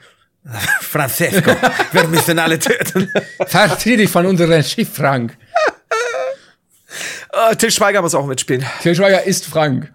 Francesco, 0.80 1.54
wir 1.92 2.08
müssen 2.08 2.38
alle 2.38 2.58
töten. 2.58 3.12
Verzieh 3.46 3.96
dich 3.98 4.10
von 4.10 4.24
unserem 4.24 4.62
Schiff, 4.62 4.94
Frank. 4.94 5.36
Äh, 7.32 7.54
Till 7.56 7.70
Schweiger 7.70 8.00
muss 8.02 8.14
auch 8.14 8.26
mitspielen. 8.26 8.64
Til 8.82 8.94
Schweiger 8.94 9.22
ist 9.24 9.46
Frank. 9.46 9.92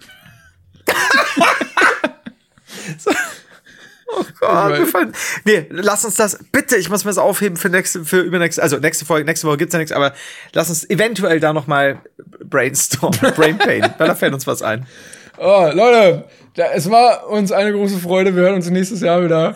Oh, 4.41 4.70
wir 4.70 4.86
fallen- 4.86 5.13
nee, 5.43 5.66
lass 5.70 6.05
uns 6.05 6.16
das, 6.16 6.39
bitte, 6.51 6.76
ich 6.78 6.89
muss 6.89 7.03
mir 7.03 7.09
das 7.11 7.18
aufheben 7.18 7.57
für 7.57 7.70
nächste, 7.70 8.05
für 8.05 8.20
übernächste, 8.20 8.61
also 8.61 8.78
nächste 8.78 9.05
Folge, 9.05 9.26
nächste 9.26 9.47
Woche 9.47 9.57
gibt's 9.57 9.74
ja 9.74 9.80
nichts, 9.80 9.91
aber 9.91 10.13
lass 10.53 10.70
uns 10.70 10.89
eventuell 10.89 11.39
da 11.39 11.53
noch 11.53 11.68
mal 11.68 11.99
brainstorm, 12.43 13.13
Brain 13.36 13.57
Pain, 13.57 13.84
weil 13.97 14.07
da 14.07 14.16
fällt 14.16 14.34
uns 14.34 14.47
was 14.47 14.61
ein. 14.61 14.86
Oh, 15.38 15.70
Leute, 15.74 16.26
da, 16.55 16.72
es 16.74 16.89
war 16.89 17.28
uns 17.28 17.51
eine 17.51 17.74
große 17.74 17.97
Freude. 17.99 18.36
Wir 18.36 18.43
hören 18.43 18.55
uns 18.55 18.70
nächstes 18.70 19.01
Jahr 19.01 19.22
wieder. 19.24 19.55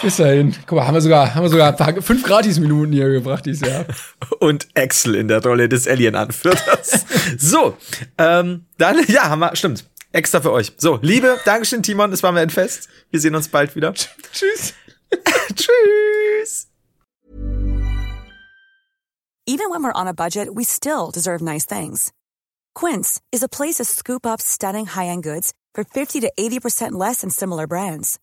Bis 0.00 0.16
dahin. 0.16 0.54
Guck 0.66 0.78
mal, 0.78 0.86
haben 0.86 0.94
wir 0.94 1.00
sogar, 1.00 1.34
haben 1.34 1.42
wir 1.42 1.48
sogar 1.50 1.68
ein 1.68 1.76
paar, 1.76 2.00
fünf 2.02 2.22
Gratis-Minuten 2.24 2.92
hier 2.92 3.08
gebracht 3.10 3.44
dieses 3.46 3.68
Jahr. 3.68 3.84
Und 4.38 4.68
Axel 4.74 5.14
in 5.14 5.28
der 5.28 5.42
Rolle 5.42 5.68
des 5.68 5.86
Alien-Anführers. 5.86 7.04
so, 7.38 7.76
ähm, 8.18 8.64
dann, 8.78 8.98
ja, 9.06 9.28
haben 9.28 9.40
wir, 9.40 9.54
stimmt. 9.54 9.84
Extra 10.12 10.40
für 10.40 10.52
euch. 10.52 10.72
So, 10.76 10.98
Liebe, 11.02 11.40
Dankeschön, 11.44 11.82
Timon, 11.82 12.12
es 12.12 12.22
war 12.22 12.32
mir 12.32 12.40
ein 12.40 12.50
Fest. 12.50 12.88
Wir 13.10 13.20
sehen 13.20 13.34
uns 13.34 13.48
bald 13.48 13.74
wieder. 13.74 13.94
Tschüss. 13.94 14.74
Tschüss. 15.54 16.68
Even 19.44 19.70
when 19.70 19.82
we're 19.82 19.92
on 19.92 20.06
a 20.06 20.14
budget, 20.14 20.54
we 20.54 20.64
still 20.64 21.10
deserve 21.10 21.42
nice 21.42 21.66
things. 21.66 22.12
Quince 22.74 23.20
is 23.32 23.42
a 23.42 23.48
place 23.48 23.76
to 23.76 23.84
scoop 23.84 24.24
up 24.24 24.40
stunning 24.40 24.86
high-end 24.86 25.24
goods 25.24 25.52
for 25.74 25.84
50 25.84 26.20
to 26.20 26.32
80% 26.38 26.92
less 26.92 27.22
than 27.22 27.30
similar 27.30 27.66
brands. 27.66 28.20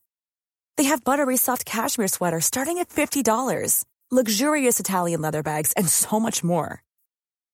They 0.77 0.85
have 0.85 1.03
buttery 1.03 1.35
soft 1.35 1.65
cashmere 1.65 2.07
sweaters 2.07 2.45
starting 2.45 2.77
at 2.77 2.87
$50, 2.89 3.83
luxurious 4.09 4.79
Italian 4.79 5.19
leather 5.21 5.43
bags, 5.43 5.73
and 5.73 5.89
so 5.89 6.19
much 6.19 6.41
more. 6.41 6.83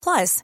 Plus, 0.04 0.44